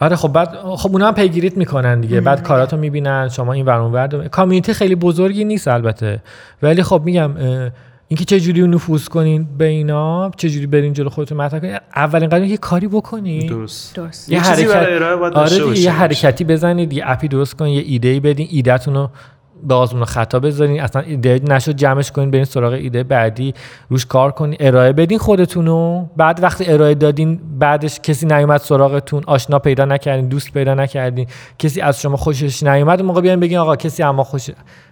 آره 0.00 0.16
خب 0.16 0.28
بعد 0.28 0.48
خب 0.76 0.90
اونا 0.92 1.06
هم 1.06 1.14
پیگیریت 1.14 1.56
می‌کنن 1.56 2.00
دیگه. 2.00 2.20
بعد 2.20 2.42
کاراتو 2.42 2.76
می‌بینن 2.76 3.28
شما 3.28 3.52
این 3.52 3.66
ور 3.66 3.80
اون 3.80 4.28
کامیونیتی 4.28 4.72
خیلی 4.72 4.94
بزرگی 4.94 5.44
نیست 5.44 5.68
البته. 5.68 6.22
ولی 6.62 6.82
خب 6.82 7.02
میگم 7.04 7.30
اینکه 8.08 8.24
چه 8.24 8.40
جوری 8.40 8.68
نفوذ 8.68 9.08
کنین 9.08 9.46
به 9.58 9.64
اینا 9.64 10.30
چه 10.36 10.50
جوری 10.50 10.66
برین 10.66 10.92
جلو 10.92 11.08
خودتون 11.08 11.38
مطرح 11.38 11.60
کنین. 11.60 11.76
اولین 11.96 12.28
قدم 12.28 12.44
یه 12.44 12.56
کاری 12.56 12.88
بکنین. 12.88 13.46
درست. 13.46 13.96
درست. 13.96 14.32
یه, 14.32 14.40
حرکت 14.40 15.36
آره 15.36 15.78
یه 15.78 15.92
حرکتی 15.92 16.44
بزنید 16.44 16.92
یه 16.92 17.02
اپی 17.06 17.28
درست 17.28 17.56
کنین 17.56 17.74
یه 17.74 17.82
ایده 17.86 18.08
ای 18.08 18.20
بدین 18.20 18.48
ایدهتون 18.50 18.94
رو 18.94 19.10
به 19.62 19.74
آزمون 19.74 20.04
خطا 20.04 20.40
بذارین. 20.40 20.80
اصلا 20.80 21.02
ایده 21.02 21.40
نشد 21.48 21.72
جمعش 21.72 22.12
کنین 22.12 22.30
برین 22.30 22.44
سراغ 22.44 22.72
ایده 22.72 23.02
بعدی. 23.02 23.54
روش 23.88 24.06
کار 24.06 24.30
کنین. 24.30 24.56
ارائه 24.60 24.92
بدین 24.92 25.18
خودتونو. 25.18 26.06
بعد 26.16 26.42
وقتی 26.42 26.64
ارائه 26.72 26.94
دادین 26.94 27.40
بعدش 27.58 28.00
کسی 28.00 28.26
نیومد 28.26 28.60
سراغتون. 28.60 29.22
آشنا 29.26 29.58
پیدا 29.58 29.84
نکردین 29.84 30.28
دوست 30.28 30.52
پیدا 30.52 30.74
نکردین. 30.74 31.26
کسی 31.58 31.80
از 31.80 32.00
شما 32.00 32.16
خوشش 32.16 32.62
نیومد 32.62 33.02
موقع 33.02 33.20
بیاین 33.20 33.40
بگین 33.40 33.58
آقا 33.58 33.76
کسی 33.76 34.02
اما 34.02 34.24
خوش 34.24 34.50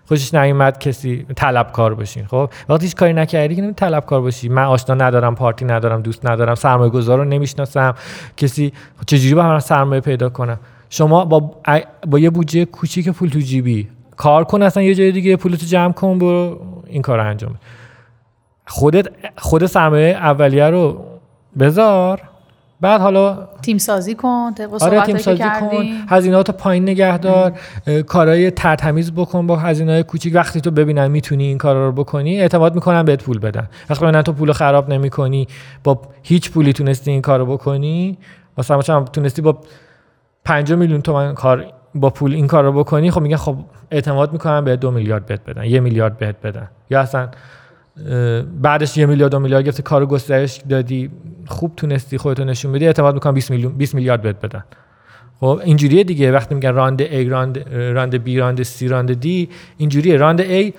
خوشش 0.08 0.34
نیومد 0.34 0.78
کسی 0.78 1.26
طلبکار 1.36 1.94
باشین 1.94 2.26
خب؟ 2.26 2.50
وقتی 2.68 2.84
هیچ 2.86 2.96
کاری 2.96 3.12
نکردی 3.12 3.56
که 3.56 3.72
طلبکار 3.76 4.20
باشی 4.20 4.48
من 4.48 4.64
آشنا 4.64 4.94
ندارم 4.94 5.34
پارتی 5.34 5.64
ندارم 5.64 6.02
دوست 6.02 6.26
ندارم 6.26 6.54
سرمایه 6.54 6.90
گذار 6.90 7.18
رو 7.18 7.24
نمی‌شناسم. 7.24 7.94
کسی 8.36 8.72
چجوری 9.06 9.34
با 9.34 9.42
من 9.42 9.60
سرمایه 9.60 10.00
پیدا 10.00 10.28
کنم؟ 10.28 10.58
شما 10.90 11.24
با, 11.24 11.50
با 12.06 12.18
یه 12.18 12.30
بودجه 12.30 12.64
کوچیک 12.64 13.08
پول 13.08 13.28
تو 13.28 13.38
جیبی 13.38 13.88
کار 14.16 14.44
کن 14.44 14.62
اصلا 14.62 14.82
یه 14.82 14.94
جای 14.94 15.12
دیگه 15.12 15.36
پولتو 15.36 15.66
جمع 15.66 15.92
کن 15.92 16.18
برو. 16.18 16.60
این 16.86 17.02
کار 17.02 17.20
انجام 17.20 17.54
خودت 18.66 19.08
خود 19.36 19.66
سرمایه 19.66 20.16
اولیه 20.16 20.70
رو 20.70 21.04
بذار. 21.58 22.22
بعد 22.80 23.00
حالا 23.00 23.48
تیم 23.62 23.78
سازی 23.78 24.14
کن 24.14 24.54
آره 24.80 25.02
تیم 25.02 25.18
سازی 25.18 25.42
کن. 25.60 25.84
هزینه‌هات 26.08 26.50
پایین 26.50 26.82
نگه 26.82 27.18
دار. 27.18 27.52
کارهای 28.06 28.50
ترتمیز 28.50 29.12
بکن 29.12 29.46
با 29.46 29.56
هزینه‌های 29.56 30.02
کوچیک. 30.02 30.34
وقتی 30.34 30.60
تو 30.60 30.70
ببینن 30.70 31.08
می‌تونی 31.08 31.44
این 31.44 31.58
کارا 31.58 31.86
رو 31.86 31.92
بکنی 31.92 32.40
اعتماد 32.40 32.74
می‌کنن 32.74 33.02
بهت 33.02 33.22
پول 33.22 33.38
بدن 33.38 33.68
وقتی 33.90 34.04
ببینن 34.04 34.22
تو 34.22 34.32
پول 34.32 34.52
خراب 34.52 34.92
نمی‌کنی 34.92 35.48
با 35.84 36.00
هیچ 36.22 36.50
پولی 36.50 36.72
تونستی 36.72 37.10
این 37.10 37.22
کارو 37.22 37.46
بکنی 37.46 38.18
مثلا 38.58 39.04
تونستی 39.04 39.42
با 39.42 39.58
5 40.44 40.72
میلیون 40.72 41.02
تومن 41.02 41.34
کار 41.34 41.66
با 42.00 42.10
پول 42.10 42.34
این 42.34 42.46
کار 42.46 42.64
رو 42.64 42.72
بکنی 42.72 43.10
خب 43.10 43.20
میگن 43.20 43.36
خب 43.36 43.56
اعتماد 43.90 44.32
می‌کنن 44.32 44.64
به 44.64 44.76
دو 44.76 44.90
میلیارد 44.90 45.26
بهت 45.26 45.44
بدن 45.44 45.64
یه 45.64 45.80
میلیارد 45.80 46.18
بهت 46.18 46.36
بدن. 46.42 46.68
یا 46.90 47.00
اصلا 47.00 47.28
بعدش 48.62 48.96
یه 48.96 49.06
میلیارد 49.06 49.32
دو 49.32 49.38
میلیارد 49.38 49.64
گرفتی 49.64 49.82
کار 49.82 50.06
گسترش 50.06 50.60
دادی 50.68 51.10
خوب 51.46 51.72
تونستی 51.76 52.18
خودتو 52.18 52.44
نشون 52.44 52.72
بدی 52.72 52.86
اعتماد 52.86 53.14
می‌کنن 53.14 53.34
20 53.34 53.50
میلیون 53.50 53.72
20 53.72 53.94
میلیارد 53.94 54.22
بهت 54.22 54.40
بدن. 54.40 54.64
خب 55.40 55.60
اینجوریه 55.64 56.04
دیگه. 56.04 56.32
وقتی 56.32 56.54
میگن 56.54 56.74
round 56.74 57.04
A 57.06 57.28
round 57.28 57.74
round 57.74 58.26
B 58.26 58.38
round 58.38 58.62
C 58.62 58.82
round 58.82 59.22
D 59.24 59.48
اینجوریه. 59.76 60.16
round 60.16 60.42
A 60.42 60.72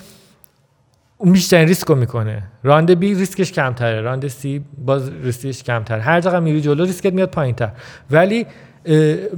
اون 1.18 1.34
بیشترین 1.34 1.68
ریسک 1.68 1.92
می‌کنه. 1.92 2.44
round 2.64 3.00
B 3.00 3.02
ریسکش 3.02 3.52
کمتره. 3.52 4.02
round 4.02 4.28
C 4.28 4.48
باز 4.86 5.12
ریسکش 5.24 5.64
کمتر. 5.64 6.00
هر 6.00 6.22
جا 6.22 6.40
میری 6.40 6.62
جلو 6.62 6.86
ریسکت 6.86 7.14
میاد 7.14 7.30
پایینتر. 7.30 7.70
ولی 8.12 8.46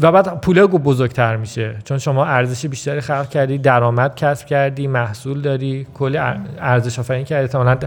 و 0.02 0.12
بعد 0.12 0.42
پول 0.42 0.66
بزرگتر 0.66 1.38
میشه. 1.38 1.76
چون 1.84 1.98
شما 1.98 2.26
ارزش 2.26 2.66
بیشتری 2.66 3.02
خلق 3.02 3.30
کردی 3.30 3.58
درآمد 3.58 4.16
کسب 4.16 4.46
کردی 4.46 4.88
محصول 4.88 5.42
داری 5.42 5.88
کلی 5.94 6.18
ارزش 6.18 7.00
آفرین 7.00 7.26
کردی. 7.26 7.44
احتمالاً 7.44 7.78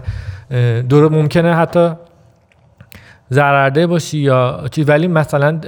دور 0.89 1.09
ممکنه 1.09 1.55
حتی 1.55 1.89
ضررده 3.31 3.87
باشی 3.87 4.17
یا 4.17 4.67
چی 4.71 4.83
ولی 4.83 5.07
مثلا 5.07 5.59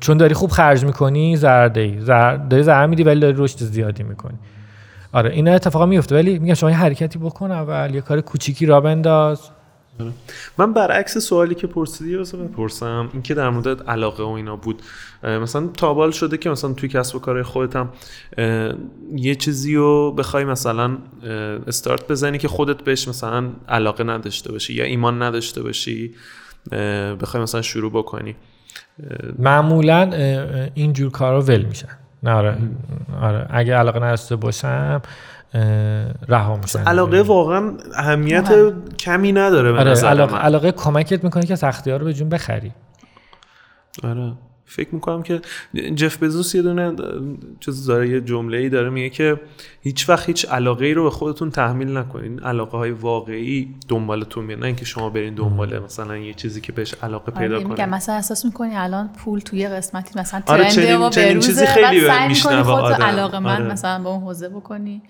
چون 0.00 0.16
داری 0.16 0.34
خوب 0.34 0.50
خرج 0.50 0.84
می‌کنی 0.84 1.36
ضررده 1.36 1.80
ای 1.80 1.96
داری 2.50 2.62
ضرر 2.62 2.86
میدی 2.86 3.02
ولی 3.02 3.20
داری 3.20 3.34
رشد 3.36 3.58
زیادی 3.58 4.02
می‌کنی. 4.02 4.38
آره 5.12 5.30
اینا 5.30 5.52
اتفاقا 5.52 5.86
میفته 5.86 6.14
ولی 6.14 6.38
میگم 6.38 6.54
شما 6.54 6.70
یه 6.70 6.76
حرکتی 6.76 7.18
بکن 7.18 7.50
اول 7.50 7.94
یه 7.94 8.00
کار 8.00 8.20
کوچیکی 8.20 8.66
را 8.66 8.80
بنداز. 8.80 9.50
من 10.58 10.72
برعکس 10.72 11.18
سوالی 11.18 11.54
که 11.54 11.66
پرسیدی 11.66 12.16
واسه 12.16 12.36
بپرسم 12.36 13.08
این 13.12 13.22
که 13.22 13.34
در 13.34 13.50
مورد 13.50 13.82
علاقه 13.82 14.22
و 14.22 14.28
اینا 14.28 14.56
بود 14.56 14.82
مثلا 15.22 15.66
تابال 15.66 16.10
شده 16.10 16.36
که 16.36 16.50
مثلا 16.50 16.72
توی 16.72 16.88
کسب 16.88 17.16
و 17.16 17.18
کار 17.18 17.42
خودت 17.42 17.86
یه 19.16 19.34
چیزی 19.34 19.74
رو 19.74 20.12
بخوای 20.12 20.44
مثلا 20.44 20.98
استارت 21.66 22.08
بزنی 22.08 22.38
که 22.38 22.48
خودت 22.48 22.82
بهش 22.82 23.08
مثلا 23.08 23.50
علاقه 23.68 24.04
نداشته 24.04 24.52
باشی 24.52 24.74
یا 24.74 24.84
ایمان 24.84 25.22
نداشته 25.22 25.62
باشی 25.62 26.14
بخوای 27.20 27.42
مثلا 27.42 27.62
شروع 27.62 27.90
بکنی. 27.92 28.36
معمولا 29.38 30.10
اینجور 30.74 31.10
کارا 31.10 31.42
ول 31.42 31.62
میشن. 31.62 31.88
نه 32.22 32.30
آره, 32.30 32.58
آره. 33.20 33.46
اگه 33.50 33.74
علاقه 33.74 33.98
نداشته 33.98 34.36
باشم 34.36 35.02
رها 36.28 36.56
میشن 36.56 36.78
علاقه 36.78 37.22
واقعا 37.22 37.72
اهمیت 37.94 38.72
کمی 38.98 39.32
نداره 39.32 39.72
به 39.72 39.78
آره 39.78 40.00
علاقه, 40.00 40.36
علاقه 40.36 40.72
کمکت 40.72 41.24
می‌کنه 41.24 41.46
که 41.46 41.56
سختی 41.56 41.90
ها 41.90 41.96
رو 41.96 42.04
به 42.04 42.12
جون 42.12 42.28
بخری. 42.28 42.72
آره. 44.04 44.32
فکر 44.66 44.94
می‌کنم 44.94 45.22
که 45.22 45.40
جف 45.94 46.22
بزوس 46.22 46.54
یه 46.54 46.62
دونه 46.62 46.92
چیز 47.60 47.86
داره 47.86 48.08
یه 48.08 48.20
جمله 48.20 48.58
ای 48.58 48.68
داره 48.68 48.90
میگه 48.90 49.10
که 49.10 49.40
هیچ 49.80 50.08
وقت 50.08 50.26
هیچ 50.26 50.46
علاقه 50.48 50.86
ای 50.86 50.94
رو 50.94 51.04
به 51.04 51.10
خودتون 51.10 51.50
تحمیل 51.50 51.96
نکنین. 51.96 52.40
علاقه 52.40 52.78
های 52.78 52.90
واقعی 52.90 53.74
دنبالتون 53.88 54.44
میاد 54.44 54.58
نه 54.58 54.66
اینکه 54.66 54.84
شما 54.84 55.10
برین 55.10 55.34
دنبال 55.34 55.78
مثلا 55.78 56.16
یه 56.16 56.34
چیزی 56.34 56.60
که 56.60 56.72
بهش 56.72 56.94
علاقه 57.02 57.32
آره، 57.32 57.48
پیدا 57.48 57.62
کنین. 57.62 57.84
مثلا 57.84 58.14
احساس 58.14 58.44
می‌کنی 58.44 58.76
الان 58.76 59.10
پول 59.24 59.40
توی 59.40 59.68
قسمتی 59.68 60.18
مثلا 60.18 60.42
آره 60.46 60.70
چنین, 60.70 61.10
چنین 61.10 61.40
چیزی 61.40 61.66
خیلی 61.66 62.00
به 62.00 62.28
میشنوه 62.28 62.94
علاقه 62.94 63.38
من 63.38 63.62
آره. 63.62 63.72
مثلا 63.72 64.02
به 64.02 64.08
اون 64.08 64.20
حوزه 64.20 64.48
بکنی. 64.48 65.02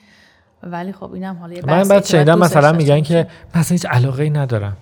ولی 0.63 0.93
خب 0.93 1.13
اینم 1.13 1.37
حالا 1.41 1.55
یه 1.55 1.63
من 1.67 1.89
بعد 1.89 2.05
شنیدم 2.05 2.39
مثلا 2.39 2.73
میگن 2.73 3.01
که 3.01 3.27
مثلا 3.55 3.75
هیچ 3.75 3.87
علاقه 3.87 4.23
ای 4.23 4.31
ندارم. 4.31 4.77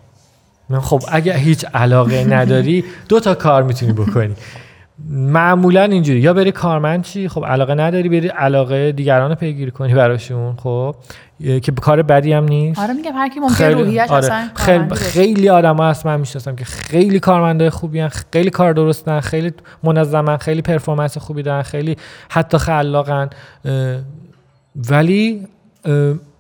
من 0.69 0.81
خب 0.81 1.03
اگه 1.09 1.35
هیچ 1.35 1.65
علاقه 1.75 2.25
نداری 2.25 2.85
دو 3.09 3.21
تا 3.21 3.35
کار 3.35 3.63
می‌تونی 3.63 3.93
بکنی. 3.93 4.35
معمولا 5.09 5.83
اینجوری. 5.83 6.21
یا 6.21 6.33
بری 6.33 6.53
کارمند 6.53 7.03
چی؟ 7.03 7.29
خب 7.29 7.45
علاقه 7.45 7.75
نداری 7.75 8.09
بری 8.09 8.29
علاقه 8.29 8.93
دیگران 8.93 9.31
رو 9.31 9.37
پیگیری 9.37 9.71
کنی 9.71 9.95
براشون 9.95 10.57
خب. 10.57 10.95
که 11.39 11.73
کار 11.73 12.03
بدی 12.03 12.33
هم 12.33 12.45
نیست. 12.45 12.81
آره 12.81 12.93
میگم 12.93 13.13
هر 13.15 13.29
کی 13.29 13.41
ممکن 13.41 13.65
روحیش 13.65 14.01
آره. 14.01 14.13
اصلا 14.13 14.49
خیلی. 14.55 14.95
خیلی 14.95 15.49
آدم 15.49 15.77
ها 15.77 15.91
هست 15.91 16.07
من 16.07 16.21
می‌شناسم 16.21 16.57
که 16.57 16.65
خیلی 16.65 17.21
کارمنده 17.21 17.71
خوبی 17.71 18.01
هن 18.01 18.09
خیلی 18.09 18.51
کار 18.51 18.73
درستن 18.73 19.21
خیلی 19.21 19.53
منظمن 19.83 20.37
خیلی 20.37 20.63
پرفورمنس 20.63 21.19
خوبی 21.19 21.43
دارن 21.43 21.63
خیلی 21.63 21.97
حتی 22.29 22.59
خلاقن. 22.59 23.31
ولی 24.91 25.49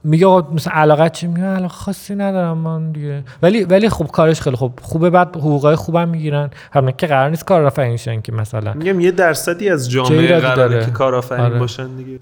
میگه 0.04 0.26
آقا 0.26 0.54
مثلا 0.54 0.72
علاقت 0.72 1.12
چی؟ 1.12 1.26
میگه 1.26 1.46
علاقه 1.46 1.68
خاصی 1.74 2.14
ندارم 2.14 2.58
من 2.58 2.92
دیگه. 2.92 3.24
ولی 3.42 3.64
ولی 3.64 3.88
خب 3.88 4.06
کارش 4.06 4.40
خیلی 4.40 4.56
خوب. 4.56 4.78
خوبه 4.82 5.10
بعد 5.10 5.36
حقوقای 5.36 5.76
خوبم 5.76 6.08
می‌گیرن. 6.08 6.50
هم 6.72 6.90
که 6.90 7.06
قرار 7.06 7.30
نیست 7.30 7.44
کار 7.44 7.62
رفع 7.62 7.96
شن 7.96 8.20
که 8.20 8.32
مثلا. 8.32 8.72
میگم 8.72 9.00
یه 9.00 9.10
درصدی 9.10 9.68
از 9.68 9.90
جامعه 9.90 10.38
قراره؟ 10.40 10.84
که 10.84 10.90
کارآفرین 10.90 11.40
آره. 11.40 11.58
باشن 11.58 11.96
دیگه. 11.96 12.18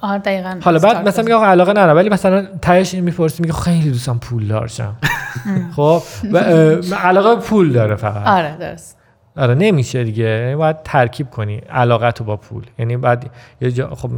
آره 0.00 0.18
دقیقاً. 0.18 0.58
حالا 0.62 0.78
بعد 0.78 1.08
مثلا 1.08 1.22
میگه 1.24 1.34
آقا 1.34 1.46
علاقه 1.46 1.70
ندارم 1.70 1.96
ولی 1.96 2.08
مثلا 2.08 2.46
تهش 2.62 2.94
این 2.94 3.04
می‌پرسی 3.04 3.42
میگه 3.42 3.54
خیلی 3.54 3.90
دوستم 3.90 4.18
پول 4.18 4.48
دارشم. 4.48 4.96
خب 5.76 6.02
علاقه 7.02 7.34
به 7.34 7.40
پول 7.40 7.72
داره 7.72 7.96
فقط. 7.96 8.26
آره 8.26 8.56
درست. 8.60 8.98
آره 9.36 9.54
نمیشه 9.54 10.04
دیگه. 10.04 10.24
یعنی 10.24 10.56
باید 10.56 10.82
ترکیب 10.82 11.30
کنی 11.30 11.56
علاقت 11.56 12.20
رو 12.20 12.26
با 12.26 12.36
پول. 12.36 12.66
یعنی 12.78 12.96
بعد 12.96 13.30
یه 13.60 13.70
جا 13.70 13.94
خب 13.94 14.10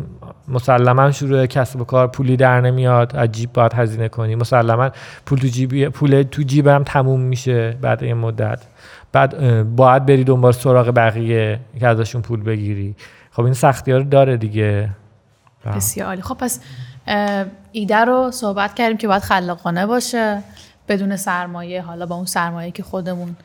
مسلما 0.48 1.10
شروع 1.10 1.46
کسب 1.46 1.80
و 1.80 1.84
کار 1.84 2.06
پولی 2.06 2.36
در 2.36 2.60
نمیاد 2.60 3.16
از 3.16 3.32
جیب 3.32 3.52
باید 3.52 3.72
هزینه 3.74 4.08
کنی. 4.08 4.34
مسلما 4.34 4.90
پول 5.26 5.38
تو 5.38 5.46
جیبی 5.46 5.88
پول 5.88 6.22
تو 6.22 6.42
جیبم 6.42 6.82
تموم 6.84 7.20
میشه 7.20 7.70
بعد 7.80 8.02
این 8.02 8.16
مدت. 8.16 8.62
بعد 9.12 9.62
باید 9.76 10.06
بری 10.06 10.24
دنبال 10.24 10.52
سراغ 10.52 10.88
بقیه 10.88 11.60
که 11.80 11.86
ازشون 11.86 12.22
پول 12.22 12.42
بگیری. 12.42 12.96
خب 13.30 13.42
این 13.42 13.54
سختی 13.54 13.92
ها 13.92 13.98
رو 13.98 14.04
داره 14.04 14.36
دیگه. 14.36 14.90
بله. 15.64 15.76
بسیار 15.76 16.08
عالی. 16.08 16.22
خب 16.22 16.34
پس 16.34 16.60
ایده 17.72 17.96
رو 17.96 18.30
صحبت 18.30 18.74
کردیم 18.74 18.96
که 18.96 19.08
باید 19.08 19.22
خلاقانه 19.22 19.86
باشه 19.86 20.42
بدون 20.88 21.16
سرمایه 21.16 21.82
حالا 21.82 22.06
با 22.06 22.14
اون 22.14 22.24
سرمایه 22.24 22.70
که 22.70 22.82
خودمون 22.82 23.36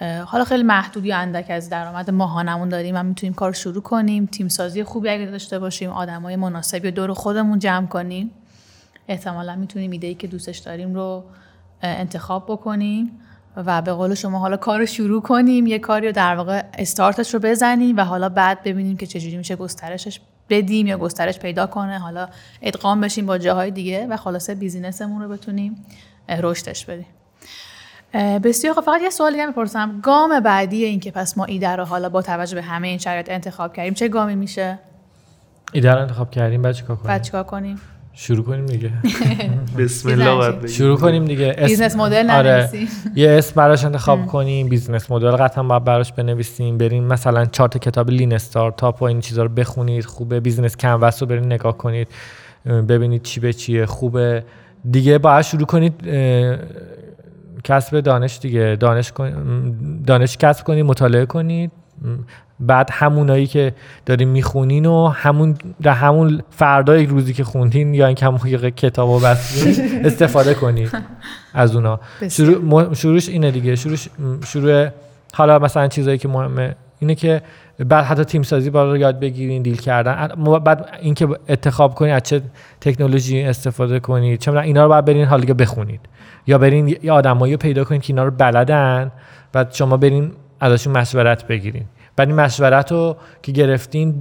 حالا 0.00 0.44
خیلی 0.44 0.62
محدود 0.62 1.04
یا 1.04 1.16
اندک 1.16 1.46
از 1.48 1.70
درآمد 1.70 2.10
ماهانمون 2.10 2.68
داریم. 2.68 2.96
هم 2.96 3.06
می‌تونیم 3.06 3.34
کار 3.34 3.48
رو 3.48 3.54
شروع 3.54 3.82
کنیم. 3.82 4.26
تیم 4.26 4.48
سازی 4.48 4.84
خوبی 4.84 5.08
اگه 5.08 5.26
داشته 5.26 5.58
باشیم. 5.58 5.90
آدمای 5.90 6.36
مناسبی 6.36 6.90
دور 6.90 7.12
خودمون 7.12 7.58
جمع 7.58 7.86
کنیم. 7.86 8.30
احتمالا 9.08 9.56
می‌تونیم 9.56 9.90
ایده 9.90 10.06
ای 10.06 10.14
که 10.14 10.26
دوستش 10.26 10.58
داریم 10.58 10.94
رو 10.94 11.24
انتخاب 11.82 12.44
بکنیم 12.44 13.10
و 13.56 13.82
به 13.82 13.92
قول 13.92 14.14
شما 14.14 14.38
حالا 14.38 14.56
کار 14.56 14.78
رو 14.78 14.86
شروع 14.86 15.22
کنیم. 15.22 15.66
یه 15.66 15.78
کاری 15.78 16.06
رو 16.06 16.12
در 16.12 16.36
واقع 16.36 16.64
استارتش 16.78 17.34
رو 17.34 17.40
بزنیم 17.40 17.96
و 17.96 18.04
حالا 18.04 18.28
بعد 18.28 18.62
ببینیم 18.62 18.96
که 18.96 19.06
چجوری 19.06 19.36
میشه 19.36 19.56
گسترشش 19.56 20.20
بدیم 20.48 20.86
یا 20.86 20.98
گسترش 20.98 21.38
پیدا 21.38 21.66
کنه. 21.66 21.98
حالا 21.98 22.28
ادغام 22.62 23.00
بشیم 23.00 23.26
با 23.26 23.38
جاهای 23.38 23.70
دیگه 23.70 24.06
و 24.06 24.16
خلاصه 24.16 24.54
business 24.54 25.03
مون 25.03 25.22
رو 25.22 25.28
بتونیم 25.28 25.84
رشدش 26.28 26.84
بدیم. 26.84 27.06
بسیار 28.14 28.74
خب 28.74 28.80
فقط 28.80 29.02
یه 29.02 29.10
سوال 29.10 29.32
دیگه 29.32 29.46
می‌پرسم. 29.46 30.00
گام 30.02 30.40
بعدی 30.40 30.84
این 30.84 31.00
که 31.00 31.10
پس 31.10 31.38
ما 31.38 31.44
ایده 31.44 31.68
رو 31.76 31.84
حالا 31.84 32.08
با 32.08 32.22
توجه 32.22 32.54
به 32.54 32.62
همه 32.62 32.88
این 32.88 32.98
شرایط 32.98 33.30
انتخاب 33.30 33.72
کردیم 33.72 33.94
چه 33.94 34.08
گامی 34.08 34.34
میشه؟ 34.34 34.78
ایده 35.72 35.92
رو 35.94 36.00
انتخاب 36.00 36.30
کردیم 36.30 36.62
بعد 36.62 36.74
چیکار 36.74 36.96
کنیم؟ 36.96 37.08
بعد 37.08 37.22
چیکار 37.22 37.42
کنیم؟ 37.42 37.80
شروع 38.12 38.44
کنیم 38.44 38.66
دیگه. 38.66 38.90
بسم 39.78 40.08
الله. 40.08 40.34
باید 40.34 40.56
بگیم. 40.58 40.76
شروع 40.76 40.98
کنیم 40.98 41.24
دیگه. 41.24 41.54
اسم- 41.58 41.66
business 41.66 41.96
model 41.96 42.30
آره. 42.30 42.68
یه 43.14 43.30
اسم 43.30 43.52
براش 43.56 43.84
انتخاب 43.84 44.26
کنیم 44.26 44.68
business 44.68 45.10
model 45.10 45.30
قطعا 45.30 45.64
باید 45.64 45.84
براش 45.84 46.12
بنویسیم. 46.12 46.78
بریم 46.78 47.04
مثلا 47.04 47.44
چهار 47.44 47.68
تا 47.68 47.78
کتاب 47.78 48.10
lean 48.10 48.32
startup 48.32 49.02
و 49.02 49.04
این 49.04 49.20
چیزا 49.20 49.42
رو 49.42 49.48
بخونید 49.48 50.04
خوبه. 50.04 50.40
business 50.40 50.76
canvas 50.76 51.22
رو 51.22 51.28
برید 51.28 51.44
نگاه 51.44 51.78
کنید. 51.78 52.08
ببینید 52.66 53.22
چی 53.22 53.40
به 53.40 53.52
چیه 53.52 53.86
خوبه. 53.86 54.44
دیگه 54.90 55.18
باید 55.18 55.42
شروع 55.44 55.66
کنید 55.66 55.94
کسب 57.64 58.00
دانش 58.00 58.38
دیگه. 58.42 58.76
دانش 58.80 59.12
کن- 59.12 59.32
دانش 60.06 60.36
کسب 60.36 60.64
کنید 60.64 60.84
مطالعه 60.84 61.26
کنید 61.26 61.70
بعد 62.60 62.88
همونایی 62.92 63.46
که 63.46 63.72
دارین 64.06 64.28
می‌خونین 64.28 64.86
و 64.86 65.08
همون 65.08 65.56
در 65.82 65.92
همون 65.92 66.42
فردای 66.50 67.06
روزی 67.06 67.32
که 67.32 67.44
خوندین 67.44 67.94
یا 67.94 68.06
اینکه 68.06 68.26
همون 68.26 68.38
کتاب 68.70 69.08
و 69.08 69.18
بستین 69.20 69.86
استفاده 70.06 70.54
کنید 70.54 70.90
از 71.54 71.76
اونا. 71.76 72.00
شروع 72.30 72.94
شروعش 72.94 73.28
اینه 73.28 73.50
دیگه. 73.50 73.76
شروعش 73.76 74.08
شروع 74.46 74.88
حالا 75.34 75.58
مثلا 75.58 75.88
چیزایی 75.88 76.18
که 76.18 76.28
مهمه 76.28 76.74
اینه 76.98 77.14
که 77.14 77.42
بعد 77.78 78.04
حتی 78.04 78.24
تیم 78.24 78.42
سازی 78.42 78.70
باید 78.70 78.88
رو 78.90 78.96
یاد 78.96 79.20
بگیرین 79.20 79.62
دیل 79.62 79.76
کردن. 79.76 80.28
بعد 80.64 80.98
اینکه 81.02 81.28
انتخاب 81.48 81.94
کنید 81.94 82.12
از 82.12 82.22
چه 82.22 82.42
تکنولوژی 82.80 83.42
استفاده 83.42 84.00
کنید 84.00 84.40
می‌دونم 84.48 84.64
اینا 84.64 84.82
رو 84.82 84.88
باید 84.88 85.04
برین 85.04 85.24
حالا 85.24 85.40
دیگه 85.40 85.54
بخونید. 85.54 86.00
یا 86.46 86.58
برین 86.58 86.88
یه 87.02 87.12
آدمایی 87.12 87.56
پیدا 87.56 87.84
کنید 87.84 88.02
که 88.02 88.12
اینا 88.12 88.24
رو 88.24 88.30
بلدن 88.30 89.12
بعد 89.52 89.72
شما 89.72 89.96
برین 89.96 90.32
ازشون 90.60 90.98
مشورت 90.98 91.46
بگیرین. 91.46 91.84
بعد 92.16 92.28
این 92.28 92.36
مشورت 92.40 92.92
رو 92.92 93.16
که 93.42 93.52
گرفتین 93.52 94.14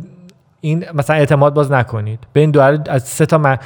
این 0.61 0.85
مثلا 0.93 1.15
اعتماد 1.15 1.53
باز 1.53 1.71
نکنید. 1.71 2.19
به 2.33 2.39
این 2.39 2.51
دوره 2.51 2.79
از 2.87 3.03
سه 3.03 3.25
تا 3.25 3.37
م- 3.37 3.57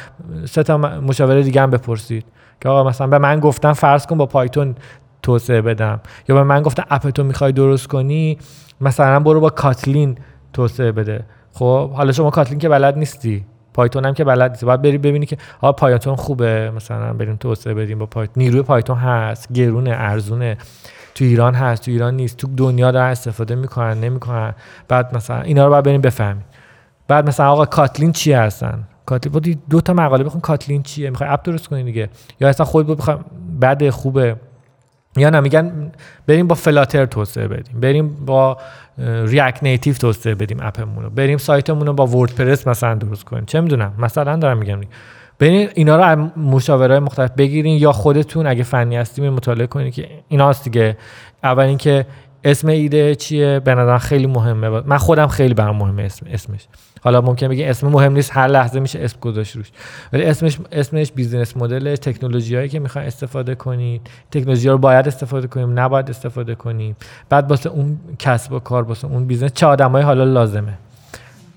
سه 0.45 0.63
تا 0.63 0.77
مشاوره 0.77 1.43
دیگه 1.43 1.61
هم 1.61 1.69
بپرسید. 1.69 2.25
که 2.61 2.69
آقا 2.69 2.89
مثلا 2.89 3.07
به 3.07 3.17
من 3.17 3.39
گفتن 3.39 3.73
فرض 3.73 4.05
کن 4.05 4.17
با 4.17 4.25
پایتون 4.25 4.75
توسعه 5.21 5.61
بدم. 5.61 5.99
یا 6.30 6.35
به 6.35 6.43
من 6.43 6.61
گفتن 6.61 6.84
اپ 6.89 7.09
تو 7.09 7.23
می‌خوای 7.23 7.51
درست 7.51 7.88
کنی 7.88 8.38
مثلا 8.81 9.19
برو 9.19 9.39
با 9.39 9.49
کاتلین 9.49 10.17
توسعه 10.53 10.91
بده. 10.91 11.23
خب 11.53 11.91
حالا 11.91 12.11
شما 12.11 12.30
کاتلین 12.30 12.59
که 12.59 12.69
بلد 12.69 12.97
نیستی. 12.97 13.45
پایتون 13.74 14.06
هم 14.06 14.14
که 14.14 14.24
بلد 14.24 14.52
نیستی 14.52 14.66
باید 14.66 14.82
بری 14.82 14.98
ببینی 14.98 15.26
که 15.26 15.38
آقا 15.62 15.72
پایتون 15.72 16.16
خوبه 16.16 16.72
مثلا 16.76 17.14
بریم 17.14 17.36
توسعه 17.36 17.74
بدیم 17.74 18.00
با 18.00 18.06
پایتون 18.06 18.44
نیروی 18.44 18.62
پایتون 18.62 18.98
هست 18.98 19.54
گرونه 19.54 19.91
ارزونه. 19.94 20.58
تو 21.16 21.26
ایران 21.26 21.54
هست 21.54 21.86
تو 21.86 21.91
ایران 21.91 22.16
نیست. 22.16 22.38
تو 22.38 22.48
دنیا 22.58 22.91
دارن 22.91 23.12
استفاده 23.12 23.56
می‌کنن 23.56 24.00
نمی‌کنن. 24.00 24.54
بعد 24.88 25.16
مثلا 25.16 25.41
اینا 25.41 25.66
رو 25.66 25.70
باید 25.72 25.86
بریم 25.86 26.02
بفهمید 26.02 26.45
بعد 27.08 27.28
مثلا 27.28 27.52
آقا 27.52 27.66
کاتلین 27.66 28.12
چی 28.12 28.34
هستن 28.34 28.84
کاتلین 29.06 29.34
بودی 29.34 29.60
دو 29.70 29.82
تا 29.82 29.94
مقاله 29.94 30.24
بخون 30.24 30.41
کاتلین 30.41 30.84
چیه؟ 30.84 31.10
می‌خوای 31.10 31.30
اپ 31.30 31.44
درست 31.44 31.68
کنی 31.68 31.84
دیگه؟ 31.84 32.10
یا 32.40 32.50
اصلا 32.50 32.66
خود 32.66 32.88
بخوای 32.88 33.18
بده 33.62 33.91
خوبه. 33.91 34.36
یا 35.18 35.30
نه 35.30 35.40
میگن 35.40 35.91
بریم 36.28 36.48
با 36.48 36.56
فلاتر 36.56 37.06
توسعه 37.06 37.48
بدیم. 37.48 37.80
بریم 37.80 38.26
با 38.26 38.58
ریاکت 38.98 39.64
نیتیو 39.64 39.94
توسعه 39.94 40.36
بدیم 40.36 40.57
اپمون 40.61 41.03
رو 41.03 41.10
بریم 41.10 41.38
سایتمون 41.38 41.88
رو 41.88 41.94
با 41.94 42.07
وردپرس 42.07 42.68
مثلا 42.68 42.95
درست 42.95 43.24
کنیم. 43.24 43.45
چه 43.45 43.61
می‌دونم؟ 43.61 43.94
مثلا 43.98 44.36
دارم 44.36 44.57
میگم. 44.57 44.82
برین 45.40 45.70
اینا 45.76 45.95
رو 45.98 46.03
از 46.03 46.38
مشاوره 46.38 46.99
مختلف 46.99 47.32
بگیرین 47.32 47.78
یا 47.78 47.91
خودتون 47.91 48.48
اگه 48.48 48.64
فنی 48.64 48.98
هستیم 48.98 49.30
مطالعه 49.30 49.68
کنید 49.68 49.94
که 49.94 50.10
اینا 50.28 50.49
هست 50.49 50.64
دیگه. 50.64 50.98
اول 51.44 51.64
اینکه 51.64 52.06
اسم 52.44 52.68
ایده 52.68 53.15
چیه؟ 53.15 53.60
به 53.60 53.98
خیلی 53.98 54.28
مهمه. 54.28 54.70
من 54.70 54.98
خودم 54.98 55.28
خیلی 55.28 55.53
برام 55.53 55.76
مهمه 55.76 56.03
اسم 56.03 56.26
اسمش. 56.32 56.68
حالا 57.03 57.21
ممکن 57.21 57.47
بگی 57.47 57.63
اسم 57.63 57.88
مهم 57.88 58.13
نیست 58.13 58.38
هر 58.38 58.47
لحظه 58.47 58.80
میشه 58.80 58.99
اسم 58.99 59.17
گذاشت 59.21 59.55
روش. 59.55 59.71
ولی 60.13 60.23
اسمش 60.23 60.57
اسمش 60.71 61.11
business 61.11 61.57
model 61.57 61.95
تکنولوژی 61.95 62.55
هایی 62.55 62.69
که 62.69 62.80
می‌خواین 62.80 63.07
استفاده 63.07 63.55
کنید. 63.55 64.01
تکنولوژی 64.31 64.69
رو 64.69 64.77
باید 64.77 65.07
استفاده 65.07 65.47
کنیم 65.47 65.80
نباید 65.80 66.09
استفاده 66.09 66.55
کنیم. 66.55 66.95
بعد 67.30 67.49
واسه 67.49 67.69
اون 67.69 67.99
کسب 68.19 68.53
و 68.53 68.59
کار 68.59 68.84
واسه 68.84 69.07
اون 69.07 69.25
business 69.26 69.53
چه 69.53 69.65
آدمای 69.65 70.03
حالا 70.03 70.23
لازمه؟ 70.23 70.73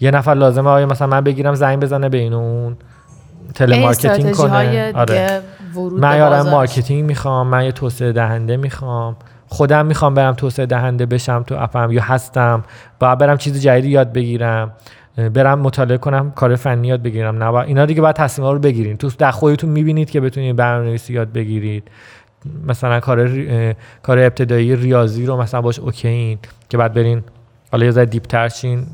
یه 0.01 0.11
نفر 0.11 0.35
لازمه 0.35 0.71
آیا 0.71 0.87
مثلا 0.87 1.07
من 1.07 1.21
بگیرم 1.21 1.55
زنگ 1.55 1.81
بزنه 1.81 2.09
بین 2.09 2.33
اون؟ 2.33 2.77
telemarketing 3.55 4.35
کنه. 4.35 4.93
آره. 4.95 5.41
من 5.93 6.17
یارم. 6.17 6.49
marketing 6.49 7.05
می‌خوام 7.05 7.47
من 7.47 7.65
یه 7.65 7.73
توسعه 7.73 8.13
دهنده 8.13 8.57
می‌خوام. 8.57 9.17
خودم 9.49 9.87
می‌خوام 9.87 10.15
برم 10.15 10.35
توسعه 10.35 10.67
دهنده 10.67 11.07
بشم 11.07 11.43
تو 11.43 11.55
app 11.59 11.84
م 11.84 11.93
یا 11.93 12.03
هستم. 12.03 12.65
باید 12.99 13.19
برم 13.19 13.37
چیز 13.37 13.61
جدیدی 13.61 13.89
یاد 13.89 14.13
بگیرم. 14.13 14.73
برم 15.17 15.59
مطالعه 15.59 15.99
کنم 15.99 16.31
کار 16.31 16.57
فنی 16.57 16.89
یاد 16.89 17.03
بگیرم. 17.03 17.43
نه 17.43 17.55
اینا 17.55 17.87
دیگه 17.87 18.01
باید 18.01 18.17
تصمیم 18.17 18.49
رو 18.49 18.59
بگیرین. 18.59 18.97
تو 18.97 19.11
در 19.19 19.31
خودتون 19.31 19.71
می‌بینید 19.71 20.11
که 20.11 20.21
بتونید 20.21 20.57
برنامه‌نویسی 20.57 21.13
یاد 21.13 21.33
بگیرید. 21.33 21.89
مثلا 22.67 23.01
کار 23.01 23.29
کار 24.03 24.19
ابتدایی 24.19 24.77
ریاضی 24.77 25.27
رو 25.27 25.37
مثلا 25.37 25.63
باش 25.63 25.79
اوکیین 25.79 26.39
که 26.69 26.77
بعد 26.79 26.95
برین 26.95 27.23
حالا 27.73 27.85
یه 27.85 27.91
ذره 27.91 28.07
دیپتر 28.07 28.49
شین 28.49 28.87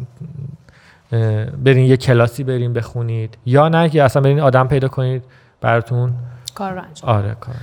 برین 1.65 1.87
یه 1.87 1.97
کلاسی 1.97 2.45
برین 2.45 2.73
بخونید. 2.73 3.39
یا 3.47 3.69
نه 3.69 3.89
که 3.89 4.03
اصلا 4.03 4.23
برین 4.23 4.41
آدم 4.41 4.69
پیدا 4.69 4.89
کنید 4.89 5.23
براتون. 5.61 6.13
کار 6.55 6.73
رو 6.73 6.83
انجام. 6.83 7.11
آره 7.11 7.37
کار. 7.41 7.55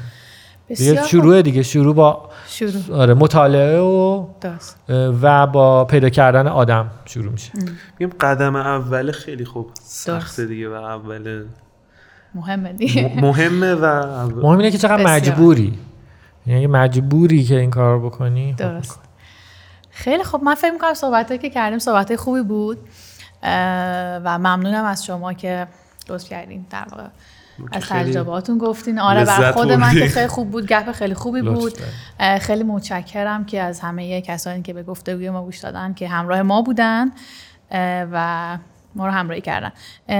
دیگه 0.76 0.96
خوب. 0.96 1.06
شروع 1.06 1.42
دیگه 1.42 1.64
شروع 1.64 1.96
با 1.96 2.30
شروع. 2.48 3.02
آره 3.02 3.14
مطالعه 3.14 3.80
و 3.80 4.26
درست. 4.42 4.78
و 5.22 5.48
با 5.48 5.86
پیدا 5.86 6.10
کردن 6.10 6.48
آدم 6.48 6.92
شروع 7.06 7.32
میشه. 7.32 7.52
میگم 8.00 8.14
قدم 8.20 8.56
اول 8.56 9.12
خیلی 9.12 9.46
خوب 9.46 9.72
سخته 9.82 10.46
دیگه 10.46 10.70
و 10.70 10.74
اول 10.74 11.46
مهمه 12.36 12.74
دیگه. 12.74 13.12
مهمه 13.22 13.76
و 13.76 13.84
اول. 13.84 14.44
مهم 14.44 14.58
اینه 14.58 14.72
که 14.72 14.78
چقدر 14.78 15.04
بسیار. 15.04 15.16
مجبوری. 15.16 15.80
یعنی 16.48 16.68
مجبوری 16.68 17.44
که 17.44 17.60
این 17.60 17.70
کار 17.70 17.94
رو 17.94 18.10
بکنی 18.10 18.52
خب 18.52 18.58
درست. 18.58 19.00
خیلی 19.90 20.24
خب 20.24 20.42
من 20.44 20.56
فکر 20.56 20.72
می‌کنم 20.72 20.94
صحبت 20.94 21.42
که 21.42 21.50
کردیم 21.50 21.80
صحبت 21.80 22.16
خوبی 22.16 22.42
بود 22.42 22.78
و 24.24 24.38
ممنونم 24.40 24.86
از 24.86 25.06
شما 25.06 25.34
که 25.34 25.68
لطف 26.10 26.30
کردین 26.30 26.66
در 26.70 26.86
واقع. 26.92 27.08
از 27.72 27.84
تجرباتون 27.90 28.58
گفتین. 28.58 29.00
آره 29.00 29.26
بر 29.26 29.52
خود 29.52 29.72
من 29.72 29.94
که 29.94 30.08
خیلی 30.08 30.28
خوب 30.28 30.52
بود. 30.52 30.68
گپ 30.68 30.92
خیلی 30.92 31.14
خوبی 31.14 31.42
بود. 31.42 31.74
خیلی 32.40 32.64
متشکرم 32.64 33.46
که 33.46 33.62
از 33.62 33.80
همه 33.80 34.22
کسانی 34.22 34.62
که 34.62 34.74
به 34.74 34.84
گفتگوی 34.84 35.30
ما 35.30 35.44
گوش 35.44 35.58
دادن 35.58 35.94
که 35.94 36.08
همراه 36.08 36.42
ما 36.42 36.62
بودن 36.62 37.12
و 38.12 38.58
ما 38.96 39.06
رو 39.06 39.12
همراهی 39.12 39.42
کردن. 39.42 39.72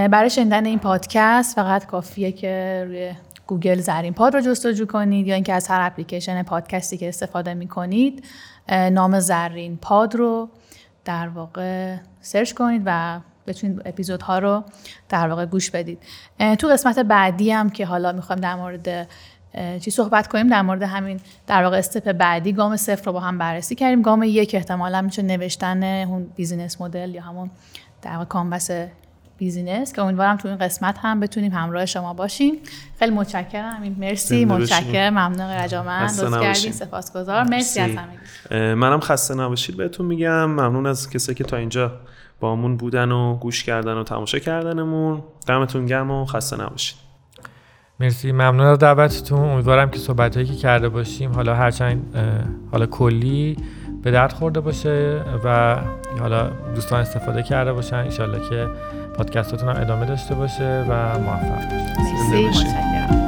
برای 0.08 0.30
شنیدن 0.30 0.66
این 0.66 0.78
پادکست 0.78 1.56
فقط 1.56 1.86
کافیه 1.86 2.32
که 2.32 2.84
روی 2.86 3.12
گوگل 3.46 3.80
زرین 3.80 4.12
پاد 4.12 4.34
رو 4.34 4.40
جستجو 4.40 4.86
کنید 4.86 5.26
یا 5.26 5.34
اینکه 5.34 5.52
از 5.52 5.68
هر 5.68 5.86
اپلیکیشن 5.86 6.42
پادکستی 6.42 6.96
که 6.96 7.08
استفاده 7.08 7.54
می 7.54 7.68
کنید 7.68 8.24
نام 8.68 9.20
زرین 9.20 9.76
پاد 9.76 10.14
رو 10.14 10.48
در 11.04 11.28
واقع 11.28 11.96
search 12.20 12.52
کنید 12.52 12.82
و 12.84 13.20
بتونید 13.50 13.82
اپیزودها 13.84 14.38
رو 14.38 14.64
در 15.08 15.28
واقع 15.28 15.46
گوش 15.46 15.70
بدید. 15.70 15.98
تو 16.58 16.68
قسمت 16.68 16.98
بعدی 16.98 17.50
هم 17.50 17.70
که 17.70 17.86
حالا 17.86 18.12
می‌خوایم 18.12 18.40
در 18.40 18.54
مورد 18.54 19.08
چی 19.80 19.90
صحبت 19.90 20.28
کنیم 20.28 20.48
در 20.48 20.62
مورد 20.62 20.82
همین 20.82 21.20
در 21.46 21.64
واقع 21.64 21.78
step 21.78 22.12
بعدی 22.12 22.52
گام 22.52 22.76
صفر 22.76 23.04
رو 23.04 23.12
با 23.12 23.20
هم 23.20 23.38
بررسی 23.38 23.74
کردیم. 23.74 24.02
گام 24.02 24.22
یک 24.22 24.54
احتمالا 24.54 25.02
میشه 25.02 25.22
نوشتن 25.22 25.82
اون 25.82 26.26
business 26.36 26.80
model 26.80 27.14
یا 27.14 27.22
همون 27.22 27.50
در 28.02 28.12
واقع 28.12 28.24
canvas 28.24 28.68
business 29.38 29.92
که 29.92 30.02
امیدوارم 30.02 30.36
تو 30.36 30.48
این 30.48 30.56
قسمت 30.56 30.98
هم 31.02 31.20
بتونیم 31.20 31.52
همراه 31.52 31.86
شما 31.86 32.14
باشیم. 32.14 32.54
خیلی 32.98 33.10
متشکرم. 33.10 33.94
مرسی. 33.98 34.44
متشکرم. 34.44 35.12
ممنون. 35.12 35.50
رجامن 35.50 36.04
لطف 36.04 36.42
کردین 36.42 36.72
سپاسگزار 36.72 37.44
مرسی 37.44 37.80
از 37.80 37.90
همه 37.90 38.74
منم 38.74 39.00
خسته 39.00 39.34
نباشید. 39.34 39.76
بهتون 39.76 40.06
میگم. 40.06 40.44
ممنون 40.44 40.86
از 40.86 41.10
کسایی 41.10 41.34
که 41.34 41.44
تا 41.44 41.56
اینجا 41.56 41.92
بامون 42.40 42.76
بودن 42.76 43.12
و 43.12 43.36
گوش 43.36 43.64
کردن 43.64 43.94
و 43.94 44.04
تماشا 44.04 44.38
کردنمون. 44.38 45.22
دمتون 45.46 45.86
گرم 45.86 46.10
و 46.10 46.24
خسته 46.24 46.62
نباشید. 46.62 46.96
مرسی. 48.00 48.32
ممنون 48.32 48.66
از 48.66 48.78
دعوتتون. 48.78 49.38
امیدوارم 49.38 49.90
که 49.90 49.98
صحبت 49.98 50.32
که 50.32 50.44
کرده 50.44 50.88
باشیم 50.88 51.32
حالا 51.32 51.54
هرچند 51.54 52.16
حالا 52.72 52.86
کلی 52.86 53.56
به 54.02 54.10
درد 54.10 54.32
خورده 54.32 54.60
باشه 54.60 55.20
و 55.44 55.76
حالا 56.20 56.50
دوستان 56.74 57.00
استفاده 57.00 57.42
کرده 57.42 57.72
باشن. 57.72 57.96
انشالله 57.96 58.48
که 58.48 58.68
پادکستاتون 59.16 59.68
هم 59.68 59.80
ادامه 59.80 60.06
داشته 60.06 60.34
باشه 60.34 60.84
و 60.88 61.18
موفق 61.18 61.72
متشکرم. 62.32 63.19